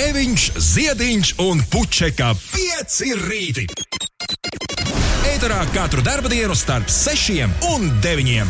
Grēviņš, 0.00 0.44
Ziediņš 0.64 1.30
un 1.44 1.58
Puķeka 1.68 2.30
5 2.40 2.94
rīti. 3.20 3.66
Eterā 5.28 5.58
katru 5.74 6.00
dienu 6.00 6.56
starp 6.56 6.88
6 6.88 7.44
un 7.68 7.84
9. 8.00 8.46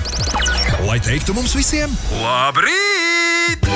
Lai 0.86 1.00
teiktu 1.02 1.34
mums 1.34 1.56
visiem, 1.58 1.90
labrīt! 2.22 3.66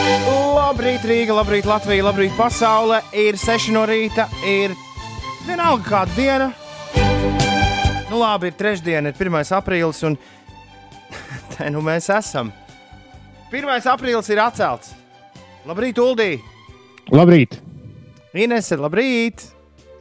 Labrīt, 0.54 1.02
Rīga, 1.02 1.34
labrīt, 1.34 1.66
Latvija, 1.66 2.06
labrīt, 2.06 2.38
pasaule. 2.38 3.02
Ir 3.11 3.34
6 3.43 3.75
no 3.75 3.82
rīta, 3.91 4.29
ir 4.46 4.79
vienalga 5.43 5.82
kāda 5.91 6.14
diena. 6.14 6.50
Nu, 8.06 8.22
labi, 8.22 8.54
ir 8.54 8.59
trešdiena, 8.62 9.11
ir 9.11 9.18
1. 9.18 9.50
aprīlis, 9.59 10.06
un 10.06 10.14
te 11.59 11.75
nu 11.75 11.82
mēs 11.82 12.06
esam. 12.06 12.54
1. 13.50 13.79
aprīlis 13.98 14.30
ir 14.30 14.46
atcelts. 14.46 14.95
Labrīt, 15.66 15.98
Uldī! 15.98 16.54
Labrīt! 17.12 17.59
Inese, 18.32 18.79
labrīt! 18.81 19.43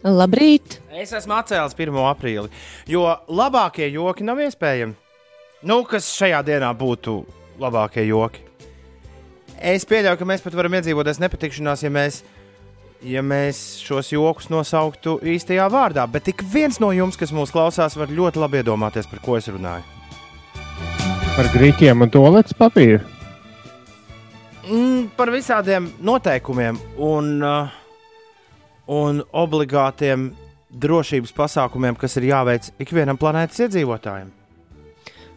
Labrīt! 0.04 0.78
Es 0.96 1.12
esmu 1.16 1.36
atcēlis 1.36 1.76
1. 1.76 1.98
aprīli, 2.08 2.48
jo 2.88 3.04
labākie 3.28 3.90
joki 3.92 4.24
nav 4.24 4.40
iespējami. 4.44 4.96
Nu, 5.68 5.82
kas 5.88 6.08
šajā 6.16 6.42
dienā 6.48 6.72
būtu 6.76 7.18
labākie 7.60 8.06
joki? 8.08 8.44
Es 9.60 9.88
pieļauju, 9.88 10.20
ka 10.20 10.28
mēs 10.28 10.44
pat 10.44 10.56
varam 10.60 10.76
iedzīvoties 10.80 11.22
nepatikšanās, 11.24 11.84
ja 11.86 11.92
mēs, 11.94 12.22
ja 13.08 13.24
mēs 13.24 13.62
šos 13.84 14.12
jokus 14.16 14.50
nosauktu 14.52 15.18
īstajā 15.36 15.70
vārdā. 15.72 16.08
Bet 16.12 16.28
ik 16.32 16.44
viens 16.54 16.80
no 16.84 16.92
jums, 16.96 17.20
kas 17.20 17.36
mūs 17.36 17.52
klausās, 17.56 17.96
var 18.00 18.12
ļoti 18.12 18.44
labi 18.44 18.64
iedomāties, 18.64 19.08
par 19.12 19.24
ko 19.24 19.40
es 19.40 19.48
runāju. 19.52 19.88
Par 21.34 21.52
grīķiem 21.56 22.04
un 22.04 22.12
toaletes 22.12 22.56
papīru. 22.60 23.13
Mm, 24.64 25.10
par 25.18 25.32
visādiem 25.34 25.90
noteikumiem 26.00 26.78
un, 26.96 27.34
uh, 27.44 27.74
un 28.88 29.20
obligātiem 29.36 30.30
drošības 30.74 31.36
pasākumiem, 31.36 31.98
kas 32.00 32.16
ir 32.18 32.30
jāveic 32.32 32.72
ikvienam 32.82 33.20
planētas 33.20 33.66
iedzīvotājam. 33.68 34.32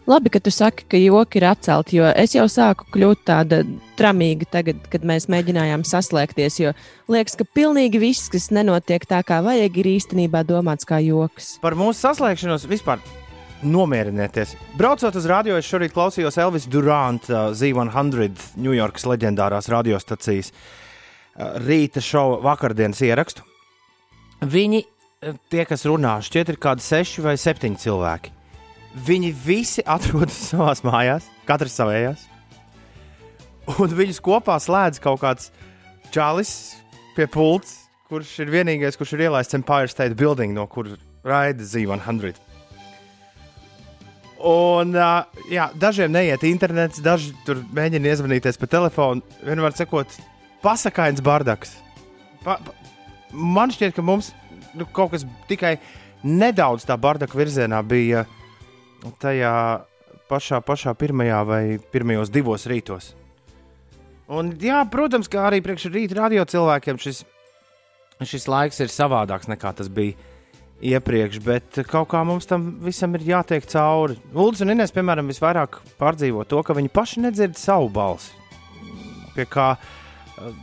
Labi, 0.06 0.30
ka 0.30 0.38
tu 0.38 0.52
saki, 0.54 0.84
ka 0.86 0.98
joki 1.02 1.40
ir 1.40 1.48
atcelti, 1.50 1.96
jo 1.98 2.06
es 2.14 2.36
jau 2.36 2.44
sāku 2.46 2.86
kļūt 2.94 3.24
tāda 3.26 3.64
tramīga 3.98 4.46
tagad, 4.54 4.84
kad 4.92 5.02
mēs 5.02 5.26
mēģinājām 5.32 5.82
saslēgties. 5.82 6.60
Jo 6.62 6.70
liekas, 7.10 7.34
ka 7.34 7.48
pilnīgi 7.58 7.98
viss, 7.98 8.30
kas 8.30 8.52
nenotiek 8.54 9.02
tā, 9.10 9.24
kā 9.26 9.40
vajag, 9.42 9.82
ir 9.82 9.90
īstenībā 9.96 10.44
domāts 10.46 10.86
kā 10.86 11.02
joks. 11.02 11.56
Par 11.58 11.74
mūsu 11.74 12.06
saslēgšanos 12.06 12.68
vispār 12.70 13.02
nomierinieties. 13.62 14.54
Braucot 14.76 15.16
uz 15.16 15.26
radio, 15.30 15.56
es 15.56 15.68
šorīt 15.68 15.94
klausījos 15.94 16.38
Elvis 16.40 16.66
Duranta 16.70 17.50
Z100 17.56 18.28
Ņujorkas 18.60 19.06
leģendārās 19.08 19.70
radiostacijas 19.72 20.52
uh, 20.52 21.56
rīta 21.64 22.02
šova 22.04 22.42
vakardienas 22.44 23.00
ierakstu. 23.06 23.46
Viņi, 24.44 24.82
uh, 24.84 25.38
tie, 25.52 25.64
kas 25.68 25.86
runā, 25.88 26.18
šķiet, 26.24 26.52
ir 26.52 26.60
kādi 26.62 26.84
seši 26.84 27.24
vai 27.24 27.36
septiņi 27.40 27.82
cilvēki. 27.86 28.34
Viņi 29.06 29.32
visi 29.44 29.84
atrodas 29.84 30.38
savā 30.50 30.74
mājās, 30.86 31.28
katrs 31.48 31.76
savējās. 31.80 32.26
Un 33.80 33.90
viņus 33.98 34.22
kopā 34.22 34.60
slēdz 34.62 35.02
kaut 35.02 35.24
kāds 35.24 35.50
čalis 36.14 36.76
pie 37.16 37.26
pults, 37.26 37.80
kurš 38.06 38.36
ir 38.44 38.52
vienīgais, 38.52 38.98
kurš 38.98 39.16
ir 39.16 39.26
ielaists 39.26 39.56
Empire 39.58 39.90
State 39.90 40.14
Building, 40.14 40.54
no 40.54 40.68
kuras 40.70 41.00
raida 41.26 41.66
Z100. 41.66 42.45
Un, 44.36 44.92
uh, 44.92 45.44
jā, 45.48 45.70
dažiem 45.80 46.12
neiet 46.12 46.42
internets, 46.44 47.00
daži 47.00 47.32
tur 47.46 47.62
mēģina 47.76 48.12
iezvanīties 48.12 48.60
pa 48.60 48.68
telefonu. 48.68 49.24
Vienmēr 49.40 49.76
sakot, 49.76 50.12
pasakains 50.64 51.22
bardaks. 51.24 51.72
Pa, 52.44 52.58
pa, 52.60 52.74
man 53.32 53.72
šķiet, 53.72 53.94
ka 53.96 54.04
mums 54.04 54.34
nu, 54.76 54.84
kaut 54.92 55.14
kas 55.14 55.24
tikai 55.48 55.78
nedaudz 56.26 56.84
tā 56.86 56.98
bardaka 57.00 57.38
virzienā 57.38 57.80
bija 57.86 58.26
tajā 59.22 59.54
pašā, 60.30 60.60
pašā 60.66 60.92
pirmajā 60.98 61.40
vai 61.46 61.62
pirmajos 61.92 62.32
divos 62.34 62.66
rītos. 62.68 63.14
Un, 64.26 64.50
jā, 64.58 64.80
protams, 64.90 65.30
kā 65.30 65.46
arī 65.46 65.62
priekš 65.62 65.88
rīta 65.94 66.18
radio 66.18 66.44
cilvēkiem 66.50 66.98
šis, 66.98 67.22
šis 68.26 68.48
laiks 68.50 68.82
ir 68.82 68.90
savādāks 68.90 69.48
nekā 69.48 69.70
tas 69.78 69.88
bija 69.88 70.18
iepriekš, 70.84 71.38
bet 71.44 71.78
kaut 71.88 72.10
kā 72.12 72.22
mums 72.26 72.48
tam 72.48 72.68
visam 72.84 73.14
ir 73.16 73.24
jātiek 73.30 73.64
cauri. 73.70 74.18
Lūdzu, 74.36 74.66
un 74.66 74.74
Inês, 74.74 74.92
piemēram, 74.94 75.30
visvairāk 75.32 75.80
pārdzīvo 76.00 76.44
to, 76.48 76.60
ka 76.66 76.76
viņi 76.76 76.92
paši 76.92 77.22
nedzird 77.24 77.56
savu 77.60 77.88
balsi. 77.92 78.34
Pie 79.36 79.46
kā 79.48 79.74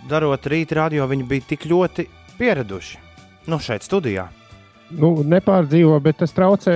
darot 0.09 0.45
rīta 0.49 0.83
radio, 0.83 1.07
viņi 1.09 1.27
bija 1.29 1.49
tik 1.53 1.67
ļoti 1.69 2.07
pieraduši. 2.37 3.01
Nu, 3.49 3.59
šeit 3.59 3.85
studijā. 3.85 4.29
Nu, 4.93 5.15
nepārdzīvo, 5.25 5.95
bet 6.03 6.19
tas 6.21 6.33
traucē 6.35 6.73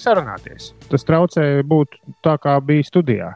sarunāties. 0.00 0.72
Tas 0.88 1.04
traucē 1.04 1.44
būt 1.68 1.98
tā, 2.24 2.38
kā 2.40 2.56
bija 2.64 2.86
studijā. 2.86 3.32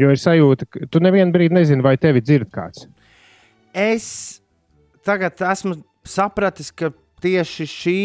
Jo 0.00 0.10
ir 0.10 0.18
sajūta, 0.18 0.66
ka 0.66 0.88
tu 0.90 1.02
nevienu 1.04 1.34
brīdi 1.34 1.54
nezini, 1.54 1.84
vai 1.84 1.94
tevi 2.00 2.24
dzird 2.24 2.50
kāds. 2.52 2.88
Es 3.72 4.06
tagad 5.06 5.38
esmu 5.52 5.78
sapratis, 6.04 6.72
ka 6.74 6.90
tieši 7.22 7.68
šī 7.70 8.00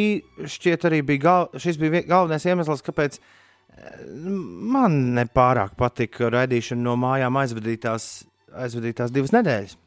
šķiet 0.54 0.88
arī 0.90 1.02
bija, 1.06 1.24
gal, 1.24 1.50
šis 1.58 1.80
bija 1.82 2.04
galvenais 2.08 2.46
iemesls, 2.48 2.86
kāpēc 2.86 3.20
man 4.08 4.96
nepārāk 5.18 5.76
patika 5.78 6.32
raidīšana 6.34 6.82
no 6.82 6.96
mājām 7.00 7.38
aizvadītās, 7.42 8.08
aizvadītās 8.66 9.14
divas 9.14 9.34
nedēļas. 9.36 9.78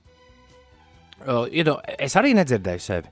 Es 1.98 2.16
arī 2.16 2.32
nedzirdēju 2.38 2.84
sevi. 2.84 3.10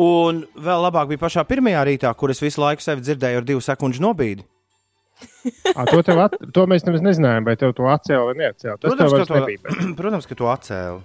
Un 0.00 0.44
vēl 0.56 0.84
labāk 0.86 1.10
bija 1.10 1.20
pašā 1.20 1.44
pirmajā 1.48 1.82
rītā, 1.88 2.12
kur 2.16 2.32
es 2.32 2.40
visu 2.42 2.62
laiku 2.62 2.84
sevi 2.84 3.04
dzirdēju 3.04 3.40
ar 3.40 3.46
divu 3.46 3.62
sekundžu 3.64 4.04
nobīdi. 4.06 4.46
À, 5.76 5.84
to, 5.84 6.00
at, 6.00 6.34
to 6.56 6.64
mēs 6.68 6.86
nemaz 6.86 7.02
nezinājām, 7.04 7.44
vai 7.46 7.52
tev 7.60 7.74
to 7.76 7.84
atcēla 7.92 8.30
vai 8.30 8.34
neatcēla. 8.40 8.78
Tas 8.80 8.94
protams, 8.94 9.12
ka 9.12 9.26
to, 9.28 9.36
nebija. 9.36 9.74
protams, 10.00 10.28
ka 10.30 10.38
to 10.40 10.48
atcēla. 10.52 11.00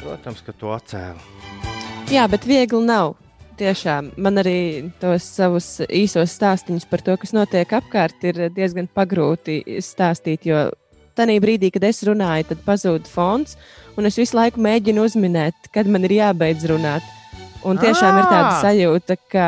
Protams, 0.00 0.40
ka 0.46 0.56
to 0.56 0.72
atcēla. 0.76 1.79
Jā, 2.10 2.24
bet 2.26 2.42
viegli 2.42 2.80
nav. 2.82 3.12
Tiešām 3.54 4.08
man 4.18 4.40
arī 4.40 4.88
tos 4.98 5.28
savus 5.36 5.66
īsos 5.86 6.32
stāstīņus 6.34 6.88
par 6.90 7.04
to, 7.06 7.14
kas 7.22 7.30
notiek 7.36 7.70
apkārt, 7.76 8.24
ir 8.26 8.48
diezgan 8.50 8.88
pagrūti 8.90 9.60
stāstīt. 9.78 10.48
Jo 10.48 10.64
tajā 11.14 11.36
brīdī, 11.44 11.70
kad 11.70 11.86
es 11.86 12.02
runāju, 12.08 12.48
tad 12.48 12.64
pazūd 12.66 13.06
fons, 13.06 13.54
un 13.94 14.10
es 14.10 14.18
visu 14.18 14.34
laiku 14.40 14.58
mēģinu 14.66 15.06
uzminēt, 15.06 15.70
kad 15.70 15.86
man 15.86 16.08
ir 16.08 16.16
jābeidz 16.16 16.66
runāt. 16.72 17.06
Un 17.62 17.78
tiešām 17.78 18.10
ah! 18.10 18.18
ir 18.18 18.28
tāda 18.32 18.52
sajūta, 18.64 19.18
ka, 19.30 19.46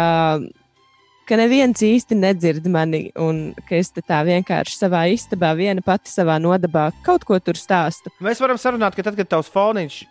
ka 1.26 1.42
neviens 1.42 1.82
īsti 1.82 2.22
nedzird 2.22 2.70
mani, 2.70 3.08
un 3.18 3.48
ka 3.66 3.80
es 3.80 3.90
tā 3.96 4.22
vienkārši 4.30 4.78
savā 4.84 5.08
istabā, 5.10 5.50
viena 5.58 5.82
pati 5.82 6.14
savā 6.14 6.38
nodabā 6.38 6.92
kaut 7.02 7.26
ko 7.26 7.42
tur 7.42 7.58
stāstu. 7.58 8.14
Mēs 8.22 8.38
varam 8.44 8.60
sarunāt, 8.60 8.94
ka 8.94 9.10
tad, 9.10 9.18
kad 9.18 9.34
tavs 9.34 9.50
foniņš 9.50 10.04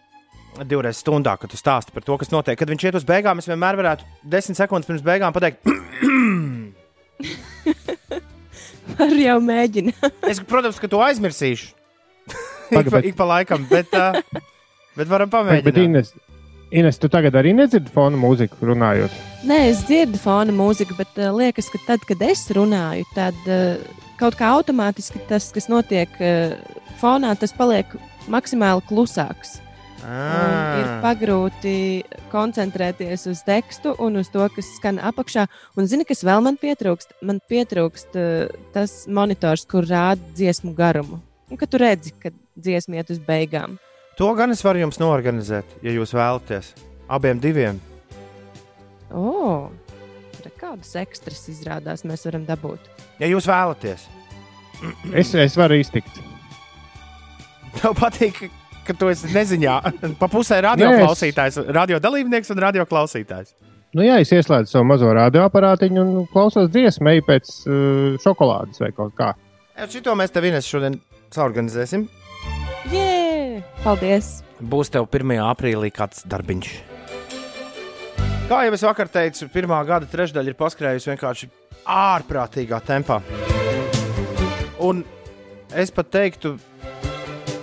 divreiz 0.67 0.99
stundā, 1.01 1.37
kad 1.39 1.51
tu 1.51 1.57
stāsti 1.59 1.93
par 1.95 2.03
to, 2.05 2.17
kas 2.21 2.31
notiek. 2.33 2.57
Kad 2.59 2.71
viņš 2.71 2.87
iet 2.87 2.97
uz 2.99 3.07
beigām, 3.07 3.39
es 3.41 3.49
vienmēr 3.49 3.79
varētu 3.79 4.07
desmit 4.33 4.59
sekundes 4.59 4.89
pirms 4.89 5.05
beigām 5.05 5.35
pateikt, 5.35 5.63
Var 8.97 9.13
jau 9.17 9.37
mēģināt. 9.43 10.17
es, 10.31 10.41
protams, 10.47 10.79
ka 10.81 10.89
to 10.91 11.01
aizmirsīšu. 11.05 11.71
ik, 12.79 12.89
pa, 12.91 13.01
ik 13.11 13.15
pa 13.17 13.27
laikam, 13.27 13.65
bet, 13.69 13.93
uh, 13.97 14.19
bet 14.97 15.09
varam 15.11 15.31
pamēģināt. 15.31 15.67
Bet, 15.67 15.79
Ines, 15.81 16.13
Ines, 16.71 16.99
tu 17.01 17.09
tagad 17.11 17.35
arī 17.39 17.53
nedzirdi 17.55 17.91
fona 17.93 18.19
mūziku 18.19 18.71
runājot? 18.71 19.15
Nē, 19.47 19.57
es 19.71 19.81
dzirdu 19.87 20.19
fona 20.21 20.53
mūziku, 20.55 20.95
bet 20.99 21.17
uh, 21.19 21.31
liekas, 21.35 21.71
ka 21.73 21.81
tad, 21.87 22.05
kad 22.09 22.21
es 22.25 22.45
runāju, 22.55 23.07
tad 23.17 23.37
uh, 23.47 23.81
kaut 24.21 24.37
kā 24.39 24.51
automātiski 24.57 25.23
tas, 25.29 25.49
kas 25.55 25.67
notiek 25.71 26.21
uh, 26.21 26.55
fonā, 27.01 27.33
tas 27.39 27.55
paliek 27.57 27.97
maksimāli 28.31 28.85
klusāks. 28.89 29.59
Ah. 30.01 30.79
Ir 30.79 30.87
pagrūti 31.03 31.73
koncentrēties 32.31 33.27
uz 33.29 33.43
tekstu 33.45 33.93
un 34.01 34.17
uz 34.21 34.31
to, 34.33 34.45
kas 34.55 34.71
skan 34.77 34.97
apakšā. 35.11 35.45
Un 35.77 35.89
zini, 35.89 36.07
kas 36.07 36.23
vēl 36.25 36.41
man 36.45 36.57
pietrūkst? 36.61 37.17
Man 37.27 37.41
pietrūkst 37.51 38.17
uh, 38.17 38.49
tas 38.73 39.03
monitors, 39.07 39.67
kur 39.69 39.85
rāda 39.87 40.21
dziesmu 40.37 40.73
garumu. 40.77 41.21
Un 41.51 41.59
kad 41.59 41.69
tu 41.69 41.81
redzi, 41.81 42.15
ka 42.17 42.33
dziesma 42.55 43.01
iet 43.01 43.13
uz 43.13 43.21
beigām. 43.21 43.77
To 44.17 44.31
gan 44.37 44.53
es 44.53 44.63
varu 44.65 44.83
jums 44.83 44.99
norganizēt, 45.01 45.77
ja 45.85 45.93
jūs 45.93 46.15
vēlaties. 46.15 46.73
Abiem 47.11 47.39
diviem. 47.43 47.79
O, 49.11 49.21
oh, 49.27 49.91
kādas 50.61 50.93
ekstras 51.01 51.43
izrādās 51.51 52.05
mēs 52.07 52.23
varam 52.27 52.45
dabūt? 52.47 52.85
Ja 53.19 53.27
jūs 53.27 53.47
vēlaties. 53.49 54.07
Es, 55.13 55.33
es 55.35 55.57
varu 55.59 55.77
iztikt. 55.81 56.21
Tev 57.75 57.95
patīk, 57.99 58.45
ka 58.87 58.95
tu 58.97 59.09
esi 59.11 59.31
neziņā. 59.33 59.75
Pa 60.21 60.29
pusē 60.31 60.61
radio 60.65 60.89
Nē, 60.91 61.03
klausītājs, 61.03 61.59
radio 61.73 61.99
dalībnieks 62.03 62.53
un 62.53 62.63
radio 62.63 62.85
klausītājs. 62.89 63.53
Nu, 63.91 64.05
jā, 64.05 64.21
es 64.23 64.31
ieslēdzu 64.31 64.71
savu 64.71 64.87
mazo 64.87 65.09
radioaparātiņu 65.15 66.03
un 66.03 66.27
klausos 66.31 66.69
dziesmu, 66.71 67.09
eju 67.11 67.25
pēc 67.27 67.49
uh, 67.65 67.73
šokolādes 68.23 68.79
vai 68.79 68.93
kaut 68.95 69.17
kā. 69.17 69.33
Šito 69.91 70.13
mēs 70.15 70.31
tev 70.31 70.47
Ines 70.47 70.67
šodien 70.67 70.95
saorganizēsim. 71.33 72.05
Jē! 72.91 73.61
Paldies! 73.83 74.39
Būs 74.61 74.93
tev 74.93 75.09
1. 75.09 75.35
aprīlī 75.43 75.91
kāds 75.93 76.23
darbiņš. 76.29 76.71
Kā 78.51 78.65
jau 78.67 78.73
es 78.75 78.83
vakar 78.83 79.07
teicu, 79.11 79.47
pirmā 79.51 79.77
gada 79.87 80.07
trešdaļa 80.11 80.51
ir 80.51 80.57
paskrējusi 80.59 81.11
vienkārši 81.11 81.47
ārprātīgā 81.87 82.81
tempā. 82.83 83.21
Un 84.83 85.03
es 85.77 85.93
pat 85.95 86.09
teiktu, 86.11 86.55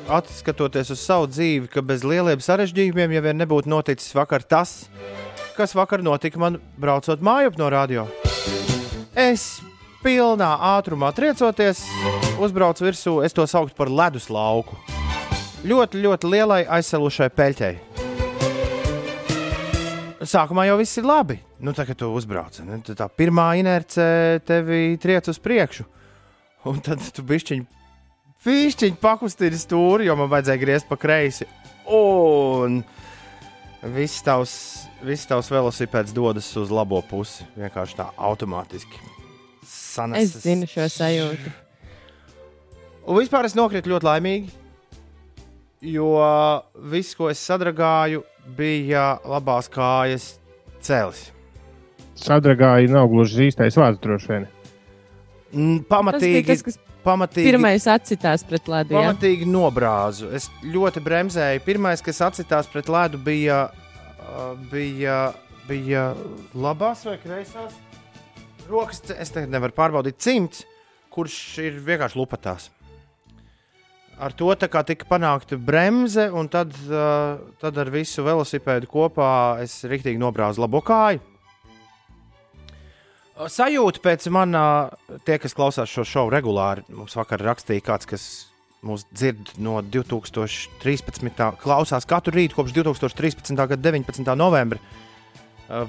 atskatoties 0.09 0.91
uz 0.95 1.01
savu 1.03 1.29
dzīvi, 1.29 1.69
ka 1.73 1.83
bez 1.85 2.05
lieliem 2.07 2.41
sarežģījumiem 2.43 3.13
jau 3.19 3.33
nebūtu 3.37 3.71
noticis 3.71 4.15
vakar 4.17 4.43
tas, 4.43 4.89
kas 5.57 5.75
vakar 5.77 6.03
notika 6.05 6.41
man 6.41 6.59
braucot 6.81 7.23
mājup 7.25 7.59
no 7.61 7.69
radio. 7.73 8.07
Es 9.19 9.61
pilnā 10.05 10.51
ātrumā 10.77 11.11
triecoties, 11.17 11.83
uzbraucu 12.41 12.87
virsū, 12.87 13.19
es 13.27 13.37
to 13.37 13.45
sauktu 13.51 13.77
par 13.77 13.93
ledus 13.93 14.31
lauku. 14.33 14.79
Ļoti, 15.69 16.01
ļoti 16.05 16.33
lielai 16.33 16.63
aizsalušai 16.79 17.29
peļķei. 17.35 17.75
Sākumā 20.29 20.69
jau 20.69 20.77
viss 20.81 20.99
ir 20.99 21.07
labi. 21.07 21.39
Nu, 21.63 21.75
tā 21.75 21.85
kā 21.87 21.95
tu 21.99 22.09
uzbrauc, 22.15 22.57
tā 22.87 23.09
pirmā 23.11 23.51
inerce 23.59 24.05
tevi 24.47 24.97
triec 25.03 25.29
uz 25.31 25.41
priekšu. 25.43 25.87
Un 26.69 26.81
tad 26.85 27.03
tu 27.15 27.23
bišķiņ, 27.27 27.65
bišķiņ 28.47 28.99
pakustini 29.03 29.59
stūri, 29.59 30.09
jo 30.09 30.17
man 30.19 30.31
vajadzēja 30.33 30.63
griezt 30.63 30.89
pa 30.91 30.99
kreisi. 31.01 31.49
Un 31.89 32.83
viss 33.95 34.23
tavs, 34.27 34.55
viss 35.05 35.29
tavs 35.29 35.51
velosipēds 35.53 36.15
dodas 36.17 36.51
uz 36.61 36.73
labo 36.75 37.01
pusi. 37.07 37.47
Vienkārši 37.59 37.99
tā 37.99 38.11
automātiski. 38.17 39.01
Sanesas. 39.69 40.37
Es 40.39 40.47
zinu 40.47 40.69
šo 40.69 40.87
sajūtu. 40.93 41.55
Un 43.09 43.17
vispār 43.17 43.49
es 43.49 43.57
nokritu 43.57 43.89
ļoti 43.95 44.05
laimīgi, 44.05 44.51
jo 45.89 46.11
viss, 46.93 47.17
ko 47.17 47.31
es 47.33 47.41
sadragāju, 47.41 48.21
bija 48.59 49.15
labās 49.25 49.71
kājas 49.73 50.35
cēlis. 50.85 51.31
Sadragāji 52.19 52.91
nav 52.93 53.09
gluži 53.13 53.49
īstais 53.49 53.79
vārds, 53.79 54.01
droši 54.03 54.33
vien. 54.33 54.47
Mm, 55.53 55.79
Tas 55.79 55.87
bija 55.87 55.89
Pamatīgi, 55.89 56.45
tas, 56.51 56.65
kas 56.67 56.79
pamatīgi, 57.09 57.49
pirmais 57.51 57.89
atcitās 57.91 58.45
pret 58.47 58.71
ledu. 58.71 58.95
jā? 58.95 59.03
pamatīgi 59.09 59.49
nobrāzu. 59.49 60.31
Es 60.37 60.49
ļoti 60.63 61.03
bremzēju. 61.05 61.65
Pirmais, 61.67 62.05
kas 62.05 62.23
atcitās 62.29 62.71
pret 62.71 62.91
ledu, 62.93 63.21
bija, 63.25 63.65
uh, 64.23 64.51
bija, 64.73 65.21
bija 65.69 66.11
labās 66.55 67.07
vai 67.09 67.19
kreisās 67.23 67.77
rokas. 68.69 69.03
Es 69.17 69.33
tagad 69.35 69.53
nevaru 69.53 69.77
pārbaudīt 69.77 70.21
cimds, 70.23 70.65
kurš 71.15 71.39
ir 71.65 71.81
vienkārši 71.85 72.21
lupatās. 72.21 72.69
Ar 74.19 74.35
to 74.35 74.51
tika 74.59 74.83
panākta 75.07 75.55
bremze, 75.55 76.25
un 76.35 76.49
tad, 76.51 76.73
uh, 76.91 77.39
tad 77.63 77.77
ar 77.79 77.91
visu 77.95 78.25
velosipēdu 78.27 78.91
kopā 78.91 79.31
es 79.63 79.85
rīktīgi 79.87 80.19
nobrāzu 80.19 80.65
labo 80.65 80.83
kāju. 80.83 81.23
Sajūta 83.39 84.01
pēc 84.03 84.25
manā, 84.35 84.91
tie, 85.23 85.37
kas 85.39 85.55
klausās 85.55 85.91
šo 85.93 86.03
šovu 86.03 86.33
regulāri, 86.35 86.83
mums 86.91 87.15
vakar 87.15 87.39
rakstīja 87.47 87.85
kāds, 87.87 88.09
kas 88.11 88.25
mūs 88.83 89.05
dzird 89.15 89.53
no 89.63 89.77
2013. 89.79 91.45
klausās 91.63 92.07
katru 92.09 92.35
rītu 92.35 92.59
kopš 92.59 92.75
2013. 92.75 93.55
gada 93.55 93.79
19. 93.79 94.35
novembra. 94.39 94.83
Uh, 95.69 95.87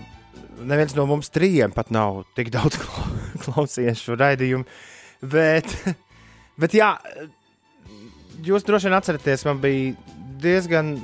neviens 0.62 0.94
no 0.94 1.07
mums 1.10 1.31
trījiem 1.34 1.74
pat 1.74 1.90
nav 1.90 2.22
tik 2.38 2.51
daudz 2.54 2.78
kla- 2.84 3.10
klausījies 3.48 4.06
šo 4.06 4.19
raidījumu. 4.19 4.69
Bet, 5.34 5.74
bet 6.62 6.78
jā, 6.78 6.94
jūs 8.45 8.68
droši 8.68 8.92
vien 8.92 9.00
atceraties, 9.00 9.48
man 9.50 9.62
bija 9.63 9.95
diezgan, 10.40 11.00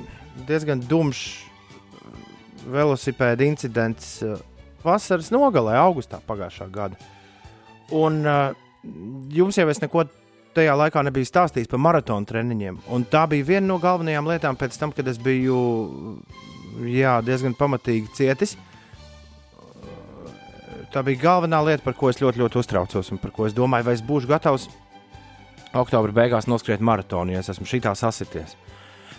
diezgan 0.46 0.86
dumšs 0.86 1.42
velosipēda 2.70 3.50
incidents 3.50 4.20
uh, 4.22 4.38
vasaras 4.86 5.32
nogalē, 5.34 5.76
augustā 5.80 6.20
pagājušā 6.26 6.68
gada. 6.72 6.98
Un 7.94 8.22
uh, 8.26 8.54
jums 9.34 9.58
jau 9.58 9.66
es 9.70 9.82
neko 9.82 10.06
tajā 10.56 10.76
laikā 10.78 11.02
nebiju 11.04 11.28
stāstījis 11.28 11.68
par 11.70 11.82
maratonu 11.82 12.28
treniņiem. 12.28 12.80
Un 12.94 13.04
tā 13.10 13.26
bija 13.30 13.50
viena 13.50 13.66
no 13.68 13.76
galvenajām 13.82 14.30
lietām 14.30 14.56
pēc 14.58 14.78
tam, 14.80 14.94
kad 14.96 15.08
es 15.10 15.20
biju 15.20 15.58
jā, 16.88 17.18
diezgan 17.24 17.56
pamatīgi 17.58 18.12
cietis. 18.16 18.56
Tā 20.92 21.02
bija 21.04 21.20
galvenā 21.26 21.60
lieta, 21.66 21.84
par 21.84 21.96
ko 21.98 22.08
es 22.08 22.22
ļoti, 22.22 22.40
ļoti 22.40 22.60
uztraucos 22.62 23.12
un 23.12 23.20
par 23.20 23.34
ko 23.36 23.48
es 23.48 23.56
domāju, 23.56 23.88
vai 23.88 23.96
es 23.98 24.04
būšu 24.06 24.30
gatavs 24.30 24.68
oktobra 25.76 26.14
beigās 26.14 26.48
noskriet 26.48 26.80
maratonu, 26.80 27.34
ja 27.34 27.42
es 27.42 27.50
esmu 27.52 27.68
šitā 27.68 27.92
sasities. 27.98 28.54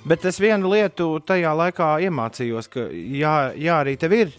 Bet 0.07 0.25
es 0.25 0.39
vienu 0.41 0.71
lietu 0.71 1.17
tajā 1.27 1.51
laikā 1.57 1.97
iemācījos, 2.07 2.69
ka 2.71 2.87
jā, 2.89 3.35
jā 3.59 3.79
arī 3.83 3.97
tev 3.99 4.15
ir 4.15 4.33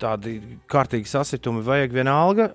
tādi 0.00 0.38
kārtīgi 0.70 1.10
sasitumi, 1.10 1.62
vajag 1.66 1.94
vienalga 1.94 2.48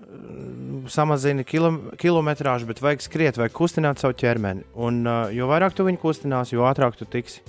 samazina 0.91 1.45
kilom, 1.47 1.79
kilometrāžu, 1.99 2.67
bet 2.67 2.81
vajag 2.83 3.03
skriet, 3.05 3.39
vajag 3.39 3.53
kustināt 3.55 4.01
savu 4.01 4.17
ķermeni. 4.19 4.65
Un 4.75 5.03
jo 5.35 5.47
vairāk 5.51 5.75
tu 5.77 5.85
viņu 5.87 6.01
kustinās, 6.01 6.51
jo 6.53 6.65
ātrāk 6.67 6.97
tu 6.99 7.07
tiksi 7.07 7.43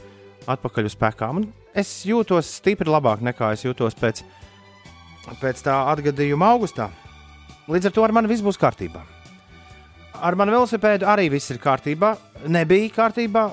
atpakaļ 0.50 0.90
uz 0.90 0.94
spēkām. 0.94 1.42
Un 1.42 1.48
es 1.74 1.90
jūtos 2.06 2.52
stipri 2.60 2.90
labāk 2.90 3.24
nekā 3.24 3.54
es 3.56 3.64
jūtos 3.66 3.96
pēc, 3.98 4.22
pēc 5.40 5.64
tā 5.66 5.80
atgadījuma 5.94 6.52
augustā. 6.54 6.90
Līdz 7.70 7.88
ar 7.88 7.96
to 7.96 8.04
ar 8.04 8.14
mani 8.14 8.30
viss 8.30 8.44
būs 8.44 8.60
kārtībā. 8.60 9.02
Ar 10.24 10.36
manu 10.38 10.54
velosipēdu 10.54 11.08
arī 11.10 11.30
viss 11.32 11.50
ir 11.50 11.58
kārtībā. 11.62 12.14
Nebija 12.52 12.92
kārtībā. 12.94 13.48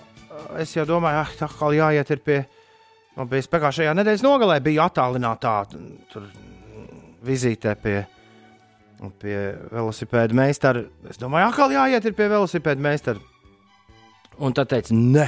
Es 0.62 0.76
jau 0.76 0.86
domāju, 0.88 1.24
ah, 1.24 1.32
tā 1.40 1.48
kā 1.50 1.72
jāiet 1.74 2.12
pie. 2.26 2.42
Man 2.44 2.61
bija 3.30 3.46
spēkā 3.46 3.72
šajā 3.76 3.94
nedēļas 3.98 4.24
nogalē, 4.26 4.60
bija 4.64 4.88
attālinātā 4.90 5.54
tur, 6.12 6.28
vizītē 7.26 7.76
pie, 7.82 7.98
pie 9.22 9.38
velosipēda 9.72 10.38
meistara. 10.38 10.86
Es 11.10 11.20
domāju, 11.22 11.52
kā 11.58 11.70
jāiet 11.74 12.10
pie 12.18 12.30
velosipēda 12.32 12.82
meistara. 12.82 13.20
Un 14.42 14.56
tad 14.58 14.72
teica, 14.72 14.96
nē. 14.96 15.28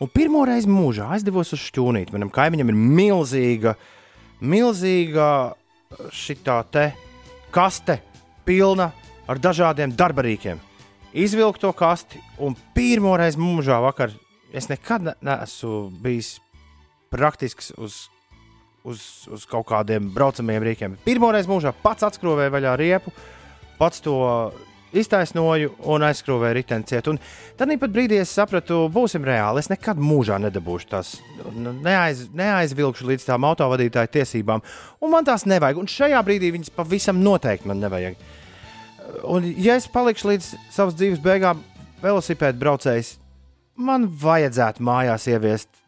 Un 0.00 0.08
pirmo 0.08 0.46
reizi 0.48 0.70
mūžā 0.70 1.10
aizdevos 1.14 1.52
uz 1.52 1.60
šķūnīti. 1.68 2.14
Manam 2.14 2.30
kaimiņam 2.32 2.72
ir 2.72 2.78
milzīga, 2.80 3.74
milzīga 4.40 5.26
šitā 6.14 6.56
te 6.72 6.86
kaste, 7.52 7.98
pilna 8.48 8.88
ar 9.28 9.38
dažādiem 9.38 9.92
darbarīkiem. 9.94 10.58
Izvilku 11.20 11.60
to 11.60 11.72
kasti, 11.76 12.20
un 12.38 12.56
pirmo 12.74 13.12
reizi 13.18 13.38
mūžā 13.38 13.80
vakar 13.82 14.14
es 14.54 14.70
nekad 14.70 15.04
ne- 15.04 15.16
neesmu 15.26 15.90
bijis 16.02 16.38
praktisks 17.10 17.72
uz, 17.76 18.04
uz, 18.86 19.04
uz 19.30 19.44
kaut 19.50 19.68
kādiem 19.70 20.10
braucamiem 20.14 20.64
rīkiem. 20.70 20.96
Pirmo 21.04 21.32
reizi 21.34 21.50
mūžā 21.50 21.74
pats 21.82 22.06
atskrūvēju 22.06 22.54
vaļā 22.56 22.74
riepu, 22.80 23.12
pats 23.80 24.02
to 24.04 24.16
iztaisnoju 24.96 25.74
un 25.90 26.04
aizskrūvēju 26.06 26.56
riteni 26.56 26.86
ciet. 26.88 27.08
Un 27.10 27.18
tad 27.58 27.70
pat 27.80 27.94
brīdī 27.94 28.18
es 28.20 28.32
sapratu, 28.34 28.82
būsim 28.92 29.24
reāli. 29.26 29.62
Es 29.62 29.70
nekad 29.70 30.00
mūžā 30.02 30.40
nedabūšu 30.42 30.90
tās, 30.90 31.14
neaiz, 31.54 32.26
neaizvilkšu 32.36 33.08
līdz 33.12 33.28
tām 33.28 33.46
autovadītāju 33.50 34.12
tiesībām, 34.18 34.64
un 35.00 35.14
man 35.14 35.26
tās 35.26 35.46
nevajag. 35.50 35.80
Un 35.80 35.90
šajā 35.90 36.22
brīdī 36.26 36.52
viņas 36.56 36.74
pavisam 36.74 37.22
noteikti 37.22 37.70
man 37.70 37.82
nevajag. 37.84 38.18
Un, 39.26 39.46
ja 39.58 39.76
es 39.78 39.88
palikšu 39.90 40.30
līdz 40.30 40.52
savas 40.70 40.96
dzīves 40.98 41.22
beigām, 41.22 41.62
velosipēdu 42.02 42.60
braucējs, 42.60 43.16
man 43.80 44.06
vajadzētu 44.20 44.84
mājās 44.86 45.26
ieviest 45.30 45.79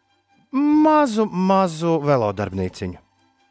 mazu, 0.52 1.26
mazu 1.32 1.96
velodarbnīciņu. 2.04 2.98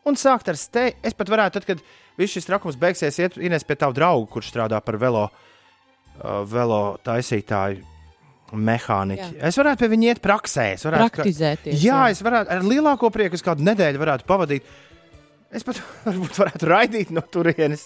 Un 0.10 0.18
sākt 0.18 0.50
ar 0.50 0.58
steigtu. 0.58 1.00
Es 1.06 1.14
pat 1.18 1.30
varētu, 1.30 1.60
tad, 1.60 1.68
kad 1.68 1.82
viss 2.18 2.34
šis 2.38 2.48
trakums 2.50 2.78
beigsies, 2.82 3.20
iet 3.22 3.38
Ines 3.42 3.66
pie 3.68 3.78
tavu 3.78 3.94
draugu, 3.98 4.28
kurš 4.34 4.50
strādā 4.54 4.80
par 4.82 4.98
velo, 5.02 5.28
uh, 5.30 6.42
velo 6.50 6.98
taisītāju. 7.06 7.84
Mehāniķi. 8.52 9.22
Jā. 9.22 9.28
Jā. 9.38 9.48
Es 9.48 9.56
varētu 9.56 9.80
pie 9.86 9.88
viņa 9.94 10.08
iet 10.10 10.20
praksē. 10.20 10.66
Es 10.76 10.82
varētu, 10.84 11.06
ka- 11.08 11.22
Praktizēties. 11.22 11.78
Jā, 11.86 12.02
es 12.12 12.20
varētu 12.26 12.52
ar 12.52 12.66
lielāko 12.68 13.08
prieku 13.14 13.38
uz 13.40 13.46
kādu 13.46 13.64
nedēļu 13.64 14.02
varētu 14.02 14.28
pavadīt. 14.28 14.66
Es 15.56 15.64
pat 15.64 15.80
varbūt 16.10 16.42
varētu 16.42 16.68
raidīt 16.68 17.14
no 17.16 17.24
turienes. 17.32 17.86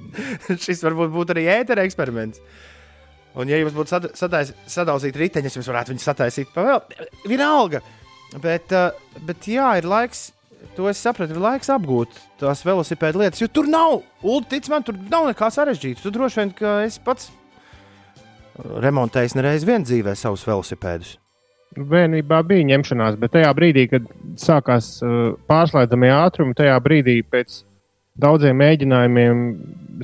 Šis 0.66 0.82
varbūt 0.82 1.12
būtu 1.14 1.36
arī 1.36 1.46
ētera 1.60 1.84
eksperiments. 1.86 2.42
Un, 3.38 3.46
ja 3.46 3.60
jums 3.60 3.76
būtu 3.76 3.92
sad- 3.92 4.50
sadalīti 4.66 5.22
riteņi, 5.22 5.46
es 5.46 5.60
jums 5.60 5.70
varētu 5.70 5.94
viņus 5.94 6.08
sataisīt 6.10 6.50
pa 6.56 6.66
vēl. 6.66 6.82
Vienalga. 7.30 7.78
Uh, 7.84 7.99
bet 9.26 9.50
jā, 9.50 9.72
ir 9.80 9.88
laiks. 9.90 10.30
To 10.76 10.86
es 10.90 11.00
sapratu, 11.02 11.34
ir 11.34 11.40
laiks 11.42 11.70
apgūt 11.72 12.14
tās 12.38 12.60
velosipēdu 12.64 13.22
lietas. 13.22 13.40
Jo 13.42 13.48
tur 13.50 13.66
nav, 13.68 14.02
Ulu, 14.22 14.44
tic 14.48 14.68
man, 14.70 14.84
tur 14.86 14.96
nav 15.10 15.26
nekā 15.30 15.48
sarežģīta. 15.52 16.04
Tu 16.04 16.12
droši 16.14 16.40
vien, 16.40 16.52
ka 16.56 16.74
es 16.84 16.98
pats 17.02 17.30
remontējis 18.60 19.36
nereiz 19.38 19.64
vien 19.66 19.84
dzīvē 19.86 20.14
savus 20.18 20.44
velosipēdus. 20.48 21.16
Bērnībā 21.78 22.40
bija 22.46 22.66
ņemšanās, 22.72 23.18
bet 23.20 23.36
tajā 23.36 23.50
brīdī, 23.54 23.86
kad 23.92 24.06
sākās 24.40 24.96
uh, 25.06 25.36
pārslēdzamie 25.50 26.10
ātrumi, 26.16 26.56
tajā 26.58 26.74
brīdī 26.82 27.20
pēc 27.22 27.60
daudziem 28.20 28.58
mēģinājumiem 28.58 29.44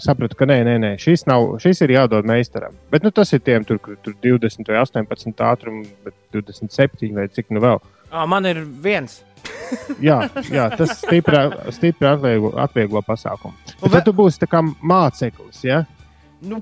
sapratu, 0.02 0.38
ka 0.38 0.46
nē, 0.48 0.60
nē, 0.68 0.76
nē 0.82 0.92
šis, 1.02 1.24
nav, 1.26 1.56
šis 1.62 1.82
ir 1.84 1.96
jādod 1.96 2.28
meistaram. 2.28 2.76
Bet 2.92 3.04
nu, 3.04 3.10
tas 3.14 3.32
ir 3.34 3.42
tiem, 3.44 3.66
tur, 3.66 3.80
kur 3.82 3.98
tur 4.04 4.14
20 4.22 4.70
vai 4.70 4.78
18 4.84 5.42
ātrumi, 5.50 5.88
bet 6.06 6.16
27 6.36 7.16
vai 7.16 7.26
cik 7.32 7.50
nu 7.56 7.64
vēl. 7.64 7.82
À, 8.10 8.26
man 8.28 8.46
ir 8.48 8.62
viens. 8.64 9.20
jā, 10.08 10.20
jā, 10.50 10.68
tas 10.76 10.96
stipri, 11.00 11.40
stipri 11.74 12.08
atvieglo, 12.08 12.52
atvieglo 12.60 13.02
pasākumu. 13.06 13.54
Bet 13.82 13.98
tad 13.98 14.06
tu 14.08 14.14
būsi 14.16 14.40
tā 14.42 14.48
kā 14.50 14.62
māceklis. 14.62 15.62
Ja? 15.66 15.82
Nu, 16.44 16.60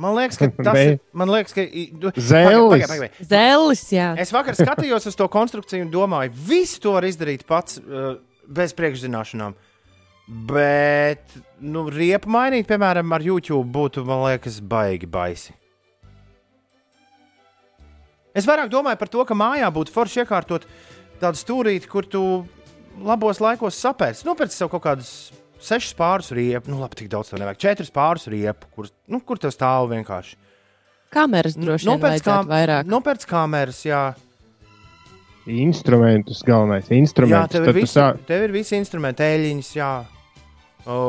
man 0.00 0.16
liekas, 0.18 0.40
ka 0.40 0.50
tas 0.66 0.72
Be- 0.76 0.84
ir. 0.86 0.98
Man 1.16 1.32
liekas, 1.32 1.56
ka. 1.56 1.64
Zēlis. 1.64 2.18
Pagaid, 2.20 2.72
pagaid, 2.74 2.90
pagaid. 2.92 3.32
Zēlis, 3.32 3.84
jā. 3.94 4.10
Es 4.20 4.34
vakar 4.34 4.58
skatījos 4.58 5.08
uz 5.10 5.18
to 5.18 5.28
konstrukciju 5.32 5.86
un 5.86 5.92
domāju, 5.94 6.34
visu 6.50 6.80
to 6.84 6.96
var 6.96 7.08
izdarīt 7.08 7.46
pats 7.48 7.80
uh, 7.80 8.14
bez 8.48 8.74
priekšzināšanām. 8.78 9.56
Bet, 10.30 11.32
nu, 11.58 11.88
riepu 11.90 12.30
mainīt, 12.30 12.68
piemēram, 12.70 13.16
ar 13.16 13.24
YouTube 13.24 13.66
būtu, 13.74 14.04
man 14.06 14.28
liekas, 14.28 14.60
baigi 14.62 15.08
baisi. 15.10 15.56
Es 18.36 18.46
vairāk 18.46 18.70
domāju 18.70 19.00
par 19.00 19.10
to, 19.10 19.24
ka 19.26 19.36
mājā 19.36 19.68
būtu 19.74 19.92
forši 19.94 20.22
iekārtot 20.22 20.66
tādu 21.20 21.40
stūrīti, 21.40 21.90
kur 21.90 22.06
tu 22.06 22.22
labos 23.02 23.40
laikos 23.42 23.78
sapēsi. 23.80 24.26
Nopērci 24.28 24.60
sev 24.60 24.70
kaut 24.72 24.84
kādus 24.86 25.10
sešus 25.60 25.96
pārus 25.98 26.30
riepu, 26.36 26.70
nu, 26.72 26.80
labi, 26.80 27.00
tik 27.00 27.10
daudz 27.12 27.32
tev 27.32 27.42
nevajag. 27.42 27.60
Četrus 27.60 27.92
pārus 27.94 28.28
riepu, 28.30 28.70
kur, 28.76 28.88
nu, 29.10 29.20
kur 29.26 29.40
tev 29.40 29.52
stāv 29.54 29.90
vienkārši. 29.92 30.38
Kameras 31.10 31.56
droši 31.58 31.88
vien 31.88 32.02
vajadzētu 32.04 32.50
vairāk. 32.52 32.90
Nopērci 32.90 33.28
kameras, 33.30 33.82
jā. 33.84 34.04
Instrumentus 35.50 36.44
galvenais. 36.46 36.86
Jā, 36.86 37.00
Instrumentus. 37.00 37.56
tev 37.56 37.64
Tad 37.64 37.72
ir, 37.72 37.74
tu 37.74 37.80
visi, 37.80 37.94
sā... 37.96 38.06
tev 38.28 38.46
ir 38.46 38.54
visi 38.54 38.78
instrumenti, 38.78 39.26
eļļiņas, 39.26 39.70
jā. 39.74 39.90
O, 40.86 41.00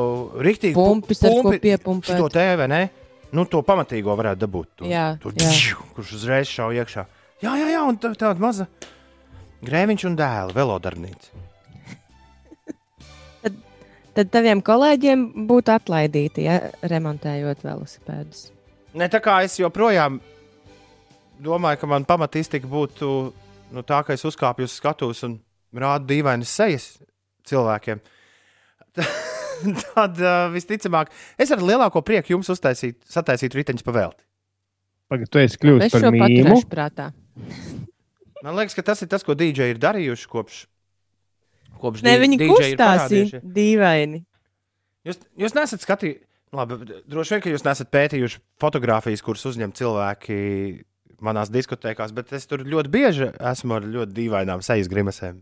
Rīktīgi, 0.41 0.73
Pumpis, 0.75 1.21
ar 1.23 1.37
ko 1.45 1.53
piepumpēt. 1.61 2.17
To 2.17 2.31
TV, 2.33 2.65
ne? 2.71 2.81
Nu, 3.31 3.45
to 3.47 3.61
pamatīgo 3.63 4.11
varētu 4.19 4.41
dabūt. 4.43 4.67
To, 4.81 4.85
Jā, 4.91 5.05
to, 5.23 5.31
jā. 5.39 5.47
džu, 5.55 5.77
kurš 5.95 6.09
uzreiz 6.17 6.49
šauj 6.51 6.81
iekšā. 6.81 7.05
Jā, 7.41 7.53
jā, 7.57 7.67
jā, 7.73 7.81
un 7.87 7.95
tā- 7.97 8.11
tāda 8.19 8.39
maza 8.43 8.65
grēviņš 9.65 10.03
un 10.09 10.17
dēla 10.19 10.51
velodarbnīca. 10.57 11.31
Tad 14.15 14.27
taviem 14.33 14.59
kolēģiem 14.67 15.21
būtu 15.47 15.71
atlaidīti, 15.71 16.43
ja 16.49 16.57
remontējot 16.83 17.61
velosipēdus. 17.63 18.49
Ne 18.99 19.07
tā 19.07 19.21
kā 19.23 19.37
es 19.45 19.55
joprojām 19.61 20.17
domāju, 21.41 21.79
ka 21.79 21.87
man 21.87 22.03
pamat 22.05 22.35
iztika 22.41 22.67
būtu 22.67 23.07
nu, 23.71 23.83
tā, 23.87 24.01
ka 24.03 24.11
es 24.17 24.25
uzkāpju 24.27 24.67
uz 24.67 24.75
skatuves 24.75 25.23
un 25.23 25.37
rādu 25.71 26.09
dīvainas 26.11 26.51
sejas 26.51 26.89
cilvēkiem. 27.47 28.01
Tad 29.93 30.17
uh, 30.17 30.47
visticamāk, 30.53 31.11
es 31.39 31.51
ar 31.53 31.61
lielāko 31.61 32.01
prieku 32.05 32.33
jums 32.33 32.49
uztaisītu, 32.49 32.97
sataisītu 33.13 33.59
riteņus 33.59 33.85
pa 33.85 33.93
velti. 33.95 34.23
Pagad, 35.11 35.29
tu 35.29 35.41
esi 35.41 35.59
kļuvis 35.61 35.91
par 35.93 36.05
mīmu. 36.15 36.55
Man 38.41 38.57
liekas, 38.57 38.73
ka 38.77 38.81
tas 38.87 39.03
ir 39.05 39.09
tas, 39.11 39.21
ko 39.27 39.35
dīdžeji 39.37 39.75
ir 39.75 39.79
darījuši 39.83 40.29
kopš. 40.31 40.63
kopš 41.81 42.01
Ne, 42.07 42.15
dī- 42.15 42.23
viņi 42.23 42.39
DJ 42.41 42.47
ir 42.47 42.55
kustās 42.55 43.11
dīvaini. 43.57 44.23
Jūs, 45.05 45.19
jūs 45.45 45.53
nesat 45.57 45.83
skatījuši, 45.85 46.21
labi, 46.57 46.79
droši 47.09 47.35
vien, 47.35 47.43
ka 47.45 47.53
jūs 47.53 47.65
nesat 47.67 47.91
pētījuši 47.93 48.41
fotogrāfijas, 48.61 49.21
kuras 49.25 49.45
uzņem 49.49 49.73
cilvēki 49.77 50.39
manās 51.21 51.51
diskotēkās, 51.53 52.13
bet 52.17 52.33
es 52.33 52.47
tur 52.49 52.63
ļoti 52.65 52.89
bieži 52.93 53.29
esmu 53.51 53.77
ar 53.77 53.85
ļoti 53.85 54.15
dīvainām 54.17 54.63
sejas 54.65 54.89
grimasēm. 54.89 55.41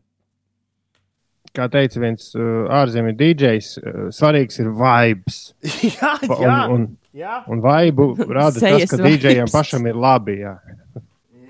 Kā 1.55 1.65
teica 1.71 2.01
viens 2.03 2.29
uh, 2.37 2.67
ārzemju 2.79 3.15
DJs, 3.17 3.69
uh, 3.79 3.99
svarīgs 4.13 4.59
ir 4.61 4.69
vibes. 4.77 5.39
jā, 5.97 6.13
Un, 6.29 6.43
jā, 6.43 6.59
un, 6.75 6.85
jā. 7.17 7.41
un 7.49 7.63
vibu 7.65 8.11
rada 8.29 8.61
tas, 8.61 8.85
ka. 8.91 9.01
DJam 9.01 9.49
pašam 9.51 9.87
ir 9.89 9.97
labi. 9.97 10.39
Jā. 10.43 10.55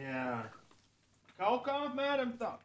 jā. 0.05 0.25
Kaut 1.39 1.63
kā 1.67 1.75
apmēram 1.87 2.33
tā. 2.39 2.55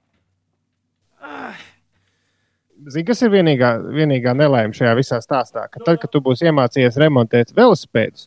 Zini, 2.85 3.07
kas 3.09 3.23
ir 3.25 3.33
vienīgā, 3.33 3.71
vienīgā 3.95 4.35
nelaime 4.37 4.77
šajā 4.77 4.93
visā 4.99 5.21
stāstā? 5.25 5.65
Ka 5.73 5.81
tad, 5.81 5.99
kad 6.03 6.11
tu 6.13 6.21
būsi 6.25 6.51
iemācījies 6.51 6.99
remontēt 7.01 7.55
velosipēdus, 7.57 8.27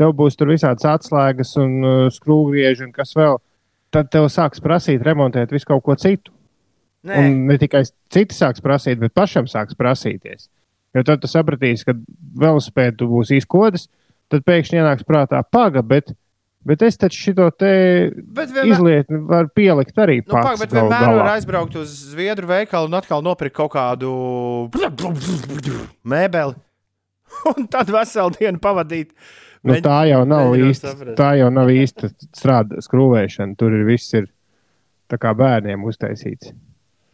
tev 0.00 0.14
būs 0.16 0.38
tur 0.38 0.52
visādas 0.54 0.86
atslēgas 0.88 1.52
un 1.60 1.74
uh, 1.84 1.98
skrūvgrieži 2.14 2.86
un 2.86 2.94
kas 2.94 3.12
vēl. 3.18 3.40
Tad 3.92 4.10
tev 4.12 4.28
sāks 4.32 4.62
prasīt 4.64 5.04
remontēt 5.04 5.52
visu 5.52 5.68
kaut 5.68 5.84
ko 5.84 5.96
citu. 5.98 6.32
Nē, 7.06 7.18
Un 7.22 7.42
ne 7.46 7.54
tikai 7.60 7.84
citi 8.10 8.34
sāks 8.34 8.62
prasīt, 8.64 8.98
bet 8.98 9.14
pašam 9.14 9.46
sāks 9.46 9.76
prasīties. 9.78 10.48
Jo 10.96 11.04
tad 11.06 11.20
tu 11.22 11.28
sapratīsi, 11.30 11.84
ka 11.86 11.94
velosipēdu 12.42 12.96
tu 13.02 13.06
būsi 13.12 13.38
izkodis, 13.38 13.86
tad 14.32 14.42
pēkšņi 14.48 14.80
ienāks 14.80 15.06
prātā 15.06 15.38
paga, 15.46 15.82
bet, 15.86 16.10
bet 16.66 16.82
es 16.82 16.98
taču 16.98 17.20
šito 17.28 17.46
te 17.54 17.70
bet 18.18 18.50
vienmēr, 18.50 18.72
izlietni 18.74 19.20
varu 19.30 19.52
pielikt 19.54 20.00
arī 20.02 20.18
nu, 20.24 20.32
pag, 20.32 20.48
pats. 20.50 20.62
bet 20.64 20.74
galu 20.74 20.88
vienmēr 20.88 21.06
galā. 21.06 21.18
var 21.22 21.30
aizbraukt 21.36 21.76
uz 21.78 21.92
Zviedru 22.10 22.50
veikalu 22.50 22.90
un 22.90 22.98
atkal 22.98 23.22
nopirkt 23.22 23.54
kaut 23.60 23.72
kādu 23.76 24.10
mēbeli. 26.04 26.56
Un 27.52 27.66
tad 27.70 27.90
veselu 27.92 28.32
dienu 28.38 28.58
pavadīt. 28.62 29.10
Nu, 29.62 29.74
Mēģi- 29.74 29.84
tā 29.84 29.98
jau 30.08 30.22
nav 30.26 30.54
īsta. 30.56 30.94
Tā 31.18 31.32
jau 31.38 31.50
nav 31.52 31.68
īsta 31.68 32.08
strāda, 32.32 32.80
skrūvēšana. 32.82 33.56
Tur 33.60 33.74
ir 33.76 33.84
viss 33.86 34.14
ir 34.16 34.30
tā 35.12 35.18
kā 35.20 35.34
bērniem 35.36 35.84
uztaisīts. 35.84 36.54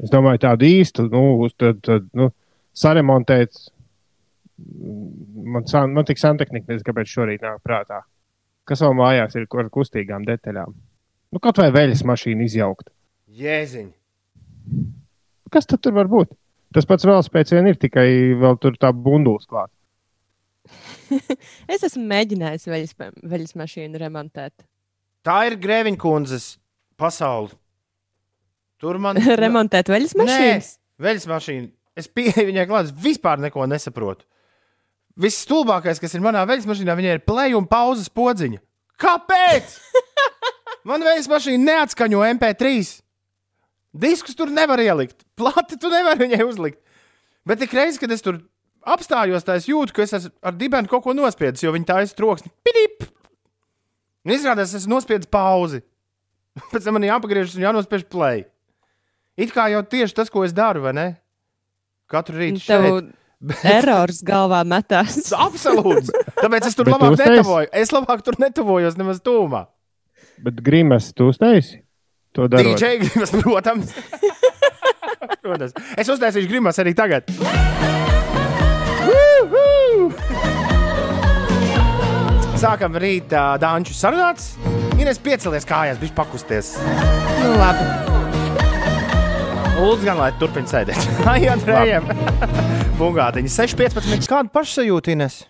Es 0.02 0.10
domāju, 0.10 0.40
tādu 0.42 0.66
īstu, 0.66 1.06
nu, 1.10 1.22
uz 1.44 1.54
tad, 1.58 1.78
tad, 1.86 2.08
nu 2.18 2.30
saremontēt. 2.74 3.54
Man, 4.58 5.66
san- 5.70 5.92
man 5.94 6.06
tik 6.06 6.18
santehnika, 6.18 6.66
nezinu, 6.70 6.86
kāpēc 6.88 7.10
šorīt 7.10 7.42
nāk 7.44 7.62
prātā. 7.66 8.02
Kas 8.64 8.80
vēl 8.80 8.94
mājās 8.96 9.34
ir 9.36 9.46
ar 9.60 9.70
kustīgām 9.70 10.24
detaļām? 10.26 10.74
Nu, 11.34 11.40
kaut 11.42 11.58
vai 11.58 11.70
veļas 11.74 12.04
mašīna 12.06 12.46
izjaukt. 12.46 12.90
Jēziņ. 13.34 13.88
Kas 15.50 15.66
tad 15.66 15.82
tur 15.82 15.92
var 15.92 16.06
būt? 16.10 16.30
Tas 16.74 16.86
pats 16.86 17.06
vēl 17.06 17.22
spēc 17.22 17.52
vien 17.54 17.66
ir, 17.70 17.76
tikai 17.78 18.06
vēl 18.38 18.58
tur 18.62 18.78
tā 18.80 18.90
bunduls 18.92 19.46
klāt. 19.46 19.70
Es 21.74 21.82
esmu 21.84 22.06
mēģinājis 22.08 22.66
veļas, 22.70 22.94
veļas 23.22 23.54
mašīnu 23.60 24.00
remontēt. 24.00 24.64
Tā 25.24 25.36
ir 25.48 25.58
Grēviņa 25.60 26.00
kundzes 26.00 26.54
pasaule. 27.00 27.52
Tur 28.84 29.00
man 29.00 29.18
remontēt 29.44 29.88
veļas 29.88 30.14
mašīnas? 30.20 30.70
Veļas 31.00 31.26
mašīna. 31.30 31.68
Es 31.96 32.10
pieeju 32.10 32.48
viņai 32.50 32.66
klāt, 32.68 32.90
vispār 33.00 33.40
neko 33.40 33.64
nesaprotu. 33.70 34.26
Viss 35.20 35.44
stulbākais, 35.46 36.00
kas 36.02 36.16
ir 36.16 36.24
manā 36.24 36.42
veļas 36.48 36.66
mašīnā, 36.66 36.96
viņai 36.98 37.16
ir 37.16 37.22
play 37.24 37.54
un 37.54 37.68
pauzes 37.70 38.10
podziņa. 38.10 38.58
Kāpēc? 39.00 39.76
Man 40.88 41.04
veļas 41.06 41.30
mašīna 41.30 41.64
neatskaņo 41.64 42.24
MP3. 42.34 42.82
Diskus 44.04 44.36
tur 44.36 44.50
nevar 44.50 44.82
ielikt, 44.82 45.22
plati 45.38 45.78
tu 45.80 45.88
nevari 45.88 46.26
viņai 46.26 46.42
uzlikt. 46.44 46.80
Bet 47.46 47.62
ik 47.62 47.72
reiz, 47.76 47.96
kad 48.00 48.12
es 48.12 48.24
tur 48.24 48.40
apstājos, 48.84 49.46
tā 49.46 49.56
es 49.60 49.68
jūtu, 49.70 49.94
ka 49.94 50.04
es 50.04 50.28
ar 50.28 50.56
dibenu 50.58 50.90
kaut 50.90 51.06
ko 51.06 51.14
nospiedis, 51.16 51.62
jo 51.64 51.72
viņi 51.72 51.88
tā 51.88 52.00
ir 52.02 52.16
troksni. 52.18 52.50
Pidip! 52.66 53.06
Un 54.24 54.34
izrādās, 54.34 54.72
es 54.72 54.82
esmu 54.82 54.96
nospiedis 54.96 55.30
pauzi. 55.30 55.80
Pēc 56.72 56.84
tam 56.84 56.98
man 56.98 57.06
jāpagriežas 57.06 57.56
un 57.56 57.64
jānospiež 57.68 58.04
play. 58.10 58.44
It 59.36 59.50
kā 59.54 59.66
jau 59.72 59.82
tieši 59.82 60.14
tas, 60.14 60.30
ko 60.30 60.44
es 60.46 60.52
daru, 60.54 60.84
vai 60.84 60.92
ne? 60.94 61.06
Katru 62.10 62.38
rītu 62.38 62.62
Tev 62.66 62.84
šeit. 62.86 63.12
Bet- 63.44 63.64
erors 63.68 64.22
galvā 64.24 64.62
metās. 64.64 65.16
Absolūti. 65.46 66.14
Tāpēc 66.38 66.68
es 66.70 66.78
tur 66.78 66.86
Bet 66.88 66.94
labāk 66.96 67.18
netavoju. 67.20 67.68
Es 67.76 67.90
labāk 67.92 68.22
tur 68.24 68.38
netavojos 68.40 68.96
nemaz 69.00 69.18
tūmā. 69.26 69.66
Bet 70.44 70.62
grimas 70.64 71.10
tu 71.14 71.28
uztaisi? 71.32 71.82
To 72.34 72.46
darot. 72.50 72.78
DJ 72.78 73.02
grimas, 73.02 73.34
protams. 73.42 73.92
protams. 75.42 75.74
Es 75.98 76.08
uztaisīšu 76.10 76.50
grimas 76.50 76.80
arī 76.82 76.94
tagad. 76.98 77.28
Sākam 82.64 82.96
rītā 82.96 83.44
Dāņu 83.60 83.92
sarunāts. 83.98 84.54
Ines 84.96 85.18
piecelies 85.20 85.66
kājās, 85.68 85.98
bija 86.00 86.14
pakusties. 86.16 86.74
Nu, 87.42 87.56
labi. 87.60 88.23
Lūdzu, 89.74 90.04
gan 90.06 90.18
lai 90.20 90.30
turpina 90.38 90.68
sēdēt. 90.70 91.06
Ai, 91.30 91.40
Andrejam! 91.50 92.06
Bungātiņa 92.98 93.50
6,15. 93.50 94.28
Kāda 94.30 94.52
pašsajūta, 94.54 95.14
Ines? 95.16 95.40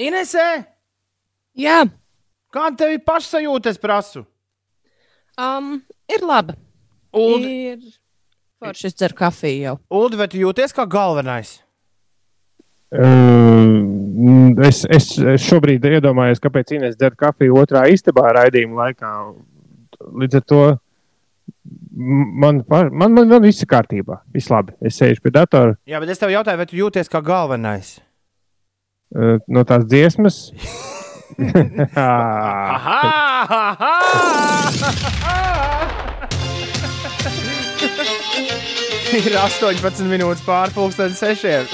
Inesē, 0.00 0.44
Jā, 1.60 1.80
kāda 2.54 2.76
tev 2.78 2.92
ir 2.94 3.00
pašsajūta, 3.04 3.72
es 3.74 3.80
prasu? 3.82 4.22
um, 5.40 5.80
ir 6.08 6.22
labi. 6.24 6.54
Ulu, 7.16 7.42
Ir 7.42 7.80
forši, 8.62 8.86
es 8.88 8.94
dzeru 8.96 9.16
kafiju 9.18 9.64
jau. 9.64 9.74
Ulu 9.98 10.20
vai 10.20 10.28
tu 10.30 10.38
jūties 10.40 10.72
kā 10.76 10.86
galvenais? 10.88 11.56
Uh, 12.94 14.62
es, 14.66 14.84
es, 14.88 15.10
es 15.18 15.44
šobrīd 15.50 15.84
iedomājos, 15.90 16.40
kāpēc 16.42 16.72
Inês 16.78 16.96
dzer 16.98 17.16
kafiju 17.18 17.58
otrā 17.60 17.84
istabā 17.92 18.30
raidījuma 18.38 18.86
laikā. 18.86 19.10
Līdz 20.22 20.38
ar 20.40 20.46
to 20.48 20.62
man, 21.94 22.62
man, 22.68 22.92
man, 22.92 23.16
man 23.16 23.42
viss 23.44 23.62
ir 23.64 23.68
kārtībā. 23.70 24.20
Viss 24.34 24.50
labi. 24.52 24.72
Es 24.84 24.98
sēžu 25.00 25.20
pie 25.24 25.32
datora 25.34 25.76
Jā, 25.88 26.00
bet 26.02 26.12
es 26.14 26.22
tev 26.22 26.32
jautāju, 26.32 26.60
vai 26.60 26.68
tu 26.70 26.80
jūties 26.80 27.12
kā 27.12 27.20
galvenais? 27.24 27.88
uh, 29.16 29.36
no 29.48 29.64
tās 29.66 29.84
dziesmas. 29.90 30.36
Ir 39.10 39.34
18 39.34 40.06
minūtes 40.06 40.44
pārpusdienas 40.46 41.18
sešiem. 41.18 41.66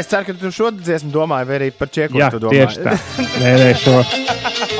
Es 0.00 0.08
ceru, 0.08 0.24
ka 0.30 0.32
tu 0.40 0.48
šo 0.54 0.70
dziesmu 0.72 1.10
domāji, 1.12 1.46
vai 1.50 1.56
arī 1.58 1.66
par 1.76 1.90
čeku 1.92 2.16
Jā, 2.16 2.30
tu 2.32 2.38
domā. 2.40 2.56
tieši 2.56 2.84
tā. 2.86 2.94
Nē, 3.42 3.50
nē, 3.60 3.70
šo. 3.76 3.98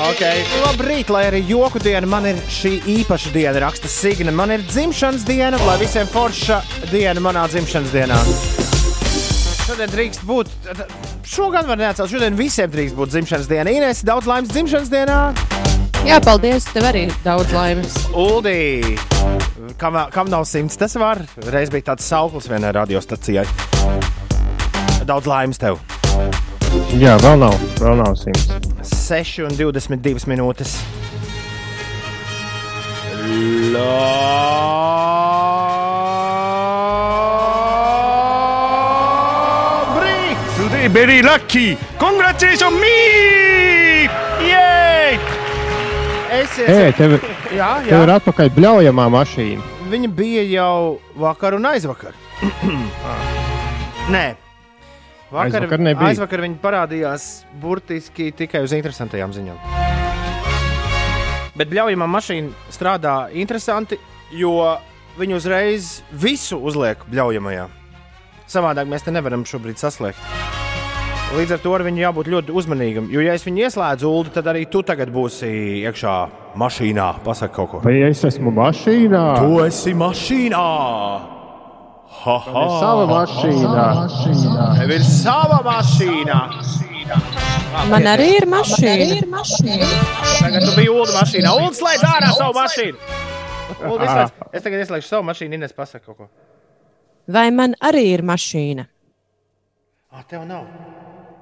Okay. 0.06 0.44
Labrīt, 0.62 1.10
lai 1.12 1.26
arī 1.28 1.42
joku 1.44 1.82
diena 1.82 2.08
man 2.08 2.24
ir 2.30 2.38
šī 2.48 2.78
īpaša 2.88 3.32
diena, 3.34 3.58
raksta 3.66 3.90
Signe. 3.92 4.32
Man 4.32 4.54
ir 4.54 4.64
dzimšanas 4.64 5.26
diena, 5.28 5.60
lai 5.68 5.76
visiem 5.82 6.08
forša 6.08 6.62
diena 6.88 7.20
manā 7.20 7.42
dzimšanas 7.52 7.92
dienā. 7.92 8.20
Šodien 9.66 9.92
drīkst 9.92 10.24
būt, 10.26 10.48
šogad 11.28 11.68
var 11.68 11.78
neatcelt, 11.78 12.08
šodien 12.10 12.38
visiem 12.38 12.72
drīkst 12.72 12.96
būt 12.96 13.12
dzimšanas 13.12 13.50
diena. 13.50 13.74
Inês, 13.76 14.00
daudz 14.08 14.30
laimes 14.30 14.54
dzimšanas 14.54 14.88
dienā. 14.94 15.18
Jā, 16.08 16.16
paldies. 16.24 16.64
Tev 16.72 16.88
arī 16.88 17.04
daudz 17.26 17.52
laimes. 17.52 17.98
Uldī, 18.16 18.96
kam, 19.76 20.00
kam 20.16 20.32
nav 20.32 20.48
simts, 20.48 20.80
tas 20.80 20.96
var. 20.96 21.20
Reiz 21.52 21.68
bija 21.68 21.92
tāds 21.92 22.08
sauklis 22.08 22.48
vienai 22.48 22.72
radiostacijai. 22.80 23.44
Daudz 25.06 25.26
laimes 25.26 25.58
tev. 25.60 25.78
Jā, 27.00 27.16
vēl 27.22 27.40
nav, 27.40 27.54
vēl 27.80 27.96
nav 27.98 28.16
simts. 28.20 28.50
6 28.86 29.46
un 29.46 29.54
22 29.58 30.26
minūtes. 30.30 30.76
Labrīt! 39.10 40.38
Today 40.56 40.88
very 40.88 41.22
lucky. 41.22 41.76
Congratulations 41.98 42.76
me! 42.80 44.06
Yay! 44.46 45.18
Esiet, 46.40 46.68
Ej, 46.68 46.92
tev, 46.98 47.16
jā, 47.54 47.70
tev 47.88 48.04
ir 48.04 48.12
jā. 48.12 48.18
atpakaļ 48.20 48.52
bļaujamā 48.54 49.08
mašīna. 49.16 49.62
Viņa 49.90 50.12
bija 50.14 50.44
jau 50.46 51.00
vakar 51.18 51.56
un 51.58 51.66
aizvakar. 51.72 52.14
Nē. 54.14 54.26
Vakar, 55.30 55.62
Aizvakar 55.62 55.80
nebija. 55.80 56.08
aizvakar 56.10 56.40
viņa 56.42 56.56
parādījās 56.62 57.26
burtiski 57.62 58.32
tikai 58.34 58.64
uz 58.66 58.72
interesantām 58.74 59.30
ziņām. 59.34 59.58
Bet 61.54 61.70
bļaujamā 61.70 62.06
mašīna 62.10 62.72
strādā 62.72 63.14
interesanti, 63.36 63.98
jo 64.34 64.56
viņi 65.20 65.36
uzreiz 65.36 65.90
visu 66.10 66.58
uzliek 66.58 67.02
bļaujamajā. 67.10 67.68
Savādāk 68.50 68.90
mēs 68.90 69.04
te 69.06 69.14
nevaram 69.14 69.44
šobrīd 69.46 69.78
saslēgt. 69.78 70.18
Līdz 71.36 71.52
ar 71.54 71.60
to 71.62 71.72
ar 71.76 71.84
viņu 71.86 72.00
jābūt 72.02 72.26
ļoti 72.32 72.54
uzmanīgam. 72.58 73.06
Jo, 73.14 73.20
ja 73.22 73.36
es 73.38 73.44
viņu 73.46 73.62
ieslēdzu 73.68 74.08
ulu, 74.10 74.32
tad 74.34 74.48
arī 74.50 74.64
tu 74.66 74.82
tagad 74.82 75.12
būsi 75.14 75.46
iekšā 75.86 76.14
mašīnā. 76.58 77.10
Pasaki 77.22 77.54
kaut 77.54 77.70
ko. 77.70 77.82
Vai 77.86 78.00
es 78.08 78.24
esmu 78.26 78.50
mašīnā? 78.56 79.22
Tu 79.38 79.60
esi 79.68 79.94
mašīnā! 79.94 80.64
Ha, 82.10 82.36
ha. 82.44 82.62
Sava 82.80 83.06
mašīnā. 83.08 83.86
Tev 84.80 84.92
ir 84.96 85.04
sava 85.06 85.60
mašīna! 85.64 86.38
Man 87.90 88.06
arī 88.10 88.28
ir 88.40 88.46
mašīna. 88.50 89.20
Tagad 90.40 90.66
tu 90.66 90.74
biji 90.76 90.90
Ulu 90.92 91.06
mašīnā. 91.14 91.52
Ulu 91.56 91.72
slēdz 91.78 92.06
ārā 92.10 92.30
savu 92.36 92.56
mašīnu! 92.58 92.98
Ulu, 93.80 93.98
izslēdz. 94.04 94.34
Es 94.52 94.66
tagad 94.66 94.82
ieslēgšu 94.84 95.08
savu 95.14 95.26
mašīnu, 95.30 95.56
Ines 95.56 95.74
pasaka 95.76 96.04
kaut 96.10 96.18
ko. 96.18 96.28
Vai 97.30 97.48
man 97.54 97.76
arī 97.86 98.08
ir 98.10 98.24
mašīna? 98.26 98.84
Ah, 100.10 100.24
tev 100.26 100.42
nav. 100.48 100.66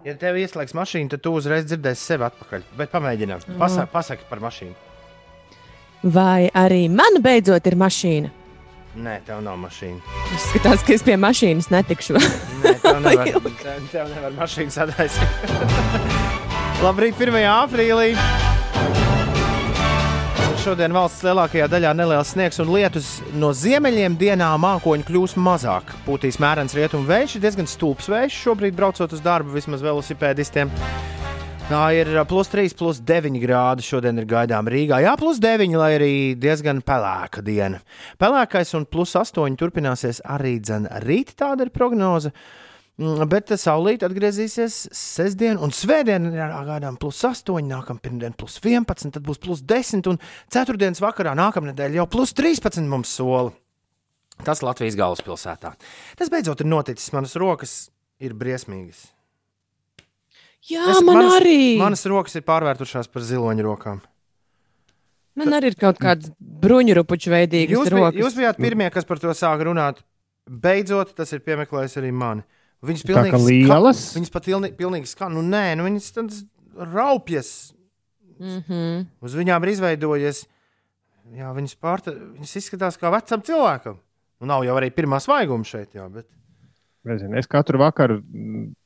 Ja 0.07 0.15
tev 0.21 0.37
ieslēgs 0.39 0.77
mašīnu, 0.77 1.11
tad 1.15 1.25
tu 1.25 1.33
uzreiz 1.35 1.65
dzirdēsi 1.67 2.13
sevi 2.13 2.29
atpakaļ. 2.29 2.67
Bet 2.79 2.93
pamēģinām. 2.93 3.47
Pasaki, 3.59 3.91
pasaki 3.93 4.29
par 4.29 4.45
mašīnu. 4.45 4.77
Vai 6.15 6.47
arī 6.55 6.85
man 6.93 7.19
beidzot 7.25 7.67
ir 7.67 7.77
mašīna? 7.81 8.31
Nē, 8.99 9.21
tev 9.23 9.39
nav 9.45 9.55
mašīna. 9.63 10.01
Izskatās, 10.35 10.83
ka 10.83 10.95
es 10.97 11.05
pie 11.07 11.15
mašīnas 11.21 11.69
netikšu. 11.71 12.17
Nē, 12.19 12.73
tev 12.83 12.97
nevar, 13.05 13.29
tev, 13.63 13.85
tev 13.93 14.09
nevar 14.11 14.35
mašīnu 14.41 14.75
sadaisīt. 14.75 15.53
Labrīt, 16.85 17.15
1. 17.19 17.39
aprīlī. 17.53 18.09
Šodien 20.59 20.93
valsts 20.93 21.23
lielākajā 21.23 21.69
daļā 21.71 21.93
neliels 21.95 22.33
sniegs 22.35 22.59
un 22.59 22.73
lietus 22.75 23.13
no 23.39 23.53
ziemeļiem 23.55 24.19
dienā 24.19 24.51
mākoņi 24.59 25.07
kļūs 25.07 25.37
mazāk. 25.39 25.95
Pūtīs 26.07 26.41
mērens 26.43 26.75
rietumu 26.75 27.07
vējš, 27.07 27.39
diezgan 27.45 27.71
stulbs 27.71 28.11
vējš 28.11 28.41
šobrīd 28.43 28.75
braucot 28.77 29.15
uz 29.15 29.23
darbu, 29.23 29.55
vismaz 29.55 29.85
velosipēdistiem. 29.87 30.75
Tā 31.69 31.91
ir 31.93 32.09
plus 32.25 32.49
3, 32.49 32.73
plus 32.73 32.97
9 33.05 33.35
grādi. 33.43 33.85
Šodien 33.85 34.17
ir 34.17 34.25
gaidām 34.25 34.71
Rīgā. 34.73 35.03
Jā, 35.05 35.11
plus 35.21 35.37
9, 35.37 35.75
lai 35.77 35.91
arī 35.99 36.15
diezgan 36.41 36.79
pelēka 36.81 37.43
diena. 37.45 37.83
Pelēkais 38.17 38.73
un 38.79 38.87
plus 38.89 39.13
8 39.21 39.59
turpināsies 39.61 40.23
arī 40.25 40.55
rīt, 41.05 41.35
tāda 41.37 41.67
ir 41.67 41.71
prognoze. 41.75 42.33
Mm, 42.97 43.29
Bet 43.29 43.53
saulīt 43.53 44.01
atgriezīsies 44.01 44.79
sestdien 44.97 45.61
un 45.61 45.69
svētdien 45.69 46.31
gaidām 46.33 46.97
plus 46.97 47.21
8, 47.29 47.61
nākamā 47.69 48.01
pirmdiena 48.01 48.33
plus 48.33 48.57
11, 48.65 49.13
tad 49.19 49.29
būs 49.29 49.37
plus 49.37 49.61
10 49.61 50.09
un 50.09 50.17
ceturtdienas 50.49 51.05
vakarā 51.05 51.37
nākamnedēļ 51.37 52.01
jau 52.01 52.09
plus 52.09 52.33
13 52.33 52.89
mums 52.89 53.13
sola. 53.13 53.53
Tas 54.41 54.65
Latvijas 54.65 54.97
galvaspilsētā. 54.97 55.77
Tas 56.17 56.33
beidzot 56.33 56.65
ir 56.65 56.73
noticis. 56.73 57.13
Manas 57.13 57.37
rokas 57.37 57.79
ir 58.25 58.33
briesmīgas. 58.33 59.11
Jā, 60.67 60.91
Es- 60.91 61.03
man 61.03 61.17
manas, 61.17 61.41
arī. 61.41 61.79
Manas 61.79 62.05
rokas 62.07 62.35
ir 62.37 62.43
pārvērtušās 62.43 63.09
par 63.13 63.23
ziloņu 63.23 63.63
rokām. 63.63 64.01
Man 65.39 65.55
arī 65.55 65.71
ir 65.71 65.77
kaut 65.79 65.99
kāds 66.03 66.33
bruņurupuču 66.41 67.31
veidīgs 67.31 67.71
Jūs, 67.71 67.91
bij, 67.91 68.01
rokas. 68.01 68.19
jūs 68.19 68.35
bijāt 68.35 68.57
pirmie, 68.59 68.91
kas 68.91 69.05
par 69.07 69.19
to 69.23 69.29
sāka 69.31 69.63
runāt. 69.69 70.03
Beidzot, 70.49 71.15
tas 71.15 71.33
ir 71.33 71.41
piemeklējis 71.41 71.97
arī 72.01 72.11
mani. 72.13 72.43
Viņas 72.83 73.05
Tā 73.05 73.15
kā 73.15 73.23
pilnīgi 73.31 73.69
lielas? 73.69 74.01
Ska, 74.11 74.19
viņas 74.19 74.33
pat 74.35 74.45
pilnīgi, 74.45 74.77
pilnīgi 74.77 75.07
skan. 75.07 75.35
Nu, 75.35 75.43
nē, 75.43 75.77
nu, 75.77 75.85
viņas 75.87 76.11
tādas 76.15 76.45
raupjas. 76.75 77.73
Mm 78.39 78.63
-hmm. 78.69 79.07
Uz 79.23 79.35
viņām 79.35 79.63
ir 79.63 79.69
izveidojies. 79.69 80.47
Jā, 81.35 81.53
viņas, 81.55 81.75
pārta, 81.77 82.15
viņas 82.15 82.57
izskatās 82.57 82.99
kā 82.99 83.11
vecam 83.13 83.43
cilvēkam. 83.43 83.99
Nu, 84.41 84.47
nav 84.47 84.65
jau 84.65 84.77
arī 84.77 84.91
pirmā 84.91 85.21
svaiguma 85.21 85.65
šeit, 85.65 85.95
jā, 85.95 86.09
bet 86.11 86.27
Nezinu, 87.05 87.37
es 87.39 87.47
katru 87.47 87.79
vakaru 87.79 88.23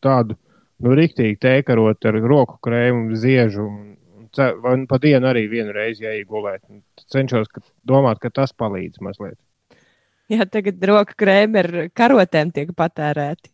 tādu 0.03 0.37
nu, 0.83 0.95
rīktīgi 0.99 1.39
tēkarot 1.43 2.09
ar 2.11 2.21
roku 2.23 2.59
krēmu, 2.67 3.17
ziežu. 3.19 3.67
un- 3.67 3.97
un 4.39 4.81
nu 4.81 4.87
pa 4.89 4.97
dienu 4.99 5.29
arī 5.29 5.47
vienu 5.51 5.73
reizi 5.77 6.07
iegulēt. 6.09 6.63
Un 6.71 6.83
Cenšos 7.13 7.49
ka, 7.53 7.61
domāt, 7.87 8.19
ka 8.21 8.31
tas 8.31 8.53
palīdz 8.53 9.01
mazliet. 9.01 9.39
Jā, 10.33 10.47
tagad 10.49 10.81
roka 10.89 11.13
krēmi 11.19 11.59
ar 11.61 11.89
karotēm 11.93 12.53
tiek 12.55 12.71
patērēti. 12.73 13.51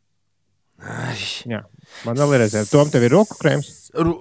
Jā. 1.50 1.64
Man 2.06 2.14
vēl 2.20 2.36
ir 2.36 2.42
reizē, 2.44 2.62
Tom, 2.70 2.86
tev 2.92 3.02
ir 3.02 3.10
roku 3.10 3.34
krēms. 3.40 3.90
Ru 3.98 4.12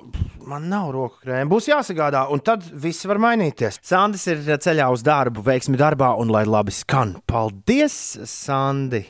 man 0.48 0.66
nav 0.72 0.90
roku 0.96 1.20
krēma. 1.22 1.46
Būs 1.52 1.68
jāsagādā, 1.70 2.24
un 2.34 2.42
tad 2.42 2.64
viss 2.66 3.06
var 3.06 3.20
mainīties. 3.22 3.78
Sandis 3.86 4.26
ir 4.32 4.42
ceļā 4.42 4.88
uz 4.92 5.04
darbu, 5.06 5.44
veiksmi 5.46 5.78
darbā, 5.78 6.16
un 6.18 6.32
lai 6.34 6.46
labi 6.50 6.74
skan. 6.74 7.18
Paldies, 7.30 7.94
Sandi! 8.26 9.04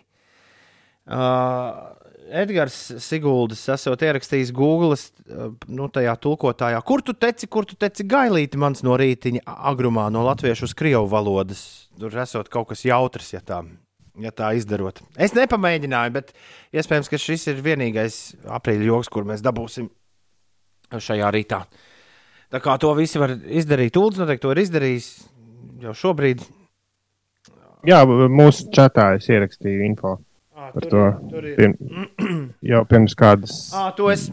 Uh, 1.07 1.95
Edgars 2.27 2.75
Siguldis 3.03 3.61
esot 3.71 4.01
ierakstījis 4.03 4.51
Google, 4.55 4.95
uh, 4.97 5.49
nu, 5.71 5.87
tajā 5.93 6.13
tulkotājā, 6.23 6.79
kur 6.87 7.03
tu 7.05 7.15
teci, 7.17 7.49
kur 7.51 7.67
tu 7.67 7.77
teci 7.79 8.05
gailīti 8.07 8.59
mans 8.59 8.83
no 8.85 8.97
rītiņa 8.99 9.43
agrumā 9.71 10.07
no 10.13 10.25
latviešu 10.27 10.67
uz 10.67 10.75
krievu 10.77 11.07
valodas. 11.11 11.61
Tur 11.99 12.13
esot 12.23 12.51
kaut 12.53 12.69
kas 12.71 12.85
jautrs, 12.87 13.31
ja 13.33 13.41
tā, 13.45 13.61
ja 14.21 14.33
tā 14.35 14.51
izdarot. 14.57 15.01
Es 15.17 15.35
nepamēģināju, 15.37 16.15
bet 16.19 16.33
iespējams, 16.75 17.09
ka 17.11 17.21
šis 17.21 17.47
ir 17.53 17.63
vienīgais 17.65 18.19
aprīļa 18.59 18.91
joks, 18.91 19.11
kur 19.13 19.27
mēs 19.27 19.45
dabūsim 19.45 19.89
šajā 20.93 21.31
rītā. 21.33 21.63
Tā 22.53 22.61
kā 22.63 22.77
to 22.79 22.93
visi 22.95 23.19
var 23.19 23.33
izdarīt, 23.35 23.97
Ulds 23.99 24.21
noteikti 24.21 24.45
to 24.45 24.53
ir 24.53 24.63
izdarījis 24.63 25.09
jau 25.83 25.95
šobrīd. 26.05 26.45
Jā, 27.87 28.01
mūsu 28.07 28.69
čatā 28.73 29.13
es 29.17 29.27
ierakstīju 29.29 29.83
info 29.85 30.17
Par 30.73 30.87
to. 30.91 31.03
tur 31.31 31.47
ir. 31.47 31.55
Pirm, 31.57 31.75
jau 32.71 32.83
pirms 32.89 33.15
kādas 33.17 33.57
À, 33.75 33.89
to 33.97 34.09
es, 34.13 34.27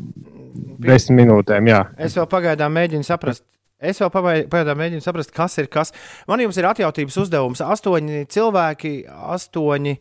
desmit 0.82 1.22
minūtēm. 1.22 1.70
Jā, 1.70 1.84
es 1.98 2.16
vēl 2.18 2.28
pagaidām 2.30 2.74
mēģinu 2.74 3.06
saprast. 3.06 3.44
Es 3.84 3.98
vēl 4.00 4.10
pagaidām 4.14 4.78
mēģinu 4.80 5.04
saprast, 5.04 5.32
kas 5.34 5.58
ir 5.60 5.66
kas. 5.68 5.92
Man 6.30 6.40
jums 6.40 6.56
ir 6.56 6.68
atjautības 6.70 7.18
uzdevums. 7.20 7.60
Astoņi 7.60 8.22
cilvēki, 8.32 8.92
astoņi, 9.34 9.96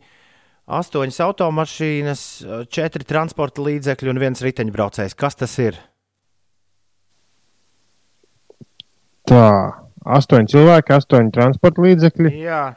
astoņas 0.78 1.18
automašīnas, 1.26 2.22
četri 2.72 3.04
transporta 3.04 3.66
līdzekļi 3.66 4.14
un 4.14 4.22
viens 4.22 4.40
riteņbraucējs. 4.46 5.18
Kas 5.18 5.36
tas 5.42 5.58
ir? 5.60 5.82
tā. 9.28 9.46
Astoņi 10.04 10.50
cilvēki, 10.52 10.92
astoņi 10.92 11.30
transporta 11.32 11.80
līdzekļi, 11.80 12.30
Jā, 12.44 12.74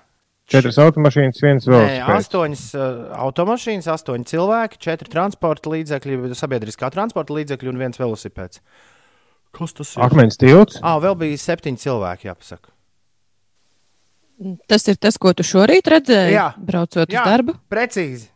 četras 0.52 0.78
automašīnas, 0.82 1.42
viens 1.44 1.68
Nē, 1.68 1.74
velosipēds. 1.74 2.14
astoņas 2.22 2.64
uh, 2.78 2.86
automašīnas, 3.28 3.90
astoņi 3.94 4.30
cilvēki, 4.32 4.80
četri 4.84 5.12
transporta 5.12 5.74
līdzekļi, 5.74 6.20
sabiedriskā 6.38 6.90
transporta 6.94 7.36
līdzekļi 7.38 7.74
un 7.74 7.82
viens 7.84 8.00
velosipēds. 8.00 8.62
Kas 9.58 9.74
tas 9.78 9.94
ir? 9.96 10.04
Akmens 10.06 10.40
tilts. 10.40 10.80
Ah, 10.86 10.98
vēl 11.04 11.16
bija 11.20 11.38
septiņi 11.42 11.84
cilvēki, 11.84 12.30
jāpasaka. 12.30 12.72
Tas 14.70 14.86
ir 14.86 15.00
tas, 15.02 15.18
ko 15.18 15.32
tu 15.34 15.42
šorīt 15.48 15.88
redzēji, 15.90 16.36
Jā. 16.36 16.52
braucot 16.62 17.10
Jā. 17.10 17.24
uz 17.24 17.32
darbu. 17.32 17.56
Precīzi. 17.74 18.28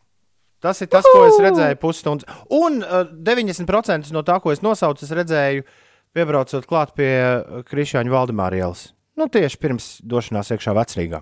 Tas 0.61 0.81
ir 0.81 0.89
tas, 0.93 1.05
ko 1.05 1.25
es 1.27 1.37
redzēju 1.41 1.77
pusstundas. 1.81 2.25
Un 2.53 2.81
uh, 2.85 3.05
90% 3.25 4.11
no 4.13 4.21
tā, 4.25 4.37
ko 4.41 4.53
es 4.53 4.61
nosaucu, 4.65 5.05
es 5.05 5.13
redzēju, 5.17 5.65
piebraucot 6.17 6.65
klāt 6.69 6.93
pie 6.97 7.11
uh, 7.17 7.61
Krišāņa 7.65 8.13
Valdemāra 8.13 8.59
ielas. 8.59 8.87
Nu, 9.17 9.27
tieši 9.29 9.59
pirms 9.61 9.87
došanās 10.05 10.53
iekšā 10.53 10.73
vecrīgā. 10.77 11.21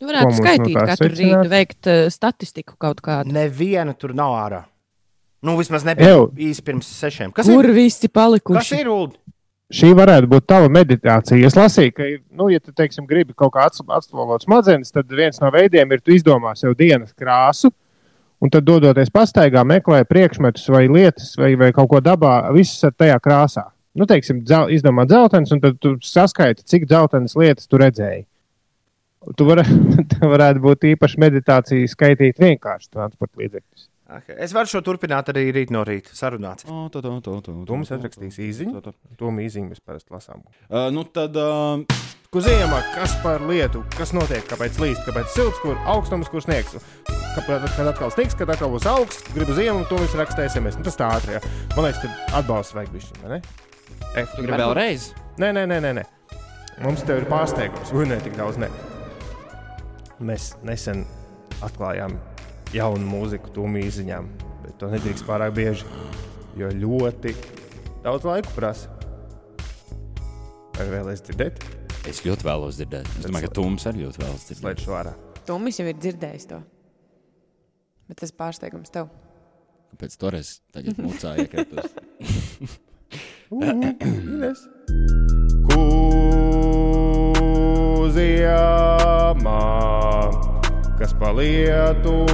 Tu 0.00 0.08
varētu 0.08 0.32
no 0.32 0.36
skaitīt 0.38 0.76
tā 0.76 0.84
katru 0.88 1.10
secināt? 1.10 1.20
rītu, 1.20 1.50
veikt 1.52 1.88
uh, 1.90 2.02
statistiku 2.12 2.76
kaut 2.80 3.02
kādu. 3.04 3.32
Neviena 3.36 3.92
tur 3.92 4.14
nav 4.16 4.36
ārā. 4.40 4.62
Nu, 5.44 5.56
vismaz 5.56 5.84
nebija 5.84 6.14
Ew. 6.16 6.28
īsi 6.50 6.64
pirms 6.64 6.88
sešiem. 7.00 7.32
Kas 7.36 7.48
Kur 7.48 7.64
ir? 7.64 7.72
visi 7.76 8.08
Kas 8.08 8.16
palikuši? 8.16 8.80
ir 8.80 8.88
Ulu? 8.92 9.12
Šī 9.70 9.92
varētu 9.94 10.26
būt 10.26 10.48
tava 10.50 10.66
meditācija. 10.72 11.46
Es 11.46 11.54
lasīju, 11.54 11.92
ka, 11.94 12.06
nu, 12.34 12.48
ja 12.50 12.58
tu 12.58 12.72
teiksim, 12.74 13.04
gribi 13.06 13.36
kaut 13.38 13.52
kā 13.54 13.68
atstvalot 13.68 14.42
smadzenes, 14.42 14.90
tad 14.90 15.12
viens 15.14 15.38
no 15.38 15.46
veidiem 15.54 15.94
ir, 15.94 16.02
tu 16.02 16.10
izdomā 16.10 16.56
sev 16.58 16.74
dienas 16.78 17.12
krāsu, 17.14 17.70
un 18.42 18.50
tad, 18.50 18.66
dodoties 18.66 19.12
pastaigā, 19.14 19.62
meklē 19.62 20.02
priekšmetus 20.10 20.66
vai 20.74 20.88
lietas, 20.90 21.36
vai, 21.38 21.52
vai 21.60 21.70
kaut 21.76 21.86
ko 21.92 22.00
dabā, 22.02 22.40
visus 22.56 22.82
ar 22.88 22.96
tajā 22.98 23.20
krāsā. 23.22 23.68
Nu, 23.94 24.08
teiksim, 24.10 24.42
dzel, 24.42 24.72
izdomā 24.74 25.06
dzeltens, 25.06 25.54
un 25.54 25.62
tad 25.62 25.78
tu 25.78 25.94
saskaiti, 26.02 26.66
cik 26.66 26.88
dzeltenas 26.90 27.38
lietas 27.38 27.70
tu 27.70 27.78
redzēji. 27.78 28.24
Tu 29.36 29.46
vari, 29.46 29.64
tā 30.12 30.28
varētu 30.30 30.62
būt 30.64 30.86
īpaši 30.94 31.20
meditācija, 31.20 31.88
skaitīt 31.92 32.40
vienkārši 32.40 32.92
transporta 32.94 33.42
līdzekļus. 33.42 33.88
Okay. 34.10 34.34
Es 34.42 34.50
varu 34.56 34.66
šo 34.66 34.80
turpināt 34.82 35.28
arī 35.30 35.44
rīt 35.54 35.70
no 35.70 35.84
rīta 35.86 36.16
sarunāt. 36.18 36.64
Tums 36.66 37.92
atrakstīs 37.94 38.40
īziņu. 38.42 38.80
To 39.20 39.30
mīziņu 39.36 39.70
mēs 39.70 39.84
parasti 39.86 40.16
lasām. 40.16 40.42
Uh, 40.66 40.88
nu 40.90 41.04
tad, 41.06 41.36
uh, 41.38 42.00
Ko 42.30 42.38
ziemā, 42.38 42.76
kas 42.94 43.16
par 43.24 43.42
lietu, 43.42 43.80
kas 43.96 44.12
notiek, 44.14 44.44
kāpēc 44.46 44.76
līst, 44.78 45.00
kāpēc 45.02 45.32
silts, 45.34 45.56
kur 45.64 45.74
augstums, 45.90 46.28
kur 46.30 46.44
sniegs. 46.44 46.76
Kāpēc, 47.34 47.64
kad 47.74 47.90
atkal 47.90 48.12
sniegs, 48.14 48.36
kad 48.38 48.52
atkal 48.54 48.70
būs 48.70 48.86
augsts, 48.86 49.24
gribu 49.34 49.56
ziemu, 49.58 49.82
to 49.90 49.98
viss 49.98 50.14
raksta 50.14 50.46
SMS. 50.46 50.78
Nu, 50.78 50.86
tas 50.86 50.98
tā 51.00 51.08
ātri. 51.16 51.34
jā. 51.34 51.42
Man 51.74 51.88
liekas, 51.88 52.04
ka 52.04 52.38
atbalsts 52.38 52.76
vajag 52.78 52.94
bišķi, 52.94 53.18
vai 53.24 53.32
ne? 53.32 53.40
Eh, 54.14 54.30
tu 54.30 54.44
gribi 54.44 54.62
vēlreiz? 54.62 55.08
Nē, 55.42 55.50
nē, 55.58 55.66
nē, 55.72 55.80
nē, 55.88 55.92
nē. 55.98 56.06
Mums 56.86 57.02
te 57.02 57.18
ir 57.18 57.26
pārsteigums. 57.34 57.90
Ui, 57.98 58.06
nē, 58.06 58.22
tik 58.22 58.38
daudz 58.38 58.62
ne. 58.62 58.70
Mēs 60.20 60.50
nesen 60.66 61.06
atklājām 61.64 62.18
jaunu 62.76 63.06
mūziku 63.08 63.52
tūmī 63.56 63.86
izziņām, 63.88 64.26
bet 64.66 64.74
to 64.80 64.90
nedrīkst 64.92 65.24
pārāk 65.28 65.54
bieži, 65.56 65.86
jo 66.60 66.68
ļoti 66.76 67.32
daudz 68.04 68.28
laika 68.28 68.52
prasa. 68.52 68.92
Vai 70.76 70.86
vēlaties 70.92 71.24
dzirdēt? 71.24 71.64
Es 72.08 72.20
ļoti 72.24 72.46
vēlos 72.46 72.76
dzirdēt. 72.76 73.08
Es 73.16 73.26
domāju, 73.26 73.48
ka 73.48 73.56
Tums 73.60 73.88
arī 73.88 74.04
ļoti 74.04 74.22
vēlas 74.22 74.46
dzirdēt. 74.48 74.62
Slēdz 74.62 74.84
šo 74.84 74.94
ārā. 75.00 75.16
Tomis 75.48 75.80
jau 75.80 75.88
ir 75.88 75.98
dzirdējis 76.00 76.48
to. 76.52 76.60
Bet 78.12 78.20
tas 78.20 78.36
pārsteigums 78.36 78.92
tev. 78.92 79.08
Kāpēc 79.94 80.16
toreiz 80.20 80.54
tagad 80.74 81.00
mucā 81.00 81.36
iekritos? 81.42 81.96
Ines. 83.50 84.68
Kuziemā, 88.10 89.62
kas 90.98 91.14
pa 91.14 91.30
lietu, 91.30 92.26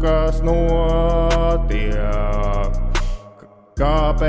kas 0.00 0.40
notiek, 0.40 1.92
kāpēc 3.76 4.24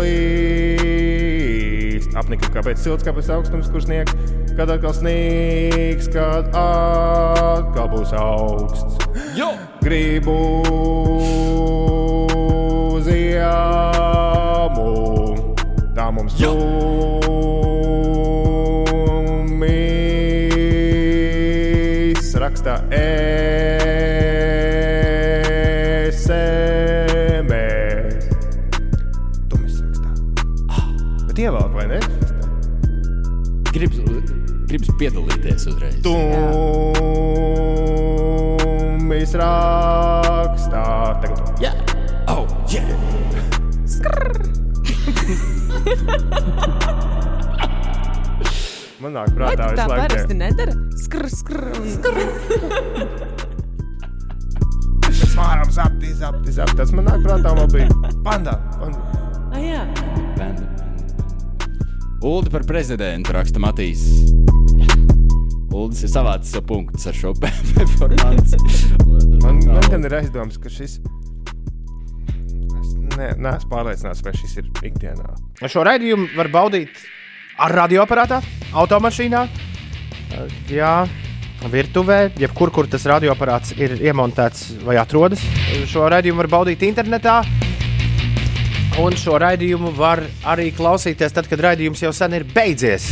līst. 0.00 2.10
Apnika, 2.18 2.50
kāpēc 2.56 2.82
silts, 2.82 3.06
kāpēc 3.06 3.30
augstums, 3.36 3.70
kurš 3.70 3.86
sniegs, 3.86 4.10
kad 4.58 4.66
atkal 4.74 4.90
sniegs, 4.98 6.10
kad 6.10 6.50
atkal 6.58 7.86
būs 7.94 8.10
augsts. 8.18 8.98
Jo! 9.38 9.54
Gribu 9.86 10.34
ziemu, 13.06 14.03
tā 15.94 16.08
mums 16.14 16.34
jūmis 16.40 16.54
raksta 22.42 22.74
SMS. 22.90 23.06
Tumis 29.50 29.74
rakstā. 29.84 30.10
Bet 31.28 31.36
ievēl, 31.44 31.68
vai 31.76 31.86
ne? 31.94 32.00
Gribas, 33.70 33.98
gribas 34.66 34.90
piedalīties 34.98 35.62
uzreiz. 35.70 35.96
Tumis 36.02 36.90
rakstā. 39.38 40.82
Tagad. 41.22 41.43
Man 49.04 49.12
nāk 49.18 49.34
prātā 49.36 49.66
tu 49.68 49.76
tā 49.76 49.84
parasti 49.90 50.36
nedara? 50.38 50.72
Skrr, 51.04 51.26
skrr. 51.28 51.64
un- 51.76 51.84
Mēs 55.04 55.34
varam 55.36 55.70
zapti, 55.74 56.12
zapti, 56.16 56.52
zapti. 56.56 56.76
Tas 56.78 56.92
man 56.96 57.04
nāk 57.10 57.20
prātā, 57.26 57.52
man 57.58 57.68
bija 57.72 57.88
panda. 58.24 58.54
panda. 58.78 59.00
Ah, 59.52 59.60
jā. 59.60 59.82
Band. 60.38 60.62
Uldi 62.24 62.50
par 62.50 62.64
prezidentu 62.64 63.32
raksta 63.36 63.60
Matīs. 63.60 64.06
Uldis 65.74 66.04
ir 66.06 66.08
savācis 66.12 66.54
savu 66.54 66.66
punktu 66.70 67.02
ar 67.10 67.14
šo 67.18 67.34
performanci. 67.42 68.56
Man, 69.42 69.58
man 69.66 69.84
gan 69.90 70.04
ir 70.08 70.14
aizdoms, 70.20 70.56
ka 70.62 70.70
šis. 70.72 70.96
Es 72.80 72.94
ne, 73.18 73.34
neesmu 73.36 73.68
pārliecināts, 73.70 74.22
vai 74.24 74.32
šis 74.38 74.56
ir 74.62 74.70
ikdienā. 74.86 75.34
Šo 75.68 75.84
raidījumu 75.86 76.30
var 76.38 76.48
baudīt 76.54 76.94
ar 77.58 77.74
radioaparātā, 77.78 78.40
automašīnā, 78.74 79.44
jā, 80.70 80.94
virtuvē, 81.70 82.18
jebkur, 82.40 82.72
kur 82.74 82.88
tas 82.90 83.06
radioaparāts 83.08 83.74
ir 83.78 83.96
iemontēts 84.02 84.80
vai 84.84 84.98
atrodas. 85.00 85.42
Šo 85.90 86.08
raidījumu 86.12 86.42
var 86.42 86.50
baudīt 86.58 86.84
internetā. 86.86 87.40
Un 89.02 89.16
šo 89.18 89.38
raidījumu 89.42 89.90
var 89.96 90.22
arī 90.46 90.68
klausīties 90.74 91.34
tad, 91.34 91.48
kad 91.50 91.62
raidījums 91.64 92.04
jau 92.04 92.12
sen 92.14 92.36
ir 92.38 92.44
beidzies. 92.46 93.08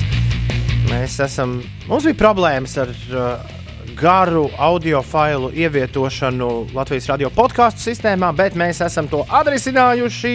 Mēs 0.90 1.16
esam, 1.24 1.56
mums 1.88 2.06
bija 2.06 2.18
problēmas 2.20 2.76
ar 2.82 2.92
uh, 2.92 3.52
garu 3.98 4.44
audio 4.58 5.00
failu 5.02 5.50
ievietošanu 5.54 6.50
Latvijas 6.76 7.08
radio 7.10 7.30
podkāstu 7.34 7.88
sistēmā, 7.88 8.30
bet 8.36 8.54
mēs 8.58 8.82
esam 8.84 9.08
to 9.10 9.24
atrisinājuši. 9.26 10.34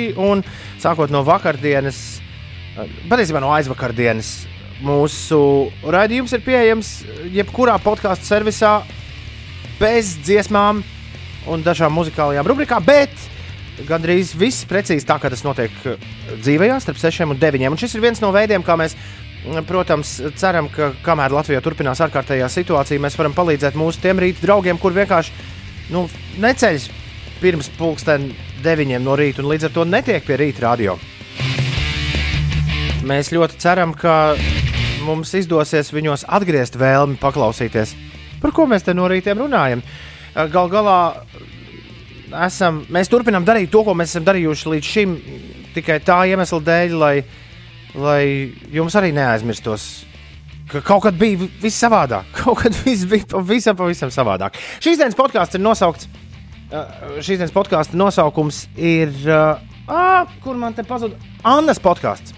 Sākot 0.84 1.14
no 1.14 1.24
vakardienas, 1.28 2.02
patiesībā 3.10 3.42
no 3.42 3.52
aizvakardienas, 3.56 4.32
mūsu 4.86 5.40
raidījums 5.86 6.36
ir 6.38 6.44
pieejams 6.46 6.92
jebkurā 7.34 7.78
podkāstu 7.82 8.28
servisā 8.30 8.74
bez 9.80 10.16
dziesmām 10.26 10.84
un 11.50 11.64
dažām 11.66 11.94
muzikālajām 11.98 12.48
rubrikām, 12.50 12.86
bet 12.86 13.14
gandrīz 13.88 14.34
viss 14.38 14.66
precīzi 14.70 15.06
tā, 15.08 15.20
kā 15.22 15.30
tas 15.34 15.44
notiek 15.46 15.74
uh, 15.86 15.98
dzīvē, 16.42 16.70
starp 16.82 17.00
6 17.02 17.28
un 17.28 17.42
9. 17.42 17.68
Un 17.72 17.80
šis 17.80 17.98
ir 17.98 18.06
viens 18.06 18.22
no 18.24 18.32
veidiem, 18.34 18.66
kā 18.66 18.78
mēs, 18.80 18.96
mm, 19.46 19.66
protams, 19.70 20.16
ceram, 20.40 20.70
ka 20.74 20.92
kamēr 21.06 21.36
Latvijā 21.36 21.62
turpinās 21.66 22.02
ārkārtējā 22.06 22.50
situācija, 22.52 23.02
mēs 23.04 23.18
varam 23.20 23.38
palīdzēt 23.38 23.78
mūsu 23.78 24.02
tiem 24.04 24.22
rīta 24.24 24.44
draugiem, 24.46 24.82
kur 24.82 24.98
vienkārši 24.98 25.36
nu, 25.94 26.08
neceļas 26.42 26.90
pirms 27.42 27.70
pulksten 27.78 28.32
9 28.66 28.98
no 29.04 29.14
rīta 29.18 29.44
un 29.44 29.52
līdz 29.52 29.70
ar 29.70 29.78
to 29.78 29.86
netiek 29.86 30.26
pie 30.26 30.42
rīta 30.42 30.66
radio. 30.70 30.98
Mēs 33.08 33.30
ļoti 33.32 33.60
ceram, 33.62 33.94
ka 33.96 34.36
mums 35.06 35.32
izdosies 35.38 35.94
viņos 35.96 36.26
atgriezt 36.28 36.76
vēlmi 36.80 37.16
paklausīties, 37.22 37.94
par 38.42 38.52
ko 38.56 38.66
mēs 38.68 38.84
te 38.84 38.96
no 38.98 39.06
rītiem 39.08 39.40
runājam. 39.40 39.84
Gal 40.52 40.68
galā 40.70 40.98
esam, 42.48 42.82
mēs 42.92 43.08
turpinām 43.12 43.46
darīt 43.48 43.72
to, 43.72 43.86
ko 43.88 43.96
mēs 43.96 44.12
esam 44.12 44.26
darījuši 44.28 44.74
līdz 44.74 44.90
šim, 44.92 45.14
tikai 45.78 46.02
tā 46.04 46.20
iemesla 46.34 46.60
dēļ, 46.68 46.96
lai, 47.00 47.14
lai 47.96 48.22
jums 48.76 48.98
arī 49.00 49.14
neaizmirstos. 49.16 49.88
ka 50.68 50.82
Kaut 50.84 51.06
kad 51.08 51.16
bija 51.16 51.48
viss 51.62 51.80
savādāk, 51.80 52.28
kaut 52.42 52.66
kad 52.66 52.76
viss 52.84 53.08
bija 53.08 53.30
pavisam, 53.38 53.78
pavisam 53.80 54.12
savādāk. 54.12 54.60
Šīs 54.84 55.00
dienas 55.00 55.16
podkāsts 55.16 55.56
ir 55.56 55.64
nosaukts. 55.64 56.10
uh, 56.74 57.22
Šīs 57.22 57.40
dienas 57.40 57.56
podkāstu 57.56 57.96
nosaukums 57.96 58.66
ir 58.76 59.16
uh, 59.32 60.28
kur 60.44 60.60
man 60.60 60.76
te 60.76 60.84
pazuda? 60.84 61.16
Annas 61.48 61.80
podkāsts. 61.80 62.37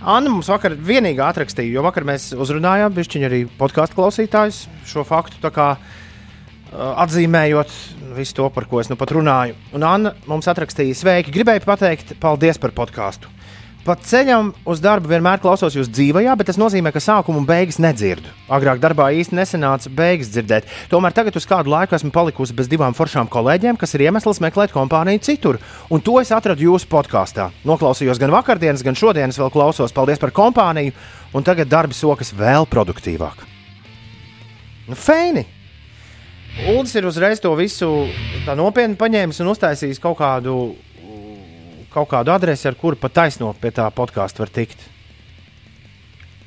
Anna 0.00 0.30
mums 0.32 0.48
vakar 0.48 0.72
vienīgi 0.72 1.20
atrakstīja, 1.20 1.74
jo 1.74 1.82
vakar 1.84 2.06
mēs 2.08 2.30
uzrunājām, 2.32 2.94
bišķiņi 2.96 3.26
arī 3.28 3.40
podkāstu 3.58 3.98
klausītājus 3.98 4.62
šo 4.88 5.04
faktu. 5.04 5.36
kā, 5.52 5.74
uh, 5.76 7.02
Atzīmējot 7.04 7.74
visu 8.16 8.38
to, 8.38 8.48
par 8.54 8.64
ko 8.70 8.80
es 8.80 8.88
nu 8.88 8.96
pat 8.96 9.12
runāju. 9.12 9.58
Un 9.76 9.84
Anna 9.84 10.14
mums 10.30 10.48
atrakstīja, 10.48 10.96
sveiki, 10.96 11.34
gribēju 11.34 11.66
pateikt 11.66 12.14
paldies 12.22 12.58
par 12.58 12.72
podkāstu. 12.72 13.28
Pa 13.80 13.94
ceļam 13.96 14.50
uz 14.68 14.80
darbu 14.84 15.08
vienmēr 15.08 15.40
klausos 15.40 15.72
jūs 15.72 15.88
dzīvajā, 15.88 16.34
bet 16.36 16.50
tas 16.50 16.58
nozīmē, 16.60 16.90
ka 16.92 17.00
sākumu 17.00 17.40
un 17.40 17.46
beigas 17.48 17.78
nedzirdu. 17.80 18.28
Agrāk 18.52 18.80
darbā 18.82 19.06
īsti 19.16 19.38
nesanāca 19.38 19.88
beigas 19.96 20.28
dzirdēt. 20.34 20.66
Tomēr 20.92 21.14
tagad 21.16 21.38
uz 21.40 21.46
kādu 21.48 21.72
laiku 21.72 21.96
esmu 21.96 22.12
palikusi 22.12 22.56
bez 22.58 22.68
divām 22.68 22.92
foršām 22.96 23.30
kolēģiem, 23.32 23.78
kas 23.80 23.96
ir 23.96 24.04
iemesls 24.04 24.42
meklēt 24.44 24.74
kompāniju 24.74 25.22
citur. 25.24 25.56
Un 25.88 26.04
to 26.04 26.18
es 26.20 26.32
atradu 26.36 26.66
jūsu 26.66 26.90
podkāstā. 26.92 27.48
Noklausījos 27.64 28.20
gan 28.20 28.34
vakardienas, 28.36 28.84
gan 28.84 28.98
šodienas 29.00 29.40
vēl 29.40 29.48
klausos. 29.54 29.96
Paldies 29.96 30.20
par 30.20 30.34
kompāniju, 30.36 30.92
un 31.32 31.48
tagad 31.48 31.72
darbi 31.72 31.96
sokas 31.96 32.34
vēl 32.36 32.68
produktīvāk. 32.68 33.48
Nu, 34.90 34.98
Feini! 34.98 35.46
Uldis 36.68 36.92
ir 36.98 37.06
uzreiz 37.08 37.40
to 37.40 37.52
visu 37.56 37.88
nopietni 38.58 38.98
paņēmis 38.98 39.38
un 39.40 39.52
uztaisījis 39.52 40.00
kaut 40.02 40.18
kādu, 40.18 40.74
kaut 41.92 42.10
kādu 42.10 42.32
adresi, 42.34 42.68
ar 42.70 42.78
kuru 42.78 42.98
pat 43.00 43.16
taisno 43.22 43.52
pie 43.60 43.72
tā 43.74 43.88
podkāstu 43.94 44.44
var 44.44 44.52
tikt. 44.54 44.82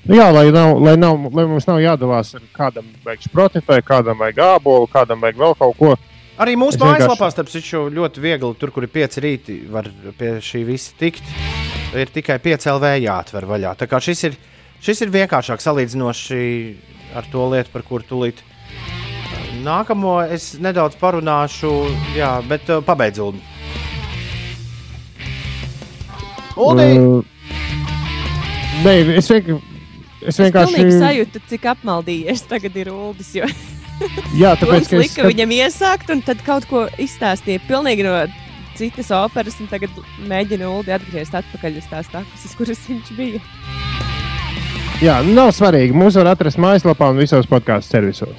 Nu 0.03 0.17
Jā, 0.17 0.27
lai, 0.35 0.49
nav, 0.51 0.77
lai, 0.83 0.97
nav, 0.99 1.29
lai 1.31 1.45
mums 1.47 1.67
nav 1.69 1.77
jādalās, 1.79 2.33
ar 2.35 2.43
kādam 2.55 2.89
vajag 3.05 3.23
Spotify, 3.23 3.79
kādam 3.85 4.19
vajag 4.19 4.41
gābolu, 4.41 4.89
kādam 4.91 5.23
vajag 5.23 5.39
vēl 5.39 5.55
kaut 5.59 5.77
ko. 5.79 5.93
Arī 6.43 6.57
mūsu 6.59 6.81
mājaslapā, 6.81 7.29
starp 7.31 7.51
citu, 7.53 7.85
ļoti 7.93 8.23
viegli, 8.23 8.55
tur, 8.59 8.73
kur 8.75 8.83
ir 8.83 8.91
pieci 8.91 9.21
rīti, 9.23 9.59
var 9.71 9.87
pie 10.17 10.33
šī 10.43 10.63
visa 10.67 10.95
tikt. 10.99 11.23
Ir 11.93 12.09
tikai 12.11 12.39
pieci 12.41 12.71
LV 12.71 12.89
jāatver 13.03 13.47
vaļā. 13.47 13.75
Tā 13.79 13.87
kā 13.87 14.01
šis 14.01 14.25
ir, 14.27 14.37
šis 14.83 15.05
ir 15.05 15.13
vienkāršāk 15.13 15.61
salīdzinoši 15.61 16.41
ar 17.15 17.29
to 17.31 17.45
lietu, 17.53 17.71
par 17.71 17.85
kuru 17.87 18.07
tūlīt. 18.09 18.41
Nākamo 19.63 20.17
es 20.25 20.55
nedaudz 20.59 20.97
parunāšu, 20.99 21.71
jā, 22.17 22.33
bet 22.49 22.67
uh, 22.73 22.81
Uldi, 26.57 26.87
Uh, 26.99 27.23
Nē, 28.83 28.93
es, 29.17 29.29
vienk, 29.31 29.47
es 30.21 30.33
Es 30.33 30.39
vienkārši. 30.41 30.75
pilnīgi 30.75 30.99
sajūtu, 30.99 31.41
cik 31.49 31.65
apmaldījies 31.71 32.41
tagad 32.49 32.75
ir 32.75 32.89
Uldis. 32.91 33.29
Jo 33.37 33.47
Jā, 34.41 34.55
tāpēc, 34.59 34.87
es 34.89 34.93
lika 34.97 35.27
viņam 35.27 35.53
iesākt, 35.55 36.09
un 36.11 36.23
tad 36.25 36.41
kaut 36.45 36.65
ko 36.69 36.87
izstāstīja 36.99 37.61
pilnīgi 37.67 38.03
no 38.07 38.15
citas 38.75 39.11
operas, 39.13 39.59
un 39.61 39.69
tagad 39.71 39.93
mēģina 40.27 40.67
Uldi 40.67 40.95
atgriezt 40.95 41.35
atpakaļ 41.37 41.77
uz 41.79 41.87
tās 41.91 42.09
takas, 42.11 42.47
uz 42.47 42.55
kuras 42.57 42.81
viņš 42.89 43.13
bija. 43.17 43.43
Jā, 45.03 45.19
nav 45.27 45.51
svarīgi. 45.55 45.95
Mūs 45.95 46.17
var 46.19 46.31
atrast 46.33 46.59
mājaslapā 46.61 47.11
un 47.11 47.21
visos 47.21 47.47
podkāstu 47.49 47.97
servisos. 47.97 48.35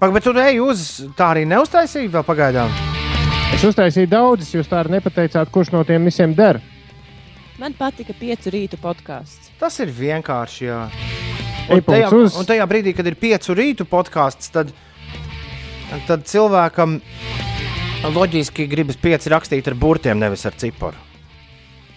Pag, 0.00 0.12
bet 0.16 0.24
tu 0.26 0.32
ej 0.40 0.58
uz 0.64 0.84
tā 1.18 1.30
arī 1.34 1.46
neuztaisīji 1.46 2.10
vēl 2.10 2.24
pagaidām. 2.26 2.72
Es 3.54 3.62
uztaisīju 3.68 4.08
daudzus, 4.10 4.54
jūs 4.56 4.70
tā 4.70 4.80
arī 4.80 4.96
nepateicāt, 4.96 5.50
kurš 5.52 5.70
no 5.74 5.84
tiem 5.86 6.08
visiem 6.08 6.32
der. 6.34 6.58
Man 7.60 7.74
patika 7.76 8.14
piecu 8.16 8.52
rītu 8.54 8.78
podkāsts. 8.80 9.50
Tas 9.60 9.76
ir 9.82 9.92
vienkārši. 9.92 10.64
Jā. 10.64 10.80
Un 11.72 11.82
tajā, 11.84 12.08
punkts 12.08 12.32
uz. 12.32 12.38
un 12.40 12.48
tajā 12.48 12.64
brīdī, 12.68 12.94
kad 12.96 13.06
ir 13.06 13.16
piecu 13.20 13.54
rītu 13.56 13.86
podkāsts, 13.88 14.50
tad, 14.54 14.72
tad 16.08 16.24
cilvēkam 16.28 16.98
loģiski 18.10 18.66
gribas 18.70 18.98
pieci 18.98 19.30
rakstīt 19.30 19.68
ar 19.70 19.76
burtiem, 19.78 20.18
nevis 20.18 20.46
ar 20.48 20.56
ciparu. 20.58 20.98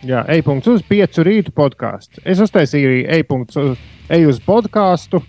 Jā, 0.06 0.22
e-punkts 0.30 0.70
uz 0.70 0.84
piecu 0.86 1.24
rītu 1.26 1.56
podkāstu. 1.56 2.22
Es 2.28 2.44
uztaisīju 2.44 2.91
arī 2.91 3.00
e-punkts 3.18 3.58
uz, 3.58 3.80
ej 4.13 4.28
uz 4.30 4.41
podkāstu, 4.44 5.24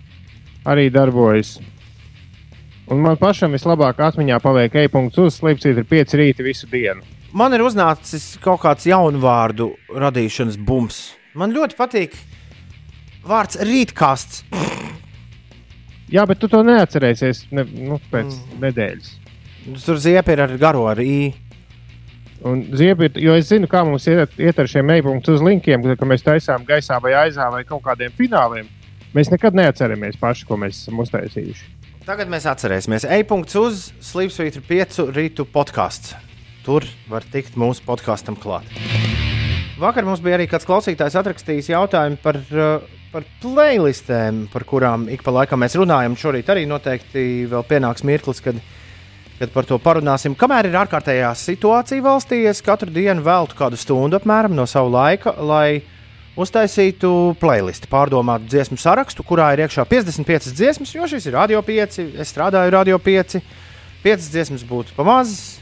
arī 0.67 0.91
darbojas. 0.93 1.55
Un 2.91 3.01
man 3.03 3.17
pašam 3.19 3.55
vislabāk 3.55 4.03
atmiņā 4.05 4.37
paliek 4.43 4.75
e-punkts 4.83 5.17
uz 5.23 5.39
slīpstīt 5.39 5.81
ir 5.81 5.87
pieci 5.89 6.19
rīti 6.21 6.45
visu 6.45 6.69
dienu. 6.69 7.16
Man 7.37 7.53
ir 7.53 7.61
uznācis 7.61 8.31
kaut 8.41 8.63
kāds 8.63 8.87
jaunu 8.89 9.19
vārdu 9.21 9.67
radīšanas 9.93 10.55
bums. 10.65 11.11
Man 11.37 11.51
ļoti 11.53 11.77
patīk 11.77 12.15
vārds 13.27 13.59
rītkasts. 13.61 14.41
Jā, 16.09 16.23
bet 16.25 16.39
tu 16.41 16.49
to 16.49 16.63
neatcerēsies 16.65 17.43
ne, 17.53 17.67
nu, 17.91 17.99
pēc 18.09 18.31
mm. 18.31 18.57
nedēļas. 18.63 19.11
Tur 19.83 20.01
ziepē 20.01 20.33
ir 20.33 20.43
ar 20.47 20.55
garo 20.57 20.87
ar 20.89 21.03
i. 21.03 21.35
Un 22.47 22.63
ziebiet, 22.79 23.19
jo 23.21 23.35
es 23.37 23.51
zinu, 23.51 23.69
kā 23.69 23.83
mums 23.85 24.07
iet, 24.09 24.33
iet 24.41 24.57
ar 24.57 24.69
šiem 24.71 24.95
e-punktu 24.95 25.35
uz 25.37 25.43
linkiem, 25.45 25.85
ka 25.99 26.09
mēs 26.09 26.25
taisām 26.25 26.65
gaisā 26.65 26.97
vai 27.03 27.13
aizā 27.25 27.51
vai 27.53 27.63
kaut 27.67 27.83
kādiem 27.85 28.13
fināliem. 28.17 28.69
Mēs 29.13 29.29
nekad 29.33 29.57
neatceramies 29.57 30.17
paši, 30.21 30.47
ko 30.47 30.57
mēs 30.61 30.79
esam 30.81 31.03
uztaisījuši. 31.05 31.75
Tagad 32.07 32.31
mēs 32.31 32.47
atcerēsimies, 32.49 33.05
e-punkts 33.19 33.59
uz 33.61 33.89
Sleepsvītra 34.09 34.63
5 34.69 35.03
rītu 35.11 35.45
podkāsts. 35.53 36.15
Tur 36.67 36.83
var 37.07 37.23
tikt 37.31 37.55
mūsu 37.55 37.79
podkāstam 37.87 38.35
klāt. 38.35 38.67
Vakar 39.79 40.03
mums 40.03 40.19
bija 40.19 40.35
arī 40.35 40.49
kāds 40.51 40.67
klausītājs 40.67 41.15
atrakstījis 41.15 41.69
jautājumu 41.71 42.17
par, 42.19 42.39
uh, 42.51 42.81
par 43.13 43.23
playlistēm, 43.39 44.41
par 44.51 44.65
kurām 44.67 45.05
ik 45.13 45.21
pa 45.23 45.31
laikam 45.31 45.61
mēs 45.63 45.77
runājam. 45.79 46.17
Šorīt 46.19 46.49
arī 46.51 46.65
noteikti 46.67 47.45
vēl 47.47 47.63
pienāks 47.69 48.03
mirklis, 48.03 48.41
kad, 48.43 48.59
kad 49.37 49.53
par 49.53 49.69
to 49.69 49.77
parunāsim. 49.79 50.35
Kamēr 50.35 50.67
ir 50.67 50.75
ārkārtējā 50.81 51.29
situācija 51.39 52.03
valstī, 52.03 52.41
es 52.51 52.59
katru 52.65 52.91
dienu 52.91 53.23
veltu 53.23 53.55
kādu 53.55 53.79
stundu 53.79 54.19
apmēram 54.19 54.57
no 54.57 54.65
sava 54.67 54.91
laika, 54.91 55.37
lai 55.39 55.85
uztaisītu 56.35 57.37
playlistu, 57.39 57.87
pārdomātu 57.93 58.49
dziesmu 58.51 58.75
sarakstu, 58.81 59.23
kurā 59.23 59.53
ir 59.55 59.63
iekšā 59.63 59.87
55 59.87 60.51
dziesmas, 60.57 60.91
jo 60.97 61.07
šis 61.07 61.29
ir 61.29 61.39
Radio 61.39 61.63
5. 61.63 62.01
Es 62.19 62.35
strādāju 62.35 62.75
Radio 62.75 62.99
5. 62.99 63.39
5 64.03 64.27
dziesmas 64.35 64.67
būtu 64.67 64.97
pamazs. 64.99 65.61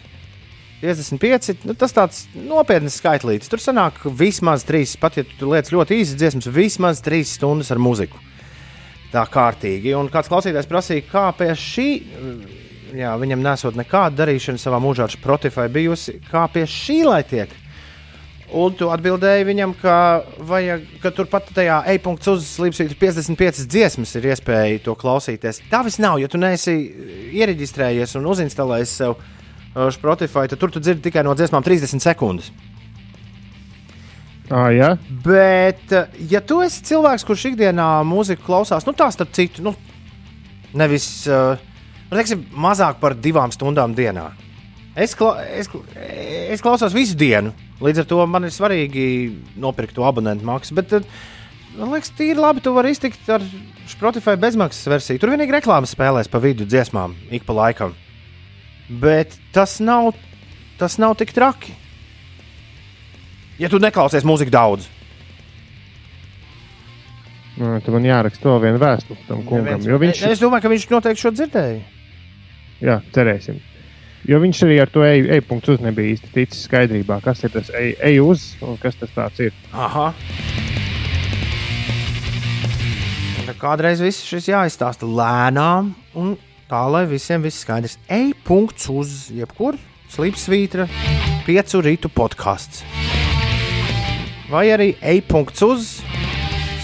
55. 0.86 1.66
Nu, 1.66 1.76
tas 1.78 1.94
tāds 1.96 2.24
nopietns 2.38 3.00
skaitlītis. 3.02 3.50
Tur 3.52 3.62
sanāk 3.64 4.04
vismaz 4.18 4.66
3, 4.68 4.96
pat 5.02 5.20
ja 5.20 5.26
tu 5.26 5.50
lietas 5.52 5.74
ļoti 5.74 6.00
īsas 6.02 6.20
dziesmas, 6.20 6.50
vismaz 6.54 7.02
3 7.06 7.26
stundas 7.36 7.74
ar 7.74 7.82
muziku. 7.82 8.22
Tā 9.14 9.26
kārtīgi. 9.32 9.96
Un 9.98 10.12
kāds 10.14 10.30
klausītājs 10.32 10.70
prasīja, 10.70 11.06
kā 11.10 11.28
pie 11.38 11.52
šī, 11.58 11.90
jā, 13.00 13.14
viņam 13.22 13.44
nesot 13.46 13.78
nekāda 13.80 14.24
darīšana 14.24 14.62
savā 14.62 14.82
mūžā 14.84 15.08
ar 15.08 15.14
Spotify 15.14 15.70
bijusi, 15.72 16.20
kā 16.30 16.48
pie 16.52 16.66
šī 16.70 17.04
lai 17.08 17.22
tiek. 17.28 17.54
Un 18.56 18.76
tu 18.78 18.92
atbildēji 18.94 19.48
viņam, 19.48 19.72
ka, 19.80 19.96
vajag, 20.46 20.84
ka 21.02 21.10
turpat 21.16 21.48
tajā 21.56 21.80
e-punkts 21.96 22.30
uzslīpst 22.30 22.94
55 23.02 23.66
dziesmas, 23.66 24.14
ir 24.20 24.28
iespēja 24.30 24.84
to 24.86 24.94
klausīties. 25.00 25.64
Tā 25.72 25.82
viss 25.88 25.98
nav, 26.04 26.20
ja 26.22 26.30
tu 26.30 26.38
neesi 26.40 26.76
iereģistrējies 27.42 28.14
un 28.20 28.30
uzinstalējis 28.36 28.94
sev 29.02 29.16
uh, 29.16 29.32
Spotify, 29.92 30.48
tad 30.48 30.62
tur 30.62 30.72
tu 30.72 30.80
dzirdi 30.80 31.10
tikai 31.10 31.26
no 31.28 31.36
dziesmām 31.36 31.64
30 31.66 32.04
sekundes. 32.04 32.52
Ah, 34.54 34.70
jā, 34.70 34.92
Bet, 35.26 35.90
ja 36.30 36.40
tu 36.46 36.60
esi 36.62 36.84
cilvēks, 36.86 37.26
kurš 37.26 37.48
ikdienā 37.50 37.88
mūziku 38.06 38.46
klausās, 38.46 38.86
nu 38.86 38.94
tā 38.94 39.08
starp 39.14 39.32
citu, 39.34 39.64
nu, 39.66 39.74
nevis 40.78 41.08
uh, 41.26 41.58
teiksim, 42.14 42.44
mazāk 42.54 43.00
par 43.02 43.18
divām 43.18 43.54
stundām 43.54 43.96
dienā. 43.98 44.30
Es, 44.96 45.16
kla 45.18 45.42
es, 45.50 45.68
es 46.54 46.62
klausos 46.64 46.94
visu 46.96 47.18
dienu, 47.20 47.52
līdz 47.84 48.04
ar 48.04 48.10
to 48.12 48.22
man 48.30 48.46
ir 48.48 48.54
svarīgi 48.56 49.08
nopirkt 49.60 49.98
to 49.98 50.06
abonentu 50.08 50.46
maksu. 50.48 50.78
Bet, 50.78 50.94
man 51.76 51.92
liekas, 51.92 52.14
tīri 52.16 52.38
labi, 52.40 52.64
tu 52.64 52.72
vari 52.78 52.94
iztikt 52.96 53.28
ar 53.34 53.44
Spotify 53.90 54.38
bezmaksas 54.40 54.88
versiju. 54.94 55.20
Tur 55.20 55.34
vienīgi 55.34 55.58
reklāmas 55.58 55.98
spēlēs 55.98 56.32
pa 56.32 56.40
vidu 56.44 56.70
dziesmām, 56.70 57.18
ik 57.34 57.50
pa 57.50 57.58
laikam. 57.58 57.98
Bet 58.90 59.38
tas 59.56 59.80
nav, 59.82 60.14
tas 60.80 61.00
nav 61.02 61.16
tik 61.18 61.34
traki. 61.34 61.74
Ja 63.58 63.70
tu 63.72 63.80
neklausies 63.80 64.26
mūziku 64.28 64.52
daudz, 64.52 64.90
nu, 67.56 67.76
tad 67.80 67.94
man 67.96 68.08
jāraksta 68.08 68.50
vēl 68.50 68.64
viena 68.66 68.82
vēstule 68.82 69.22
tam 69.30 69.46
kungam. 69.48 69.84
Jo 69.86 70.00
viņš, 70.02 70.26
es 70.28 70.42
domāju, 70.44 70.66
ka 70.66 70.74
viņš 70.74 70.90
noteikti 70.92 71.24
šo 71.24 71.32
dzirdēja. 71.36 71.80
jā, 72.84 73.00
cerēsim. 73.16 73.62
Jo 74.26 74.40
viņš 74.42 74.64
arī 74.66 74.80
ar 74.82 74.90
to 74.90 75.04
eju 75.06 75.30
e 75.32 75.42
punktu 75.46 75.76
uz 75.76 75.84
nebija 75.86 76.16
īsti 76.16 76.32
ticis 76.34 76.66
skaidrībā, 76.66 77.20
kas 77.24 77.44
ir 77.46 77.54
tas 77.54 77.70
ej 77.78 78.20
uz 78.26 78.56
un 78.66 78.80
kas 78.82 78.98
tas 78.98 79.40
ir. 79.40 79.54
Aha. 79.72 80.12
Kādreiz 83.56 84.02
viss 84.04 84.26
šis 84.28 84.50
jāizstāsta 84.50 85.08
lēnām, 85.08 85.94
un 86.20 86.34
tā 86.70 86.82
lai 86.92 87.06
visiem 87.10 87.44
viss 87.46 87.64
skaidrs. 87.66 87.98
Ej, 88.12 88.34
punkts 88.46 88.90
uz 88.92 89.18
jebkuru 89.34 89.80
slīpsvītra, 90.16 90.88
piecu 91.46 91.82
rītu 91.84 92.12
podkāsts. 92.14 92.84
Vai 94.52 94.68
arī 94.72 94.94
ej, 95.02 95.24
punkts 95.26 95.66
uz 95.66 95.90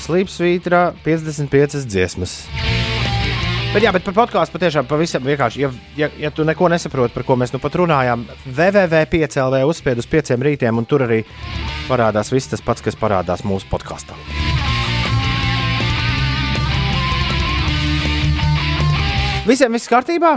slīpsvītra, 0.02 0.91
55 1.06 1.86
dziesmas. 1.86 2.41
Bet, 3.72 3.86
jā, 3.86 3.94
bet 3.96 4.04
par 4.04 4.17
podkāstu 4.17 4.58
patiešām 4.58 4.88
pavisam 4.89 5.24
vienkārši. 5.24 5.62
Ja, 5.63 5.70
ja, 5.96 6.10
ja 6.20 6.32
tu 6.36 6.44
neko 6.44 6.67
nesaproti, 6.74 7.13
par 7.15 7.24
ko 7.24 7.38
mēs 7.39 7.54
nu 7.54 7.62
pat 7.63 7.78
runājām, 7.80 8.26
www.5LV 8.44 9.63
uzspied 9.70 10.02
uz 10.02 10.10
pieciem 10.12 10.44
rītiem, 10.44 10.76
un 10.76 10.89
tur 10.89 11.06
arī 11.08 11.22
parādās 11.88 12.34
viss 12.36 12.52
tas 12.52 12.65
pats, 12.65 12.84
kas 12.84 13.00
parādās 13.00 13.46
mūsu 13.48 13.72
podkāstā. 13.72 14.17
Visiem 19.47 19.73
viss 19.73 19.89
kārtībā? 19.89 20.36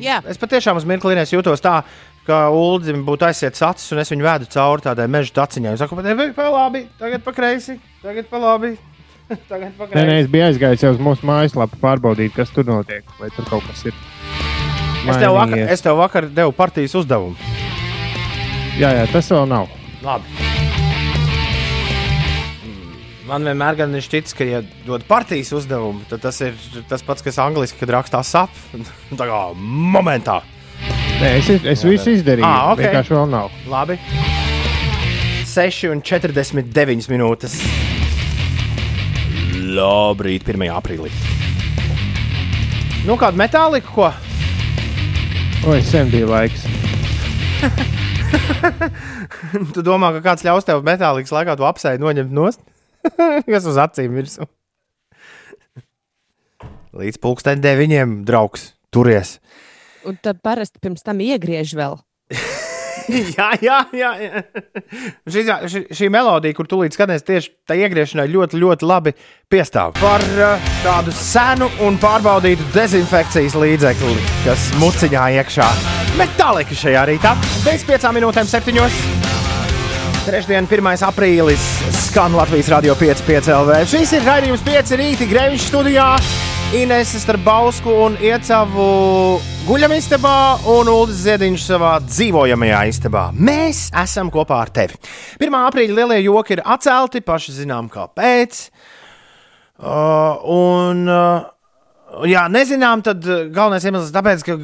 Jā, 0.00 0.20
Es 0.28 0.38
patiešām 0.40 0.76
uz 0.80 0.84
mirkli 0.88 1.16
jūtos 1.16 1.60
tā, 1.64 1.82
ka 2.26 2.48
Ulimam 2.52 3.04
būtu 3.06 3.28
aizsietis 3.28 3.62
acis, 3.62 3.92
un 3.92 4.00
es 4.02 4.10
viņu 4.12 4.24
vedu 4.26 4.48
cauri 4.52 4.84
tādai 4.84 5.06
meža 5.08 5.32
taciņai. 5.36 5.74
Es 5.76 5.80
saku, 5.80 5.96
bet 6.00 6.34
pa 6.36 6.48
labi, 6.52 6.86
tagad 6.98 7.24
pa 7.24 7.32
kreisi, 7.36 7.78
tagad 8.02 8.28
pa 8.30 8.40
labi. 8.42 8.76
Tagad 9.50 9.72
pa 9.74 9.88
Nē, 9.90 9.90
nē, 9.90 10.02
kreisi. 10.06 10.22
es 10.22 10.28
biju 10.30 10.44
aizgājis 10.46 10.82
jau 10.84 10.92
uz 10.94 11.00
mūsu 11.02 11.26
mājaslapu 11.26 11.80
pārbaudīt, 11.82 12.30
kas 12.36 12.52
tur 12.54 12.62
notiek. 12.68 13.02
Vai 13.18 13.26
tur 13.34 13.48
kaut 13.50 13.66
kas 13.66 13.82
ir. 13.90 13.96
Es 15.02 15.18
tev, 15.18 15.34
vakar, 15.34 15.50
mainījies. 15.50 15.72
es 15.74 15.82
tev 15.82 15.98
vakar 15.98 16.28
devu 16.30 16.54
partijas 16.54 16.94
uzdevumu. 17.02 17.34
Jā, 18.78 18.92
jā, 19.00 19.08
tas 19.10 19.32
vēl 19.34 19.48
nav. 19.50 19.66
Labi. 20.06 20.45
Man 23.26 23.42
vienmēr 23.42 23.80
ir 23.82 24.04
šķits, 24.06 24.34
ka, 24.38 24.44
ja 24.46 24.60
dod 24.86 25.02
partijas 25.08 25.48
uzdevumu, 25.56 26.04
tad 26.06 26.20
tas 26.22 26.36
ir 26.46 26.54
tas 26.86 27.02
pats, 27.02 27.24
kas 27.26 27.40
angļuiski, 27.42 27.80
kad 27.80 27.90
rakstā 27.96 28.20
sap. 28.22 28.52
Tā 29.18 29.26
kā 29.26 29.40
momentā. 29.56 30.44
Nē, 31.16 31.32
es, 31.40 31.48
es 31.50 31.82
visu 31.82 32.12
izdarīju. 32.14 32.46
Ā, 32.46 32.70
ok. 32.74 32.82
Vienkārši 32.84 33.14
vēl 33.16 33.26
nav. 33.32 33.50
Labi. 33.72 33.96
6,49 35.50 37.10
minūtes. 37.10 37.56
Labrīt, 39.74 40.46
1. 40.46 40.68
aprīlī. 40.76 41.10
Nu, 43.08 43.18
kāda 43.18 43.34
metālika, 43.40 43.90
ko? 43.90 44.12
Oi, 45.66 45.80
sen 45.82 46.14
bija 46.14 46.30
laiks. 46.30 46.62
Tu 49.74 49.82
domā, 49.86 50.10
ka 50.16 50.22
kāds 50.22 50.42
ļaus 50.46 50.66
tev 50.66 50.82
metālikas 50.86 51.32
laikā 51.34 51.54
to 51.58 51.66
apsēdi 51.66 52.02
noņemt 52.02 52.32
nost? 52.34 52.62
Kas 53.52 53.68
uz 53.68 53.80
acīm 53.80 54.16
virsū? 54.16 54.48
Līdz 56.96 57.20
pulksten 57.20 57.60
deviņiem, 57.60 58.22
draugs, 58.28 58.70
turies. 58.94 59.36
un 60.08 60.16
tad 60.22 60.40
parasti 60.44 60.80
pirms 60.80 61.04
tam 61.04 61.20
iegriež 61.20 61.74
vēl. 61.76 61.98
jā, 63.36 63.50
jā, 63.62 63.78
jā. 63.94 64.10
jā. 64.22 64.42
Šī, 65.28 65.44
šī, 65.70 65.82
šī 65.94 66.08
melodija, 66.12 66.56
kur 66.56 66.68
tūlīt 66.70 66.96
skanēs, 66.96 67.26
tieši 67.26 67.52
tā 67.68 67.76
iegriešanai 67.78 68.26
ļoti, 68.32 68.60
ļoti 68.62 68.88
labi 68.88 69.14
piestāv. 69.52 69.94
Par 70.00 70.24
uh, 70.40 70.72
tādu 70.84 71.14
senu 71.14 71.68
un 71.86 72.00
pārbaudītu 72.02 72.70
dezinfekcijas 72.74 73.58
līdzekli, 73.60 74.18
kas 74.46 74.70
muciņā 74.80 75.30
iekšā. 75.40 75.70
Metālika 76.16 76.76
šajā 76.76 77.06
rītā, 77.12 77.36
bez 77.66 77.84
piecām 77.86 78.16
minūtēm, 78.16 78.48
septiņos. 78.50 79.35
Trešdien, 80.26 80.66
1. 80.66 80.82
aprīlis, 81.06 81.62
skan 82.08 82.34
Latvijas 82.34 82.66
radio 82.72 82.96
5,5 82.98 83.46
LV. 83.46 83.76
Šis 83.86 84.10
ir 84.16 84.24
raidījums 84.26 84.64
5 84.66 84.96
rīta 84.98 85.28
Grēviņš 85.30 85.66
studijā. 85.68 86.06
Ines 86.74 87.12
starp 87.22 87.44
Bausku 87.46 87.94
un 88.08 88.16
Iecavu 88.18 88.86
guļamistabā 89.68 90.40
un 90.72 90.90
Ulris 90.90 91.20
Ziediņš 91.28 91.66
savā 91.68 91.92
dzīvojamajā 92.08 92.80
istabā. 92.90 93.28
Mēs 93.38 93.84
esam 94.02 94.32
kopā 94.34 94.58
ar 94.64 94.74
tevi. 94.74 94.98
1. 95.38 95.58
aprīļa 95.60 95.98
lielie 96.00 96.18
joki 96.24 96.56
ir 96.56 96.64
atcelti, 96.74 97.22
paši 97.22 97.60
zinām, 97.60 97.86
kāpēc. 97.86 98.64
Uh, 99.78 100.42
un, 100.42 101.06
uh, 101.06 102.26
jā, 102.26 102.48
nezinām, 102.50 103.06
tad 103.06 103.22
uh, 103.30 103.46
galvenais 103.46 103.86
iemesls 103.86 104.10
tāpēc, 104.10 104.42
ka, 104.50 104.58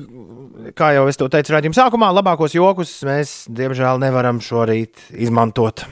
kā 0.76 0.92
jau 0.96 1.06
es 1.10 1.18
to 1.20 1.28
teicu 1.32 1.54
raidījuma 1.54 1.76
sākumā, 1.76 2.10
labākos 2.14 2.54
jokus 2.56 2.94
mēs, 3.06 3.34
diemžēl, 3.52 4.00
nevaram 4.02 4.40
šorīt 4.42 5.10
izmantot, 5.24 5.84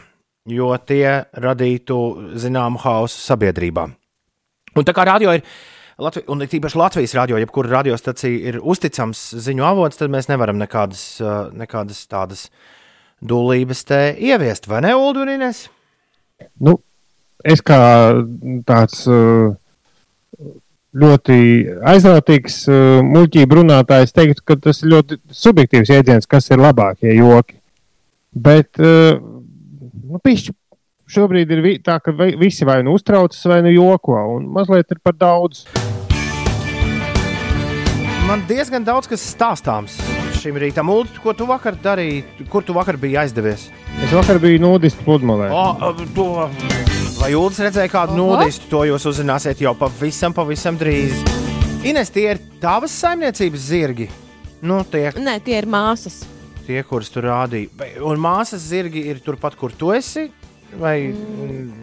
jo 0.51 0.71
tie 0.87 1.21
radītu 1.33 1.99
zināmu 2.41 2.81
hausu 2.83 3.21
sabiedrībā. 3.25 3.87
Un 4.79 4.87
tā 4.87 4.95
kā 4.95 5.05
radio 5.09 5.35
ir, 5.35 5.45
Latvi, 6.01 6.23
un 6.33 6.41
tīpaši 6.49 6.79
Latvijas 6.81 7.15
radio, 7.19 7.39
jebkura 7.43 7.75
radiostacija 7.75 8.53
ir 8.53 8.61
uzticams 8.63 9.21
ziņu 9.45 9.67
avots, 9.69 9.99
tad 10.01 10.13
mēs 10.13 10.31
nevaram 10.31 10.57
nekādas, 10.61 11.03
nekādas 11.53 12.07
tādas 12.09 12.47
dūlības 13.21 13.83
te 13.89 13.99
ieviest, 14.17 14.69
vai 14.71 14.81
ne, 14.87 14.95
Ines? 15.35 15.67
Nu, 16.57 16.79
es 17.45 17.61
kā 17.61 17.81
tāds 18.65 19.03
uh, 19.11 19.53
ļoti 20.97 21.37
aizrautīgs 21.87 22.63
uh, 22.69 23.01
muļķību 23.07 23.61
runātājs 23.61 24.15
teiktu, 24.17 24.45
ka 24.47 24.57
tas 24.59 24.83
ir 24.83 24.95
ļoti 24.95 25.21
subjektīvs 25.43 25.93
jēdziens, 25.95 26.31
kas 26.31 26.51
ir 26.51 26.63
labākie 26.63 27.15
joki. 27.15 27.61
Bet 28.35 28.81
uh, 28.83 29.21
nu, 29.21 30.19
pišķi, 30.23 30.55
šobrīd 31.11 31.51
ir 31.55 31.65
tā, 31.87 31.99
ka 32.03 32.15
visi 32.15 32.67
vai 32.67 32.81
nu 32.87 32.95
uztraucas, 32.99 33.43
vai 33.51 33.63
nu 33.67 33.75
joko, 33.75 34.19
un 34.37 34.51
mazliet 34.55 34.91
ir 34.91 35.03
par 35.03 35.19
daudz. 35.19 35.67
Man 38.27 38.47
diezgan 38.47 38.87
daudz 38.87 39.11
kas 39.11 39.25
stāstāms 39.33 39.99
šim 40.41 40.57
rītam. 40.61 40.89
Ulu, 40.93 41.07
ko 41.23 41.35
tu 41.37 41.47
vakar 41.49 41.77
darīji? 41.85 42.25
Kur 42.51 42.65
tu 42.67 42.75
vakar 42.77 42.97
biji 43.01 43.19
aizdevies? 43.21 43.69
Es 44.05 44.13
vakar 44.17 44.41
biju 44.43 44.61
nudistu 44.63 45.05
pludmalē. 45.07 45.51
O, 45.53 45.93
to, 46.17 46.27
vai 47.21 47.31
Ulas 47.39 47.61
redzēja 47.63 47.93
kādu 47.93 48.17
Oho. 48.17 48.35
nūdistu? 48.41 48.69
To 48.73 48.83
jūs 48.89 49.07
uzzināsiet 49.13 49.61
jau 49.63 49.75
pavisam, 49.79 50.35
pavisam 50.37 50.79
drīz. 50.81 51.21
Ines, 51.87 52.11
tie 52.13 52.27
ir 52.35 52.43
tavas 52.61 52.93
saimniecības 53.01 53.69
zirgi. 53.71 54.11
Nu, 54.61 54.83
tie, 54.85 55.07
Nē, 55.17 55.39
tie 55.45 55.57
ir 55.63 55.69
māsas. 55.71 56.23
tie 56.67 56.83
kurus 56.85 57.09
tu 57.13 57.23
rādīji. 57.25 57.71
Un 58.05 58.21
māsas 58.21 58.61
zirgi 58.69 59.07
ir 59.09 59.23
turpat, 59.25 59.57
kur 59.57 59.73
tu 59.73 59.93
esi? 59.97 60.27
Vai, 60.79 61.11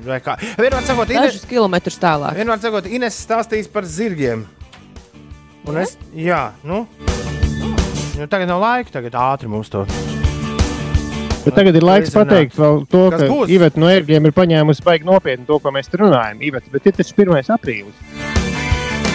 vai 0.06 0.20
kā? 0.24 0.38
Vienmēr 0.56 0.86
sakot, 0.88 1.10
Ines, 1.12 1.34
Dažus 1.34 1.48
kilometrus 1.50 1.98
tālāk. 2.00 2.38
vienmēr 2.38 2.62
sakot, 2.63 2.86
Ines 2.88 3.17
stāstīs 3.26 3.67
par 3.67 3.84
zirgiem. 3.84 4.46
Un 5.67 5.82
es, 5.82 5.98
jā, 6.15 6.52
nu. 6.63 6.86
Nu, 8.17 8.25
tagad 8.27 8.49
nav 8.49 8.62
laika, 8.63 8.89
tagad 8.97 9.13
ātri 9.13 9.49
mums 9.51 9.69
to. 9.69 9.84
Bet 11.45 11.56
tagad 11.56 11.77
ir 11.80 11.86
laiks 11.86 12.10
izrunāt. 12.10 12.32
pateikt 12.32 12.58
vēl 12.60 12.82
to, 12.91 13.03
ka? 13.13 13.27
Iveta 13.53 13.80
no 13.80 13.88
ērgļiem 13.91 14.27
ir 14.27 14.34
paņēmusi 14.36 14.84
baigi 14.84 15.08
nopietni 15.08 15.45
to, 15.47 15.60
ko 15.63 15.71
mēs 15.71 15.88
te 15.91 16.01
runājam. 16.01 16.41
Iveta, 16.43 16.73
bet 16.73 16.89
ir 16.89 16.97
taču 16.97 17.15
1. 17.23 17.53
aprīlis. 17.56 19.06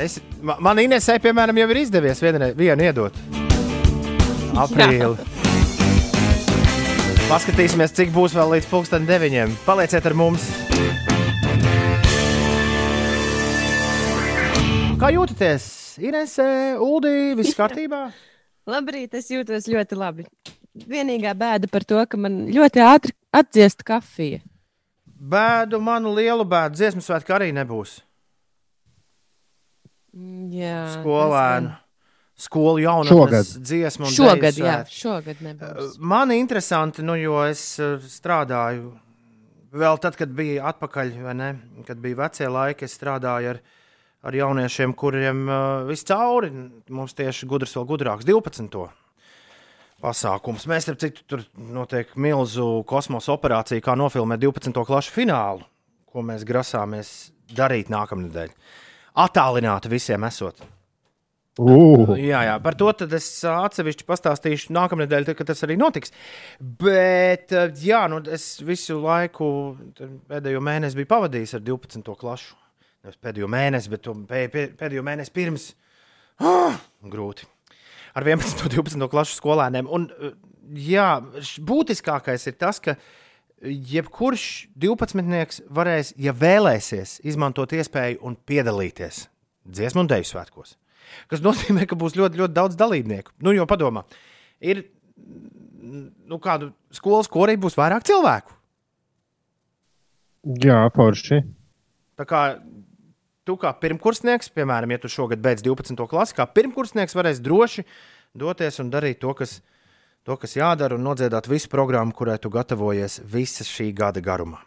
Es, 0.00 0.18
ma- 0.42 0.58
man 0.60 0.78
Inesē, 0.82 1.18
piemēram, 1.22 1.58
jau 1.62 1.68
ir 1.70 1.80
izdevies 1.84 2.20
vienu, 2.22 2.50
vienu 2.58 2.86
iedot. 2.88 3.18
Aprīli. 4.64 5.14
Paskatīsimies, 7.30 7.94
cik 7.96 8.12
būs 8.14 8.34
vēl 8.36 8.56
līdz 8.56 8.70
pulksten 8.70 9.06
deviņiem. 9.08 9.54
Palieciet 9.66 10.06
ar 10.06 10.14
mums! 10.18 10.50
Kā 14.94 15.10
jūtaties? 15.12 15.64
Inesē, 16.02 16.46
Uldī, 16.82 17.34
viss 17.38 17.56
kārtībā? 17.58 18.06
Labrīt, 18.70 19.14
es 19.18 19.28
jūtos 19.32 19.66
ļoti 19.68 19.98
labi. 19.98 20.24
Vienīgā 20.74 21.34
bēda 21.38 21.68
par 21.70 21.84
to, 21.86 22.00
ka 22.08 22.18
man 22.18 22.44
ļoti 22.54 22.82
ātri 22.82 23.14
atdziest 23.34 23.84
kafija. 23.86 24.40
Bēdu, 25.34 25.80
manu 25.82 26.12
lielu 26.16 26.46
bēdu, 26.48 26.78
dziesmu 26.78 27.02
svētku 27.04 27.34
arī 27.36 27.50
nebūs. 27.56 27.98
Mm, 30.14 30.48
Jā, 30.54 30.78
Skolēnu, 30.94 31.74
skolu 32.46 32.78
Šogad. 32.78 33.10
jaunatnes 33.10 33.52
dziesmu. 33.66 34.08
gan. 34.08 34.16
Šogad, 34.16 34.58
jā, 34.62 34.76
šogad 34.90 35.42
nebūs. 35.44 35.96
Man 35.98 36.30
ir 36.34 36.42
interesanti, 36.42 37.02
nu, 37.06 37.16
jo 37.18 37.40
es 37.48 37.64
eh, 37.82 37.96
strādāju 37.98 38.92
vēl 39.74 39.98
tad, 40.02 40.14
kad 40.18 40.30
bija 40.34 40.68
atpakaļ, 40.70 41.14
vai 41.24 41.34
ne? 41.38 41.48
Kad 41.86 41.98
bija 42.02 42.22
vecie 42.24 42.50
laiki, 42.50 42.86
es 42.86 42.94
strādāju 42.98 43.56
ar, 43.56 43.62
ar 44.24 44.36
jauniešiem, 44.36 44.94
kuriem 44.96 45.44
uh, 45.48 45.62
viscauri 45.88 46.50
mums 46.94 47.16
tieši 47.16 47.48
gudrs, 47.48 47.74
vēl 47.76 47.88
gudrāks, 47.90 48.26
12. 48.28 48.86
pasākums. 50.04 50.68
Mēs, 50.70 50.86
starp 50.86 51.02
citu, 51.02 51.26
tur 51.28 51.44
notiek 51.56 52.14
milzu 52.16 52.84
kosmosa 52.88 53.34
operācija, 53.36 53.84
kā 53.84 53.96
nofilmēt 54.00 54.42
12. 54.44 54.84
klašu 54.88 55.12
finālu, 55.14 55.66
ko 56.08 56.24
mēs 56.24 56.46
grasāmies 56.48 57.12
darīt 57.52 57.92
nākamnedēļ. 57.92 58.54
Attālināti 59.24 59.92
visiem 59.92 60.24
esot. 60.26 60.64
Uh, 61.54 62.16
Jā, 62.18 62.40
jā, 62.48 62.54
par 62.58 62.74
to 62.74 62.88
tad 62.98 63.12
es 63.14 63.28
atsevišķi 63.46 64.08
pastāstīšu 64.08 64.72
nākamā 64.74 65.04
nedēļa, 65.04 65.36
kad 65.38 65.52
tas 65.52 65.62
arī 65.62 65.76
notiks. 65.78 66.10
Bet, 66.58 67.54
jā, 67.78 68.00
nu, 68.10 68.18
es 68.26 68.56
visu 68.66 68.98
laiku, 69.04 69.46
pēdējo 70.32 70.64
mēnesi 70.64 70.98
biju 70.98 71.12
pavadījis 71.12 71.54
ar 71.60 71.62
12. 71.68 72.10
klasu. 72.18 72.56
Nevis 73.04 73.20
pēdējo 73.20 73.48
mēnesi, 73.52 73.90
bet 73.92 74.02
to 74.06 74.14
pē- 74.28 74.46
pē- 74.52 74.70
pēdējo 74.80 75.02
mēnesi 75.04 75.32
pirms. 75.34 75.66
Ah, 76.40 76.78
grūti. 77.04 77.44
Ar 78.16 78.24
11. 78.24 78.64
un 78.64 78.72
12. 78.72 79.08
klasu 79.12 79.36
skolēniem. 79.36 79.90
Un, 79.92 80.06
ā, 80.08 80.30
jā, 80.80 81.08
būtiskākais 81.68 82.46
ir 82.48 82.56
tas, 82.56 82.80
ka 82.80 82.96
jebkurš 83.64 84.46
12. 84.80 85.60
varēs, 85.68 86.14
ja 86.20 86.32
vēlēsies, 86.32 87.18
izmantot 87.28 87.72
iespēju 87.76 88.22
un 88.24 88.36
piedalīties 88.36 89.26
dziesmu 89.64 90.04
un 90.04 90.10
dēļu 90.10 90.30
svētkos. 90.30 90.74
Tas 91.30 91.42
nozīmē, 91.44 91.86
ka 91.88 91.96
būs 92.00 92.16
ļoti, 92.18 92.40
ļoti 92.40 92.56
daudz 92.56 92.76
dalībnieku. 92.80 93.34
Nu, 93.44 93.52
jo 93.56 93.66
padomā, 93.68 94.04
ir 94.64 94.86
nu, 95.14 96.38
kādu 96.42 96.72
skolas 96.94 97.28
korī 97.30 97.56
būs 97.60 97.76
vairāk 97.78 98.06
cilvēku. 98.08 98.56
Jā, 100.64 100.82
forši. 100.92 101.40
Tā 102.18 102.26
kā 102.28 102.40
tu 103.44 103.56
kā 103.60 103.70
pirmkursnieks, 103.80 104.50
piemēram, 104.54 104.94
ja 104.94 105.02
tu 105.02 105.10
šogad 105.12 105.42
beidz 105.44 105.64
12. 105.64 106.06
klasi, 106.10 106.36
kā 106.36 106.46
pirmkursnieks 106.48 107.16
varēs 107.16 107.42
droši 107.44 107.84
doties 108.34 108.80
un 108.82 108.90
darīt 108.92 109.20
to, 109.22 109.34
kas, 109.36 109.58
to, 110.26 110.36
kas 110.40 110.56
jādara, 110.56 110.98
un 110.98 111.04
nodziedāt 111.06 111.48
visu 111.50 111.70
programmu, 111.72 112.16
kurai 112.16 112.38
tu 112.42 112.52
gatavojies 112.52 113.20
visas 113.30 113.70
šī 113.70 113.90
gada 113.96 114.24
garumā. 114.24 114.62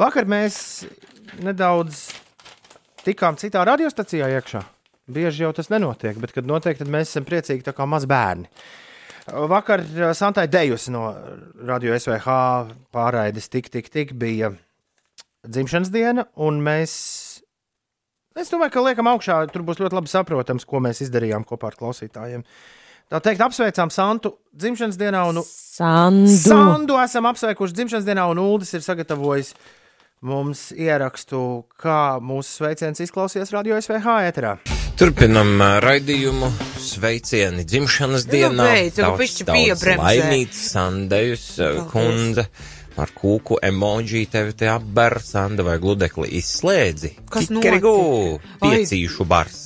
Vakar 0.00 0.26
mēs 0.28 0.56
nedaudz 1.40 2.08
tikām 3.06 3.38
citā 3.40 3.64
radiostacijā 3.66 4.30
iekšā. 4.38 4.62
Bieži 5.12 5.44
jau 5.44 5.52
tas 5.54 5.68
nenotiek, 5.72 6.16
bet, 6.22 6.32
kad 6.34 6.46
notiek, 6.46 6.78
tad 6.78 6.90
mēs 6.90 7.10
esam 7.10 7.26
priecīgi 7.26 7.74
kā 7.74 7.86
mazi 7.88 8.08
bērni. 8.10 8.48
Vakar 9.26 9.82
Santai 10.18 10.48
Dejus 10.50 10.88
no 10.90 11.04
Radio 11.62 11.94
SVH 11.94 12.32
pārraides 12.94 13.46
tik, 13.50 13.68
tik, 13.70 13.90
tik 13.92 14.14
bija 14.18 14.50
dzimšanas 15.46 15.90
diena, 15.94 16.26
un 16.34 16.58
mēs, 16.62 16.94
es 18.38 18.50
domāju, 18.52 18.72
ka 18.76 18.84
liekam 18.86 19.10
augšā, 19.12 19.40
tur 19.52 19.64
būs 19.66 19.80
ļoti 19.82 19.98
labi 19.98 20.12
saprotams, 20.12 20.64
ko 20.68 20.80
mēs 20.84 21.02
izdarījām 21.06 21.44
kopā 21.48 21.72
ar 21.72 21.78
klausītājiem. 21.80 22.44
Tā 23.12 23.20
teikt, 23.20 23.42
apsveicām 23.44 23.90
Santu 23.92 24.36
dzimšanas 24.56 24.96
dienā, 24.96 25.26
un 25.28 25.42
Sandu. 25.44 26.32
Sandu 26.32 26.96
esam 27.02 27.28
apsveikuši 27.28 27.76
dzimšanas 27.76 28.06
dienā, 28.08 28.24
un 28.32 28.40
Uldis 28.40 28.72
ir 28.78 28.84
sagatavojis 28.84 29.52
mums 30.22 30.68
ierakstu, 30.72 31.64
kā 31.82 32.18
mūsu 32.22 32.60
sveiciens 32.62 33.02
izklausījās 33.02 33.50
radio 33.52 33.76
SVH 33.82 34.14
ēterā. 34.30 34.54
Turpinam 34.96 35.56
raidījumu. 35.82 36.48
Sveicieni 36.82 37.64
dzimšanas 37.66 38.26
Nu, 38.26 38.32
dienā. 38.32 38.64
beidz, 38.68 38.98
jau 38.98 39.12
Daudz, 39.16 39.42
daudz. 39.48 39.84
Laimīgs 39.98 40.62
Sandejus 40.72 41.44
ā, 41.58 41.68
Paldies. 41.92 42.48
Ar 43.00 43.12
kūku 43.16 43.56
emoji 43.64 44.26
tevi 44.28 44.52
te 44.58 44.68
apber, 44.68 45.18
Sanda 45.24 45.64
vai 45.64 45.78
gludekli 45.80 46.28
izslēdzi. 46.40 47.14
Kas? 47.32 47.48
Ai. 47.52 48.40
Piecīšu 48.60 49.24
bars. 49.28 49.62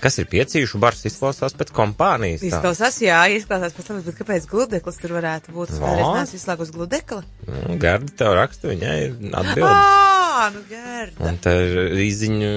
Kas 0.00 0.16
ir 0.16 0.28
piecīšu 0.32 0.78
bars? 0.80 1.02
Izklausās 1.04 1.52
pēc 1.60 1.74
kompānijas. 1.76 2.40
tā. 2.40 2.48
Izklausās, 2.48 2.96
jā, 3.04 3.18
izklausās 3.36 3.74
pēc 3.76 3.90
tam, 3.90 3.98
bet 4.06 4.16
kāpēc 4.16 4.46
gludeklis 4.48 5.00
tur 5.02 5.12
varētu 5.18 5.52
būt? 5.52 5.74
Es 5.74 5.82
Vā. 5.82 5.90
vēlreiz 5.90 6.14
neesmu 6.16 6.38
izslēgus 6.40 6.72
gludekli. 6.72 7.20
Nu, 7.50 7.76
Gardi 7.82 8.14
tev 8.16 8.32
raksta, 8.38 8.70
viņai 8.72 8.94
ir 9.02 9.18
atbildes. 9.28 9.76
Ā, 9.76 10.46
nu 10.54 10.64
gerda. 10.70 11.26
Un 11.28 11.36
te 11.44 11.52
ir 11.66 12.00
izziņu 12.06 12.52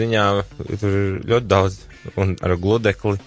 ziņā 0.00 0.26
tur 0.72 0.88
ir 0.90 1.20
ļoti 1.30 1.50
daudz. 1.54 1.78
Un 2.18 2.34
ar 2.42 2.56
gludekli. 2.58 3.20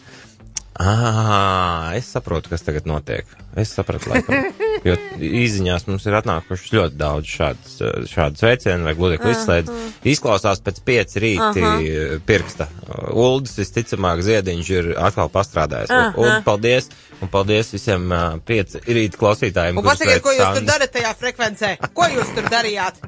Ah, 0.75 1.93
es 1.95 2.09
saprotu, 2.11 2.49
kas 2.51 2.65
tagad 2.67 2.83
notiek. 2.89 3.29
Es 3.55 3.69
sapratu, 3.71 4.09
laikam. 4.11 4.49
Jo 4.83 4.97
izziņās 5.23 5.85
mums 5.87 6.03
ir 6.05 6.17
atnākušas 6.19 6.73
ļoti 6.75 6.97
daudz 6.99 7.29
šādas, 7.31 7.77
šādas 8.11 8.43
veicienu 8.43 8.83
vai 8.83 8.93
gludekli 8.97 9.31
izslēdz. 9.31 9.71
Izklausās 10.11 10.59
pēc 10.65 10.81
pieci 10.85 11.23
rīti 11.23 11.63
uh, 11.63 12.17
pirksta. 12.27 12.67
Uldis 13.15 13.55
visticamāk 13.61 14.21
ziediņš 14.27 14.73
ir 14.75 14.91
atkal 14.99 15.31
pastrādājis. 15.31 15.95
Aha. 15.95 16.11
Uldi, 16.19 16.43
paldies! 16.45 16.91
Un 17.23 17.31
paldies 17.31 17.71
visiem 17.71 18.11
uh, 18.11 18.35
pieci 18.45 18.83
rīta 18.83 19.21
klausītājiem. 19.23 19.79
Un 19.79 19.87
pasakiet, 19.87 20.19
ko 20.27 20.35
jūs 20.35 20.59
tur 20.59 20.67
darat 20.67 20.91
tajā 20.97 21.15
frekvencē? 21.23 21.71
Ko 21.95 22.11
jūs 22.11 22.35
tur 22.35 22.51
darījāt? 22.51 22.99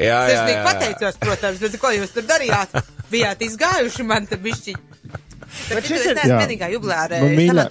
Jā, 0.00 0.04
jā, 0.10 0.20
Es 0.26 0.34
jā, 0.34 0.44
jā. 0.56 0.60
pateicos, 0.66 1.22
protams, 1.22 1.62
bet 1.62 1.80
ko 1.80 1.94
jūs 1.94 2.12
tur 2.18 2.26
darījāt? 2.28 2.76
Bijāt 3.12 3.42
izgājuši 3.46 4.06
man 4.10 4.26
te 4.26 4.38
bišķi. 4.40 4.74
Bet 5.70 5.86
šis 5.88 6.04
ir- 6.12 6.20
vienīgā 6.20 6.68
jubilārē. 6.74 7.22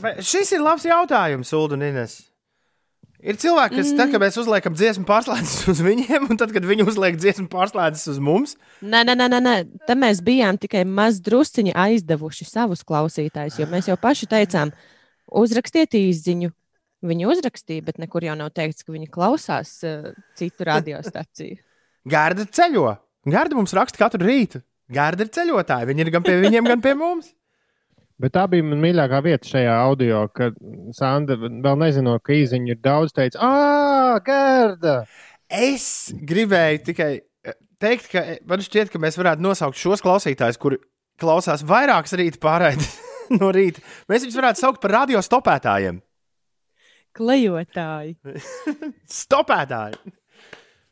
Vai 0.03 0.15
Šis 0.25 0.51
ir 0.55 0.63
labs 0.65 0.84
jautājums, 0.88 1.53
Ulu 1.55 1.77
un 1.77 1.86
Ines. 1.89 2.17
Ir 3.19 3.36
cilvēki, 3.36 3.75
kas 3.82 3.89
tā, 3.99 4.05
ka 4.07 4.19
mēs 4.21 4.38
uzliekam 4.39 4.75
dziesmu 4.80 5.03
pārslēdzes 5.07 5.65
uz 5.73 5.82
viņiem, 5.84 6.30
un 6.32 6.38
tad, 6.39 6.53
kad 6.55 6.63
viņi 6.63 6.86
uzliek 6.88 7.17
dziesmu 7.19 7.49
pārslēdzes 7.51 8.05
uz 8.13 8.19
mums, 8.23 8.53
Nē, 8.80 9.01
nē, 9.03 9.15
nē, 9.19 9.27
nē. 9.43 9.55
Te 9.89 9.95
mēs 9.99 10.21
bijām 10.23 10.55
tikai 10.55 10.86
maz 10.88 11.17
drusciņi 11.19 11.73
aizdevuši 11.75 12.47
savus 12.47 12.86
klausītājus, 12.88 13.57
jo 13.59 13.67
mēs 13.67 13.89
jau 13.91 13.97
paši 13.99 14.30
teicām, 14.32 14.71
uzrakstiet 15.27 15.97
īziņu. 15.99 16.53
Viņi 17.09 17.27
uzrakstīja, 17.32 17.84
bet 17.88 17.99
nekur 17.99 18.23
jau 18.27 18.36
nav 18.39 18.51
teikts, 18.55 18.84
ka 18.84 18.91
viņi 18.95 19.07
klausās 19.11 19.73
uh, 19.88 20.09
citu 20.39 20.67
radiostaciju. 20.67 21.59
Gārda 22.15 22.43
ceļo. 22.47 22.97
Gārda 23.27 23.55
mums 23.55 23.75
raksta 23.75 23.99
katru 23.99 24.23
rītu. 24.27 24.63
Gārda 24.91 25.23
ir 25.27 25.32
ceļotāja. 25.36 25.88
Viņi 25.91 26.03
ir 26.05 26.11
gan 26.15 26.23
pie 26.23 26.39
viņiem, 26.39 26.71
gan 26.71 26.82
pie 26.84 26.95
mums. 26.99 27.34
Bet 28.20 28.34
tā 28.36 28.43
bija 28.51 28.65
mana 28.67 28.82
mīļākā 28.84 29.22
vieta 29.24 29.47
šajā 29.47 29.74
audio, 29.80 30.26
kad 30.36 30.57
Sanda 30.95 31.38
vēl 31.39 31.78
nezinot, 31.80 32.24
ka 32.26 32.36
īziņa 32.36 32.74
ir 32.74 32.82
daudz, 32.84 33.13
teica, 33.15 33.39
ah, 33.39 34.17
Gerda! 34.26 34.95
Es 35.49 36.11
gribēju 36.13 36.82
tikai 36.89 37.09
eh, 37.15 37.55
teikt, 37.82 38.09
ka 38.11 38.26
eh, 38.36 38.41
man 38.49 38.61
šķiet, 38.65 38.91
ka 38.91 38.99
mēs 39.01 39.17
varētu 39.17 39.45
nosaukt 39.45 39.80
šos 39.80 40.03
klausītājus, 40.03 40.59
kuri 40.59 40.82
klausās 41.20 41.63
vairākas 41.63 42.17
rīta 42.20 42.43
pārraides 42.43 42.91
no 43.39 43.53
rīta. 43.55 43.82
Mēs 44.11 44.28
viņus 44.28 44.39
varētu 44.41 44.65
saukt 44.65 44.84
par 44.84 44.97
radio 44.99 45.24
stopētājiem. 45.24 46.03
Klejotāji. 47.15 48.17
Stopētāji! 49.24 50.15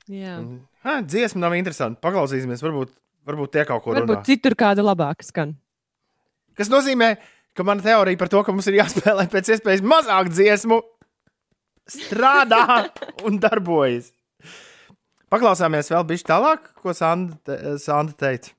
Jā. 0.08 0.40
Ha, 0.88 1.00
dziesma 1.04 1.44
nav 1.44 1.60
interesanta. 1.60 2.00
Paklausīsimies, 2.08 2.64
varbūt, 2.64 2.96
varbūt 3.28 3.58
tie 3.60 3.68
kaut 3.68 3.84
ko 3.84 3.92
runā. 3.92 4.08
Varbūt 4.08 4.30
citur 4.32 4.56
kāda 4.56 4.86
labāka 4.88 5.28
skan. 5.28 5.58
Tas 6.58 6.72
nozīmē, 6.74 7.14
ka 7.58 7.66
mana 7.68 7.84
teorija 7.86 8.20
par 8.20 8.32
to, 8.34 8.44
ka 8.46 8.54
mums 8.56 8.68
ir 8.70 8.80
jāspēlē 8.80 9.28
pēc 9.34 9.54
iespējas 9.56 9.86
mazāk 9.86 10.32
dziesmu, 10.34 10.82
strādā 11.88 12.64
un 13.28 13.40
darbojas. 13.42 14.12
Paklausāmies 15.32 15.92
vēl 15.92 16.06
bišķi 16.08 16.30
tālāk, 16.30 16.70
ko 16.80 16.94
Sanda, 16.96 17.36
te, 17.44 17.58
Sanda 17.84 18.16
teica. 18.16 18.54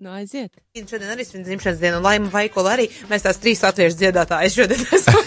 Nu, 0.00 0.14
aiziet. 0.16 0.54
Šodien 0.72 1.10
arī 1.12 1.26
svin 1.28 1.44
dzimšanas 1.44 1.80
dienu, 1.82 1.98
un 2.00 2.06
Laima 2.06 2.30
Vaikola 2.32 2.72
arī. 2.78 2.86
Mēs 3.10 3.26
tās 3.26 3.36
trīs 3.42 3.60
latviešu 3.60 3.98
dziedātājas 4.00 4.56
šodien 4.56 4.86
esam. 4.96 5.20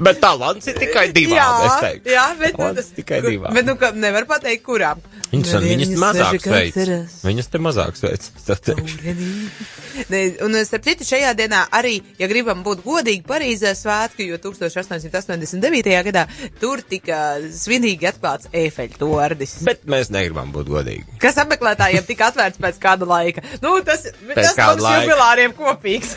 Bet 0.00 0.16
talants 0.22 0.64
ir 0.70 0.78
tikai 0.80 1.10
es 1.10 1.12
teiktu. 1.12 2.08
jā, 2.08 2.24
bet, 2.40 2.54
Talants 2.56 2.88
tikai 2.96 3.20
divām. 3.20 3.52
bet 3.52 3.66
nu, 3.68 3.74
ka 3.76 3.90
nevar 3.92 4.24
pateikt, 4.30 4.64
kurām. 4.64 5.02
Viņas, 5.30 5.50
Nu, 5.54 5.60
viņas 5.62 5.86
vienas 5.86 6.00
mazāk 6.02 6.42
sveic. 6.42 6.74
Viņas 7.22 7.46
te 7.52 7.58
mazāk 7.62 7.94
sveic. 7.98 8.24
un, 10.46 10.56
starp 10.66 10.84
citu, 10.88 11.04
šajā 11.06 11.30
dienā 11.38 11.60
arī, 11.76 12.00
ja 12.18 12.26
gribam 12.30 12.64
būt 12.66 12.78
godīgi, 12.82 13.22
Parīzē 13.28 13.70
svētki, 13.78 14.26
jo 14.26 14.36
1889. 14.42 15.92
gadā 16.08 16.24
tur 16.58 16.82
tika 16.82 17.36
svinīgi 17.54 18.08
atklāts 18.10 18.50
Eifeļa 18.50 18.98
tornis. 18.98 19.54
Bet 19.66 19.86
mēs 19.90 20.10
negribam 20.10 20.50
būt 20.54 20.66
godīgi. 20.72 21.04
Kas 21.22 21.38
apmeklētājiem 21.44 22.04
tika 22.10 22.26
atvērts 22.32 22.58
pēc 22.66 22.76
kāda 22.82 23.06
laika? 23.10 23.40
Nu, 23.62 23.70
tas 23.86 24.00
Pēc 24.10 24.50
tas 24.50 24.58
mums 24.58 24.82
laika. 24.82 25.06
jubilāriem 25.06 25.52
kopīgs. 25.58 26.10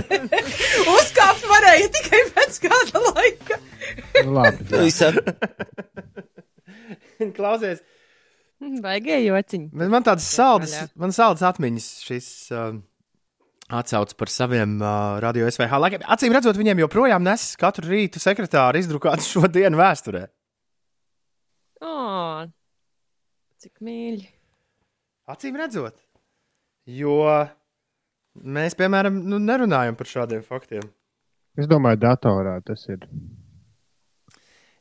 Uzkāpt 0.96 1.44
varēja 1.50 1.88
tikai 1.94 2.22
pēc 2.34 2.52
kāda 2.66 2.96
laika. 3.12 3.54
Nu, 4.24 4.30
labi. 4.40 4.66
Visam. 4.82 5.14
Klausies, 7.36 7.78
Vaigie 8.86 9.18
jociņi. 9.26 9.70
bet 9.72 9.92
man 9.92 10.06
tādas 10.06 10.28
saldas, 10.32 10.76
man 10.98 11.14
saldas 11.16 11.44
atmiņas 11.46 11.88
šis. 12.06 12.28
Uh, 12.54 12.76
Atcauc 13.66 14.12
par 14.14 14.30
saviem 14.30 14.76
uh, 14.78 15.16
radio 15.18 15.48
SVH 15.50 15.78
laikiem. 15.82 16.02
Acīm 16.14 16.30
redzot, 16.36 16.54
viņiem 16.54 16.84
joprojām 16.84 17.24
nes 17.26 17.48
katru 17.58 17.88
rītu 17.90 18.20
sekretāru 18.22 18.78
izdrukātu 18.78 19.26
šo 19.26 19.48
dienu 19.50 19.80
vēsturē. 19.80 20.20
O, 21.82 21.94
cik 23.58 23.82
mīļi. 23.82 24.28
Acīm 25.34 25.58
redzot, 25.58 25.98
jo 26.86 27.18
mēs, 28.38 28.78
piemēram, 28.78 29.18
nu, 29.26 29.42
nerunājam 29.42 29.98
par 29.98 30.12
šādiem 30.12 30.46
faktiem. 30.46 30.86
Es 31.58 31.66
domāju, 31.66 32.04
datorā 32.06 32.60
tas 32.62 32.86
ir 32.86 33.02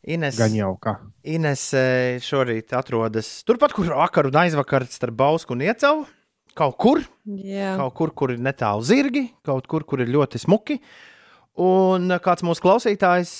Ines, 0.05 0.37
gan 0.37 0.53
jau 0.53 0.75
kā. 0.77 0.99
Ines 1.25 1.63
eh, 1.73 2.19
šorīt 2.21 2.75
atrodas 2.77 3.29
turpat, 3.47 3.73
kur 3.73 3.89
vakar 3.89 4.29
un 4.29 4.37
aizvakar 4.43 4.85
starp 4.89 5.17
Bausku 5.17 5.55
un 5.55 5.63
Iecavu. 5.65 6.05
Kaut 6.55 6.77
kur, 6.79 7.01
Jā. 7.25 7.73
kaut 7.81 7.95
kur, 7.97 8.11
kur 8.15 8.31
ir 8.31 8.39
netālu 8.39 8.85
zirgi, 8.85 9.25
kaut 9.43 9.65
kur, 9.67 9.83
kur 9.83 10.03
ir 10.05 10.11
ļoti 10.13 10.39
smuki. 10.45 10.77
Un 11.65 12.11
eh, 12.13 12.21
kāds 12.21 12.45
mūsu 12.45 12.63
klausītājs 12.63 13.33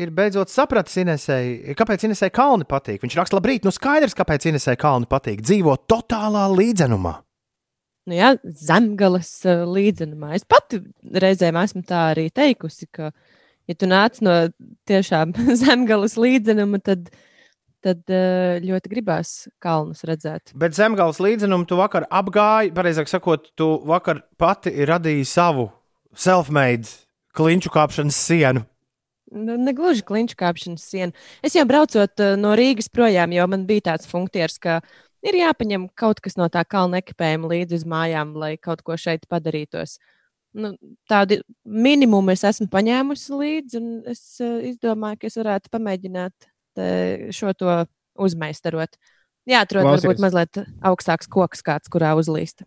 ir 0.00 0.10
beidzot 0.16 0.50
sapratis, 0.50 0.98
Inesei, 1.00 1.76
kāpēc 1.78 2.08
Inesei 2.08 2.34
kalni 2.34 2.66
patīk. 2.68 3.00
Viņš 3.04 3.16
raksta, 3.20 3.38
labrīt, 3.38 3.64
nu 3.64 3.72
skaidrs, 3.74 4.16
kāpēc 4.18 4.50
Inesei 4.50 4.76
kalni 4.80 5.08
patīk. 5.08 5.44
Dzīvo 5.46 5.78
totālā 5.86 6.48
līdzenumā. 6.50 7.14
Nu, 8.08 8.16
jā, 8.16 8.32
zemgales 8.56 9.30
uh, 9.44 9.66
līdzenumā. 9.68 10.32
Es 10.38 10.46
pati 10.48 10.80
reizēm 11.12 11.58
esmu 11.60 11.82
tā 11.86 12.06
arī 12.14 12.30
teikusi, 12.32 12.88
ka 12.88 13.10
ja 13.68 13.76
tu 13.78 13.88
nāc 13.90 14.20
no 14.24 14.36
tiešām 14.88 15.34
zemgales 15.62 16.16
līdzenuma, 16.20 16.80
tad, 16.84 17.10
tad 17.84 18.02
eh, 18.12 18.58
ļoti 18.64 18.92
gribās 18.94 19.34
kalnus 19.62 20.04
redzēt. 20.08 20.54
Bet 20.58 20.76
zemgājas 20.78 21.20
līdzenumu 21.22 21.68
tu 21.68 21.78
vakar 21.80 22.08
apgāji, 22.08 22.74
pareizāk 22.76 23.10
sakot, 23.10 23.52
tu 23.58 23.74
vakar 23.88 24.24
pati 24.40 24.74
radīji 24.88 25.28
savu 25.28 25.68
self-made 26.18 26.88
klinču 27.36 27.70
kāpšanas 27.72 28.18
sienu. 28.18 28.64
Nu, 29.28 29.58
negluži 29.60 30.04
kliņš 30.08 30.34
kāpšanas 30.40 30.84
siena. 30.88 31.12
Es 31.44 31.52
jau 31.56 31.66
braucot 31.68 32.22
uh, 32.24 32.32
no 32.40 32.54
Rīgas 32.56 32.88
projām, 32.88 33.34
jo 33.36 33.44
man 33.50 33.66
bija 33.68 33.90
tāds 33.90 34.08
funkcijas, 34.08 34.56
ka 34.62 34.78
ir 35.26 35.36
jāpaņem 35.42 35.88
kaut 35.98 36.22
kas 36.24 36.38
no 36.40 36.48
tā 36.52 36.62
kalna 36.64 37.02
ekipējuma 37.02 37.50
līdzi 37.52 37.82
uz 37.82 37.84
mājām, 37.88 38.32
lai 38.40 38.54
kaut 38.56 38.80
ko 38.86 38.96
šeit 38.96 39.28
padarītos. 39.28 39.98
Nu, 40.58 40.72
tādu 41.10 41.38
minimumu 41.62 42.32
es 42.34 42.42
esmu 42.48 42.66
paņēmusi 42.72 43.36
līdzi, 43.42 43.78
un 43.78 44.10
es 44.10 44.22
uh, 44.42 44.58
izdomāju, 44.66 45.20
ka 45.20 45.30
es 45.30 45.38
varētu 45.38 45.74
pamēģināt 45.74 46.54
šo 47.34 47.50
to 47.58 47.72
uzmeistarot. 48.22 48.98
Jāatrod 49.48 49.86
Klausies. 49.86 50.04
varbūt 50.04 50.20
mazliet 50.22 50.60
augstāks 50.84 51.30
koks, 51.32 51.62
kāds, 51.64 51.90
kurā 51.92 52.12
uzlīst. 52.18 52.66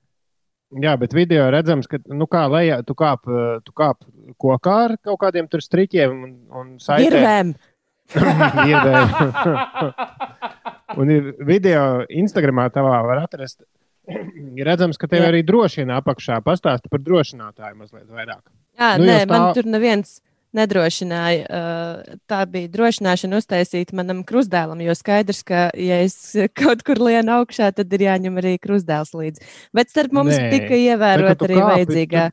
Jā, 0.81 0.93
bet 0.95 1.11
video 1.11 1.49
redzams, 1.51 1.89
ka 1.91 1.99
nu, 2.07 2.25
kā 2.31 2.45
lejā, 2.47 2.79
tu 2.87 2.95
kāp, 2.97 3.27
eh, 3.27 3.59
tu 3.65 3.73
kāp 3.75 4.05
kokā 4.39 4.75
ar 4.85 4.95
kaut 5.03 5.19
kādiem 5.19 5.49
tur 5.51 5.61
striķiem 5.61 6.13
un, 6.15 6.31
un 6.47 6.69
saitēm. 6.79 7.11
Virvēm! 7.11 7.51
Iedēļ. 8.71 9.11
un 10.99 11.11
ir 11.11 11.29
video 11.47 11.83
Instagramā 12.07 12.69
tavā 12.71 12.97
var 13.03 13.25
atrast. 13.25 13.61
Redzams, 14.69 14.99
ka 15.01 15.07
tev 15.11 15.23
Jā. 15.25 15.29
arī 15.31 15.43
drošina 15.47 15.99
apakšā. 16.01 16.41
Pastāsti 16.45 16.91
par 16.91 17.01
drošinātāju 17.05 17.79
mazliet 17.79 18.09
vairāk. 18.09 18.43
Jā, 18.79 18.95
Nu, 18.99 19.07
nē, 19.09 19.21
jo 19.23 19.31
man 19.31 19.47
tur 19.57 19.67
neviens 19.69 20.19
nedrošināja. 20.55 21.45
Uh, 21.47 22.17
tā 22.27 22.41
bija 22.51 22.67
drošināšana 22.73 23.39
uztaisīta 23.39 23.95
manam 23.95 24.21
krustdēlam, 24.27 24.81
jo 24.83 24.95
skaidrs, 24.97 25.43
ka, 25.47 25.69
ja 25.79 26.01
es 26.03 26.15
kaut 26.59 26.83
kur 26.87 26.99
lienu 26.99 27.37
augšā, 27.39 27.71
tad 27.77 27.93
ir 27.95 28.05
jāņem 28.09 28.39
arī 28.41 28.57
krustdēls 28.63 29.13
līdzi. 29.15 29.47
Bet 29.75 29.93
starp 29.93 30.15
mums 30.17 30.35
Nē, 30.35 30.49
tika 30.51 30.71
bet, 30.73 30.85
ievērot 30.91 31.31
kad 31.33 31.39
tu 31.41 31.49
arī 31.49 31.59
kāpi, 31.59 31.71
vajadzīgā. 31.71 32.25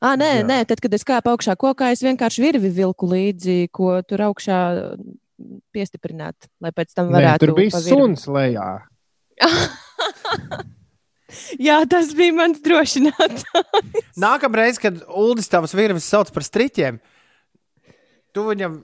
Ah, 0.00 0.14
nē, 0.16 0.30
Jā. 0.40 0.44
nē, 0.48 0.58
tad, 0.64 0.80
kad 0.80 0.94
es 0.96 1.04
kāpu 1.04 1.28
augšā 1.28 1.54
kokā, 1.60 1.90
es 1.92 2.00
vienkārši 2.00 2.40
virvi 2.40 2.70
vilku 2.72 3.04
līdzi, 3.10 3.56
ko 3.68 3.98
tur 4.08 4.22
augšā 4.30 4.60
piestiprināt, 5.74 6.48
lai 6.64 6.72
pēc 6.72 6.94
tam 6.96 7.10
Nē, 7.10 7.18
varētu. 7.18 7.44
tur 7.44 7.52
bija 7.58 7.74
pa 7.74 7.82
virvi. 7.84 7.92
suns 7.92 8.24
lejā. 8.32 8.68
Jā, 11.62 11.76
tas 11.86 12.08
bija 12.18 12.34
mans 12.34 12.58
drošinājums. 12.64 13.44
Nākamreiz, 14.18 14.80
kad 14.82 14.96
Uldis 15.14 15.46
tavas 15.50 15.74
virves 15.78 16.06
sauc 16.10 16.30
par 16.34 16.42
striķiem, 16.46 16.96
tu 18.34 18.46
viņam, 18.48 18.80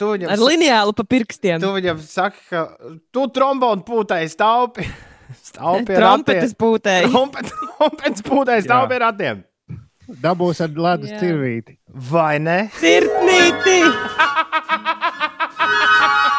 tu 0.00 0.10
viņam, 0.12 0.34
Ar 0.34 0.42
lineālu 0.42 0.92
pa 0.98 1.06
pirkstiem. 1.08 1.62
tu 1.64 1.70
viņam 1.76 2.02
saki, 2.04 2.42
ka 2.52 2.66
tu 3.14 3.24
trombonu 3.32 3.84
pūtai 3.88 4.24
staupi. 4.32 4.84
Staupi 5.48 5.94
Trompetes 5.96 6.52
pūtēji. 6.60 7.08
Trompet- 7.08 7.54
Trompets 7.78 8.20
pūtai 8.26 8.58
staupi 8.66 8.98
ar 8.98 9.02
ratiem. 9.06 9.38
Dabūs 10.20 10.58
ar 10.60 10.68
ledus 10.76 11.08
cirvīti. 11.16 11.78
Vai 12.10 12.34
ne? 12.42 12.66
Sirtnīti! 12.76 13.78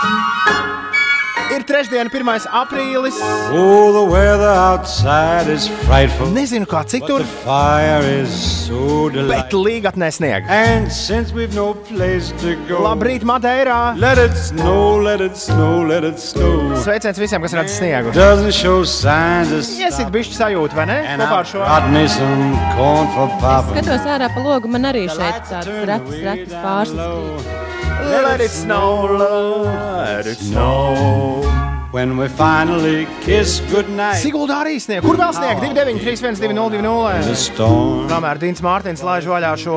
Ir 1.54 1.62
trešdiena, 1.70 2.10
1. 2.10 2.48
aprīlis. 2.50 3.18
Oh, 3.54 3.92
the 3.94 4.02
weather 4.10 4.50
outside 4.50 5.46
is 5.54 5.68
frightful. 5.86 6.32
Nezinu, 6.34 6.66
kā 6.66 6.82
citur, 6.90 7.22
the 7.22 7.30
fire 7.44 8.02
is 8.10 8.32
so 8.66 9.06
bet 9.12 9.14
delightful. 9.20 9.62
līgatnē 9.68 10.10
sniega. 10.16 10.48
And 10.50 10.90
since 10.92 11.32
we've 11.32 11.54
no 11.54 11.76
place 11.76 12.32
to 12.42 12.56
go, 12.68 12.82
Labrīt, 12.88 13.22
Madeirā! 13.22 13.94
let 14.02 14.18
it 14.18 14.34
snow, 14.36 14.98
let 14.98 15.22
it 15.22 15.38
snow, 15.38 15.86
let 15.86 16.04
it 16.04 16.18
snow. 16.18 16.74
Sveiciens 16.82 17.22
visiem, 17.22 17.42
kas 17.46 17.54
redz 17.60 17.78
sniegu. 17.78 18.16
Doesn't 18.18 18.56
show 18.58 18.82
signs 18.84 19.52
of 19.54 19.62
Iesit 19.78 20.10
bišķi 20.16 20.40
sajūtu, 20.40 20.74
vai 20.80 20.88
ne? 20.90 20.98
And 21.06 21.22
Kopā 21.22 21.38
ar 21.38 21.46
I've 21.46 21.52
šo. 21.54 21.60
got 21.62 21.92
me 21.94 22.08
some 22.08 22.58
corn 22.74 23.06
for 23.14 23.30
papa. 23.44 23.78
Skatos 23.78 24.10
ārā 24.10 24.32
pa 24.34 24.42
logu, 24.42 24.72
man 24.74 24.90
arī 24.90 25.06
šeit 25.12 25.46
tāds 25.52 25.70
rats 25.86 26.18
down 26.18 26.48
pārslas. 26.66 27.73
Let 28.02 28.42
it 28.42 28.50
snow, 28.50 29.06
let 29.06 30.26
it 30.26 30.38
snow. 30.38 31.42
When 31.42 31.73
we 31.94 32.28
finally 32.28 33.06
kiss 33.22 33.60
goodnight 33.70 34.18
Siguldā 34.18 34.64
arī 34.64 34.80
sniega. 34.82 35.04
Kur 35.06 35.14
vēl 35.20 35.30
sniega? 35.38 35.60
293, 35.62 36.16
120, 36.34 36.50
in 36.50 36.56
the 36.58 36.90
200. 36.90 37.36
storm, 37.38 38.08
Kamēr 38.10 38.40
Dīns 38.42 38.64
Mārtiņš 38.66 39.04
laiž 39.06 39.28
vaļā 39.30 39.52
šo 39.62 39.76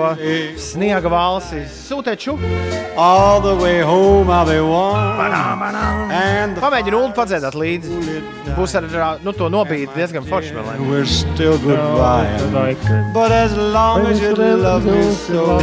sniega 0.56 1.10
valsi, 1.12 1.60
sūteču. 1.68 2.38
all 2.96 3.42
the 3.42 3.54
way 3.62 3.80
home 3.82 4.30
I'll 4.30 4.46
be 4.46 4.58
warm. 4.60 5.20
And 6.10 6.56
the 6.56 6.60
Pamēģini 6.62 6.96
ulu 6.96 7.12
padziedāt 7.12 7.52
līdzi. 7.52 8.22
Būs 8.56 8.74
ar 8.80 8.88
nu, 9.22 9.32
to 9.36 9.50
nobīdi 9.52 9.92
diezgan 9.92 10.24
forši. 10.24 10.54
vēl, 10.56 10.64
lai- 10.64 10.88
we're 10.88 11.04
still 11.04 11.58
goodbye. 11.58 12.32
But 13.12 13.30
as 13.30 13.52
long 13.54 14.06
as 14.06 14.22
you 14.22 14.32
love 14.34 14.86
me 14.86 15.12
so, 15.12 15.58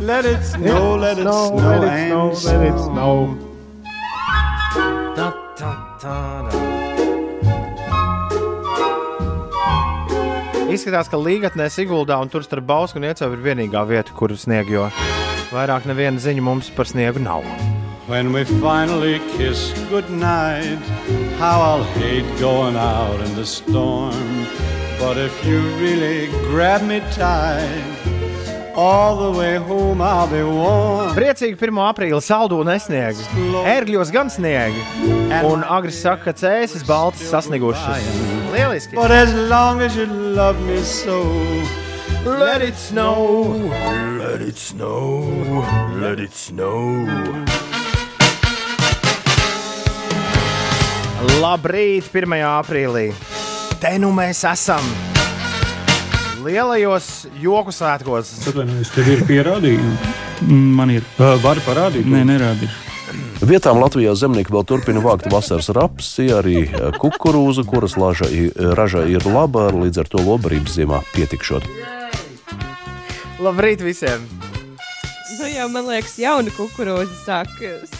let 0.00 0.24
it 0.24 0.42
snow, 0.42 0.96
let 0.96 1.18
it 1.18 1.28
snow, 1.28 1.52
let 1.52 1.84
it 1.84 2.08
snow, 2.08 2.32
let 2.48 2.62
it 2.64 2.78
snow. 2.80 3.36
Izskatās, 10.70 11.10
ka 11.12 11.18
līgatnē 11.20 11.66
Siguldā 11.68 12.16
un 12.22 12.30
tur 12.32 12.44
starp 12.46 12.64
Bausku 12.64 12.96
un 12.96 13.04
Iecevu 13.08 13.36
ir 13.36 13.42
vienīgā 13.44 13.82
vieta, 13.84 14.14
kur 14.16 14.32
snieg, 14.32 14.70
jo 14.72 14.86
vairāk 15.50 15.84
neviena 15.90 16.22
ziņa 16.22 16.44
mums 16.46 16.70
par 16.72 16.88
sniegu 16.88 17.20
nav. 17.20 17.44
When 18.08 18.32
we 18.32 18.44
finally 18.44 19.20
kiss 19.36 19.74
goodnight, 19.90 20.80
how 21.38 21.60
I'll 21.60 21.84
hate 22.00 22.26
going 22.40 22.76
out 22.76 23.20
in 23.20 23.34
the 23.36 23.44
storm. 23.44 24.46
But 24.98 25.16
if 25.18 25.44
you 25.44 25.60
really 25.76 26.28
grab 26.48 26.82
me 26.82 27.00
tight, 27.12 27.99
Priecīgi 31.16 31.56
1. 31.58 31.80
aprīļa 31.90 32.20
saldu 32.24 32.60
un 32.62 32.70
nesniegu. 32.70 33.26
Ērgļos 33.66 34.12
gan 34.14 34.30
sniegi. 34.32 34.84
Un 35.48 35.64
agri 35.66 35.92
saka, 35.94 36.30
ka 36.30 36.36
cēsis 36.42 36.86
balts 36.86 37.22
sasniegušas. 37.30 38.08
Lieliski! 38.54 38.96
But 38.96 39.10
as 39.10 39.34
long 39.50 39.80
as 39.82 39.96
you 39.96 40.06
love 40.06 40.60
me 40.66 40.82
so, 40.82 41.22
Let 42.24 42.60
it 42.60 42.76
snow, 42.76 43.72
let 44.18 44.42
it 44.42 44.58
snow, 44.58 45.64
let 45.94 46.20
it 46.20 46.34
snow. 46.34 47.06
Labrīt, 51.40 52.12
1. 52.12 52.36
aprīlī. 52.44 53.06
Te 53.80 53.96
nu 53.96 54.12
mēs 54.12 54.44
esam. 54.52 55.09
Lielajos 56.40 57.26
joku 57.40 57.72
svētkos. 57.74 58.30
Atvainojos, 58.48 58.92
tev 58.94 59.08
ir 59.12 59.24
pierādījumi. 59.28 59.96
Man 60.48 60.92
ir. 60.94 61.04
Var 61.18 61.60
parādīt? 61.66 62.06
Nē, 62.08 62.22
nerādīšu. 62.28 62.86
Vietām 63.44 63.80
Latvijā 63.80 64.12
zemnieki 64.16 64.52
vēl 64.54 64.64
turpina 64.68 65.00
vākt 65.04 65.26
vasaras 65.32 65.70
rapsi, 65.74 66.28
arī 66.32 66.68
kukurūzu, 67.00 67.64
kuras 67.68 67.96
laža, 68.00 68.28
raža 68.78 69.06
ir 69.10 69.24
laba, 69.26 69.70
līdz 69.74 70.02
ar 70.02 70.10
to 70.12 70.22
lobarības 70.24 70.76
ziemā 70.76 71.00
pietikšot. 71.14 71.66
Labrīt 73.40 73.84
visiem! 73.84 74.24
Nu, 75.40 75.48
jau 75.48 75.68
man 75.72 75.88
liekas, 75.88 76.18
jauna 76.20 76.52
kukurūza 76.52 77.16
sāk 77.24 77.52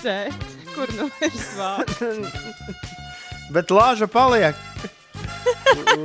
sēt. 0.02 0.48
Kur 0.74 0.92
nu 0.96 1.08
ir 1.24 1.32
svārds? 1.34 1.96
Bet 3.50 3.72
lāža 3.74 4.06
paliek. 4.06 4.54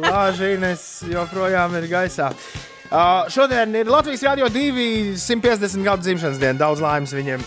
Lāžīnes 0.05 0.85
joprojām 1.11 1.75
ir 1.79 1.89
gaisā. 1.91 2.31
Uh, 2.85 3.25
šodien 3.33 3.73
ir 3.75 3.89
Latvijas 3.89 4.23
Rādio 4.27 4.47
2 4.53 5.15
150 5.17 5.85
gadu 5.85 6.05
dzimšanas 6.05 6.41
diena. 6.41 6.59
Daudz 6.59 6.83
laimes 6.85 7.15
viņiem. 7.17 7.43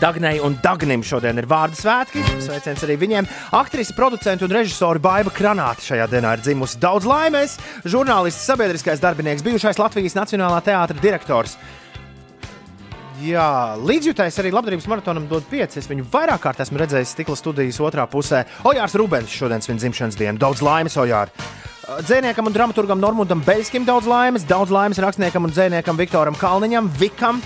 Dagnai 0.00 0.38
un 0.40 0.54
Dagnim 0.64 1.02
šodien 1.04 1.36
ir 1.36 1.46
vārdu 1.50 1.76
svētki. 1.76 2.22
Sveiciens 2.40 2.80
arī 2.86 2.96
viņiem. 3.02 3.28
Aktrise, 3.58 3.92
producents 3.96 4.44
un 4.44 4.54
režisori 4.54 5.02
Baiva 5.02 5.32
Kranāte 5.34 5.84
šajā 5.84 6.06
dienā 6.14 6.38
ir 6.38 6.44
dzimusi 6.46 6.80
daudz 6.80 7.04
laimes. 7.08 7.58
Žurnālists, 7.84 8.46
sabiedriskais 8.48 9.02
darbinieks, 9.04 9.44
bijušais 9.44 9.80
Latvijas 9.82 10.16
Nacionālā 10.16 10.62
teātra 10.64 10.96
direktors. 10.96 11.58
Jā, 13.22 13.78
līdzjutējs 13.78 14.38
arī 14.42 14.50
labdarības 14.50 14.88
maratonam 14.90 15.28
dod 15.30 15.44
pieci. 15.46 15.78
Es 15.78 15.86
viņu 15.86 16.08
vairāk 16.10 16.42
kārt 16.42 16.62
esmu 16.64 16.80
redzējis 16.80 17.12
stikla 17.14 17.36
studijas 17.38 17.78
otrā 17.84 18.06
pusē. 18.10 18.40
Ojārs 18.66 18.96
Rubens 18.98 19.30
šodien 19.30 19.62
svin 19.62 19.78
dzimšanas 19.78 20.18
dienu. 20.18 20.40
Daudz 20.42 20.62
laimes, 20.64 20.96
Ojār! 20.98 21.30
Dzēniekam 22.02 22.48
un 22.48 22.54
dramaturgam 22.54 23.00
Normundam 23.02 23.42
Beļskim 23.46 23.86
daudz 23.86 24.08
laimes, 24.10 24.46
daudz 24.48 24.74
laimes 24.74 24.98
rakstniekam 25.02 25.46
un 25.46 25.54
dzēniekam 25.54 25.98
Viktoram 25.98 26.38
Kalniņam, 26.38 26.90
Vikam. 26.98 27.42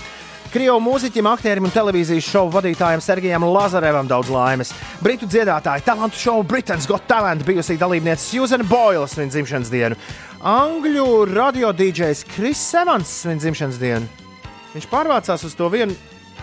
Krievu 0.49 0.79
mūziķim, 0.81 1.27
aktierim 1.29 1.65
un 1.67 1.73
televīzijas 1.75 2.25
šovu 2.31 2.53
vadītājam 2.55 3.01
Sergejam 3.03 3.45
Lazarevam 3.51 4.07
daudz 4.09 4.31
laimes. 4.33 4.71
Britu 5.03 5.27
dziedātāja, 5.29 5.83
talantu 5.85 6.17
šovu 6.21 6.45
Britain's 6.47 6.87
Got 6.89 7.05
Talent 7.09 7.43
bijusī 7.45 7.75
dalībniece 7.77 8.23
Susan 8.31 8.63
Boyle 8.69 9.09
svin 9.11 9.33
dzimšanas 9.33 9.73
dienu. 9.73 9.99
Angļu 10.41 11.27
radio 11.33 11.73
DJs 11.75 12.23
Kris 12.31 12.63
Evans 12.79 13.19
svin 13.25 13.43
dzimšanas 13.43 13.81
dienu. 13.83 14.26
Viņš 14.75 14.87
pārvācās 14.91 15.45
uz 15.47 15.55
to 15.57 15.69
vienu 15.71 15.95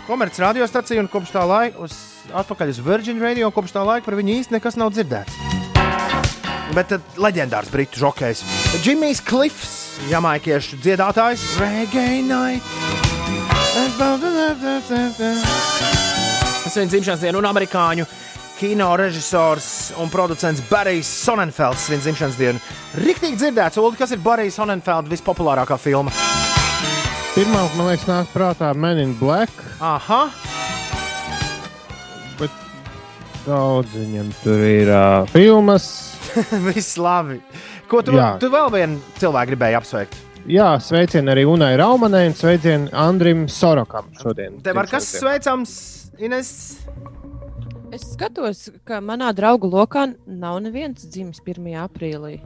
komerciālu 0.09 0.51
radiostaciju 0.51 1.05
un 1.05 1.11
kopš 1.13 1.33
tā 1.35 1.45
laika 1.49 1.81
uz, 1.85 1.95
atpakaļ 2.33 2.73
uz 2.73 2.81
Virgin 2.85 3.21
Radio. 3.23 3.51
Kopš 3.55 3.77
tā 3.77 3.85
laika 3.87 4.09
par 4.09 4.19
viņu 4.19 4.39
īsti 4.41 4.57
nekas 4.57 4.79
nav 4.81 4.93
dzirdēts. 4.95 5.37
Bet 6.75 6.95
uh, 6.97 7.15
leģendārs 7.21 7.71
britu 7.71 8.01
žokejs 8.03 8.43
Džimijs 8.83 9.21
Klifs, 9.25 9.75
jamaikiešu 10.11 10.81
dziedātājs, 10.83 11.45
Reggae 11.61 12.23
Night. 12.25 12.65
Tas 16.65 16.77
viņa 16.79 16.91
dzimšanas 16.91 17.23
diena 17.23 17.39
un 17.39 17.49
amerikāņu 17.49 18.07
kino 18.59 18.89
režisors 18.97 19.93
un 20.01 20.11
producents 20.11 20.63
Barijs 20.71 21.11
Sonnenfelds 21.27 21.89
viņa 21.91 22.07
dzimšanas 22.07 22.41
dienu. 22.41 22.63
Riktīgi 23.03 23.41
dzirdēts, 23.43 23.79
Ulu, 23.83 23.95
kas 23.99 24.15
ir 24.15 24.23
Barijs 24.25 24.59
Sonnenfelds 24.61 25.11
vispopulārākā 25.13 25.79
filma? 25.81 26.15
Pirmā, 27.35 27.65
man 27.75 27.89
liekas, 27.89 28.05
nāk 28.07 28.29
prātā 28.31 28.69
Men 28.79 29.01
in 29.03 29.13
Black. 29.19 29.51
Aha, 29.83 30.29
Bet 32.39 32.53
daudz 33.43 33.91
viņam 33.91 34.29
tur 34.45 34.63
ir 34.63 34.91
uh, 34.95 35.25
filmas. 35.33 35.89
viss 36.69 36.95
labi. 36.95 37.41
Ko 37.91 38.05
tu, 38.07 38.15
Jā. 38.15 38.37
tu 38.39 38.53
vēl 38.55 38.71
vienu 38.77 39.01
cilvēku 39.19 39.51
gribēji 39.51 39.79
apsveikt? 39.81 40.17
Jā, 40.47 40.69
sveicieni 40.79 41.35
arī 41.35 41.43
Unai 41.51 41.73
Raumanai 41.81 42.29
un 42.31 42.39
sveicieni 42.39 42.95
Andrim 42.95 43.49
Sorokam 43.51 44.15
šodien. 44.23 44.63
Tev 44.63 44.79
ar 44.85 44.93
kas 44.95 45.11
sveicams, 45.19 45.75
Ines? 46.23 46.55
Es 47.91 48.13
skatos, 48.15 48.69
ka 48.87 49.03
manā 49.03 49.35
draugu 49.35 49.75
lokā 49.75 50.07
nav 50.23 50.63
neviens 50.63 51.03
dzimis 51.03 51.43
1. 51.43 51.67
aprīlī. 51.83 52.39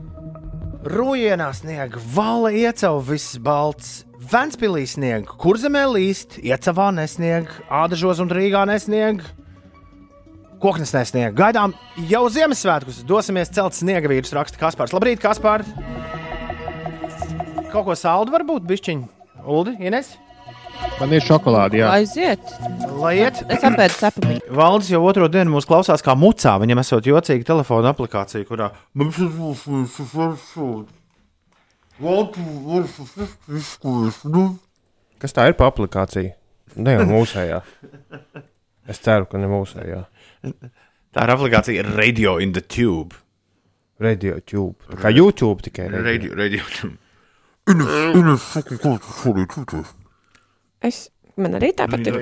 Rūjienā 0.89 1.53
sniega, 1.53 2.01
vala 2.17 2.49
iecau 2.57 2.97
viss 3.05 3.37
balts. 3.37 3.99
Ventspīlī 4.19 4.83
sniega, 4.83 5.31
kur 5.39 5.55
zemē 5.55 5.85
līst, 5.93 6.35
iecavā 6.43 6.89
nesniega, 6.91 7.53
ādažos 7.71 8.19
un 8.19 8.27
Rīgā 8.33 8.65
nesniega. 8.67 9.23
Koknes 10.59 10.91
nesniega. 10.91 11.31
Gaidām 11.37 11.71
jau 12.09 12.25
Ziemassvētkus. 12.27 12.99
Dosimies 13.07 13.51
celt 13.55 13.77
sniega 13.77 14.11
vīrus, 14.11 14.33
raksta 14.35 14.59
Kaspars. 14.59 14.91
Labrīt, 14.91 15.21
Kaspar! 15.23 15.63
Kaut 17.71 17.85
ko 17.87 17.95
saldu 17.95 18.35
varbūt, 18.35 18.67
bišķiņ. 18.67 19.05
Uldi, 19.47 19.77
Ines? 19.87 20.11
Man 20.99 21.15
ir 21.15 21.23
šokolāde, 21.23 21.79
jā. 21.79 21.87
Aiziet! 21.95 22.43
Lai 22.99 23.15
iet! 23.21 23.39
Es 23.47 23.63
apēdu 23.63 23.95
cepumiņu. 24.01 24.43
Valdis 24.59 24.91
jau 24.91 24.99
otro 25.07 25.31
dienu 25.31 25.55
mūs 25.55 25.67
klausās 25.69 26.03
kā 26.03 26.11
mucā. 26.19 26.59
Viņam 26.59 26.83
esot 26.83 27.07
jocīga 27.07 27.53
telefona 27.53 27.95
aplikācija, 27.95 28.43
kurā 28.51 28.73
Kas 35.19 35.35
tā 35.35 35.49
ir 35.51 35.57
pa 35.59 35.67
aplikācija? 35.67 36.35
Ne 36.79 36.93
jau 36.95 37.05
mūsējā. 37.09 37.59
Es 38.89 39.01
ceru, 39.03 39.27
ka 39.29 39.39
ne 39.41 39.49
mūsējā. 39.51 40.03
Tā 41.13 41.25
ir 41.25 41.33
aplikācija 41.33 41.83
Radio 41.89 42.37
in 42.39 42.53
the 42.55 42.63
Tube. 42.63 43.17
Radio 43.99 44.39
tube. 44.39 44.79
Tā 44.87 45.01
Kā 45.01 45.11
YouTube 45.11 45.65
tikai. 45.65 45.89
Radio, 45.91 46.31
radio 46.39 46.63
tube. 46.71 46.95
Es, 50.79 51.09
man 51.41 51.57
arī 51.59 51.71
tāpat 51.77 52.05
ir. 52.09 52.17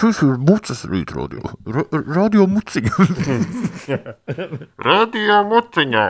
Šis 0.00 0.22
ir 0.26 0.34
mucas 0.48 0.82
rīt 0.90 1.14
radio. 1.16 1.54
Ra 1.66 1.84
radio 2.16 2.46
muciņa. 2.50 2.92
radio 4.90 5.38
muciņā. 5.52 6.04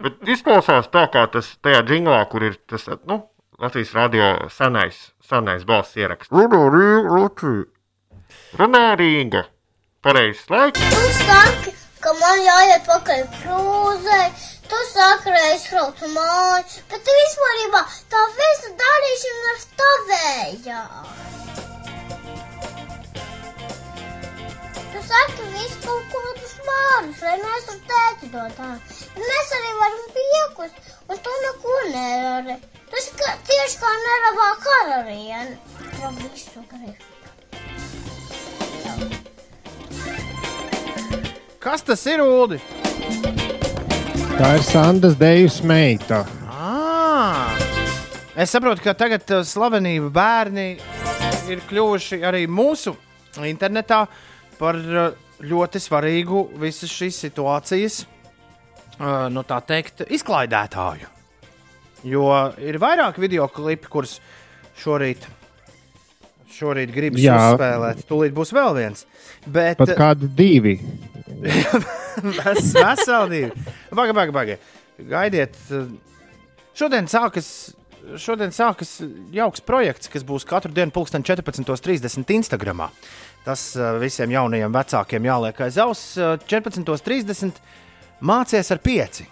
Bet 0.00 0.32
izklausās 0.36 0.88
tā, 0.92 1.06
kā 1.12 1.26
tas 1.32 1.50
tajā 1.64 1.82
džinglā, 1.88 2.22
kur 2.32 2.46
ir 2.48 2.56
tas, 2.70 2.86
nu, 3.08 3.22
Latvijas 3.60 3.92
radio 3.92 4.48
senais, 4.48 4.96
senais 5.28 5.66
balss 5.68 5.96
ieraksts. 6.00 6.32
Runā 6.32 6.62
Rīga, 6.72 7.16
Latvija. 7.18 7.64
Runā 8.56 8.86
Rīga. 8.96 9.42
Pareizs 10.00 10.46
laiks. 10.48 10.80
Tu 10.80 11.10
saki, 11.18 11.74
ka 12.00 12.14
man 12.22 12.40
jāiet 12.46 12.86
pakaļ 12.88 13.26
krūzē, 13.34 14.20
tu 14.70 14.78
saki, 14.92 15.30
reiz 15.34 15.64
braucu 15.70 16.08
māju, 16.14 16.82
bet 16.90 17.08
vispār 17.16 17.58
tā 18.12 18.22
visa 18.38 18.70
darīšana 18.82 19.52
ir 19.54 19.64
tavējā. 19.80 20.80
Tu 24.92 25.02
saki 25.08 25.48
visu 25.54 25.78
kaut 25.84 26.14
kādus 26.14 26.56
vārdus, 26.68 27.22
lai 27.26 27.36
mēs 27.44 27.70
ar 27.74 27.80
tēti 27.92 28.32
dodām. 28.34 28.76
Mēs 29.18 29.54
arī 29.58 29.76
varam 29.82 30.10
piekust, 30.18 30.90
un 31.08 31.22
tu 31.26 31.38
neko 31.46 31.78
nedari. 31.90 32.58
Tas 32.90 33.06
kā, 33.18 33.36
tieši 33.46 33.80
kā 33.82 33.94
neravā 34.06 34.50
karaliene. 34.66 35.58
Par 36.00 36.20
visu 36.20 36.66
gribu. 36.74 37.08
Kas 41.60 41.82
tas 41.84 42.06
ir, 42.08 42.22
Ulu? 42.24 42.56
Tā 44.40 44.54
ir 44.56 44.62
Sandas 44.64 45.18
Deivas 45.20 45.58
meita. 45.60 46.22
Ah, 46.48 47.52
es 48.32 48.48
saprotu, 48.48 48.80
ka 48.80 48.94
tagad 48.96 49.26
uh, 49.36 49.42
slavenību 49.44 50.08
bērni 50.14 50.64
ir 51.52 51.60
kļuvuši 51.68 52.22
arī 52.24 52.46
mūsu 52.48 52.94
internetā 53.44 53.98
par 54.56 54.78
uh, 54.80 55.10
ļoti 55.44 55.82
svarīgu 55.84 56.40
visas 56.62 56.88
šīs 56.88 57.20
situācijas, 57.26 57.98
uh, 58.06 59.28
nu 59.28 59.44
tā 59.44 59.60
teikt, 59.68 60.06
izklaidētāju. 60.08 61.12
Jo 62.08 62.32
ir 62.64 62.80
vairāk 62.80 63.20
video 63.20 63.44
klipi, 63.52 63.92
kurus 63.92 64.16
šorīt, 64.80 65.28
šorīt 66.56 66.96
gribas 66.96 67.28
Jā. 67.28 67.36
uzspēlēt. 67.52 68.06
Tūlīt 68.08 68.32
būs 68.40 68.56
vēl 68.56 68.72
viens. 68.80 69.04
Bet, 69.44 69.76
Pat 69.84 69.98
kādi 70.00 70.32
divi. 70.32 70.78
Ves- 72.44 72.72
Veseli 72.76 73.30
divi. 73.30 73.50
Baga, 73.94 74.12
baga, 74.16 74.32
baga. 74.34 74.56
Gaidiet. 75.00 75.56
eh, 75.72 75.86
Šodien 76.76 77.08
sākas, 77.10 77.48
šodien 78.20 78.52
sākas 78.54 79.00
jauks 79.34 79.60
projekts, 79.66 80.08
kas 80.12 80.22
būs 80.24 80.46
katru 80.48 80.72
dienu, 80.72 80.92
14.30 80.94 82.30
Instagram. 82.36 82.86
Tas 83.44 83.64
eh, 83.76 83.90
visiem 84.02 84.30
jaunajiem 84.36 84.72
vecākiem 84.72 85.28
jāliek 85.28 85.60
aiz 85.66 85.78
auss. 85.82 86.16
eh, 86.18 86.36
14.30 86.48 87.60
mācies 88.20 88.70
ar 88.74 88.78
pieci. 88.84 89.26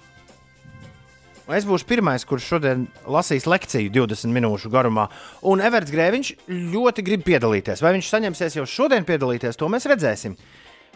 Es 1.48 1.64
būšu 1.64 1.86
pirmais, 1.88 2.26
kurš 2.28 2.44
šodien 2.44 2.82
lasīs 3.08 3.46
lekciju 3.48 3.88
20 3.94 4.28
minūšu 4.36 4.68
garumā. 4.68 5.06
Un 5.48 5.62
Everts 5.64 5.88
Grēviņš 5.94 6.32
ļoti 6.74 7.04
grib 7.06 7.22
piedalīties. 7.24 7.80
Vai 7.80 7.94
viņš 7.96 8.10
saņemsies 8.12 8.58
jau 8.58 8.66
šodien 8.68 9.06
piedalīties, 9.08 9.56
to 9.56 9.68
mēs 9.72 9.88
redzēsim. 9.88 10.34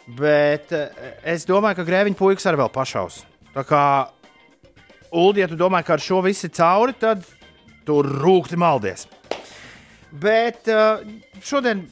Bet 0.07 0.73
eh, 0.75 1.15
es 1.35 1.47
domāju, 1.47 1.79
ka 1.81 1.87
Grēviņa 1.87 2.19
puikas 2.19 2.49
arī 2.51 2.63
vēl 2.63 2.73
pašaus. 2.75 3.23
Tā 3.55 3.65
kā 3.69 3.85
Ulu, 5.13 5.37
ja 5.43 5.47
tu 5.49 5.59
domā, 5.61 5.83
ka 5.85 5.95
ar 5.99 6.03
šo 6.03 6.23
viss 6.25 6.47
ir 6.47 6.55
cauri, 6.57 6.95
tad 6.97 7.27
tur 7.87 8.07
rūkti 8.23 8.57
maldies. 8.59 9.07
Bet 10.13 10.69
eh, 10.73 11.05
šodien 11.45 11.85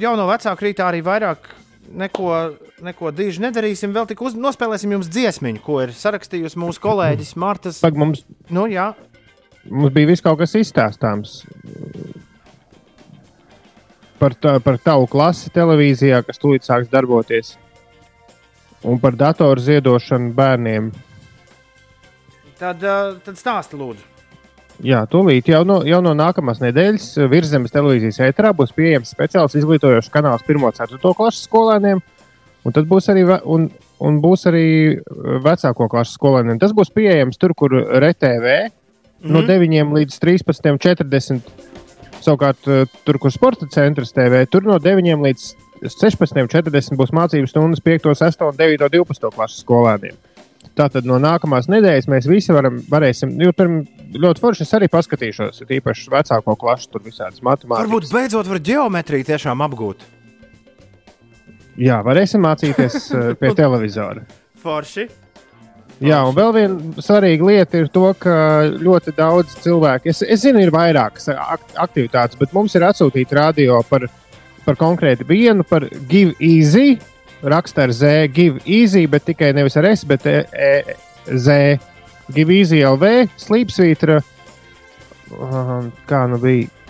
jau 0.00 0.14
no 0.18 0.26
vecāka 0.30 0.66
rītā 0.66 0.88
arī 0.88 1.02
vairāk 1.04 1.50
neko, 1.92 2.32
neko 2.84 3.12
diži 3.14 3.44
nedarīsim. 3.44 3.94
Vēl 3.94 4.08
tik 4.10 4.22
uz, 4.24 4.36
nospēlēsim 4.38 4.96
jums 4.96 5.10
dziesmiņu, 5.12 5.62
ko 5.64 5.80
ir 5.84 5.94
sarakstījusi 5.96 6.60
mūsu 6.60 6.82
kolēģis 6.82 7.34
Martas. 7.40 7.80
Pag, 7.84 7.98
mums, 8.00 8.24
Nu, 8.52 8.66
jā, 8.70 8.90
mums 9.68 9.94
bija 9.94 10.10
viss 10.10 10.24
kaut 10.24 10.40
kas 10.42 10.56
izstāstāms. 10.58 11.42
Par, 14.22 14.36
tā, 14.38 14.52
par 14.62 14.76
tavu 14.78 15.08
klasi 15.10 15.50
televīzijā, 15.50 16.20
kas 16.22 16.38
tūlīt 16.38 16.62
sāks 16.62 16.86
darboties. 16.92 17.56
Un 18.86 19.00
par 19.02 19.16
datoru 19.18 19.62
ziedošanu 19.62 20.30
bērniem. 20.36 20.92
tad, 22.60 22.84
tad 23.26 23.38
stāsti 23.40 23.78
lūdzu. 23.78 24.06
Jā, 24.82 25.02
tūlīt 25.10 25.50
jau 25.50 25.60
no, 25.66 25.80
jau 25.86 25.98
no 26.02 26.14
nākamās 26.18 26.62
nedēļas 26.62 27.08
virsmas 27.30 27.74
televīzijas 27.74 28.20
ēterā 28.28 28.52
būs 28.56 28.72
pieejams 28.74 29.10
speciāls 29.14 29.54
izglītojošs 29.58 30.10
kanāls 30.14 30.46
1-4 30.46 30.98
klases 31.18 31.44
skolēniem. 31.46 32.00
Un 32.62 32.74
tad 32.74 32.86
būs 32.90 33.10
arī, 33.10 33.26
un, 33.26 33.68
un 34.02 34.20
būs 34.22 34.46
arī 34.50 34.66
vecāko 35.42 35.88
klases 35.90 36.14
skolēniem. 36.18 36.62
Tas 36.62 36.74
būs 36.74 36.94
pieejams 36.94 37.38
tur, 37.38 37.54
kur 37.58 37.74
RTV 37.74 38.54
no 39.22 39.42
Mhm. 39.42 39.50
9 39.50 39.94
līdz 39.98 40.18
13.40. 40.18 41.71
Savukārt, 42.22 42.66
eh, 42.70 42.84
tur, 43.06 43.18
kur 43.18 43.32
sporta 43.34 43.66
centrs 43.70 44.14
TV, 44.14 44.44
tur 44.46 44.66
no 44.66 44.78
9 44.78 45.22
līdz 45.26 45.46
16.40 45.82 46.98
būs 46.98 47.10
mācību 47.14 47.50
stundas 47.50 47.82
5, 47.82 48.12
6 48.14 48.44
un 48.46 48.58
9, 48.58 48.86
12 48.92 49.34
klases 49.34 49.64
skolēniem. 49.64 50.14
Tātad 50.78 51.04
no 51.04 51.18
nākamās 51.20 51.66
nedēļas 51.68 52.06
mēs 52.08 52.28
visi 52.30 52.54
varam, 52.54 52.78
varēsim, 52.88 53.34
jo 53.42 53.50
tur 53.56 53.72
ļoti 54.22 54.40
forši 54.40 54.64
es 54.64 54.74
arī 54.78 54.88
paskatīšos, 54.92 55.58
ir 55.64 55.74
īpaši 55.80 56.12
vecāko 56.12 56.54
klašu, 56.56 56.92
tur 56.94 57.02
visādas 57.04 57.42
matemātikas. 57.44 57.90
Varbūt 57.90 58.12
beidzot 58.14 58.48
var 58.48 58.62
geometriju 58.70 59.26
tiešām 59.32 59.64
apgūt. 59.66 60.06
Jā, 61.82 61.98
varēsim 62.06 62.44
mācīties 62.46 62.96
eh, 63.10 63.28
pie 63.40 63.52
televizora. 63.60 64.24
Forši. 64.62 65.08
Jā, 66.02 66.18
un 66.26 66.34
vēl 66.34 66.50
viena 66.56 67.02
svarīga 67.04 67.46
lieta 67.46 67.78
ir 67.78 67.86
to, 67.94 68.08
ka 68.18 68.34
ļoti 68.74 69.14
daudz 69.14 69.54
cilvēku, 69.62 70.10
es, 70.10 70.24
es 70.26 70.42
zinu, 70.42 70.58
ir 70.64 70.72
vairākas 70.74 71.30
ak 71.30 71.76
aktivitātes, 71.84 72.38
bet 72.40 72.54
mums 72.56 72.74
ir 72.74 72.86
atsūtīta 72.88 73.38
radio 73.38 73.78
par, 73.86 74.08
par 74.66 74.78
konkrēti 74.80 75.26
vienu, 75.28 75.66
par 75.68 75.86
Give 76.10 76.34
Easy. 76.42 76.98
Raksta 77.42 77.86
ar 77.86 77.94
Z, 77.94 78.10
Give 78.34 78.62
Easy, 78.66 79.06
bet 79.10 79.28
tikai 79.30 79.52
nevis 79.54 79.78
ar 79.78 79.86
S, 79.92 80.02
bet 80.06 80.26
e, 80.26 80.42
e, 80.50 80.98
Z. 81.38 81.78
Give 82.34 82.54
Easy 82.54 82.82
LV, 82.86 83.14
Sleepsvītra. 83.38 84.20
Kā 86.10 86.26
nu 86.30 86.42
bija? 86.42 86.81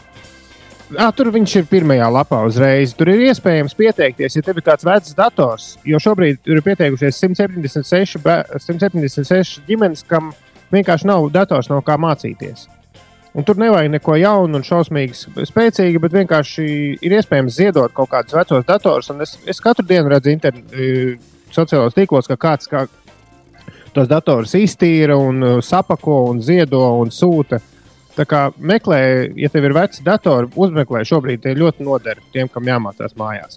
Ah, 0.98 1.12
tur 1.14 1.30
viņš 1.32 1.54
ir 1.60 1.66
pirmajā 1.70 2.08
lapā 2.12 2.42
uzreiz. 2.44 2.92
Tur 2.96 3.12
ir 3.12 3.22
iespējams 3.28 3.76
pieteikties, 3.78 4.36
ja 4.36 4.42
tev 4.44 4.58
ir 4.60 4.66
kāds 4.66 4.84
vecs 4.84 5.14
dators. 5.16 5.66
Jo 5.88 6.00
šobrīd 6.02 6.50
ir 6.50 6.60
pieteikušies 6.64 7.20
176, 7.22 8.18
176 8.66 9.62
ģimenes, 9.68 10.04
kam 10.08 10.32
vienkārši 10.74 11.08
nav 11.08 11.30
dators, 11.32 11.70
nav 11.72 11.84
kā 11.86 11.96
mācīties. 12.00 12.66
Un 13.32 13.46
tur 13.48 13.56
nevajag 13.56 13.88
neko 13.94 14.18
jaunu 14.20 14.58
un 14.60 14.66
šausmīgi 14.66 15.46
spēcīgu, 15.48 16.00
bet 16.04 16.16
vienkārši 16.18 16.64
ir 17.00 17.14
iespējams 17.16 17.56
ziedot 17.56 17.94
kaut 17.96 18.10
kādus 18.12 18.36
vecos 18.36 18.66
datorus. 18.68 19.08
Es, 19.24 19.38
es 19.48 19.62
katru 19.64 19.86
dienu 19.88 20.12
redzu 20.12 20.34
internetu, 20.34 21.16
sociālos 21.52 21.96
tīklos, 21.96 22.28
ka 22.28 22.36
kāds 22.36 22.68
kā 22.68 22.84
tos 23.96 24.08
datorus 24.08 24.52
iztīra 24.56 25.16
un 25.16 25.62
sapako 25.64 26.26
un 26.32 26.44
ziedo 26.44 26.84
un 27.00 27.12
sūta. 27.12 27.62
Tā 28.12 28.26
kā 28.28 28.40
meklē, 28.60 28.98
ja 29.40 29.48
tev 29.48 29.64
ir 29.64 29.72
vecs 29.76 30.02
dators, 30.04 30.52
uzmeklē 30.60 31.00
šobrīd 31.08 31.46
ļoti 31.56 31.86
noder 31.86 32.20
tiem, 32.34 32.50
kam 32.52 32.68
jāmācās 32.68 33.16
mājās. 33.16 33.56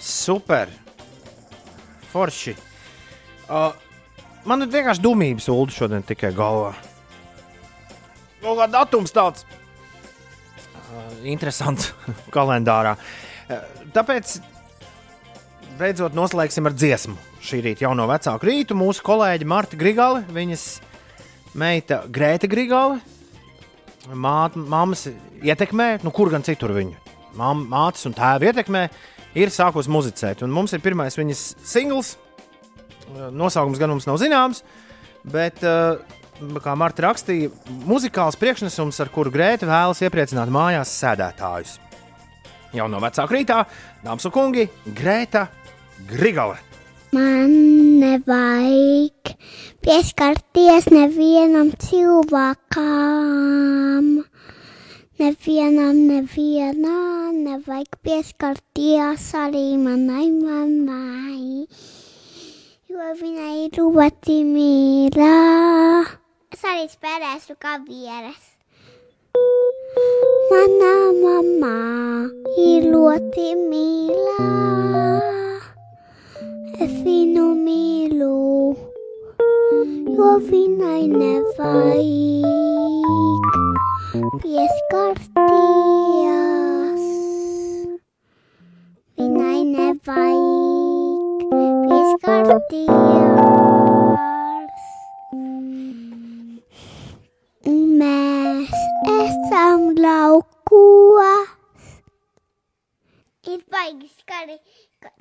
Super! 0.00 0.72
Forši! 2.12 2.54
Uh, 3.44 3.74
man 4.48 4.64
ir 4.64 4.72
vienkārši 4.72 5.04
dumības 5.04 5.50
ulu 5.52 5.74
šodien 5.74 6.06
tikai 6.06 6.32
galvā. 6.36 6.72
Kaut 8.40 8.56
kā 8.62 8.70
datums 8.72 9.12
tāds 9.12 9.44
uh, 9.44 11.20
interesants 11.28 11.92
kalendārā. 12.34 12.96
Uh, 12.96 13.60
tāpēc 13.92 14.38
beidzot 15.76 16.16
noslēgsim 16.16 16.70
ar 16.70 16.76
dziesmu. 16.76 17.18
Šī 17.44 17.60
rīta 17.66 17.84
jauno 17.84 18.08
vecāku 18.08 18.48
rītu 18.48 18.76
mūsu 18.80 19.04
kolēģi 19.04 19.48
Marta 19.50 19.76
Grigale, 19.76 20.24
viņas 20.32 20.68
meita 21.60 22.06
Grēta 22.08 22.48
Grigale 22.48 23.02
māt, 24.12 24.56
mammas 24.56 25.06
ietekmē, 25.44 25.98
nu 26.04 26.12
kur 26.14 26.32
gan 26.32 26.44
citur 26.44 26.74
viņu 26.76 27.04
mātes 27.34 28.06
un 28.06 28.14
tēva 28.14 28.50
ietekmē, 28.50 28.88
ir 29.34 29.50
sākusi 29.50 29.90
muzicēt. 29.90 30.42
Un 30.44 30.52
mums 30.54 30.72
ir 30.72 30.82
pirmais 30.84 31.16
viņas 31.18 31.54
singls. 31.66 32.16
Nosaukums 33.34 33.78
gan 33.78 33.90
mums 33.92 34.06
nav 34.08 34.18
zināms, 34.22 34.62
bet, 35.28 35.60
kā 35.60 36.76
Marta 36.78 37.04
rakstīja, 37.04 37.50
muzikāls 37.84 38.38
priekšnesums, 38.40 39.00
ar 39.02 39.10
kuru 39.12 39.32
Grēta 39.34 39.68
vēlas 39.68 40.00
iepriecināt 40.02 40.52
mājās 40.52 40.94
sēdētājus. 41.02 41.78
Jau 42.74 42.88
no 42.90 42.98
vecāka 43.02 43.36
rītā, 43.36 43.60
dāmas 44.02 44.24
un 44.26 44.34
kungi, 44.34 44.68
Grēta 44.96 45.48
Grigale. 46.08 46.73
Man 47.14 47.52
nevajag 48.02 49.36
pieskarties 49.86 50.88
nevienam 50.90 51.68
cilvēkam. 51.84 52.88
Nevienam, 55.22 55.96
nevienam 56.08 57.38
nevajag 57.44 57.92
pieskarties 58.02 59.28
arī 59.38 59.76
manai 59.78 60.26
mammai, 60.32 61.68
jo 62.90 63.06
viņai 63.20 63.54
ir 63.68 63.78
ļoti 63.78 64.36
mīļa. 64.48 65.38
Es 66.50 66.66
arī 66.72 66.84
spēlēšu 66.90 67.54
kavieres. 67.62 68.42
Manā 70.50 70.96
mamā 71.22 71.78
ir 72.66 72.90
ļoti 72.90 73.46
mīļa. 73.62 75.53
Es 76.74 76.90
viņu 77.06 77.42
mīlu, 77.54 78.74
jo 80.16 80.30
viņai 80.48 81.02
nevajag 81.12 82.24
pieskarties. 84.42 85.44
Viņai 89.22 89.60
nevajag 89.70 91.46
pieskarties. 91.86 92.82
Mēs 98.02 98.74
esam 99.14 99.80
laukos. 100.02 101.54
Ir 103.46 103.60
baigi 103.70 104.08
skari 104.10 104.58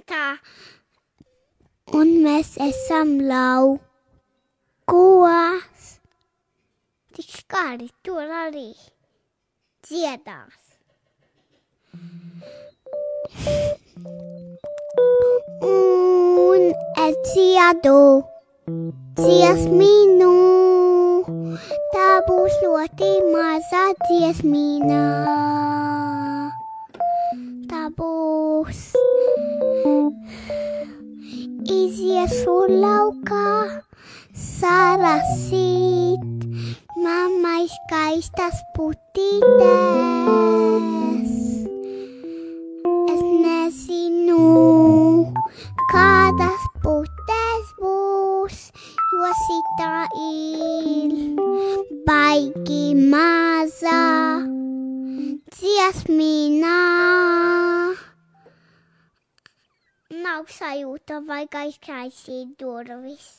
tā 0.10 0.26
un 1.91 2.07
mēs 2.23 2.55
esam 2.63 3.19
laukos. 3.27 3.81
Tik 7.13 7.29
skari 7.29 7.89
tur 8.05 8.23
arī 8.23 8.71
dziedās. 9.84 10.61
Un 15.63 16.61
es 17.03 17.15
dziedu 17.27 17.99
dziesmīnu, 19.19 20.34
tā 21.93 22.09
būs 22.27 22.53
ļoti 22.63 23.11
maza 23.29 23.86
dziesmīna. 24.05 25.03
Tā 27.69 27.84
būs 27.97 28.81
iziešu 31.74 32.55
laukā, 32.69 33.53
sarasīt, 34.45 36.24
mammai 37.05 37.63
skaistas 37.71 38.59
putītes. 38.76 39.71
Es 43.13 43.24
nezinu, 43.45 44.45
kādas 45.93 46.63
putes 46.86 47.65
būs, 47.82 48.59
jo 49.19 49.32
sitā 49.43 49.95
ir 50.30 51.11
baigi 52.07 52.86
maza 53.13 54.01
dziesmīnā 55.53 56.80
nav 60.22 60.45
sajūta, 60.51 61.22
vajag 61.28 61.57
aizkaisīt 61.64 62.53
durvis. 62.59 63.32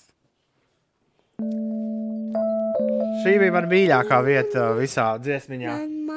Šī 3.24 3.34
bija 3.40 3.52
mana 3.54 3.68
mīļākā 3.70 4.18
vieta 4.26 4.68
visā 4.78 5.06
dziesmiņā. 5.22 5.74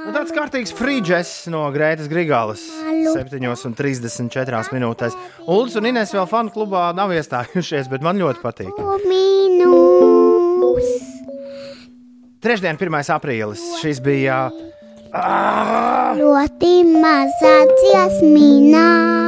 Un 0.07 0.15
tāds 0.15 0.33
kārtīgs 0.35 0.73
frīdžets 0.77 1.47
no 1.53 1.65
Grētas 1.73 2.09
Grigālas. 2.11 2.63
7,34 3.07 4.73
minūtēs. 4.75 5.17
Ulas 5.45 5.77
un 5.79 5.89
Inês 5.89 6.13
vēl 6.15 6.27
fanu 6.29 6.53
klubā 6.53 6.89
nav 6.97 7.13
iestājušies, 7.15 7.89
bet 7.91 8.05
man 8.05 8.21
ļoti 8.21 8.43
patīk. 8.43 8.73
Trešdien, 12.43 12.77
1. 12.77 12.99
aprīlis. 13.17 13.63
Šis 13.81 14.01
bija. 14.05 14.47
Ļoti 16.17 16.73
maza 17.01 17.55
dziesmīnā. 17.73 19.26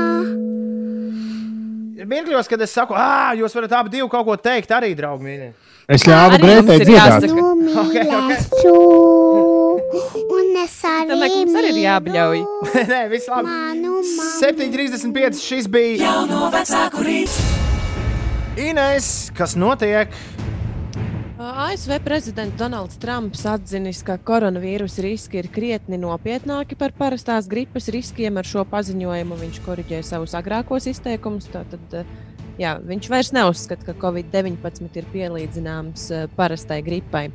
Ir 2.00 2.08
mirkļos, 2.08 2.48
kad 2.48 2.62
es 2.64 2.72
saku, 2.72 2.96
ah, 2.96 3.34
jūs 3.36 3.52
varat 3.58 3.74
abi 3.76 3.92
divi 3.92 4.06
kaut 4.08 4.24
ko 4.24 4.38
teikt, 4.40 4.70
arī 4.72 4.94
draugi 4.96 5.26
mīļie. 5.26 5.50
Es 5.92 6.06
ļāvu 6.08 6.38
Grētai 6.40 6.78
dziedāt. 6.86 7.26
Okay, 7.80 8.02
okay. 8.02 8.38
Un 10.32 10.56
es 10.62 10.78
arī. 10.88 11.10
Domāju, 11.12 11.34
ka 11.34 11.42
mums 11.42 11.58
arī 11.60 11.70
ir 11.74 11.80
jābļauj. 11.84 12.40
Nē, 12.92 13.02
viss 13.12 13.30
labi. 13.30 13.52
7,35 14.40 15.44
šis 15.44 15.68
bija. 15.72 16.00
Jauno 16.06 16.48
vecāku 16.56 17.04
rīts. 17.06 17.38
Inês, 18.60 19.12
kas 19.36 19.58
notiek? 19.60 20.16
ASV 21.40 22.02
prezidents 22.04 22.58
Donalds 22.60 22.98
Trumps 23.00 23.46
atzinis, 23.48 24.02
ka 24.04 24.18
koronavīrusa 24.28 25.06
riski 25.06 25.38
ir 25.40 25.48
krietni 25.56 25.96
nopietnāki 25.96 26.76
par 26.76 26.92
parastās 26.98 27.48
gripas 27.48 27.88
riskiem. 27.96 28.36
Ar 28.36 28.44
šo 28.44 28.66
paziņojumu 28.68 29.38
viņš 29.40 29.62
korģē 29.64 30.02
savus 30.04 30.36
agrākos 30.36 30.90
izteikumus. 30.92 31.48
Tātad, 31.54 31.96
jā, 32.60 32.74
viņš 32.84 33.08
vairs 33.14 33.32
neuzskata, 33.32 33.88
ka 33.88 33.96
Covid-19 34.02 35.00
ir 35.00 35.08
pielīdzināms 35.14 36.10
parastai 36.36 36.82
gripai. 36.84 37.30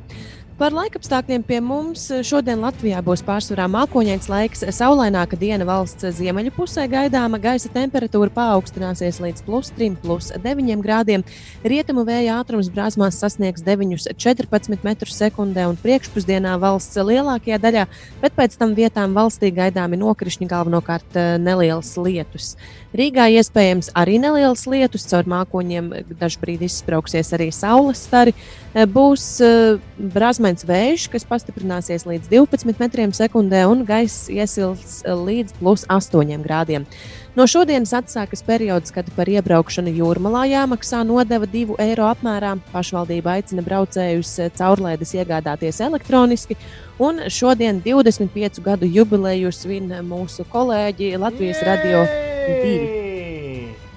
Par 0.55 0.71
laikapstākļiem 0.71 1.41
pie 1.43 1.57
mums 1.59 2.05
šodien 2.23 2.61
Latvijā 2.63 3.01
būs 3.03 3.19
pārsvarā 3.27 3.65
mākoņains 3.67 4.29
laiks, 4.31 4.61
saulaināka 4.77 5.35
diena 5.35 5.65
valsts 5.67 6.07
ziemeļu 6.15 6.53
pusē 6.55 6.85
gaidāma, 6.87 7.41
gaisa 7.43 7.67
temperatūra 7.73 8.31
paaugstināsies 8.31 9.19
līdz 9.19 9.43
plus 9.43 9.73
3, 9.75 9.97
plus 9.99 10.29
9 10.45 10.79
grādiem. 10.85 11.25
Rietumu 11.59 12.05
vēja 12.07 12.37
ātrums 12.39 12.69
brāzmās 12.71 13.19
sasniegs 13.19 13.65
9,14 13.67 14.79
m2 14.79 15.65
un 15.67 15.75
priekšpusdienā 15.83 16.55
valsts 16.63 17.03
lielākajā 17.03 17.59
daļā, 17.59 17.83
bet 18.23 18.39
pēc 18.39 18.55
tam 18.55 18.77
vietām 18.79 19.11
valstī 19.11 19.51
gaidāmi 19.51 19.99
nokrišņi, 19.99 20.47
galvenokārt 20.55 21.19
eh, 21.19 21.33
nelielas 21.35 21.91
lietus. 21.99 22.53
Rīgā 22.95 23.27
iespējams 23.41 23.91
arī 23.91 24.21
nelielas 24.23 24.63
lietus, 24.71 25.03
caur 25.11 25.27
mākoņiem 25.27 25.91
dažkārt 26.15 26.63
izsprauksies 26.63 27.35
arī 27.35 27.51
saules 27.51 28.07
stari. 28.07 28.31
Eh, 28.71 28.87
Būs 28.87 29.23
uh, 29.43 29.81
brāzmains 30.45 30.65
vējš, 30.67 31.09
kas 31.09 31.25
pastiprināsies 31.25 32.05
līdz 32.05 32.29
12 32.29 32.77
metriem 32.77 33.11
sekundē, 33.13 33.65
un 33.65 33.81
gaiss 33.85 34.29
iesils 34.29 35.01
līdz 35.01 35.55
plus 35.57 35.85
8 35.89 36.43
grādiem. 36.43 36.85
No 37.35 37.47
šodienas 37.47 37.93
atsākas 37.97 38.43
periods, 38.45 38.93
kad 38.93 39.09
par 39.15 39.25
iebraukšanu 39.27 39.89
jūrmalā 39.89 40.45
jāmaksā 40.51 41.01
nodeva 41.03 41.47
2 41.49 41.79
eiro 41.81 42.05
apmērā. 42.07 42.59
Pašvaldība 42.71 43.39
aicina 43.39 43.63
braucējus 43.65 44.51
caurlaides 44.55 45.15
iegādāties 45.17 45.81
elektroniski, 45.81 46.55
un 46.99 47.25
šodien 47.27 47.81
25 47.81 48.61
gadu 48.61 48.85
jubileju 48.85 49.51
svin 49.51 49.89
mūsu 50.05 50.45
kolēģi 50.45 51.17
Latvijas 51.17 51.65
Radio 51.65 52.05
2. 52.05 53.04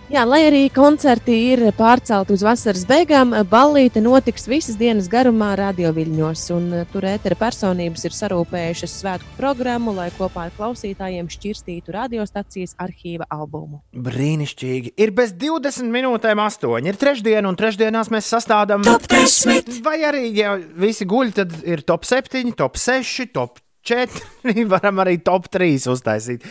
Jā, 0.08 0.22
lai 0.24 0.38
arī 0.46 0.62
koncerti 0.72 1.34
ir 1.50 1.60
pārcelti 1.76 2.32
uz 2.32 2.40
vasaras 2.40 2.86
beigām, 2.88 3.34
ballīte 3.44 4.00
notiks 4.00 4.46
visas 4.48 4.78
dienas 4.80 5.04
garumā 5.12 5.50
radioviļņos. 5.60 6.44
un, 6.56 6.70
uh, 6.72 6.86
Tur 6.88 7.04
ētera 7.04 7.36
personības 7.36 8.06
ir 8.08 8.16
sarūpējušas 8.16 8.94
svētku 9.02 9.36
programmu, 9.36 9.92
lai 9.92 10.08
kopā 10.16 10.46
ar 10.46 10.54
klausītājiem 10.56 11.28
šķirstītu 11.28 11.92
radiostacijas 11.92 12.72
arhīva 12.80 13.28
albumu. 13.28 13.82
Brīnišķīgi. 13.92 14.94
Ir 14.96 15.12
bez 15.12 15.36
20 15.36 15.92
minūtēm 15.92 16.40
8. 16.40 16.88
Ir 16.88 16.96
trešdiena, 16.96 17.44
un 17.44 17.60
trešdienās 17.60 18.08
mēs 18.08 18.32
sastādām 18.32 18.88
top 18.88 19.04
10. 19.12 19.82
Vai 19.84 20.00
arī, 20.08 20.30
ja 20.32 20.56
visi 20.56 21.04
guļ, 21.04 21.36
tad 21.36 21.52
ir 21.68 21.84
top 21.84 22.08
7, 22.08 22.56
top 22.56 22.80
6, 22.80 23.28
top 23.36 23.60
4. 23.84 24.24
Varam 24.72 25.04
arī 25.04 25.18
top 25.20 25.52
3 25.52 25.88
uztaisīt. 25.92 26.48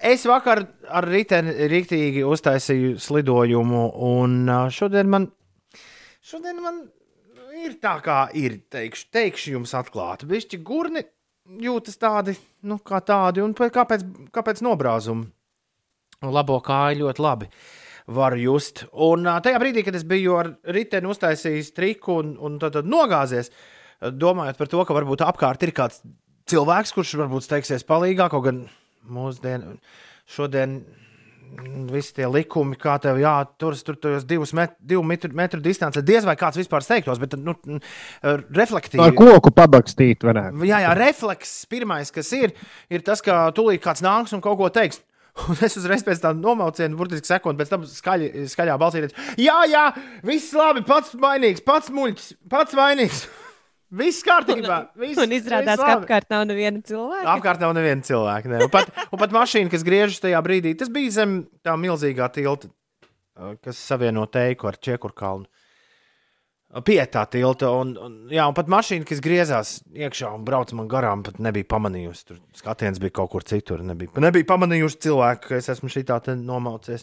Es 0.00 0.24
vakar 0.24 0.62
ar 0.90 1.06
riteni 1.08 1.54
rīktīgi 1.70 2.24
uztaisīju 2.26 2.98
slidojumu, 3.02 3.84
un 4.06 4.36
šodien 4.74 5.10
man, 5.10 5.28
šodien 6.24 6.60
man 6.62 6.82
ir 7.60 7.76
tā, 7.82 7.96
kā 8.04 8.22
ir. 8.38 8.60
Teikšu, 8.72 9.10
teikšu 9.14 9.56
jums 9.56 9.74
atklāti. 9.76 10.28
Bišķi 10.30 10.60
gurni 10.66 11.04
jūtas 11.60 11.98
tādi, 12.00 12.36
nu, 12.68 12.78
kā 12.84 13.00
tādi, 13.04 13.42
un 13.44 13.54
pēc- 13.58 13.74
kāpēc, 13.74 14.06
kāpēc 14.34 14.64
nobrāzumi? 14.64 15.28
Labo 16.20 16.58
kāju 16.60 17.06
ļoti 17.06 17.24
labi 17.24 17.48
varu 18.10 18.36
just. 18.40 18.84
Un 18.92 19.24
tajā 19.24 19.60
brīdī, 19.62 19.84
kad 19.86 19.96
es 19.96 20.04
biju 20.08 20.36
ar 20.36 20.50
riteni 20.74 21.08
uztaisījis 21.10 21.72
triku 21.76 22.18
un, 22.20 22.34
un 22.40 22.58
tad, 22.60 22.74
tad 22.76 22.88
nogāzies, 22.90 23.50
domājot 24.00 24.58
par 24.58 24.70
to, 24.72 24.84
ka 24.84 24.96
varbūt 24.96 25.24
apkārt 25.24 25.64
ir 25.64 25.72
kāds 25.76 26.02
cilvēks, 26.50 26.94
kurš 26.96 27.14
varbūt 27.20 27.46
steigsies 27.46 27.86
palīgā, 27.86 28.28
kaut 28.32 28.44
gan 28.48 28.62
mūsdien, 29.10 29.78
šodien 30.30 30.80
visi 31.90 32.14
tie 32.14 32.28
likumi, 32.30 32.76
kā 32.78 32.94
tev 33.02 33.18
jāturas 33.20 33.82
tur 33.86 33.98
tajos 34.00 34.24
divus 34.28 34.52
met, 34.56 34.76
divu 34.78 35.02
metru, 35.06 35.32
metru 35.36 35.60
distancē, 35.62 36.02
diez 36.06 36.26
vai 36.26 36.36
kāds 36.38 36.58
vispār 36.60 36.84
steigtos, 36.84 37.20
bet 37.22 37.34
nu, 37.40 37.56
reflektīvi. 38.22 39.02
Ar 39.02 39.14
koku 39.18 39.52
pabakstīt 39.54 40.26
varētu. 40.26 40.62
Jā, 40.68 40.82
jā, 40.86 40.94
refleks 40.98 41.54
pirmais, 41.70 42.12
kas 42.14 42.30
ir, 42.38 42.54
ir 42.92 43.06
tas, 43.06 43.22
ka 43.24 43.48
tūlīt 43.56 43.82
kāds 43.84 44.04
nāks 44.06 44.36
un 44.36 44.44
kaut 44.44 44.60
ko 44.60 44.70
teiks. 44.74 45.02
Un 45.46 45.60
es 45.62 45.76
uzreiz 45.78 46.02
pēc 46.04 46.18
tam 46.20 46.40
nomaucienu, 46.42 46.96
burtiski 46.98 47.30
sekundi 47.30 47.62
pēc 47.62 47.70
tam 47.70 47.84
skaļi, 47.86 48.48
skaļā 48.50 48.74
balsī 48.82 49.04
teicu, 49.04 49.28
jā, 49.40 49.60
jā, 49.70 49.84
viss 50.26 50.50
labi, 50.58 50.82
pats 50.84 51.14
vainīgs, 51.14 51.62
pats 51.64 51.92
muļķis, 51.94 52.32
pats 52.50 52.74
vainīgs. 52.76 53.22
Viss 53.90 54.22
kārtībā. 54.22 54.76
Viss, 54.94 55.18
Un 55.18 55.32
izrādās, 55.34 55.74
viss 55.74 55.82
ka 55.82 55.94
labi. 55.96 56.04
apkārt 56.04 56.28
nav 56.30 56.44
neviena 56.46 56.78
cilvēka. 56.86 57.24
Apkārt 57.32 57.62
nav 57.64 57.72
neviena 57.74 58.06
cilvēka. 58.06 58.50
Ne. 58.52 58.60
Un, 58.62 58.70
pat, 58.70 58.92
un 59.10 59.18
pat 59.18 59.32
mašīna, 59.34 59.70
kas 59.72 59.82
griežas 59.86 60.22
tajā 60.22 60.38
brīdī, 60.46 60.76
tas 60.78 60.92
bija 60.94 61.10
zem 61.16 61.40
tā 61.66 61.74
milzīgā 61.74 62.28
tilta, 62.30 62.70
kas 63.64 63.80
savieno 63.82 64.28
teiku 64.30 64.70
ar 64.70 64.78
Čekurkalnu. 64.78 65.48
Pie 66.86 67.00
tā 67.10 67.24
tilta, 67.26 67.66
un, 67.74 67.96
un, 67.98 68.12
jā, 68.30 68.44
un 68.46 68.54
pat 68.54 68.68
mašīna, 68.70 69.02
kas 69.08 69.18
griezās 69.24 69.72
iekšā 69.90 70.28
un 70.36 70.44
brauca 70.46 70.76
man 70.78 70.86
garām, 70.86 71.24
pat 71.26 71.40
nebija 71.42 71.66
pamanījusi. 71.66 72.26
Tur 72.28 72.38
skatiens 72.54 73.00
bija 73.02 73.16
kaut 73.18 73.32
kur 73.32 73.42
citur. 73.42 73.82
Nebija, 73.82 74.14
nebija 74.22 74.46
pamanījusi 74.46 75.00
cilvēku, 75.08 75.48
ka 75.48 75.58
es 75.58 75.66
esmu 75.74 75.90
šī 75.90 76.04
tā 76.06 76.20
nomaucies. 76.38 77.02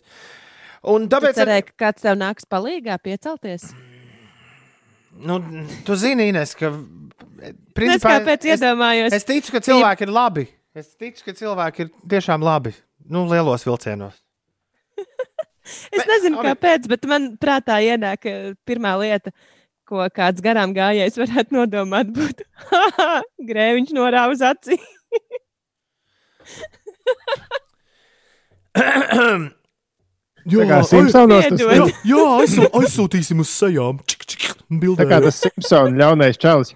Un 0.88 1.10
Tāpēc 1.12 1.36
cerēju, 1.42 1.68
ka 1.74 1.78
kāds 1.84 2.06
tev 2.08 2.16
nāks 2.16 2.48
palīgā 2.48 2.96
piecelties. 3.04 3.74
Nu, 5.20 5.40
tu 5.88 5.98
zini, 6.00 6.30
Ines, 6.32 6.54
ka. 6.58 6.72
Es 7.48 8.02
kāpēc 8.02 8.48
iedomājos? 8.50 9.12
Es, 9.14 9.22
es 9.22 9.28
ticu, 9.28 9.54
ka 9.56 9.62
cilvēki 9.66 10.08
ir 10.08 10.14
labi. 10.14 10.48
Es 10.78 10.94
ticu, 10.98 11.24
ka 11.26 11.34
cilvēki 11.38 11.86
ir 11.86 11.92
tiešām 12.16 12.44
labi. 12.46 12.74
Nu, 13.10 13.26
lielos 13.30 13.66
vilcienos. 13.68 14.18
Es 15.68 16.06
nezinu, 16.08 16.40
kāpēc, 16.40 16.86
bet 16.88 17.04
man 17.12 17.26
prātā 17.36 17.82
ienāk 17.84 18.24
eh, 18.32 18.54
pirmā 18.64 18.94
lieta, 19.02 19.34
ko 19.84 20.06
kāds 20.16 20.40
garām 20.40 20.72
gājējs 20.72 21.20
varētu 21.20 21.58
nodomāt, 21.58 22.08
būtu 22.16 22.48
grēviņš 23.50 23.92
norāva 23.98 24.32
uz 24.32 24.40
acī. 24.48 24.80
Tā 28.78 30.64
kā. 30.64 30.80
Jā, 32.08 32.24
aizsū, 32.40 32.68
aizsūtīsim 32.80 33.44
uz 33.44 33.52
sejām. 33.52 34.00
Čik, 34.08 34.24
čik, 34.32 34.47
Tā 34.68 35.06
kā 35.08 35.22
tas 35.24 35.40
Simpsons 35.40 35.96
ļaunais 35.98 36.40
čalis. 36.42 36.74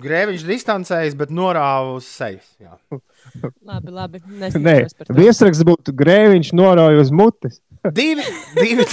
Grēviņš 0.00 0.44
distancējas, 0.48 1.16
bet 1.18 1.32
norāva 1.34 1.96
uz 1.98 2.06
sejas. 2.08 2.46
Jā. 2.62 2.78
labi, 3.68 3.90
labi. 3.92 4.22
Nē, 4.56 4.76
viesraksts 5.12 5.66
būtu 5.66 5.92
grēviņš 5.96 6.54
norauj 6.56 7.02
uz 7.02 7.10
mutes. 7.12 7.60
2, 7.84 8.24
2, 8.56 8.84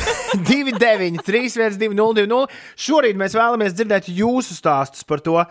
2, 0.47 0.73
9, 0.79 1.19
3, 1.27 1.49
1, 1.59 1.79
2, 1.79 1.95
0, 1.95 2.13
2, 2.21 2.27
0. 2.31 2.47
Šorīt 2.79 3.19
mēs 3.19 3.35
vēlamies 3.35 3.75
dzirdēt 3.75 4.07
jūsu 4.15 4.55
stāstus 4.55 5.03
par 5.07 5.23
to, 5.23 5.41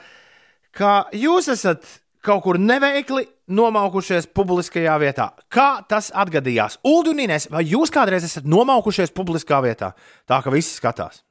kā 0.77 0.95
jūs 1.17 1.51
esat 1.53 1.85
kaut 2.27 2.43
kur 2.45 2.59
neveikli 2.61 3.25
nomaukušies 3.57 4.27
publiskajā 4.35 4.97
vietā. 5.03 5.31
Kā 5.53 5.83
tas 5.89 6.11
atgadījās? 6.11 6.79
Ulu 6.87 7.15
un 7.15 7.23
Inês, 7.27 7.49
vai 7.53 7.63
jūs 7.67 7.93
kādreiz 7.95 8.27
esat 8.27 8.49
nomaukušies 8.51 9.15
publiskā 9.17 9.61
vietā? 9.65 9.93
Tā 10.29 10.41
ka 10.45 10.53
visi 10.55 10.75
skatās. 10.77 11.23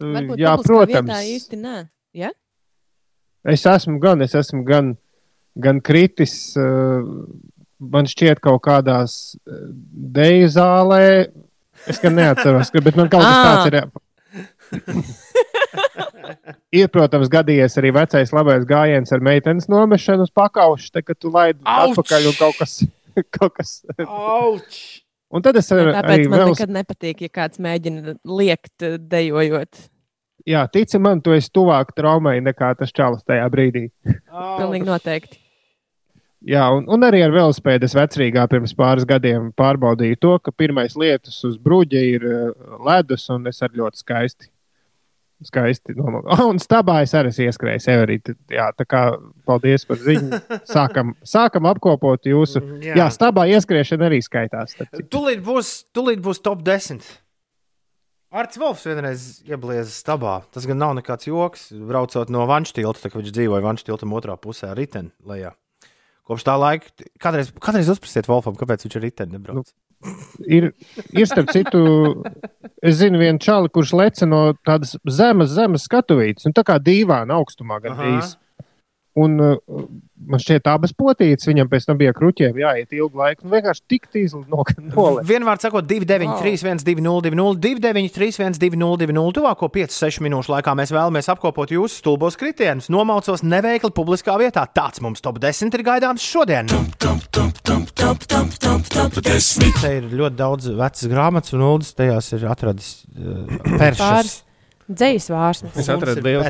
Varbūt 0.00 0.40
Jā, 0.40 0.54
protams. 0.64 1.12
īsti 1.34 1.56
nē. 1.60 1.76
Ja? 2.16 2.30
Es 3.48 3.64
esmu 3.68 4.00
gan, 4.00 4.20
es 4.24 4.34
esmu 4.36 4.62
gan, 4.68 4.94
gan 5.60 5.80
kritis, 5.84 6.54
man 6.56 8.08
šķiet, 8.08 8.40
kaut 8.44 8.62
kādās 8.64 9.36
deju 9.44 10.48
zālē. 10.56 11.04
Es 11.88 12.00
gan 12.02 12.16
neatceros, 12.18 12.72
bet 12.76 12.96
man 12.96 13.08
kaut 13.12 13.24
kas 13.24 13.36
Ā. 13.36 13.44
tāds 13.48 13.66
ir. 13.72 13.74
Ir, 16.70 16.86
protams, 16.94 17.26
gadījies 17.30 17.74
arī 17.80 17.90
vecais 17.96 18.30
labais 18.30 18.64
gājiens 18.68 19.10
ar 19.10 19.22
meitenes 19.26 19.66
nomešanu 19.70 20.28
uz 20.28 20.30
pakaušu, 20.30 20.92
te, 20.94 21.02
kad 21.02 21.18
tu 21.18 21.32
laidi 21.34 21.58
Auč! 21.64 21.96
atpakaļ 21.96 22.28
un 22.30 22.36
kaut 22.38 22.60
kas. 22.60 22.80
Kaut 23.36 23.56
kas. 23.56 23.72
Auč! 24.06 24.76
Un 25.34 25.42
tad 25.42 25.58
es 25.58 25.66
ar, 25.74 25.90
Tāpēc 25.96 26.12
arī 26.14 26.28
man 26.30 26.44
vēl 26.44 26.52
nekad 26.54 26.72
nepatīk, 26.74 27.24
ja 27.26 27.32
kāds 27.40 27.58
mēģina 27.62 28.14
liekt, 28.38 28.76
eh, 28.86 28.96
dejojot. 28.98 29.82
Jā, 30.48 30.62
tici 30.72 30.98
man, 31.02 31.20
tu 31.22 31.34
esi 31.34 31.50
tuvāk 31.52 31.90
traumai 31.96 32.38
nekā 32.42 32.70
tas 32.78 32.94
čalis 32.94 33.26
tajā 33.26 33.44
brīdī. 33.52 33.88
Pilnīgi 34.30 34.86
noteikti. 34.88 35.40
Jā, 36.48 36.64
un, 36.72 36.86
un 36.88 37.04
arī 37.04 37.20
ar 37.26 37.34
velospēdu 37.34 37.84
es 37.84 37.94
vecrīgā 37.98 38.46
pirms 38.48 38.72
pāris 38.78 39.04
gadiem 39.04 39.50
pārbaudīju 39.58 40.20
to, 40.22 40.38
ka 40.40 40.54
pirmais 40.56 40.96
lietus 40.96 41.36
uz 41.44 41.58
bruģa 41.60 42.04
ir 42.14 42.24
uh, 42.24 42.54
ledus, 42.86 43.26
un 43.34 43.44
es 43.50 43.60
arī 43.66 43.82
ļoti 43.82 44.00
skaisti. 44.00 44.48
Skaisti 45.40 45.94
nomal- 45.96 46.26
oh, 46.28 46.42
un 46.50 46.58
stabā 46.60 46.98
es 47.04 47.14
arī 47.16 47.30
esmu 47.32 47.46
ieskrējis. 47.48 47.88
Everīt. 47.94 48.30
Jā, 48.52 48.68
tā 48.76 48.84
kā 48.84 49.02
paldies 49.48 49.86
par 49.88 49.96
ziņu. 50.02 50.40
Sākam, 50.74 51.14
sākam 51.24 51.68
apkopot 51.70 52.28
jūsu. 52.28 52.60
Jā. 52.60 52.90
Jā, 52.90 52.98
jā 53.00 53.08
stabā 53.14 53.46
ieskriešana 53.54 54.10
arī 54.10 54.20
skaitās. 54.24 54.76
Tūlīt 55.08 55.40
būs, 55.46 55.72
tūlīt 55.96 56.20
būs 56.24 56.42
top 56.44 56.60
10. 56.66 57.00
Arts 58.30 58.60
Volfs 58.62 58.84
vienreiz 58.86 59.24
ieblieza 59.48 59.90
stabā. 59.90 60.36
Tas 60.54 60.68
gan 60.68 60.78
nav 60.78 60.92
nekāds 61.00 61.26
joks. 61.26 61.70
Braucot 61.74 62.30
no 62.30 62.44
Vanštilta, 62.46 63.00
tā 63.02 63.10
kā 63.10 63.18
viņš 63.18 63.32
dzīvoja 63.34 63.64
Vanštiltam 63.64 64.12
otrā 64.14 64.36
pusē 64.38 64.70
ar 64.70 64.78
riteni 64.78 65.10
lejā. 65.26 65.50
Kopš 66.30 66.44
tā 66.46 66.54
laika, 66.62 66.92
kādreiz, 67.18 67.48
kādreiz 67.58 67.88
uzprasiet 67.90 68.28
Wolfam, 68.30 68.54
kāpēc 68.58 68.84
viņš 68.86 68.96
ar 68.96 69.02
riteni 69.02 69.34
nebrauc. 69.34 69.72
Ir, 70.46 70.68
ir 71.10 71.26
starp 71.26 71.50
citu, 71.52 71.80
es 72.86 73.00
zinu 73.00 73.18
vienu 73.20 73.42
čāli, 73.42 73.72
kurš 73.74 73.92
leca 73.98 74.28
no 74.30 74.44
tādas 74.66 74.94
zemes, 75.10 75.50
zemes 75.56 75.88
skatuvītes, 75.88 76.46
un 76.46 76.54
tā 76.56 76.62
kā 76.68 76.78
dīvāna 76.80 77.34
augstumā 77.40 77.80
gandrīz. 77.82 78.36
Un 79.18 79.40
uh, 79.42 79.56
man 80.30 80.38
šķiet, 80.38 80.68
abas 80.70 80.92
potītes 80.94 81.48
viņam 81.48 81.66
pēc 81.70 81.86
tam 81.88 81.98
bija 81.98 82.12
kruķiem 82.14 82.58
jāiet 82.60 82.92
ilgu 82.94 83.18
laiku. 83.18 83.42
Nu, 83.42 83.50
vienkārši 83.56 83.82
tik 83.90 84.06
tīzli 84.12 84.44
no 84.52 84.62
nolēma. 84.62 85.24
Vienmēr 85.26 85.58
sakot, 85.62 85.88
293, 85.90 86.60
120, 86.62 87.58
293, 87.58 88.36
120, 88.38 89.32
tuvāko 89.34 89.70
5-6 89.74 90.22
minūšu 90.26 90.54
laikā 90.54 90.74
mēs 90.78 90.94
vēlamies 90.94 91.30
apkopot 91.34 91.72
jūsu 91.74 91.98
stulbos 92.04 92.38
kritienus. 92.38 92.90
Nomaucos 92.92 93.42
neveikli 93.42 93.90
publiskā 93.96 94.36
vietā. 94.38 94.62
Tāds 94.70 95.02
mums 95.02 95.24
top 95.24 95.40
10 95.42 95.74
ir 95.74 95.84
gaidāms 95.86 96.22
šodien. 96.22 96.70
Te 99.80 99.90
ir 99.96 100.06
ļoti 100.20 100.38
daudz 100.38 100.70
vecas 100.78 101.10
grāmatas, 101.10 101.56
un 101.56 101.66
Ulas 101.66 101.90
tajās 101.98 102.30
ir 102.38 102.46
atradis 102.50 102.92
uh, 103.16 103.58
peršas. 103.74 104.38
Dzīs 104.90 105.28
vārsmas. 105.30 105.76
Es 105.78 105.88
atradu 105.92 106.22
lielu- 106.24 106.42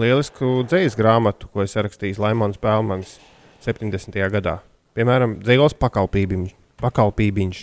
lielisku 0.00 0.62
dzīslu 0.64 0.96
grāmatu, 0.96 1.48
ko 1.52 1.62
es 1.62 1.74
rakstīju 1.76 2.18
Laimons 2.22 2.56
Pelmans 2.56 3.18
70. 3.60 4.16
gadā. 4.32 4.60
Piemēram, 4.96 5.38
dzīsls 5.44 5.74
pakalpībiņš. 5.76 6.54
pakalpībiņš. 6.80 7.58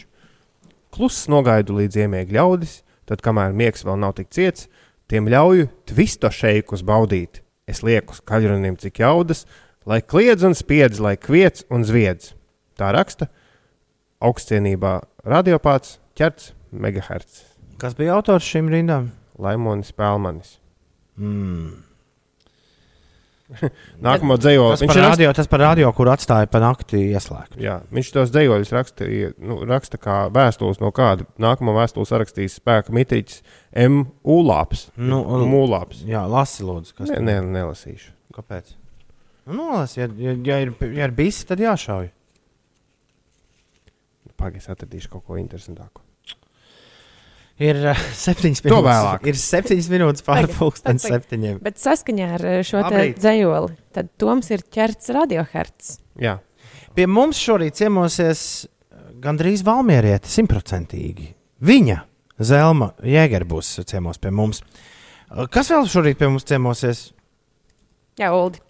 Kluss 0.94 1.28
nogaidu 1.28 1.74
līdz 1.80 1.98
iemēģi 2.06 2.36
ļaudis, 2.38 2.76
tad, 3.10 3.22
kamēr 3.26 3.54
miegs 3.58 3.84
vēl 3.84 3.98
nav 3.98 4.14
tik 4.14 4.30
ciets, 4.30 4.68
tiem 5.10 5.26
ļauju 5.26 5.70
tvisto 5.90 6.30
šeikus 6.30 6.84
baudīt. 6.86 7.42
Es 7.68 7.82
lieku 7.82 8.14
skaļrunim, 8.14 8.78
cik 8.78 9.00
jaudas, 9.02 9.46
lai 9.86 10.02
kliedz 10.02 10.44
un 10.44 10.54
spiedz, 10.54 11.00
lai 11.02 11.16
kviec 11.18 11.64
un 11.74 11.84
zviedz. 11.84 12.34
Tā 12.78 12.94
raksta 12.94 13.28
augstcienībā 14.22 15.02
radiopāts 15.26 15.98
ķerts 16.18 16.52
megahertz. 16.72 17.44
Kas 17.82 17.94
bija 17.98 18.16
autors 18.18 18.46
šīm 18.46 18.70
rindām? 18.70 19.10
Laimonis 19.42 19.92
Pelmanis. 19.96 20.58
Mm. 21.18 21.84
Nākamo 24.04 24.36
dzējo. 24.40 24.66
Tas 24.74 24.84
par, 24.90 25.00
radio, 25.00 25.30
tas 25.36 25.48
par 25.48 25.62
radio, 25.64 25.92
kur 25.96 26.10
atstāja 26.12 26.50
pa 26.52 26.60
nakti 26.60 27.00
ieslēgt. 27.14 27.56
Jā, 27.64 27.78
viņš 27.96 28.10
tos 28.16 28.34
dzējoļus 28.34 28.74
raksta, 28.76 29.08
nu, 29.40 29.60
raksta 29.70 30.00
kā 30.02 30.18
vēstules 30.36 30.82
no 30.84 30.92
kāda. 30.96 31.28
Nākamā 31.42 31.76
vēstule 31.78 32.10
sarakstīs 32.10 32.58
spēka 32.60 32.96
mitīķis 32.96 33.40
M. 33.86 34.04
Ulāps. 34.28 34.90
Nu, 35.00 35.22
Mūlāps. 35.48 36.04
Jā, 36.08 36.26
lasi, 36.28 36.66
lūdzu. 36.68 36.98
Kas 36.98 37.14
Nē, 37.14 37.22
tur? 37.22 37.28
nē, 37.30 37.38
nelasīšu. 37.56 38.12
Kāpēc? 38.36 38.76
Nu, 39.48 39.62
nolasi, 39.62 40.02
ja, 40.02 40.10
ja, 40.20 40.36
ja, 40.44 40.60
ir, 40.66 40.74
ja 40.92 41.08
ir 41.08 41.16
bijis, 41.16 41.40
tad 41.48 41.64
jāšauj. 41.64 42.12
Pagaidzi, 44.38 44.70
atradīšu 44.70 45.10
kaut 45.16 45.24
ko 45.26 45.40
interesantāku. 45.40 46.04
Ir 47.58 47.80
uh, 47.90 48.02
septiņas 48.14 48.62
To 48.62 48.70
minūtes. 48.70 48.86
vēlāk. 48.86 49.24
Ir 49.32 49.38
septiņas 49.42 49.88
minūtes 49.90 50.26
tagad. 51.02 51.24
septiņiem. 51.24 51.62
Bet 51.66 51.80
saskaņā 51.82 52.28
ar 52.36 52.46
eh, 52.46 52.60
šo 52.68 52.84
dzējoli, 53.18 53.78
tad 53.98 54.12
Toms 54.22 54.52
ir 54.54 54.62
ķerts 54.74 55.10
radioherts. 55.16 55.96
Jā. 56.22 56.36
Pie 56.94 57.08
mums 57.10 57.42
šorīt 57.42 57.80
ciemosies 57.80 58.44
uh, 58.68 59.10
gandrīz 59.24 59.66
valmierieti, 59.66 60.30
simtprocentīgi. 60.30 61.32
Viņa, 61.66 61.98
Zelma 62.46 62.92
Jēger, 63.02 63.48
būs 63.50 63.74
ciemos 63.90 64.22
pie 64.22 64.30
mums. 64.30 64.62
Kas 65.52 65.74
vēl 65.74 65.90
šorīt 65.90 66.22
pie 66.22 66.30
mums 66.30 66.46
ciemosies? 66.48 67.08
Jā, 68.18 68.30
Uldi. 68.38 68.62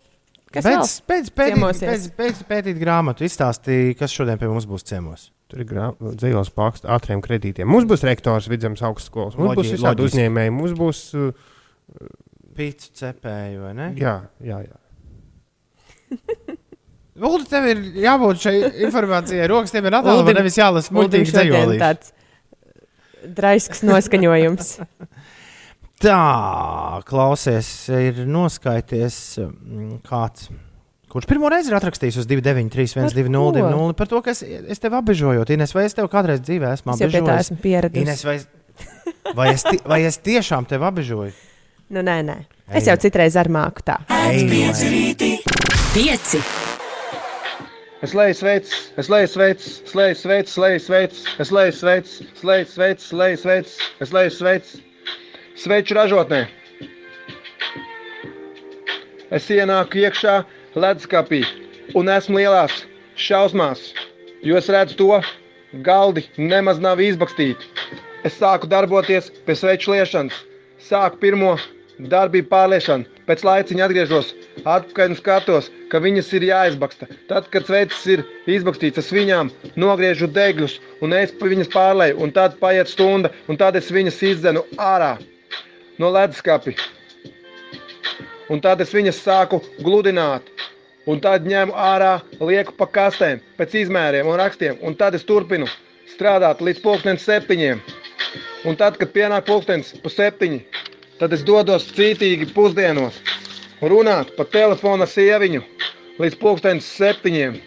Kas 0.48 0.64
pēc, 0.64 0.72
vēl 0.72 0.86
pēc, 1.12 1.32
pētīt, 1.36 1.58
ciemosies? 1.58 1.90
pēc, 1.90 2.06
pēc 2.16 2.46
pētīt 2.48 2.80
grāmatu, 2.80 3.28
izstāstīja, 3.28 3.98
kas 4.00 4.16
šodien 4.16 4.40
pie 4.40 4.48
mums 4.48 4.66
būs 4.70 4.88
ciemos. 4.88 5.28
Tur 5.48 5.62
ir 5.64 5.70
dzīsls 6.20 6.50
pakāpst 6.52 6.88
ātriem 6.92 7.22
kredītiem. 7.24 7.70
Mums 7.72 7.86
būs 7.88 8.04
rektors 8.04 8.50
vidzemes 8.52 8.82
augstskolas, 8.84 9.38
mums 9.40 9.54
Loģi- 9.54 9.62
būs 9.62 9.70
visādi 9.78 10.02
loģiski. 10.04 10.18
uzņēmēji, 10.18 10.52
mums 10.58 10.74
būs. 10.80 11.04
Uh, 11.16 11.32
Pīcis 12.58 12.90
cepēju, 12.98 13.62
vai 13.68 13.74
ne? 13.78 13.88
jā, 14.02 14.16
jā, 14.42 14.58
jā. 14.66 14.78
Uldi, 17.28 17.48
tev 17.50 17.66
ir 17.70 17.80
jābūt 18.04 18.42
šai 18.44 18.56
informācijai. 18.88 19.48
Rokas 19.50 19.74
tev 19.74 19.88
ir 19.90 19.96
Uldim- 20.02 20.38
nevis 20.38 20.58
jālasa 20.60 20.94
muļķīgi 20.98 21.34
dzējolīši. 21.34 21.82
tāds 21.82 22.12
draisks 23.38 23.82
noskaņojums. 23.88 24.74
Tā, 26.04 26.18
klausies, 27.10 27.70
ir 27.90 28.20
noskaities 28.30 29.16
mm, 29.42 29.96
kāds. 30.06 30.52
Kurš 31.08 31.26
pirmo 31.30 31.48
reizi 31.50 31.72
ir 31.72 31.78
atrakstījis 31.78 32.18
uz 32.20 32.26
293, 32.28 32.98
120, 33.08 33.94
par 33.96 34.10
to, 34.12 34.20
ka 34.26 34.34
es, 34.36 34.42
es 34.44 34.82
tevi 34.84 34.98
apbežoju. 35.00 35.46
Ines, 35.56 35.72
vai 35.76 35.86
es 35.88 35.96
tev 35.96 36.10
kādreiz 36.12 36.42
dzīvē 36.44 36.74
esmu 36.76 36.94
Es 36.98 37.00
jau 37.00 37.08
pie 37.08 37.22
tā 37.22 37.24
apbežojis? 37.24 37.48
esmu 37.48 37.58
pieradusi. 37.64 38.04
Ines, 38.04 38.24
vai, 38.28 38.36
es- 38.42 38.48
vai, 39.40 39.48
es 39.56 39.64
vai 39.88 40.02
es 40.10 40.18
tiešām 40.20 40.68
tevi 40.68 40.84
apbežoju? 40.90 41.32
Nu, 41.96 42.04
nē, 42.04 42.18
nē. 42.28 42.36
Es 42.76 42.90
jau 42.90 42.98
citreiz 43.00 43.38
ar 43.40 43.48
māku 43.48 43.86
tā. 43.88 44.02
Pieci. 45.96 46.42
Es 48.04 48.12
leju 48.14 48.36
sveic, 48.38 48.68
es 49.02 49.08
leju 49.10 49.30
sveic, 49.32 49.64
es 49.88 49.96
leju 49.98 50.16
sveic, 50.20 50.52
es 50.52 50.58
leju 50.60 50.82
sveic, 50.84 51.16
es 51.40 51.50
leju 51.56 51.72
sveic, 51.80 52.12
es 52.36 52.44
leju 52.44 52.68
sveic, 52.68 53.00
es 53.08 53.14
leju 53.16 53.38
sveic, 53.42 53.72
es 54.04 54.12
leju 54.14 54.34
sveic, 54.36 54.76
sveicu 55.64 55.96
ražotnē. 55.98 56.44
Es 59.34 59.48
ienāku 59.52 60.04
iekšā 60.04 60.36
leduskapī 60.76 61.44
un 61.96 62.10
esmu 62.12 62.42
lielās 62.42 62.82
šausmās, 63.16 63.92
jo 64.44 64.58
es 64.60 64.70
redzu 64.74 64.98
to, 65.00 65.22
galdi 65.86 66.26
nemaz 66.38 66.82
nav 66.84 67.02
izbakstīti. 67.04 67.72
Es 68.26 68.38
sāku 68.42 68.68
darboties 68.68 69.30
pie 69.46 69.56
sveču 69.56 69.94
liešanas, 69.94 70.36
sāku 70.84 71.22
pirmo 71.22 71.56
darbību 72.00 72.50
pārliešanu. 72.52 73.08
Pēc 73.28 73.44
laiciņa 73.44 73.86
atgriežos 73.88 74.30
atpakaļ 74.64 75.12
un 75.12 75.18
skatos, 75.20 75.70
ka 75.92 76.00
viņas 76.04 76.30
ir 76.38 76.46
jāizbaksta. 76.48 77.10
Tad, 77.28 77.50
kad 77.52 77.68
sveicis 77.68 78.06
ir 78.14 78.24
izbakstīts, 78.48 79.02
es 79.02 79.12
viņām 79.12 79.52
nogriežu 79.76 80.30
degļus 80.32 80.78
un 81.04 81.16
es 81.18 81.34
pa 81.36 81.50
viņas 81.52 81.74
pārlēju. 81.74 82.20
Un 82.24 82.32
tad 82.36 82.56
paiet 82.62 82.92
stunda, 82.92 83.34
un 83.52 83.60
tad 83.60 83.76
es 83.80 83.92
viņas 83.92 84.22
izdzenu 84.32 84.64
ārā 84.80 85.18
no 86.00 86.14
leduskapja. 86.14 86.78
Un 88.54 88.62
tad 88.64 88.82
es 88.84 88.94
viņas 88.96 89.18
sāku 89.26 89.60
gludināt. 89.84 90.48
Un 91.08 91.20
tad 91.24 91.46
ņemu 91.48 91.76
ārā, 91.80 92.14
lieku 92.44 92.74
pa 92.76 92.88
kastēm, 92.92 93.40
pēc 93.60 93.76
izmēriem 93.84 94.28
un 94.28 94.38
rakstiem. 94.40 94.78
Un 94.84 94.96
tad 95.00 95.16
es 95.16 95.24
turpinu 95.28 95.68
strādāt 96.12 96.62
līdz 96.64 96.82
pulkstenim 96.84 97.20
septiņiem. 97.24 97.82
Un 98.68 98.76
tad, 98.80 98.98
kad 99.00 99.12
pienāk 99.16 99.46
pulkstenis 99.48 99.94
pa 100.04 100.12
septiņi, 100.12 100.60
tad 101.20 101.36
es 101.36 101.44
dodos 101.48 101.88
cītīgi 101.96 102.50
pusdienos 102.56 103.20
runāt 103.82 104.34
pa 104.38 104.46
telefonu 104.50 105.06
ar 105.06 105.12
sieviņu 105.12 105.62
līdz 106.20 106.38
pulkstenis 106.42 106.88
septiņiem. 106.98 107.60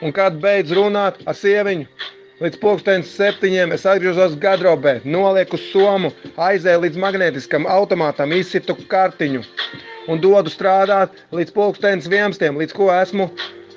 Un 0.00 0.12
kad 0.16 0.36
beidz 0.42 0.72
runāt 0.76 1.20
ar 1.28 1.36
sieviņu 1.36 1.86
līdz 2.40 2.56
pulkstenis 2.60 3.10
septiņiem, 3.18 3.74
es 3.76 3.82
atgriežos 3.88 4.36
gardrobē, 4.40 5.00
nolieku 5.04 5.58
somu, 5.60 6.08
aizēju 6.40 6.86
līdz 6.86 7.00
magnētiskam 7.02 7.66
automātam, 7.68 8.32
izsitu 8.32 8.76
kartiņu 8.88 9.42
un 10.08 10.22
dodu 10.24 10.52
strādāt 10.52 11.18
līdz 11.36 11.52
pulkstenis 11.56 12.08
11, 12.08 12.56
līdz 12.62 12.76
ko 12.76 12.88
esmu 12.94 13.28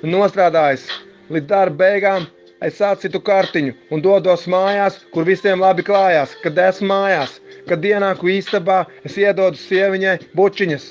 nostrādājis. 0.02 0.86
Līdz 1.32 1.50
darba 1.50 1.76
beigām 1.84 2.24
es 2.64 2.80
atsitu 2.80 3.20
kartiņu 3.24 3.74
un 3.92 4.04
dodos 4.04 4.46
mājās, 4.48 4.96
kur 5.12 5.28
visiem 5.28 5.60
labi 5.60 5.84
klājās. 5.84 6.32
Kad 6.44 6.60
esmu 6.68 6.88
mājās, 6.88 7.36
kad 7.68 7.84
ienāku 7.84 8.32
istabā, 8.32 8.84
es 9.04 9.18
iedodu 9.20 9.60
sieviņai 9.60 10.16
bučiņas 10.36 10.88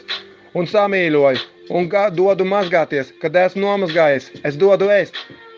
un 0.54 0.70
samīļoju 0.70 1.50
un 1.74 1.90
dodu 1.90 2.46
mazgāties. 2.46 3.10
Kad 3.22 3.38
esmu 3.48 3.66
nomazgājies, 3.66 4.30
es 4.46 4.62
dodu 4.62 4.92
ēst 4.94 5.18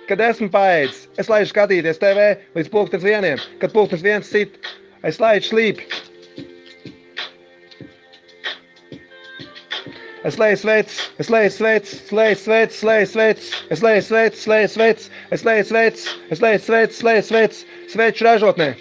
kad 0.10 0.22
esmu 0.22 0.50
paēdis. 0.54 1.06
Es 1.22 1.30
laidu 1.32 1.50
skatīties 1.52 2.02
TV 2.02 2.32
līdz 2.58 2.74
pusdienas 2.74 3.06
vieniem, 3.06 3.46
kad 3.62 3.74
pusdienas 3.76 4.06
viens 4.06 4.34
sit. 4.34 4.60
Es 5.06 5.22
laidu 5.22 5.50
slīpi. 5.50 6.06
Es 10.26 10.40
leju 10.42 10.58
sveicis, 10.58 11.02
es 11.22 11.28
leju 11.30 11.52
sveicis, 11.54 12.12
leju 12.12 12.36
sveicis, 12.42 12.80
leju 12.82 13.06
sveicis, 13.12 13.50
es 13.70 13.84
leju 13.86 14.02
sveicis, 14.02 14.48
leju 14.50 14.70
sveicis, 14.74 15.12
es 15.36 15.44
leju 15.46 15.66
sveicis, 15.70 16.08
es 16.34 16.42
leju 16.42 16.62
sveicis, 16.66 17.04
leju 17.06 17.26
sveicis, 17.28 17.60
sveicu 17.94 18.26
ražotnē. 18.26 18.72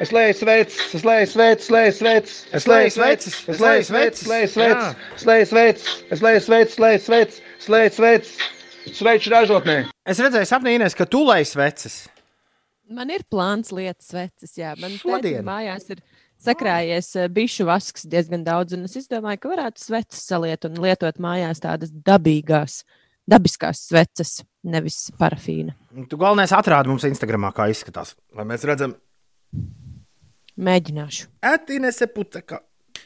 Es 0.00 0.12
leju 0.14 0.36
sveicis, 0.38 0.94
es 0.94 1.02
leju 1.04 1.26
sveicis, 1.32 1.72
leju 1.74 1.96
sveicis, 1.98 2.38
es 2.54 2.68
leju 2.70 2.94
sveicis, 2.94 3.40
es 3.50 3.58
leju 3.66 3.82
sveicis, 3.90 4.28
leju 4.30 4.52
sveicis, 4.54 4.94
es 5.16 5.26
leju 5.26 5.50
sveicis, 5.50 5.98
leju 6.14 6.40
sveicis, 6.46 6.78
es 6.78 6.78
leju 6.86 7.02
sveicis, 7.08 7.68
leju 7.68 7.90
sveicis, 7.98 8.38
sveicu 8.88 9.32
ražotnē. 9.32 9.76
Es 10.08 10.20
redzēju, 10.22 10.48
sapnī, 10.48 10.76
Ines, 10.78 10.96
ka 10.98 11.06
tu 11.08 11.22
lej 11.26 11.48
sveces. 11.52 12.02
Man 12.90 13.12
ir 13.14 13.22
plāns 13.30 13.70
lietas, 13.74 14.10
vecs, 14.14 14.56
jā. 14.58 14.72
Man 14.80 14.96
Šodien? 14.98 15.44
mājās 15.46 15.86
ir 15.94 16.00
sakrājies 16.42 17.12
bišu 17.30 17.68
vasks 17.68 18.08
diezgan 18.10 18.42
daudz, 18.46 18.74
un 18.74 18.88
es 18.88 19.10
domāju, 19.10 19.44
ka 19.44 19.52
varētu 19.52 19.84
sveces 19.84 20.24
saliet 20.26 20.66
un 20.66 20.80
lietot 20.82 21.20
mājās 21.22 21.62
tādas 21.62 21.92
dabīgās 21.92 22.80
dabiskās 23.30 23.84
sveces, 23.86 24.40
nevis 24.66 25.04
parafīna. 25.20 25.76
Tu 26.10 26.18
galvenais 26.18 26.50
atrādi 26.56 26.90
mums 26.90 27.06
Instagramā, 27.06 27.52
kā 27.54 27.68
izskatās, 27.70 28.16
lai 28.34 28.48
mēs 28.48 28.66
redzam, 28.66 28.96
Mēģināšu. 30.60 31.28
Atīnese 31.46 32.08
puceka. 32.12 32.60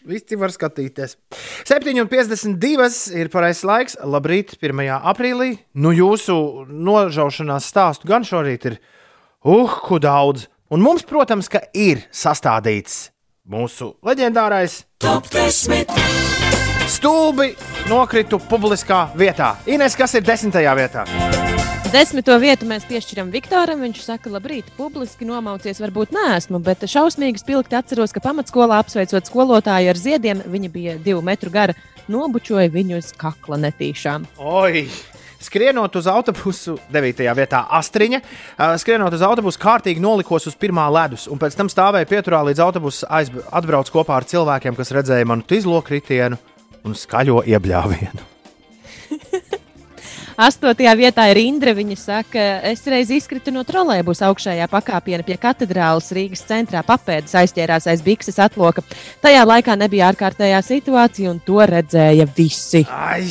Visi 0.05 0.36
var 0.36 0.52
skatīties. 0.52 1.16
7,52 1.64 3.16
ir 3.16 3.30
pareizais 3.32 3.64
laiks. 3.64 3.96
Labrīt, 4.05 4.59
1. 4.61 4.82
aprīlī. 5.00 5.55
Nu, 5.80 5.94
jūsu 5.96 6.36
nožaušanās 6.68 7.70
stāstu 7.72 8.11
gan 8.11 8.26
šorīt 8.28 8.68
ir 8.68 8.78
uhu 9.44 10.00
daudz. 10.02 10.48
Un 10.72 10.84
mums, 10.84 11.07
protams, 11.09 11.48
ir 11.72 12.05
sastādīts 12.12 13.09
mūsu 13.48 13.94
leģendārais 14.05 14.82
Top 15.00 15.28
10. 15.32 16.53
Stulbi 16.95 17.55
nokritu 17.90 18.38
publiskā 18.38 19.09
vietā. 19.18 19.55
Ines, 19.66 19.97
kas 19.99 20.14
ir 20.14 20.22
desmitajā 20.26 20.74
vietā? 20.78 21.03
Desmito 21.90 22.34
vietu 22.42 22.68
mēs 22.70 22.86
piešķiram 22.86 23.32
Viktoram. 23.34 23.82
Viņš 23.82 24.03
saka, 24.05 24.30
labrīt, 24.30 24.68
publiski 24.78 25.26
nomaucies 25.26 25.80
varbūt 25.82 26.14
neesmu, 26.14 26.61
bet 26.62 26.86
šausmīgi 26.90 27.42
spilgti 27.42 27.78
atceros, 27.78 28.14
ka 28.14 28.22
pamatskolā 28.22 28.78
apsveicot 28.82 29.26
skolotāju 29.30 29.90
ar 29.90 29.99
ziediem, 29.99 30.45
viņa 30.51 30.70
bija 30.74 30.95
divu 31.03 31.22
metru 31.26 31.51
gara, 31.55 31.74
nobučoja 32.11 32.70
viņu 32.74 33.03
uz 33.03 33.11
kakla 33.18 33.59
netīšām. 33.66 34.30
Oi! 34.38 34.86
Skrienot 35.45 35.99
uz 35.99 36.07
autobusu, 36.09 36.78
9. 36.95 37.20
vietā 37.36 37.66
astriņa, 37.76 38.22
skrienot 38.80 39.12
uz 39.12 39.26
autobusu, 39.26 39.61
kārtīgi 39.61 40.01
nolikos 40.01 40.49
uz 40.49 40.57
pirmā 40.57 40.86
ledus, 40.95 41.26
un 41.28 41.42
pēc 41.42 41.59
tam 41.59 41.68
stāvēja 41.68 42.09
pieturā 42.09 42.40
līdz 42.49 42.62
autobusam 42.64 43.45
atbrauc 43.53 43.92
kopā 43.92 44.22
ar 44.22 44.30
cilvēkiem, 44.30 44.78
kas 44.78 44.95
redzēja 44.97 45.28
manu 45.28 45.45
izlokritienu 45.53 46.40
un 46.85 46.97
skaļo 46.99 47.43
iebļāvienu. 47.49 48.30
Astotajā 50.35 50.95
vietā 50.99 51.28
ir 51.30 51.39
Indra. 51.45 51.74
Viņa 51.76 51.97
saka, 51.99 52.45
es 52.66 52.82
reiz 52.91 53.12
izkritu 53.14 53.53
no 53.55 53.62
trolēļus 53.66 54.24
augšējā 54.26 54.66
pakāpienā 54.70 55.26
pie 55.26 55.37
katedrālas 55.41 56.11
Rīgas 56.14 56.43
centrā. 56.49 56.82
Papēdas 56.87 57.37
aizķērās 57.45 57.87
aiz 57.93 58.03
bikses 58.05 58.41
atloka. 58.43 58.82
Tajā 59.22 59.45
laikā 59.47 59.76
nebija 59.78 60.11
ārkārtējā 60.11 60.59
situācija, 60.66 61.30
un 61.30 61.39
to 61.45 61.62
redzēja 61.70 62.26
visi. 62.35 62.82
Ai! 62.91 63.22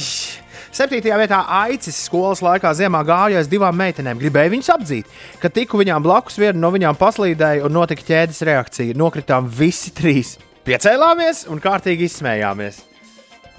Septītajā 0.74 1.20
vietā 1.20 1.44
aicis 1.60 2.00
skolas 2.08 2.40
laikā 2.42 2.72
ziemā 2.74 3.04
aiz 3.06 3.52
divām 3.52 3.76
meitenēm. 3.78 4.18
Gribēju 4.18 4.56
viņas 4.56 4.72
apdzīt, 4.74 5.12
kad 5.44 5.54
tiku 5.54 5.78
viņām 5.78 6.02
blakus, 6.02 6.40
viena 6.42 6.58
no 6.58 6.72
viņām 6.74 6.98
paslīdēja 6.98 7.68
un 7.68 7.76
notika 7.78 8.02
ķēdes 8.08 8.42
reakcija. 8.42 8.98
Nokritām 8.98 9.46
visi 9.46 9.94
trīs. 9.94 10.40
Piecēlāmies 10.66 11.46
un 11.52 11.62
kārtīgi 11.62 12.08
izsmējāmies. 12.10 12.93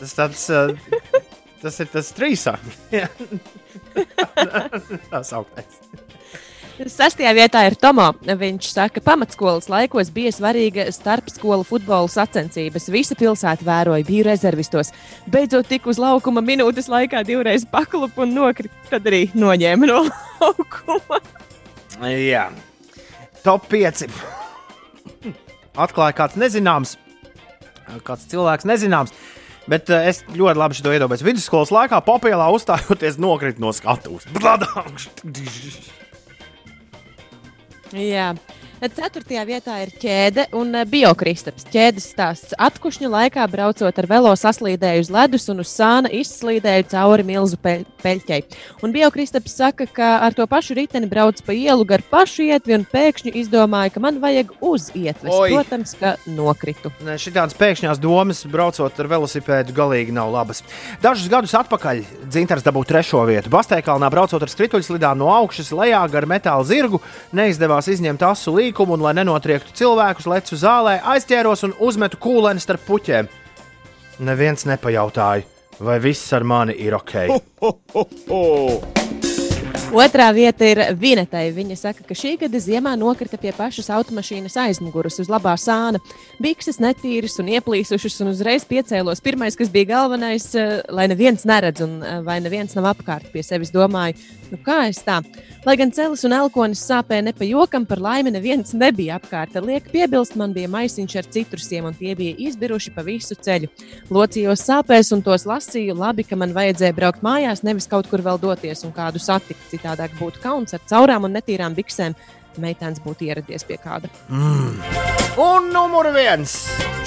Tas, 0.01 0.15
tāds, 0.17 0.45
uh, 0.51 0.75
tas 1.63 1.81
ir 1.81 1.93
tas 1.93 2.13
trīsāk. 2.17 2.61
Tas 5.13 5.31
augtais. 5.37 5.79
Sastajā 6.75 7.31
vietā 7.37 7.61
ir 7.69 7.77
Tomo. 7.79 8.09
Viņš 8.27 8.69
saka, 8.73 8.99
ka 8.99 9.05
pamatskolas 9.13 9.69
laikos 9.71 10.09
bija 10.15 10.33
svarīga 10.35 10.89
starpskolu 10.91 11.63
futbola 11.67 12.11
sacensības. 12.11 12.89
Visa 12.91 13.15
pilsēta 13.19 13.63
vēroja, 13.63 14.03
bija 14.09 14.25
rezervistos. 14.33 14.91
Beidzot, 15.31 15.69
tik 15.71 15.87
uz 15.87 16.01
laukuma 16.03 16.43
minūtes 16.43 16.91
laikā 16.91 17.23
divreiz 17.27 17.63
paklupa 17.71 18.25
un 18.27 18.35
nokrita. 18.35 18.75
Tad 18.91 19.07
arī 19.07 19.29
noņēma 19.39 19.91
no 19.91 20.01
laukuma. 20.43 21.21
Jā, 22.11 22.49
top 23.47 23.71
5. 23.71 24.09
Atklāja 25.79 26.19
kāds 26.19 26.35
nezināms, 26.39 26.97
kāds 28.03 28.27
cilvēks 28.31 28.67
nezināms. 28.67 29.15
Bet 29.71 29.89
uh, 29.89 30.05
es 30.05 30.23
ļoti 30.29 30.61
labi 30.61 30.83
to 30.85 30.93
iedomājos. 30.93 31.25
Vidusskolas 31.25 31.73
laikā 31.73 32.01
papilā 32.05 32.51
uzstājoties 32.53 33.17
nokrita 33.23 33.63
no 33.65 33.73
skatuves. 33.77 34.29
Bladākš! 34.37 35.09
Jā. 37.95 38.33
Ceturtajā 38.93 39.45
vietā 39.49 39.79
ir 39.81 39.93
ķēde 39.97 40.45
un 40.59 40.75
eh, 40.77 40.85
biokristaps. 40.89 41.65
Ķēdes 41.73 42.09
stāsts 42.13 42.57
atkušņu 42.61 43.09
laikā 43.09 43.47
braucot 43.49 44.01
ar 44.01 44.09
velo 44.11 44.33
saslīdēju 44.37 45.07
uz 45.07 45.11
ledus 45.15 45.49
un 45.49 45.63
uz 45.65 45.71
sāna 45.73 46.11
izslīdēju 46.13 46.91
cauri 46.93 47.25
milzu 47.25 47.57
peļ 47.65 47.87
peļķei. 48.05 48.43
Un 48.85 48.93
biokristaps 48.93 49.55
saka, 49.57 49.87
ka 49.89 50.11
ar 50.27 50.37
to 50.37 50.45
pašu 50.51 50.77
riteni 50.77 51.09
brauc 51.09 51.41
pa 51.45 51.57
ielu 51.57 51.87
gar 51.89 52.05
pašu 52.11 52.45
ietvi 52.51 52.77
un 52.77 52.85
pēkšņi 52.91 53.33
izdomāja, 53.41 53.95
ka 53.95 54.03
man 54.05 54.21
vajag 54.23 54.53
uz 54.61 54.91
ietves. 54.93 55.33
Oi. 55.33 55.55
Protams, 55.55 55.95
ka 56.01 56.15
nokritu. 56.29 56.93
Šādas 57.01 57.57
pēkšņās 57.57 58.03
domas, 58.03 58.45
braucot 58.51 59.01
ar 59.01 59.11
velosipēdu, 59.15 59.75
galīgi 59.77 60.15
nav 60.15 60.33
labas. 60.35 60.61
Dažus 61.03 61.31
gadus 61.33 61.57
atpakaļ 61.57 62.03
Dzintars 62.29 62.67
dabūja 62.67 62.93
trešo 62.93 63.25
vietu. 63.29 63.53
Bastēkalnā 63.55 64.11
braucot 64.13 64.45
ar 64.45 64.53
skrituļslidām 64.53 65.19
no 65.21 65.31
augšas 65.33 65.73
lejā 65.73 66.03
gar 66.13 66.29
metāla 66.29 66.69
zirgu, 66.69 67.01
neizdevās 67.33 67.89
izņemt 67.95 68.25
asu 68.29 68.53
līkumu, 68.75 68.97
un, 68.97 69.05
lai 69.07 69.15
nenotriektu 69.15 69.73
cilvēkus, 69.79 70.27
lecu 70.27 70.59
zālē, 70.59 70.99
aizķēros 71.15 71.65
un 71.69 71.75
uzmetu 71.79 72.19
kūleni 72.19 72.61
starp 72.61 72.83
puķiem. 72.89 73.29
Neviens 74.25 74.67
nepajautāja, 74.67 75.45
vai 75.79 76.01
viss 76.03 76.33
ar 76.33 76.45
mani 76.45 76.75
ir 76.75 76.95
ok. 76.95 77.15
Otrā 79.95 80.27
vieta 80.35 80.67
ir 80.67 80.81
Vinetai. 80.99 81.53
Viņa 81.55 81.77
saka, 81.79 82.03
ka 82.03 82.17
šī 82.19 82.33
gada 82.41 82.59
ziemā 82.59 82.97
nokrita 82.99 83.39
pie 83.39 83.53
pašas 83.55 83.93
automašīnas 83.95 84.57
aizmugures 84.65 85.21
uz 85.23 85.31
labā 85.31 85.53
sāna. 85.61 86.01
Bikses 86.43 86.81
netīras 86.83 87.39
un 87.39 87.53
ieplīsušas, 87.55 88.17
un 88.25 88.33
uzreiz 88.33 88.67
piecēlos. 88.67 89.23
Pirmais, 89.23 89.55
kas 89.55 89.71
bija 89.71 89.93
galvenais, 89.93 90.49
eh, 90.59 90.81
lai 90.91 91.07
neviens 91.07 91.47
neredz 91.47 91.85
un 91.87 92.03
eh, 92.03 92.19
vai 92.27 92.41
neviens 92.43 92.75
nav 92.75 92.91
apkārt 92.91 93.31
pie 93.31 93.45
sevis, 93.47 93.71
domāju, 93.71 94.19
nu 94.53 94.59
kā 94.65 94.85
es 94.91 95.01
tā. 95.05 95.21
Lai 95.65 95.77
gan 95.81 95.93
celis 95.95 96.25
un 96.29 96.35
elkonis 96.37 96.83
sāpēja 96.85 97.25
ne 97.25 97.33
pa 97.37 97.47
jokam, 97.49 97.87
par 97.89 98.03
laimi 98.05 98.33
neviens 98.35 98.75
nebija 98.77 99.19
apkārt. 99.19 99.57
Liek 99.65 99.89
piebilst, 99.93 100.37
man 100.37 100.53
bija 100.53 100.69
maisiņš 100.73 101.17
ar 101.21 101.29
citrusiem, 101.37 101.89
un 101.89 101.97
tie 101.97 102.13
bija 102.19 102.37
izbiruši 102.49 102.93
pa 102.95 103.05
visu 103.07 103.37
ceļu. 103.47 103.71
Locījos 104.13 104.67
sāpēs 104.69 105.15
un 105.17 105.25
tos 105.25 105.47
lasīju. 105.49 105.97
Labi, 105.97 106.27
ka 106.29 106.37
man 106.37 106.53
vajadzēja 106.57 106.97
braukt 106.97 107.25
mājās, 107.25 107.65
nevis 107.65 107.89
kaut 107.89 108.11
kur 108.11 108.25
vēl 108.25 108.41
doties 108.43 108.85
un 108.85 108.93
kādu 108.93 109.23
satikt. 109.23 109.65
Citādāk 109.73 110.19
būtu 110.21 110.45
kauns 110.45 110.77
ar 110.77 110.85
caurām 110.91 111.25
un 111.25 111.39
netīrām 111.39 111.77
biksēm. 111.79 112.19
Meitēns 112.63 113.03
būtu 113.05 113.29
ieradies 113.29 113.67
pie 113.67 113.79
kāda. 113.83 114.11
Mm. 114.29 114.79
Un 115.41 115.73
numur 115.75 116.11
viens 116.15 116.59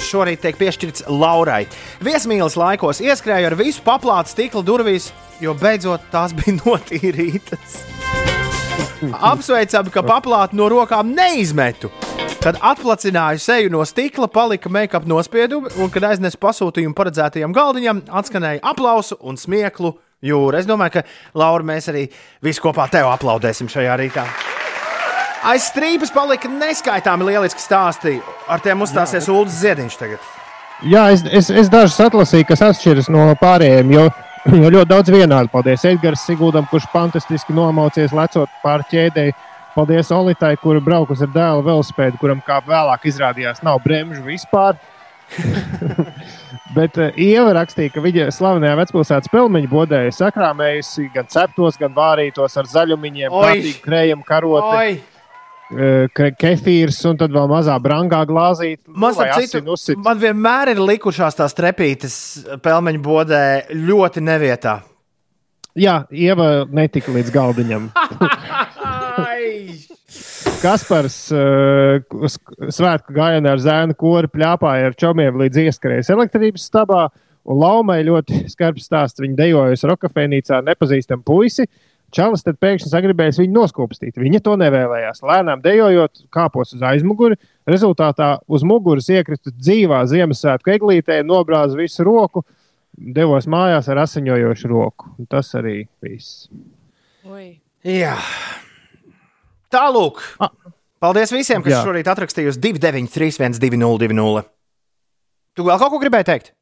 šorīt 0.04 0.42
tiek 0.42 0.58
piešķirts 0.58 1.06
Laurai. 1.08 1.64
Viesmīlas 2.04 2.58
laikos 2.58 3.00
ieskrēju 3.04 3.50
ar 3.50 3.56
visu 3.58 3.82
paplātu 3.86 4.34
stikla 4.34 4.62
durvīs, 4.66 5.10
jo 5.42 5.54
beidzot 5.58 6.04
tās 6.12 6.34
bija 6.36 6.58
notīrītas. 6.60 7.78
Apsveicam, 9.32 9.88
ka 9.94 10.04
paplātu 10.06 10.58
no 10.58 10.68
rokām 10.72 11.14
neizmetu. 11.16 11.90
Kad 12.38 12.60
atplacināju 12.62 13.40
seju 13.42 13.72
no 13.74 13.82
stikla, 13.88 14.28
palika 14.30 14.70
make-up 14.70 15.08
nospiedumi, 15.10 15.72
un, 15.82 15.90
kad 15.90 16.06
aiznesu 16.12 16.38
pasūtījumu 16.42 16.94
paredzētajam 16.98 17.54
galdiņam, 17.56 18.04
atskanēja 18.20 18.62
aplausu 18.70 19.18
un 19.26 19.40
smieklu 19.40 19.96
jūra. 20.22 20.62
Es 20.62 20.68
domāju, 20.70 21.00
ka 21.00 21.38
Laura, 21.38 21.66
mēs 21.66 21.90
arī 21.90 22.06
visi 22.44 22.62
kopā 22.62 22.86
tev 22.92 23.10
aplaudēsim 23.10 23.70
šajā 23.72 23.98
rītā. 23.98 24.28
Aiz 25.46 25.68
strīpas 25.70 26.10
palika 26.10 26.48
neskaitāmi 26.50 27.28
lieliski 27.28 27.62
stāsti. 27.62 28.18
Ar 28.50 28.62
tiem 28.62 28.82
uzstāsies 28.82 29.28
Ulrichs 29.30 29.60
Ziedņš 29.62 29.98
tagad. 30.00 30.30
Jā, 30.86 31.08
es, 31.14 31.22
es, 31.34 31.50
es 31.50 31.70
dažus 31.70 31.98
atlasīju, 32.02 32.46
kas 32.48 32.62
atšķiras 32.68 33.10
no 33.10 33.28
pārējiem. 33.38 33.92
Jo, 33.94 34.08
jo 34.62 34.72
ļoti 34.74 34.90
daudz 34.90 35.12
vienādi. 35.14 35.50
Paldies 35.52 35.86
Edgars 35.88 36.24
Siguldam, 36.26 36.66
kurš 36.70 36.88
fantastiski 36.92 37.54
nomaucies 37.54 38.14
lecot 38.14 38.50
pār 38.64 38.86
ķēdēji. 38.90 39.36
Paldies 39.76 40.10
Olitai, 40.14 40.56
kura 40.58 40.82
braukus 40.82 41.22
ar 41.22 41.30
dēlu 41.30 41.62
velospēdu, 41.66 42.18
kuram 42.18 42.40
kā 42.42 42.58
vēlāk 42.66 43.04
izrādījās 43.06 43.62
nav 43.66 43.78
bremžu 43.84 44.24
vispār. 44.26 44.78
Bet 46.76 46.98
uh, 46.98 47.12
Ieva 47.20 47.52
rakstīja, 47.56 47.92
ka 47.94 48.02
viņa 48.02 48.30
slavenajā 48.34 48.78
vecpilsētas 48.80 49.30
pelmeņa 49.32 49.70
bodēja 49.70 50.16
sakrāmējusi 50.16 51.06
gan 51.14 51.28
ceptos, 51.30 51.78
gan 51.80 51.94
vārītos 51.94 52.58
ar 52.58 52.68
zaļumiņiem, 52.70 53.30
Oi! 53.30 53.44
kārtīgi 53.46 53.84
krējumu 53.84 54.26
Kefīrs 55.68 56.98
un 57.10 57.18
tad 57.20 57.32
vēl 57.34 57.48
mazā 57.50 57.74
brangā 57.82 58.22
glāzīte. 58.28 58.82
Man, 58.88 59.12
lai 59.18 59.44
starp 59.48 59.74
citu, 59.76 59.98
man 60.04 60.20
vienmēr 60.20 60.72
ir 60.72 60.80
likušās 60.80 61.36
tās 61.36 61.56
trepītes 61.56 62.14
pelmeņa 62.64 63.02
bodē 63.04 63.42
ļoti 63.76 64.24
nevietā. 64.24 64.78
Jā, 65.78 66.00
Ieva 66.10 66.64
netika 66.74 67.12
līdz 67.14 67.30
galdiņam. 67.34 67.90
Kaspars 70.58 71.16
uh, 71.30 72.00
svētku 72.74 73.14
gājienā 73.14 73.52
ar 73.54 73.60
zēnu 73.62 73.94
kori 73.98 74.30
pļāpāja 74.32 74.88
ar 74.90 74.96
čomiem 74.98 75.38
līdz 75.38 75.60
ieskrējas 75.68 76.10
elektrības 76.14 76.66
stabā. 76.70 77.06
Un 77.48 77.60
Laumai 77.62 78.00
ļoti 78.06 78.42
skarbs 78.54 78.88
stāsts. 78.88 79.22
Viņa 79.22 79.38
dejojusi 79.38 79.90
rokafēnīcā 79.92 80.58
ar 80.58 80.66
nepazīstamu 80.66 81.24
puisi. 81.26 81.68
Čalis 82.14 82.44
tad 82.44 82.56
pēkšņi 82.62 82.88
sagribējis 82.88 83.40
viņu 83.42 83.52
noskūpstīt. 83.52 84.16
Viņa 84.16 84.40
to 84.44 84.54
nevēlējās. 84.60 85.20
Lēnām 85.28 85.60
dejojot, 85.64 86.22
kāpos 86.32 86.72
uz 86.72 86.84
aizmuguri. 86.88 87.36
Rezultātā 87.68 88.38
uz 88.48 88.64
muguras 88.64 89.10
iekrita 89.12 89.52
dzīvā 89.52 90.00
Ziemassvētku 90.08 90.72
eglītē, 90.72 91.20
nobrāza 91.26 91.76
visu 91.76 92.06
roku. 92.08 92.44
devos 92.98 93.46
mājās 93.46 93.86
ar 93.92 94.00
asiņojošu 94.02 94.68
roku. 94.72 95.12
Un 95.20 95.26
tas 95.30 95.52
arī 95.54 95.84
viss. 96.02 96.48
Oi. 97.28 97.60
Jā. 97.86 98.16
Tālūk. 99.70 100.18
Paldies 100.98 101.30
visiem, 101.30 101.62
kas 101.62 101.76
Jā. 101.76 101.82
šorīt 101.86 102.08
atrakstījusi 102.10 102.58
293, 102.58 103.60
202. 103.60 104.42
Tu 105.54 105.66
vēl 105.66 105.78
kaut 105.78 105.92
ko 105.92 106.00
gribēji 106.02 106.26
teikt? 106.26 106.52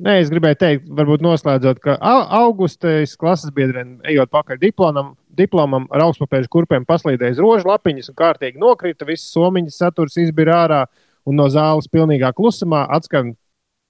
Nē, 0.00 0.14
es 0.22 0.30
gribēju 0.32 0.56
teikt, 0.56 0.86
varbūt 0.96 1.20
noslēdzot, 1.24 1.80
ka 1.84 1.98
au- 2.00 2.24
augustēs 2.46 3.18
klases 3.20 3.52
biedriem, 3.52 3.98
ejot 4.08 4.30
pakaļ 4.32 4.56
diplomam, 4.62 5.10
diplomam 5.36 5.84
ar 5.92 6.06
augstpapēžu 6.06 6.48
kurpēm 6.48 6.86
paslīdēja 6.88 7.36
rožu 7.42 7.68
lapiņas 7.68 8.08
un 8.08 8.16
kārtīgi 8.16 8.56
nokrita. 8.62 9.04
Viss 9.08 9.28
somiņas 9.34 9.76
saturs 9.82 10.16
izbira 10.16 10.62
ārā 10.64 10.80
un 11.28 11.36
no 11.36 11.50
zāles 11.52 11.90
pilnīgā 11.92 12.32
klusumā 12.32 12.86
atskan 12.96 13.34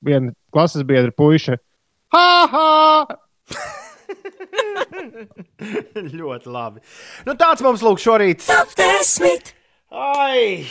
viena 0.03 0.35
klases 0.53 0.83
biedra 0.89 1.15
puiša. 1.15 1.61
Ha, 2.11 2.27
ha! 2.51 3.07
Ļoti 6.21 6.51
labi. 6.51 6.83
Nu, 7.27 7.35
tāds 7.39 7.63
mums 7.63 7.83
lūk 7.87 8.03
šorīt. 8.03 8.43
Ai! 9.91 10.65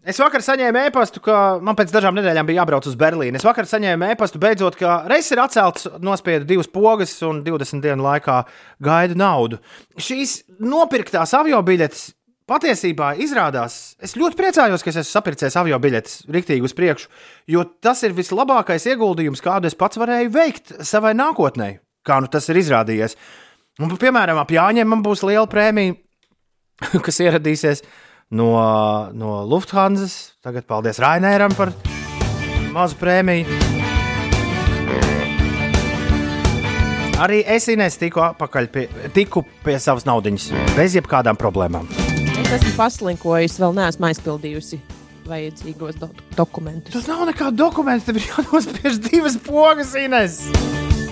Es 0.00 0.16
vakar 0.16 0.40
saņēmu 0.40 0.80
e-pastu, 0.86 1.20
ka 1.20 1.58
man 1.60 1.76
pēc 1.76 1.90
dažām 1.92 2.16
nedēļām 2.16 2.46
bija 2.48 2.62
jābrauc 2.62 2.86
uz 2.88 2.94
Berlīnu. 2.96 3.36
Es 3.36 3.44
vakar 3.44 3.66
saņēmu 3.68 4.06
e-pastu, 4.14 4.40
beidzot, 4.40 4.78
ka 4.80 5.02
reizes 5.10 5.34
ir 5.34 5.42
atcelts, 5.42 5.90
nospiedu 6.00 6.48
divas 6.48 6.70
pogas 6.72 7.12
un 7.26 7.42
20 7.44 7.84
dienu 7.84 8.06
laikā 8.06 8.38
gaidu 8.80 9.18
naudu. 9.20 9.60
Šīs 10.00 10.38
nopirktās 10.56 11.36
avio 11.36 11.60
biļetes 11.66 12.06
patiesībā 12.50 13.12
izrādās, 13.20 13.94
es 14.00 14.16
ļoti 14.16 14.40
priecājos, 14.40 14.82
ka 14.82 14.90
es 14.90 15.02
esmu 15.02 15.12
sapircējis 15.12 15.60
avio 15.60 15.76
biļetes 15.84 16.18
riktīgi 16.32 16.64
uz 16.66 16.74
priekšu, 16.80 17.12
jo 17.52 17.68
tas 17.84 18.00
ir 18.08 18.16
vislabākais 18.16 18.88
ieguldījums, 18.90 19.44
kādu 19.44 19.68
es 19.68 19.78
pats 19.78 20.00
varēju 20.00 20.32
veikt 20.34 20.74
savai 20.80 21.12
nākotnē, 21.18 21.74
kā 22.08 22.22
nu 22.24 22.32
tas 22.32 22.48
ir 22.48 22.58
izrādījies. 22.64 23.20
Un, 23.84 23.92
piemēram, 24.00 24.40
ap 24.40 24.50
Jāņiem 24.50 24.88
man 24.96 25.04
būs 25.04 25.22
liela 25.28 25.46
prēmija, 25.50 25.94
kas 27.04 27.20
ieradīsies 27.20 27.84
no, 28.30 29.10
no 29.12 29.44
Lufthansa. 29.44 30.36
Tagad 30.44 30.66
paldies 30.68 31.00
Rainēram 31.02 31.54
par 31.58 31.72
mazu 32.74 32.98
prēmiju. 33.00 33.58
Arī 37.20 37.42
es 37.52 37.66
Inês 37.68 37.98
tiku, 38.00 38.22
atpakaļ 38.24 38.68
pie, 38.72 38.86
tiku 39.12 39.42
pie 39.64 39.74
savas 39.76 40.06
naudas, 40.08 40.46
bez 40.72 40.94
jebkādām 40.96 41.36
problēmām. 41.36 41.90
Es 42.40 42.54
esmu 42.56 42.72
paslinkojusi, 42.78 43.60
vēl 43.60 43.76
neesmu 43.76 44.08
aizpildījusi 44.08 44.78
vajadzīgos 45.28 45.98
do 46.00 46.08
dokumentus. 46.38 46.94
Tas 46.94 47.10
nav 47.10 47.26
nekāds 47.28 47.58
dokuments, 47.60 48.06
tev 48.08 48.22
ir 48.22 48.24
jānospiež 48.30 48.96
divas 49.04 49.36
pogas, 49.44 49.92
Inês. 50.00 50.40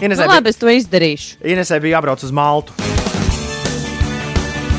Nu, 0.01 0.16
labi, 0.16 0.49
es 0.49 0.57
to 0.57 0.70
izdarīšu. 0.73 1.43
Inesē 1.45 1.77
bija 1.82 1.99
jābrauc 1.99 2.24
uz 2.24 2.32
Maltu. 2.32 2.73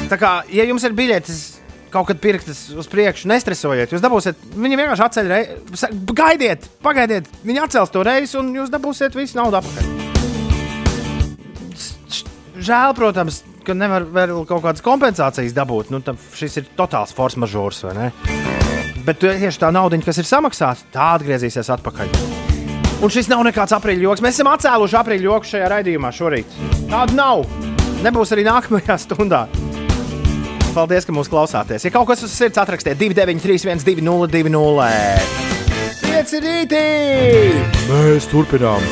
Tā 0.10 0.18
kā, 0.18 0.40
ja 0.49 0.66
jums 0.66 0.82
ir 0.88 0.98
biļetes 0.98 1.59
kaut 1.94 2.10
kad 2.10 2.20
pirktas 2.22 2.68
uz 2.78 2.90
priekšu, 2.91 3.30
nestresojiet. 3.32 3.94
Jūs 3.94 4.03
dabūsiet, 4.03 4.41
viņi 4.56 4.80
vienkārši 4.80 5.06
atceļ 5.06 5.32
reizi. 5.34 5.90
Gaidiet, 6.16 6.68
pagaidiet, 6.86 7.30
viņi 7.45 7.64
atcels 7.66 7.94
to 7.94 8.03
reizi, 8.06 8.38
un 8.40 8.53
jūs 8.57 8.72
dabūsiet 8.74 9.18
visu 9.18 9.40
naudu 9.40 9.60
atpakaļ. 9.61 9.95
Žēl, 12.60 12.94
protams, 12.98 13.41
ka 13.64 13.76
nevar 13.78 14.03
vēl 14.03 14.44
kaut 14.49 14.66
kādas 14.66 14.84
kompensācijas 14.84 15.56
dabūt. 15.56 15.94
Nu, 15.94 16.02
šis 16.36 16.60
ir 16.60 16.68
totāls 16.78 17.16
force 17.16 17.40
mažors, 17.40 17.84
vai 17.88 17.95
ne? 17.95 18.10
Bet 19.07 19.22
tieši 19.24 19.61
tā 19.61 19.72
nauda, 19.74 19.98
kas 20.03 20.20
ir 20.22 20.28
samaksāta, 20.28 20.86
tā 20.94 21.14
atgriezīsies 21.16 21.72
atpakaļ. 21.78 22.11
Un 22.99 23.14
šis 23.14 23.30
nav 23.32 23.45
nekāds 23.48 23.72
aprīļa 23.78 24.03
joks. 24.10 24.24
Mēs 24.26 24.36
esam 24.36 24.52
atcēluši 24.52 24.98
aprīļa 24.99 25.24
joku 25.30 25.48
šajā 25.53 25.72
raidījumā 25.72 26.11
šorīt. 26.11 26.60
Tāda 26.91 27.16
nav. 27.16 27.45
Nebūs 28.03 28.36
arī 28.36 28.44
nākamajā 28.49 28.99
stundā. 29.06 29.45
Paldies, 30.80 31.03
ka 31.03 31.11
mūs 31.11 31.27
klausāties. 31.27 31.84
Ja 31.84 31.89
kaut 31.91 32.07
kas 32.07 32.22
uz 32.23 32.31
sirds 32.31 32.56
atrakstiet 32.61 32.95
293, 32.95 33.84
202, 33.99 34.85
5 36.06 36.31
rītī! 36.45 36.84
Mēs 37.89 38.27
turpinām. 38.31 38.85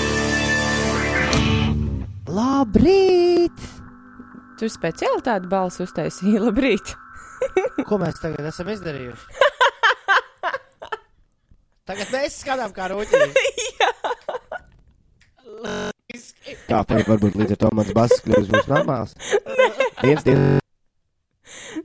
Labrīt! 2.27 3.64
Tu 4.59 4.68
speciāli 4.68 5.23
tādu 5.23 5.47
balsu 5.47 5.85
uztaisīji. 5.88 6.43
Labrīt! 6.43 6.91
Ko 7.88 8.01
mēs 8.03 8.19
tagad 8.19 8.51
esam 8.51 8.68
izdarījuši? 8.76 9.47
Tagad 11.88 12.11
mēs 12.11 12.41
skatām, 12.43 12.76
kā 12.76 12.91
rūtīgi. 12.91 13.31
Tā 16.68 16.84
tagad 16.84 17.07
varbūt 17.15 17.39
līdz 17.39 17.55
ar 17.55 17.64
to 17.64 17.76
mans 17.80 17.95
bass 17.95 18.23
kļūst 18.27 18.51
būs 18.51 18.72
normāls. 18.76 19.15
Viens, 20.03 20.27
divi. 20.27 20.57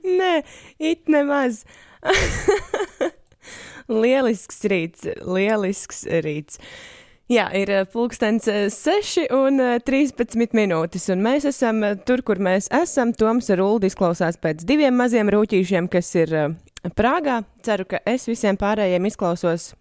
Nē, 0.03 0.33
it 0.79 1.11
nemaz. 1.11 1.63
lielisks 4.03 4.65
rīts, 4.69 5.07
lielisks 5.23 6.03
rīts. 6.25 6.59
Jā, 7.31 7.45
ir 7.55 7.69
eh, 7.71 7.85
pulkstenis 7.87 8.49
6 8.75 9.29
un 9.33 9.61
eh, 9.63 9.77
13 9.87 10.57
minūtes, 10.57 11.07
un 11.13 11.23
mēs 11.23 11.47
esam 11.49 11.79
eh, 11.87 11.95
tur, 12.05 12.21
kur 12.27 12.41
mēs 12.43 12.67
esam. 12.75 13.13
Toms 13.15 13.47
ar 13.53 13.63
Ulu 13.63 13.87
izklausās 13.87 14.37
pēc 14.43 14.65
diviem 14.67 14.99
maziem 14.99 15.31
rūtīšiem, 15.31 15.87
kas 15.91 16.11
ir 16.19 16.35
eh, 16.35 16.51
Prāgā. 16.99 17.39
Ceru, 17.63 17.87
ka 17.87 18.03
es 18.05 18.27
visiem 18.27 18.59
pārējiem 18.59 19.07
izklausos 19.07 19.71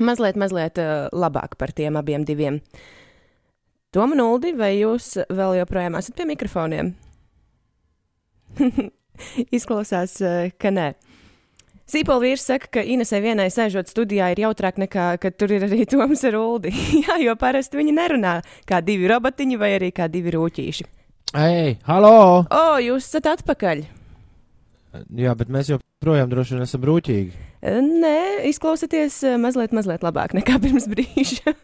mazliet, 0.00 0.36
mazliet 0.36 0.78
eh, 0.78 1.08
labāk 1.12 1.56
par 1.58 1.72
tiem 1.72 1.98
abiem 1.98 2.24
diviem. 2.26 2.60
Tom 3.94 4.12
un 4.12 4.20
Uldi, 4.20 4.52
vai 4.56 4.74
jūs 4.76 5.16
vēl 5.32 5.58
joprojām 5.62 5.96
esat 5.98 6.16
pie 6.18 6.26
mikrofoniem? 6.28 6.92
Izklausās, 9.56 10.18
eh, 10.22 10.50
ka 10.58 10.72
nē. 10.74 10.92
Sīpola 11.88 12.20
vīrs 12.20 12.44
saka, 12.44 12.68
ka 12.76 12.82
Inesai 12.84 13.22
vienai 13.24 13.46
sēžot 13.48 13.88
studijā 13.88 14.26
ir 14.34 14.42
jautrāk 14.42 14.76
nekā, 14.80 15.06
kad 15.22 15.38
tur 15.40 15.54
ir 15.56 15.64
arī 15.64 15.86
Toms 15.90 16.24
ar 16.28 16.36
Uldi. 16.36 16.72
Jā, 17.04 17.16
jo 17.24 17.36
parasti 17.40 17.80
viņi 17.80 17.96
nerunā 17.96 18.38
kā 18.68 18.82
divi 18.84 19.08
robotiņi 19.08 19.60
vai 19.60 19.72
arī 19.78 19.88
kā 19.96 20.10
divi 20.12 20.34
rūtīši. 20.36 20.88
Ei, 21.36 21.76
halo! 21.88 22.44
O, 22.44 22.64
jūs 22.80 23.08
esat 23.08 23.28
atpakaļ! 23.34 23.84
Jā, 25.16 25.34
bet 25.36 25.50
mēs 25.52 25.68
joprojām 25.72 26.30
droši 26.32 26.56
vien 26.56 26.64
esam 26.64 26.84
rūtīgi. 26.88 27.32
Eh, 27.60 27.80
Nē, 27.84 28.44
izklausieties 28.48 29.20
eh, 29.28 29.36
mazliet, 29.40 29.74
mazliet 29.76 30.04
labāk 30.04 30.36
nekā 30.36 30.56
pirms 30.64 30.88
brīža. 30.92 31.56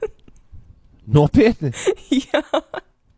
Nopietni! 1.13 1.73
Jā. 2.13 2.43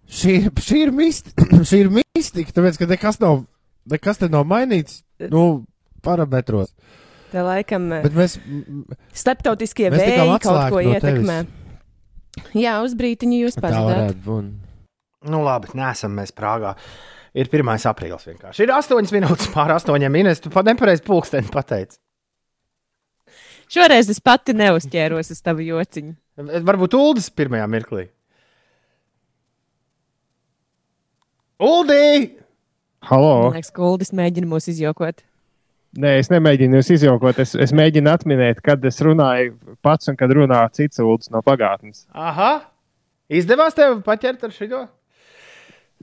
Šī 0.07 0.37
ir, 0.39 0.51
šī 0.63 0.83
ir, 0.85 0.95
mist, 0.95 1.33
šī 1.69 1.83
ir 1.85 1.93
mistika, 1.95 2.55
tāpēc, 2.55 2.79
ka 2.79 2.91
nekas 2.91 3.19
nav, 3.23 3.43
nekas 3.91 4.21
te 4.21 4.29
nav 4.33 4.47
mainīts, 4.49 5.03
nu, 5.33 5.65
parametros. 6.05 6.73
Tā 7.33 7.43
laikam 7.43 7.89
eh, 7.97 8.05
Bet 8.07 8.15
mēs, 8.17 8.37
starptautiskie 9.17 9.91
mēs 9.91 10.03
vēji 10.03 10.39
kaut 10.47 10.71
ko 10.73 10.81
no 10.81 10.95
ietekmē. 10.95 11.41
Jā, 12.57 12.79
uz 12.85 12.95
brīdiņu 12.97 13.43
jūs 13.47 13.59
pazudāt. 13.61 14.17
Nu, 15.27 15.43
labi, 15.43 15.73
nesam 15.79 16.15
mēs 16.19 16.35
Prāgā. 16.37 16.77
Ir 17.37 17.51
1. 17.53 17.69
aprīlis 17.91 18.29
vienkārši. 18.31 18.65
Ir 18.65 18.73
8 18.73 19.13
minūtes 19.13 19.51
pār 19.53 19.75
8 19.75 20.09
minūtes. 20.13 20.41
Tu 20.45 20.53
pat 20.53 20.69
nepareizi 20.69 21.05
pulksteni 21.05 21.51
pateici. 21.53 21.99
Šoreiz 23.73 24.09
es 24.13 24.23
pati 24.23 24.55
neuzķēros 24.57 25.33
uz 25.35 25.43
tavu 25.45 25.65
jociņu. 25.67 26.15
Varbūt 26.65 26.95
Uldis 26.97 27.29
pirmajā 27.35 27.67
mirklī. 27.69 28.07
Uldi! 31.67 32.46
Halo! 33.05 33.51
Man 33.51 33.59
liekas, 33.59 33.73
ka 33.75 33.83
Uldis 33.87 34.13
mēģina 34.17 34.49
mūs 34.51 34.69
izjokot. 34.73 35.23
Nē, 35.97 36.19
es 36.21 36.29
nemēģinu 36.29 36.81
jūs 36.81 36.91
izjokot. 36.99 37.39
Es, 37.41 37.55
es 37.57 37.73
mēģinu 37.77 38.11
atminēt, 38.13 38.61
kad 38.65 38.83
es 38.85 38.99
runāju 39.05 39.77
pats 39.85 40.11
un 40.13 40.19
kad 40.19 40.33
runā 40.35 40.61
cits 40.77 41.01
ūdens 41.01 41.31
no 41.33 41.41
pagātnes. 41.47 42.05
Aha! 42.13 42.67
Izdevās 43.33 43.75
tev 43.75 44.01
paķert 44.07 44.45
ar 44.47 44.53
šo? 44.55 44.85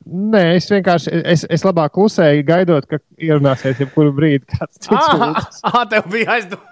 Nē, 0.04 0.44
es 0.58 0.68
vienkārši 0.72 1.14
es, 1.30 1.46
es 1.54 1.64
labāk 1.64 1.94
klusēju, 1.96 2.44
gaidot, 2.48 2.88
ka 2.90 3.00
ierunāsies 3.22 3.80
jebkuru 3.84 4.12
brīdi 4.18 4.50
kāds 4.50 4.82
cits 4.82 5.14
ūdens. 5.14 5.62
ah, 5.70 5.84
tev 5.92 6.10
bija 6.12 6.40
aizdomā. 6.40 6.70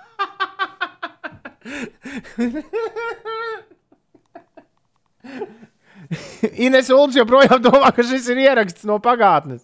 Ines 6.59 6.89
Uldis 6.91 7.19
joprojām 7.21 7.61
domā, 7.63 7.91
ka 7.95 8.03
šis 8.03 8.27
ir 8.33 8.41
ieraksts 8.43 8.87
no 8.89 8.97
pagātnes. 9.03 9.61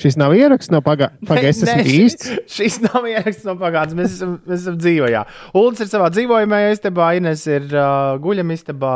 Šis 0.00 0.16
nav 0.18 0.32
ieraksts 0.34 0.72
no 0.74 0.80
pagātnes. 0.82 1.22
Pagaidzi, 1.28 1.66
tas 1.68 1.76
ir 1.78 1.84
šis- 1.86 1.98
īsts. 2.04 2.30
Šis 2.50 2.78
nav 2.82 3.04
ieraksts 3.06 3.44
no 3.46 3.54
pagātnes. 3.60 3.94
Mēs 4.00 4.16
esam, 4.16 4.32
mēs 4.42 4.64
esam 4.64 4.78
dzīvojā. 4.80 5.20
Uldis 5.60 5.84
ir 5.84 5.90
savā 5.92 6.08
dzīvojamajā 6.14 6.72
istabā, 6.74 7.12
Ines 7.20 7.44
ir 7.46 7.68
uh, 7.70 8.16
guļamistabā. 8.24 8.94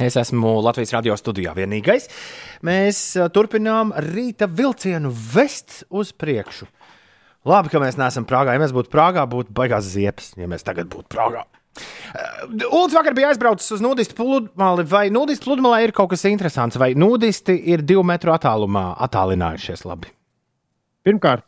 Es 0.00 0.16
esmu 0.20 0.58
Latvijas 0.64 0.92
radio 0.96 1.16
studijā 1.20 1.54
vienīgais. 1.56 2.06
Mēs 2.68 3.00
uh, 3.20 3.30
turpinām 3.32 3.94
rīta 4.12 4.48
vilcienu 4.48 5.10
vest 5.32 5.82
uz 5.88 6.12
priekšu. 6.16 6.68
Labi, 7.48 7.72
ka 7.72 7.80
mēs 7.82 7.96
neesam 7.98 8.28
Prāgā. 8.28 8.52
Ja 8.54 8.60
mēs 8.62 8.72
būtu 8.76 8.92
Prāgā, 8.92 9.24
būtu 9.28 9.56
baigās 9.56 9.88
ziepes, 9.96 10.34
ja 10.38 10.46
mēs 10.52 10.62
tagad 10.68 10.92
būtu 10.92 11.08
Prāgā. 11.16 11.46
Ulds 12.68 12.94
vakar 12.94 13.14
bija 13.16 13.30
aizbraucis 13.32 13.72
uz 13.76 13.84
nudistu 13.84 14.16
pludmali. 14.18 14.84
Vai 14.88 15.06
nudistu 15.14 15.48
pludmalē 15.48 15.82
ir 15.86 15.94
kaut 15.96 16.10
kas 16.12 16.26
interesants, 16.28 16.76
vai 16.80 16.92
nudisti 16.98 17.56
ir 17.72 17.84
divu 17.86 18.04
metru 18.06 18.34
attālumā 18.34 18.90
attālinājušies 19.06 19.86
labi? 19.88 20.12
Pirmkārt, 21.02 21.42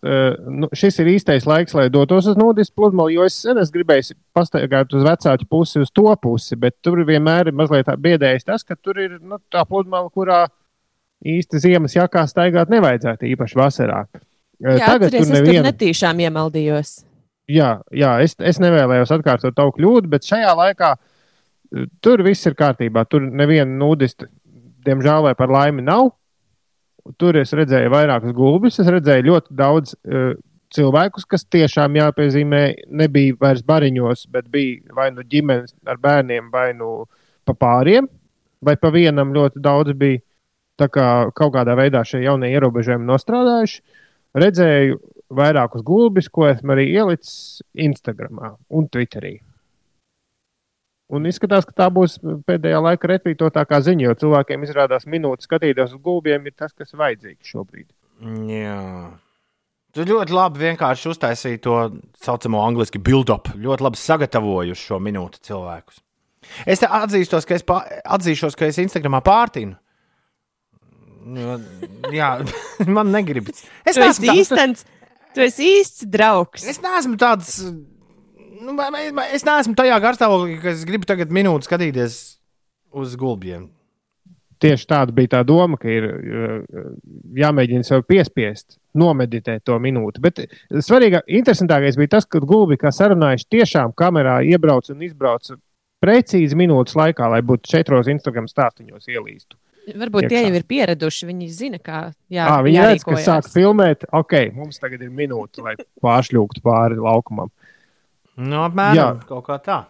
nu, 0.51 0.67
šis 0.75 0.97
ir 0.99 1.13
īstais 1.13 1.45
laiks, 1.47 1.77
lai 1.79 1.87
dotos 1.93 2.27
uz 2.27 2.39
nudistu 2.39 2.75
pludmali, 2.81 3.15
jo 3.15 3.27
es 3.29 3.37
sen 3.45 3.61
es 3.63 3.71
gribēju 3.71 4.17
pastaigāt 4.35 4.97
uz 4.99 5.05
vecāku 5.07 5.47
pusi, 5.47 5.79
uz 5.85 5.93
to 5.95 6.09
pusi, 6.19 6.59
bet 6.59 6.75
tur 6.83 7.05
vienmēr 7.07 7.53
ir 7.53 7.55
mazliet 7.55 7.87
biedējis 7.87 8.49
tas, 8.49 8.67
ka 8.67 8.75
tur 8.75 8.99
ir 8.99 9.21
nu, 9.21 9.39
tā 9.55 9.63
pludmale, 9.69 10.11
kurā 10.11 10.41
īsti 11.23 11.63
ziemas 11.69 11.95
jakā 11.95 12.25
staigāt 12.27 12.73
nevajadzētu, 12.75 13.31
īpaši 13.31 13.61
vasarā. 13.61 14.03
Jā, 14.59 14.75
Tagad 14.89 15.09
atceries, 15.13 15.31
tur 15.31 15.39
es 15.39 15.47
tur 15.47 15.67
netīšām 15.69 16.25
iemaldījos. 16.27 16.97
Jā, 17.51 17.71
jā 17.93 18.15
es, 18.25 18.37
es 18.41 18.61
nevēlējos 18.63 19.13
atkārtot 19.19 19.57
tavu 19.57 19.75
kļūdu, 19.77 20.09
bet 20.13 20.25
šajā 20.25 20.55
laikā 20.57 20.95
uh, 20.97 21.87
tur 22.05 22.23
viss 22.25 22.47
ir 22.49 22.57
kārtībā. 22.57 23.05
Tur 23.11 23.27
neviena 23.27 23.69
nudista, 23.69 24.29
diemžēl, 24.87 25.29
vai 25.29 25.35
par 25.39 25.53
laimi 25.53 25.85
nav. 25.85 26.13
Tur 27.21 27.37
es 27.37 27.53
redzēju 27.53 27.93
vairākus 27.93 28.33
gulbis, 28.37 28.81
es 28.81 28.89
redzēju 28.89 29.29
ļoti 29.29 29.57
daudz 29.59 29.93
uh, 29.93 30.33
cilvēkus, 30.75 31.27
kas 31.31 31.45
tiešām 31.53 31.99
jāpiezīmē, 32.01 32.63
nebija 32.97 33.37
vairs 33.41 33.65
bariņos, 33.67 34.27
bet 34.33 34.49
bija 34.53 34.97
vai 34.97 35.11
nu 35.15 35.25
ģimenes 35.29 35.77
ar 35.89 36.01
bērniem, 36.03 36.49
vai 36.53 36.71
nu 36.79 37.05
pa 37.45 37.55
pāriem, 37.55 38.09
vai 38.65 38.77
pa 38.81 38.91
vienam 38.95 39.35
ļoti 39.37 39.63
daudz 39.63 39.97
bija. 39.99 40.25
Tā 40.81 40.89
kā 40.91 41.07
kaut 41.39 41.53
kādā 41.55 41.77
veidā 41.79 42.01
šie 42.03 42.25
jaunie 42.25 42.49
ierobežojumi 42.51 43.07
nostrādājuši. 43.07 43.77
Redzēju 44.43 44.97
vairākus 45.33 45.85
gulbis, 45.87 46.29
ko 46.29 46.49
esmu 46.51 46.75
arī 46.75 46.89
ielicis 46.93 47.63
Instagram 47.73 48.41
un 48.69 48.89
Twitterī. 48.93 49.39
Un 51.15 51.29
izskatās, 51.29 51.67
ka 51.69 51.75
tā 51.85 51.91
būs 51.93 52.17
pēdējā 52.49 52.79
laika 52.81 53.11
retvītotākā 53.11 53.81
ziņa, 53.85 54.07
jo 54.07 54.15
cilvēkiem 54.23 54.65
izrādās 54.65 55.05
minūtes 55.11 55.47
skatīties 55.47 55.93
uz 55.93 56.01
gulbiem, 56.03 56.47
ir 56.49 56.57
tas, 56.57 56.73
kas 56.73 56.97
vajadzīgs 56.97 57.53
šobrīd. 57.53 57.91
Jā. 58.49 58.81
Tu 59.95 60.07
ļoti 60.09 60.35
labi 60.35 60.63
vienkārši 60.65 61.13
uztaisīji 61.13 61.61
to 61.63 61.77
saucamo 62.25 62.65
angļuiski 62.65 62.99
build-up. 63.05 63.53
Ļoti 63.55 63.87
labi 63.87 64.01
sagatavoju 64.01 64.75
šo 64.79 64.99
minūti 65.03 65.45
cilvēkus. 65.47 66.01
Es 66.69 66.83
te 66.83 66.89
atzīstos, 66.91 67.47
ka 67.47 67.57
es 67.57 67.65
pā, 67.67 67.79
atzīšos, 68.17 68.57
ka 68.59 68.67
es 68.69 68.81
Instagramā 68.83 69.21
pārtinu. 69.25 69.77
Jo, 71.25 71.57
Jā, 72.13 72.35
man 72.97 73.13
negribas. 73.15 73.63
Es 73.87 73.97
neesmu 74.01 74.35
īstens, 74.35 74.85
tu 75.35 75.45
esi 75.45 75.71
īsts 75.81 76.07
draugs. 76.11 76.67
Es 76.69 76.81
neesmu 76.83 77.19
tāds. 77.21 77.59
Nu, 78.65 78.75
es 79.29 79.45
neesmu 79.45 79.77
tajā 79.77 79.97
garstāvoklī, 80.01 80.59
ka 80.63 80.73
es 80.73 80.85
gribu 80.89 81.09
tagad 81.09 81.33
minūti 81.35 81.69
skatīties 81.69 82.21
uz 82.95 83.17
gulbiem. 83.21 83.69
Tieši 84.63 84.87
tāda 84.89 85.13
bija 85.13 85.35
tā 85.35 85.43
doma, 85.45 85.77
ka 85.77 85.91
ir 85.91 86.07
uh, 86.09 86.87
jāmēģina 87.37 87.85
sev 87.85 88.05
piespiest, 88.09 88.79
nomeditēt 88.97 89.65
to 89.69 89.77
minūti. 89.83 90.23
Bet 90.25 90.41
svarīgāk, 90.71 91.27
interesantākais 91.41 91.99
bija 92.01 92.15
tas, 92.17 92.29
ka 92.31 92.41
gulbi, 92.41 92.79
kā 92.81 92.95
sarunājuši, 92.95 93.51
tiešām 93.59 93.93
kamerā 93.99 94.39
iebrauc 94.47 94.89
un 94.95 95.03
izbrauc 95.05 95.51
precīzi 96.05 96.57
minūtes 96.57 96.97
laikā, 96.97 97.29
lai 97.33 97.43
būtu 97.45 97.75
četros 97.75 98.09
Instagram 98.13 98.49
stāstīņos 98.49 99.11
ielīstu. 99.11 99.59
Varbūt 99.85 100.29
tie 100.31 100.39
iekšā. 100.41 100.49
jau 100.49 100.59
ir 100.61 100.67
pieraduši. 100.71 101.27
Viņi 101.29 101.49
zina, 101.53 101.81
kā 101.83 101.99
jā, 102.33 102.45
Jā, 102.47 102.59
viņi 102.65 102.85
redz, 102.85 103.05
ka 103.05 103.19
sāk 103.21 103.49
filmēt. 103.53 104.07
Ok, 104.17 104.37
mums 104.57 104.81
tagad 104.81 105.03
ir 105.05 105.11
minūte, 105.13 105.65
lai 105.65 105.75
pāršļūktu 106.05 106.65
pāri 106.65 107.01
laukumam. 107.01 107.53
Nu, 108.41 108.65
apmēram 108.65 108.97
Jā. 108.97 109.11
kaut 109.29 109.45
kā 109.47 109.59
tā. 109.63 109.83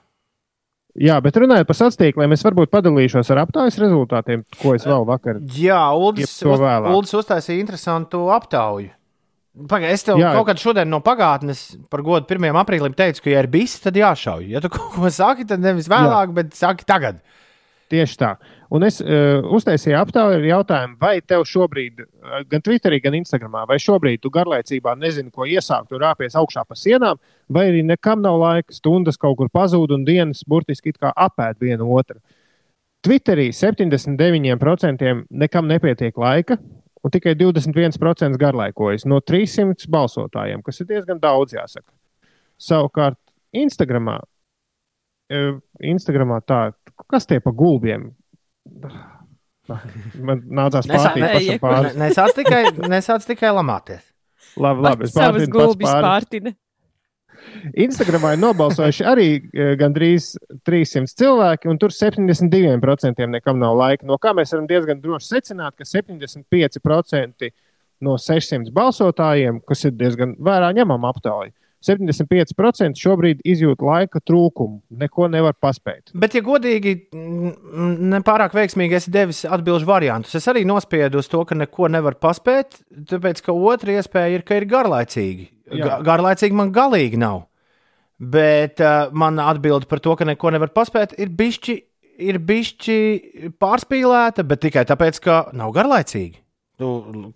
Jā, 0.95 1.17
bet 1.23 1.35
runājot 1.35 1.67
par 1.67 1.79
tīkliem, 1.99 2.35
es 2.37 2.45
varbūt 2.47 2.71
padalīšos 2.71 3.31
ar 3.35 3.41
aptaujas 3.43 3.79
rezultātiem, 3.83 4.45
ko 4.61 4.77
es 4.77 4.85
vēl 4.87 5.07
vakar. 5.09 5.41
Jā, 5.57 5.81
vēlāk. 6.63 6.93
Uldis 6.95 7.17
uztaisīja 7.19 7.63
interesantu 7.65 8.29
aptauju. 8.35 8.93
Paga, 9.71 9.87
es 9.95 10.03
tev 10.03 10.19
Jā. 10.19 10.33
Kaut 10.35 10.49
kādā 10.49 10.59
šodien 10.59 10.89
no 10.91 10.99
pagātnes 11.03 11.77
par 11.91 12.03
godu 12.03 12.27
1. 12.27 12.57
aprīlim 12.59 12.95
teicu, 12.99 13.23
ka, 13.23 13.31
ja 13.31 13.43
ir 13.45 13.49
bijis, 13.51 13.77
tad 13.83 13.99
jāšauj. 13.99 14.49
Ja 14.51 14.63
tu 14.63 14.71
kaut 14.75 14.97
ko 14.97 15.11
saki, 15.15 15.47
tad 15.51 15.63
nevis 15.63 15.91
vēlāk, 15.91 16.31
Jā. 16.31 16.37
bet 16.39 16.55
saki 16.59 16.87
tagad. 16.87 17.21
Tieši 17.93 18.17
tā. 18.19 18.31
Un 18.75 18.83
es 18.87 18.97
uh, 19.03 19.45
uztaisīju 19.55 19.97
aptauju 19.99 20.39
ar 20.39 20.47
jautājumu, 20.49 20.97
vai 21.01 21.19
tev 21.21 21.45
šobrīd, 21.47 22.01
uh, 22.01 22.39
gan 22.51 22.65
Twitterī, 22.65 22.99
gan 23.05 23.17
Instagramā, 23.19 23.67
vai 23.69 23.77
šobrīd 23.83 24.23
tu 24.25 24.33
garlaicībā 24.35 24.97
nezini, 24.99 25.31
ko 25.35 25.47
iesākt, 25.47 25.91
tu 25.93 26.01
rāpies 26.01 26.35
augšā 26.41 26.65
pa 26.67 26.79
sienām, 26.79 27.21
vai 27.53 27.69
arī 27.71 27.85
nekam 27.87 28.25
nav 28.25 28.41
laika, 28.41 28.75
stundas 28.75 29.21
kaut 29.21 29.37
kur 29.39 29.53
pazūd 29.53 29.95
un 29.95 30.07
dienas 30.09 30.43
burtiski 30.49 30.95
apēd 31.13 31.61
vienu 31.61 31.91
otru. 31.95 32.19
Twitterī 33.05 33.51
79% 33.53 35.13
nekam 35.29 35.69
nepietiek 35.69 36.17
laika, 36.17 36.57
un 37.05 37.13
tikai 37.13 37.35
21% 37.37 38.41
garlaikojas 38.41 39.05
no 39.05 39.21
300 39.21 39.91
balsotājiem, 39.93 40.63
kas 40.65 40.81
ir 40.81 40.89
diezgan 40.89 41.21
daudz, 41.21 41.53
jāsaka. 41.53 41.91
Savukārt, 42.57 43.19
Instagramā, 43.55 44.19
eh, 45.31 45.53
Instagramā 45.85 46.41
tā, 46.49 46.73
kas 47.11 47.29
tie 47.31 47.41
pa 47.45 47.53
gulbiem? 47.55 48.11
Man 50.21 50.43
nācās 50.45 50.89
pašam 50.89 51.23
pāri. 51.63 51.95
Nesāc 52.01 52.35
tikai, 52.37 52.67
nesāc 52.91 53.25
tikai 53.29 53.55
lamāties. 53.57 54.05
Labi, 54.61 54.85
labi, 54.85 55.09
es 55.09 55.15
Savas 55.15 55.41
pārtinu 55.41 55.55
gulbis 55.55 55.89
pāri. 55.89 56.05
pārtina. 56.05 56.55
Instagramā 57.85 58.35
ir 58.35 58.41
nobalsojuši 58.41 59.05
arī 59.09 59.29
eh, 59.37 59.73
gandrīz 59.81 60.31
300 60.69 61.11
cilvēki, 61.19 61.69
un 61.73 61.81
tur 61.81 61.93
72% 61.93 63.29
nekam 63.33 63.59
nav 63.61 63.77
laika. 63.79 64.07
No 64.09 64.19
kā 64.21 64.33
mēs 64.37 64.55
varam 64.55 64.69
diezgan 64.71 65.01
droši 65.03 65.33
secināt, 65.35 65.77
ka 65.77 65.89
75% 65.89 67.51
no 68.05 68.17
600 68.21 68.73
balsotājiem, 68.75 69.61
kas 69.67 69.85
ir 69.89 69.95
diezgan 69.99 70.37
vērā 70.45 70.73
ņemama 70.77 71.13
aptauja, 71.15 71.53
75% 71.85 73.01
šobrīd 73.01 73.43
izjūt 73.45 73.83
laika 73.85 74.21
trūkumu, 74.25 74.81
neko 75.05 75.29
nevar 75.33 75.55
paspēt. 75.61 76.13
Bet, 76.17 76.35
ja 76.39 76.43
godīgi, 76.47 76.95
nepārāk 78.15 78.55
veiksmīgi 78.57 78.97
esi 78.99 79.13
devis 79.15 79.43
atbildžu 79.45 79.89
variantus, 79.89 80.35
es 80.39 80.49
arī 80.51 80.65
nospiedu 80.69 81.21
uz 81.23 81.29
to, 81.33 81.43
ka 81.49 81.57
neko 81.59 81.91
nevar 81.93 82.17
paspēt, 82.21 82.79
tāpēc 83.11 83.43
ka 83.47 83.55
otra 83.57 83.99
iespēja 83.99 84.39
ir, 84.39 84.45
ka 84.49 84.59
ir 84.61 84.69
garlaicīgi. 84.71 85.49
Ga- 85.81 86.01
Garlaicīgi 86.05 86.57
man 86.57 86.73
galīgi 86.77 87.21
nav. 87.21 87.45
Bet 88.21 88.79
uh, 88.85 89.09
mana 89.13 89.49
atbilde 89.51 89.89
par 89.91 90.01
to, 90.05 90.15
ka 90.17 90.25
neko 90.29 90.53
nevar 90.55 90.71
paspēt, 90.77 91.17
ir 91.21 91.33
bišķi, 91.35 91.75
ir 92.23 92.39
bišķi 92.39 92.99
pārspīlēta, 93.61 94.45
bet 94.47 94.63
tikai 94.63 94.85
tāpēc, 94.89 95.19
ka 95.25 95.39
nav 95.57 95.73
garlaicīgi. 95.75 96.39
Tu 96.79 96.91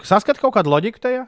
saskati 0.07 0.41
kaut 0.43 0.55
kādu 0.57 0.71
loģiku 0.73 1.03
tajā? 1.03 1.25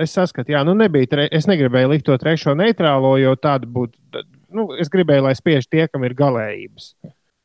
Es 0.00 0.14
saskatu, 0.16 0.52
jā, 0.54 0.60
nu 0.64 0.74
nebija. 0.78 1.08
Tre... 1.10 1.26
Es 1.34 1.48
negribēju 1.50 1.90
likt 1.92 2.06
to 2.08 2.16
trešo 2.20 2.54
neitrālo, 2.58 3.14
jo 3.20 3.34
tāda 3.36 3.68
būtu. 3.68 4.22
Nu, 4.54 4.70
es 4.80 4.90
gribēju, 4.92 5.26
lai 5.26 5.34
spiež 5.38 5.68
tie, 5.70 5.86
kam 5.90 6.04
ir 6.06 6.16
galējības. 6.18 6.94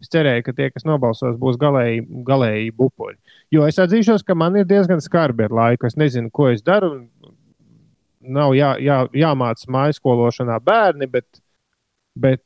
Es 0.03 0.11
cerēju, 0.11 0.43
ka 0.45 0.53
tie, 0.55 0.69
kas 0.73 0.85
nobalsos, 0.87 1.37
būs 1.39 1.57
galēji, 1.61 2.03
galēji 2.27 2.73
bupoļi. 2.77 3.17
Jo 3.55 3.65
es 3.69 3.79
atzīšos, 3.81 4.25
ka 4.27 4.35
man 4.37 4.57
ir 4.59 4.67
diezgan 4.69 5.01
skarbi 5.03 5.47
ar 5.47 5.55
laiku. 5.55 5.87
Es 5.89 5.97
nezinu, 5.99 6.31
ko 6.33 6.49
es 6.51 6.63
daru. 6.65 7.07
Nav 8.25 8.55
jā, 8.57 8.73
jā, 8.81 9.03
jāmācās 9.13 9.69
mājas 9.69 9.99
skološanā 10.01 10.57
bērni, 10.65 11.07
bet, 11.11 11.41
bet 12.17 12.41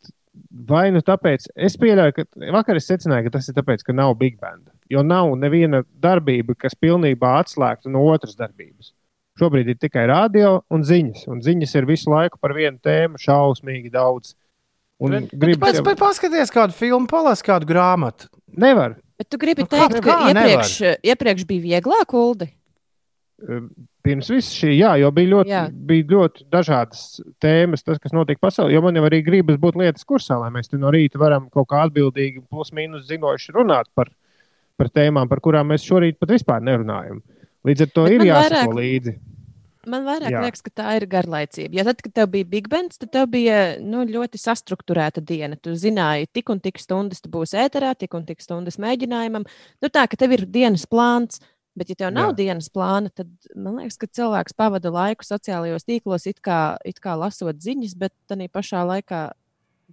vai 0.70 0.90
nu 0.92 1.02
tāpēc, 1.06 1.48
es 1.56 1.78
pieļauju, 1.80 2.16
ka 2.16 2.52
vakar 2.56 2.80
es 2.80 2.90
secināju, 2.90 3.28
ka 3.28 3.38
tas 3.38 3.48
ir 3.50 3.56
tāpēc, 3.58 3.86
ka 3.88 3.96
nav 3.96 4.16
big 4.20 4.40
band. 4.42 4.68
Jo 4.92 5.04
nav 5.06 5.32
neviena 5.40 5.84
darbība, 6.04 6.58
kas 6.58 6.76
pilnībā 6.76 7.38
atslēgtu 7.44 7.92
no 7.94 8.04
otras 8.12 8.36
darbības. 8.40 8.92
Šobrīd 9.40 9.70
ir 9.72 9.76
tikai 9.80 10.06
radio 10.10 10.62
un 10.70 10.82
ziņas. 10.84 11.28
Un 11.32 11.40
ziņas 11.46 11.76
ir 11.80 11.86
visu 11.88 12.12
laiku 12.12 12.38
par 12.42 12.52
vienu 12.58 12.78
tēmu, 12.84 13.16
šausmīgi 13.22 13.92
daudz. 13.94 14.34
Un 15.00 15.12
Bet, 15.16 15.30
bet, 15.32 15.40
gribas 15.40 15.70
pēc, 15.70 15.76
jau- 15.80 15.84
bet 15.86 15.98
paskaties 16.02 16.52
kādu 16.52 16.74
filmu, 16.76 17.08
palas 17.08 17.42
kādu 17.42 17.66
grāmatu. 17.70 18.28
Nevar. 18.58 18.98
Bet 19.18 19.30
tu 19.30 19.38
gribi 19.38 19.64
Nu, 19.64 19.68
kā- 19.68 19.88
teikt, 19.88 20.04
kā 20.04 20.18
ka 20.28 20.34
nevar? 20.34 20.60
iepriekš, 20.66 21.00
iepriekš 21.04 21.46
bija 21.48 21.62
vieglāk, 21.80 22.14
Uldi? 22.14 22.50
Pirms 24.04 24.28
viss 24.32 24.52
šī, 24.56 24.74
jā, 24.80 24.94
jo 25.00 25.10
bija 25.16 25.30
ļoti, 25.32 25.52
Jā. 25.52 25.62
bija 25.72 26.04
ļoti 26.12 26.46
dažādas 26.52 27.02
tēmas, 27.40 27.84
tas, 27.86 28.00
kas 28.04 28.12
notiek 28.16 28.40
pasaulē. 28.42 28.74
Jo 28.74 28.82
man 28.84 28.96
jau 28.96 29.04
arī 29.08 29.22
gribas 29.24 29.56
būt 29.62 29.76
lietas 29.80 30.04
kursā, 30.08 30.38
lai 30.42 30.50
mēs 30.52 30.68
te 30.72 30.78
no 30.78 30.92
rīta 30.92 31.20
varam 31.20 31.50
kaut 31.54 31.68
kā 31.72 31.86
atbildīgi, 31.88 32.44
plus 32.50 32.72
mīnus 32.76 33.08
zinoši 33.08 33.54
runāt 33.56 33.88
par, 33.96 34.10
par 34.78 34.88
tēmām, 34.90 35.30
par 35.32 35.40
kurām 35.40 35.68
mēs 35.72 35.86
šorīt 35.88 36.18
pat 36.20 36.30
vispār 36.36 36.60
nerunājam. 36.64 37.22
Līdz 37.68 37.82
ar 37.82 37.88
to 37.96 38.04
Bet 38.08 38.12
ir 38.18 38.20
jāsako 38.28 38.74
vairāk- 38.74 38.80
līdzi. 38.80 39.14
Man 39.90 40.06
vairāk 40.08 40.34
Jā. 40.34 40.42
liekas, 40.46 40.64
ka 40.66 40.74
tā 40.82 40.96
ir 41.00 41.06
garlaicība. 41.10 41.80
Ja 41.80 41.86
tad, 41.88 42.02
kad 42.06 42.14
tev 42.16 42.32
bija 42.34 42.48
Big 42.50 42.70
Bands, 42.72 43.00
tad 43.02 43.12
tev 43.16 43.30
bija 43.34 43.60
nu, 43.82 44.04
ļoti 44.08 44.42
sastruktūrēta 44.42 45.24
diena. 45.26 45.58
Tu 45.58 45.74
zināji, 45.80 46.30
tik 46.40 46.52
un 46.54 46.62
tik 46.64 46.82
stundas 46.82 47.24
tu 47.24 47.32
būsi 47.34 47.58
ēterā, 47.62 47.96
tik 47.98 48.14
un 48.18 48.28
tik 48.28 48.44
stundas 48.46 48.80
mēģinājumam. 48.82 49.48
Nu, 49.82 49.90
tā, 49.90 50.06
ka 50.10 50.20
tev 50.20 50.38
ir 50.38 50.46
dienas 50.50 50.86
plāns, 50.90 51.42
bet 51.80 51.92
ja 51.94 51.98
tev 52.04 52.14
nav 52.16 52.34
Jā. 52.34 52.38
dienas 52.44 52.70
plāna, 52.74 53.12
tad 53.16 53.30
man 53.56 53.80
liekas, 53.82 54.00
ka 54.02 54.10
cilvēks 54.20 54.58
pavada 54.58 54.92
laiku 54.94 55.28
sociālajos 55.28 55.88
tīklos, 55.88 56.28
it 56.30 56.42
kā, 56.46 56.78
it 56.86 57.02
kā 57.04 57.16
lasot 57.20 57.62
ziņas, 57.64 57.98
bet 58.00 58.16
tā 58.30 58.40
pašā 58.52 58.86
laikā 58.88 59.30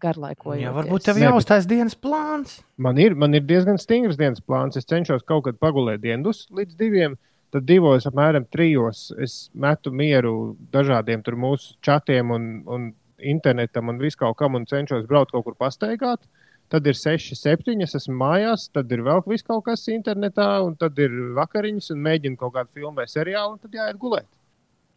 garlaikojoties. 0.03 0.65
Jā, 0.67 0.73
varbūt 0.77 1.07
tev 1.07 1.21
Nē, 1.21 1.31
jāuztais 1.31 1.69
dienas 1.69 1.97
plāns. 1.99 2.59
Man 2.81 2.99
ir, 3.01 3.17
man 3.19 3.37
ir 3.37 3.45
diezgan 3.49 3.81
stingrs 3.81 4.19
dienas 4.21 4.43
plāns. 4.45 4.77
Es 4.77 4.89
cenšos 4.89 5.25
kaut 5.29 5.47
kad 5.47 5.61
pagulēt 5.63 6.03
dienas 6.05 6.45
līdz 6.53 6.77
diviem. 6.79 7.17
Tad 7.55 7.67
divos, 7.69 8.07
apmēram 8.09 8.45
trijos, 8.51 9.11
es 9.23 9.37
metu 9.55 9.93
mieru 9.95 10.57
dažādiem 10.75 11.23
tur 11.25 11.37
mūsu 11.39 11.77
čatiem 11.85 12.33
un, 12.35 12.49
un 12.67 12.89
internetam 13.23 13.93
un 13.93 14.01
viskaut 14.03 14.37
kam 14.37 14.59
un 14.59 14.67
cenšos 14.69 15.07
braukt 15.09 15.33
kaut 15.33 15.47
kur 15.47 15.55
pastaigāt. 15.59 16.27
Tad 16.67 16.87
ir 16.91 16.99
seši, 16.99 17.37
septiņi, 17.39 17.87
es 17.87 17.95
esmu 17.95 18.17
mājās, 18.19 18.67
tad 18.75 18.91
ir 18.91 19.05
vēl 19.07 19.23
kaut 19.47 19.63
kas 19.69 19.87
internetā, 19.93 20.49
un 20.67 20.75
tad 20.75 20.99
ir 20.99 21.13
vakariņas, 21.37 21.93
un 21.95 22.03
mēģinu 22.03 22.41
kaut 22.41 22.57
kādu 22.57 22.75
filmu 22.75 22.97
vai 22.99 23.07
seriālu, 23.07 23.55
un 23.55 23.61
tad 23.63 23.77
jāiet 23.79 24.01
gulēt. 24.03 24.27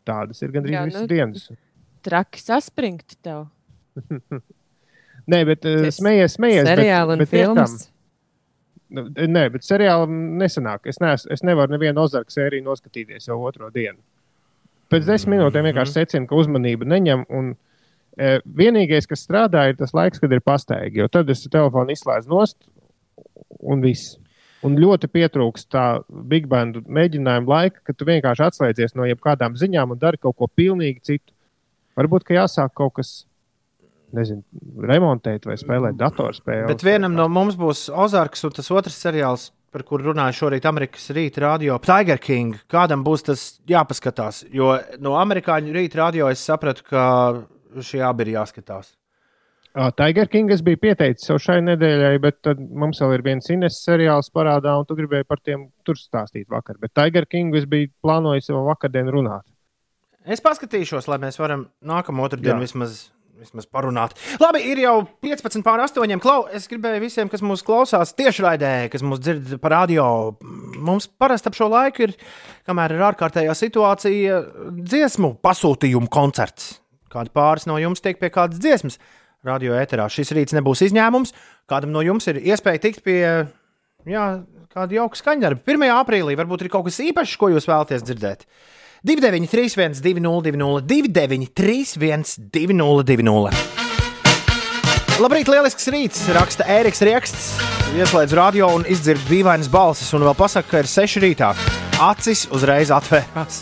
Tādas 0.09 0.41
ir 0.41 0.55
gandrīz 0.55 0.73
Jā, 0.73 0.85
visas 0.89 1.05
nu, 1.05 1.09
dienas. 1.11 1.45
Traki 2.01 2.41
saspringt 2.41 3.19
tev. 3.21 3.45
Nē, 5.29 5.43
bet 5.45 5.67
uh, 5.69 5.83
Tas 5.85 5.99
smējies, 6.01 6.39
smējies. 6.39 6.65
seriāli 6.71 7.19
un 7.19 7.25
filmas? 7.29 7.88
Nu, 8.89 9.05
Nē, 9.13 9.45
bet 9.53 9.65
seriālam 9.65 10.13
nesanāk. 10.39 10.87
Es, 10.89 10.97
nees, 11.03 11.27
es 11.29 11.43
nevaru 11.45 11.75
nevienu 11.75 12.01
ozarku 12.05 12.33
sēriju 12.33 12.65
noskatīties 12.65 13.29
jau 13.29 13.37
otro 13.45 13.69
dienu. 13.73 13.99
Pēc 14.89 15.05
desmit 15.05 15.37
minūtēm 15.37 15.67
vienkārši 15.69 15.99
secinu, 15.99 16.25
ka 16.29 16.37
uzmanību 16.39 16.87
neņem. 16.89 17.27
Un, 17.37 17.51
e, 18.17 18.39
vienīgais, 18.61 19.05
kas 19.09 19.27
strādā, 19.27 19.67
ir 19.69 19.77
tas 19.77 19.93
laiks, 19.93 20.21
kad 20.21 20.33
ir 20.33 20.41
pastaigi. 20.41 21.03
Jo 21.03 21.09
tad 21.11 21.29
es 21.29 21.45
telefonu 21.45 21.93
izslēdzu 21.93 22.33
nost 22.33 22.57
un 23.59 23.85
viss. 23.85 24.17
Un 24.65 24.75
ļoti 24.75 25.07
pietrūkst 25.13 25.69
tā 25.71 25.85
big 26.09 26.49
bandu 26.51 26.81
mēģinājuma 26.83 27.47
laika, 27.47 27.83
kad 27.85 27.95
tu 27.95 28.07
vienkārši 28.09 28.47
atslēdzies 28.49 28.97
no 28.97 29.05
jebkādām 29.07 29.55
ziņām 29.59 29.93
un 29.93 30.01
dari 30.01 30.19
kaut 30.19 30.35
ko 30.35 30.49
pilnīgi 30.51 31.05
citu. 31.13 31.31
Varbūt, 31.99 32.25
ka 32.27 32.35
jāsāk 32.35 32.73
kaut 32.75 32.97
kas, 32.97 33.13
nezinu, 34.15 34.43
remontēt 34.89 35.45
vai 35.49 35.55
spēlēt 35.59 35.97
datorspēles. 35.99 36.69
Bet 36.71 36.85
vienam 36.85 37.15
no 37.17 37.27
mums 37.31 37.57
būs 37.59 37.87
Ozarks, 37.93 38.43
un 38.47 38.55
tas 38.55 38.69
otrs 38.73 38.99
seriāls, 39.01 39.49
par 39.69 39.83
kuru 39.85 40.09
runāju 40.09 40.37
šorīt 40.39 40.65
Amerikas 40.65 41.09
rīta 41.13 41.43
radio, 41.45 41.77
Tiger 41.83 42.17
King. 42.21 42.57
Kādam 42.71 43.03
būs 43.05 43.27
tas 43.27 43.43
jāpaskatās? 43.69 44.43
Jo 44.53 44.77
no 45.03 45.13
amerikāņu 45.21 45.75
rīta 45.75 46.01
radio 46.01 46.29
es 46.31 46.41
sapratu, 46.41 46.87
ka 46.89 47.03
šie 47.85 48.01
abi 48.05 48.25
ir 48.25 48.39
jāskatās. 48.39 48.95
Tiger 49.95 50.25
King 50.27 50.49
es 50.51 50.63
biju 50.65 50.79
pieteicis 50.81 51.29
jau 51.29 51.37
šai 51.39 51.59
nedēļai, 51.61 52.15
bet 52.23 52.39
tad 52.43 52.57
mums 52.59 52.97
vēl 53.03 53.13
ir 53.19 53.23
viens 53.27 53.51
Ines 53.53 53.77
seriāls 53.85 54.31
parādā, 54.33 54.73
un 54.81 54.87
tu 54.89 54.97
gribēji 54.97 55.27
par 55.29 55.39
tiem 55.45 55.67
tur 55.85 55.99
stāstīt 55.99 56.49
vakar. 56.49 56.79
Bet 56.81 56.95
Tiger 56.97 57.27
King 57.29 57.53
es 57.55 57.69
biju 57.69 57.91
plānojis 58.03 58.49
jau 58.49 58.63
vakardien 58.65 59.11
runāt. 59.13 59.45
Es 60.25 60.41
paskatīšos, 60.43 61.07
lai 61.07 61.19
mēs 61.21 61.37
varam 61.39 61.67
nākamā 61.85 62.25
otrdienu 62.25 62.57
Jā. 62.57 62.65
vismaz, 62.65 62.97
vismaz 63.39 63.67
parunāt. 63.71 64.15
Labi, 64.41 64.61
ir 64.67 64.81
jau 64.83 64.95
15 65.23 65.63
pār 65.65 65.83
8. 65.85 66.19
Klau, 66.23 66.43
es 66.55 66.67
gribēju 66.71 67.03
visiem, 67.03 67.29
kas 67.31 67.43
mūs 67.45 67.63
klausās 67.65 68.11
tiešraidē, 68.17 68.89
kas 68.91 69.05
mūs 69.05 69.21
dzird 69.23 69.55
par 69.63 69.77
radio. 69.77 70.05
Mums 70.79 71.07
parasti 71.19 71.51
ap 71.51 71.57
šo 71.57 71.69
laiku 71.71 72.07
ir, 72.07 72.15
kamēr 72.67 72.97
ir 72.97 73.05
ārkārtējā 73.09 73.55
situācija, 73.55 74.41
dziesmu 74.79 75.37
pasūtījumu 75.45 76.11
koncerts. 76.11 76.75
Kādi 77.09 77.33
pāris 77.33 77.65
no 77.69 77.79
jums 77.81 78.03
tiek 78.05 78.19
pie 78.19 78.29
kādas 78.33 78.61
dziesmas 78.61 78.99
radio 79.47 79.77
ēterā. 79.79 80.09
Šis 80.11 80.33
rīts 80.35 80.55
nebūs 80.57 80.83
izņēmums. 80.89 81.33
Kādam 81.69 81.95
no 81.95 82.03
jums 82.05 82.27
ir 82.29 82.41
iespēja 82.43 82.83
tikt 82.83 83.05
pie 83.05 83.21
jā, 84.09 84.25
kāda 84.73 84.99
jauka 84.99 85.19
skaņdarba. 85.19 85.63
1. 85.65 85.87
aprīlī 85.95 86.35
varbūt 86.39 86.65
ir 86.65 86.73
kaut 86.73 86.89
kas 86.89 86.99
īpašs, 87.07 87.37
ko 87.39 87.51
jūs 87.53 87.69
vēlaties 87.69 88.05
dzirdēt. 88.05 88.45
293, 89.03 90.01
202, 90.01 90.81
293, 90.81 91.97
202. 92.51 93.49
Labrīt, 95.19 95.49
lielisks 95.51 95.87
rīts, 95.91 96.25
raksta 96.35 96.63
Ēriks 96.67 96.99
Rieksts. 97.03 97.45
Ieslēdz 97.95 98.35
radio 98.37 98.69
un 98.75 98.83
izdzird 98.87 99.23
dīvainas 99.27 99.67
balsis, 99.71 100.11
un 100.15 100.23
vēl 100.27 100.35
pasaka, 100.37 100.67
ka 100.69 100.81
ir 100.83 100.89
6 100.91 101.19
rītā. 101.23 101.53
Acis 102.03 102.45
uzreiz 102.55 102.91
atvērās. 102.95 103.61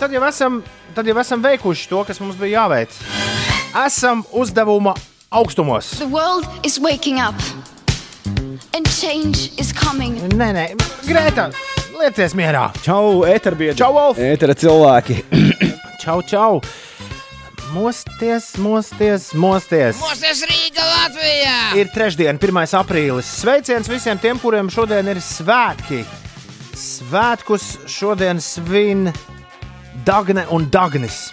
Tad 0.00 0.12
jau, 0.12 0.22
esam, 0.28 0.60
tad 0.96 1.08
jau 1.08 1.16
esam 1.20 1.44
veikuši 1.44 1.88
to, 1.92 2.02
kas 2.08 2.20
mums 2.20 2.36
bija 2.40 2.62
jāveic. 2.62 2.92
Esam 3.86 4.24
uzdevuma 4.36 4.92
augstumos. 5.32 5.94
The 6.00 6.08
world 6.12 6.44
is 6.64 6.76
waking 6.80 7.20
up. 7.20 7.36
And 8.76 8.88
change 8.88 9.50
is 9.56 9.72
coming. 9.72 10.20
Nē, 10.36 10.52
nē, 10.56 10.68
Grēta, 11.08 11.50
lieties 12.00 12.34
mierā. 12.36 12.68
Čau, 12.84 13.24
eterbiedri! 13.28 13.76
Čau, 13.78 13.92
Wolf! 13.96 14.20
Etera 14.20 14.54
cilvēki! 14.56 15.22
Čau, 16.02 16.20
čau! 16.26 16.60
Mosties, 17.74 18.52
mosties, 18.62 19.32
mosties! 19.34 19.98
Mūsu 20.00 20.48
Rīga 20.48 20.84
Latvijā! 20.86 21.56
Ir 21.80 21.90
trešdiena, 21.94 22.38
1. 22.38 22.60
aprīlis. 22.78 23.30
Sveiciens 23.42 23.90
visiem 23.90 24.20
tiem, 24.22 24.38
kuriem 24.42 24.70
šodien 24.72 25.08
ir 25.10 25.20
svētki. 25.24 26.04
Svētkus 26.76 27.72
šodien 27.90 28.40
svin 28.44 29.08
Dagne 30.06 30.46
un 30.54 30.68
Dagnis. 30.70 31.26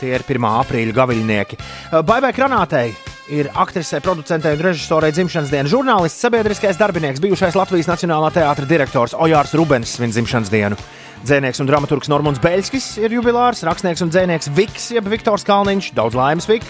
Tie 0.00 0.14
ir 0.14 0.22
1. 0.24 0.46
aprīļa 0.62 0.94
gaviļnieki. 0.96 1.60
Baibai 2.06 2.32
Kranātei 2.36 2.94
ir 3.32 3.48
aktrisei, 3.54 4.00
producentei 4.04 4.54
un 4.56 4.62
režisorei 4.64 5.12
dzimšanas 5.14 5.52
diena. 5.52 5.70
Žurnālists, 5.70 6.20
sabiedriskais 6.24 6.78
darbinieks, 6.80 7.22
bijušais 7.24 7.56
Latvijas 7.56 7.88
Nacionālā 7.88 8.30
teātra 8.34 8.68
direktors 8.68 9.16
Ojārs 9.16 9.54
Rubens 9.56 9.96
svin 9.96 10.12
dzimšanas 10.12 10.52
dienu. 10.52 10.78
Dzēnieks 11.24 11.62
un 11.62 11.70
dramaturgs 11.70 12.10
Normons 12.12 12.40
Beļskis 12.42 12.98
ir 13.00 13.14
jubilārs, 13.16 13.64
rakstnieks 13.64 14.04
un 14.04 14.12
dzēnieks 14.12 14.50
Viks, 14.56 14.90
jeb 14.92 15.08
Viktors 15.08 15.46
Kalniņš. 15.48 15.94
Daudz 15.96 16.18
laimes, 16.18 16.48
Vik! 16.50 16.66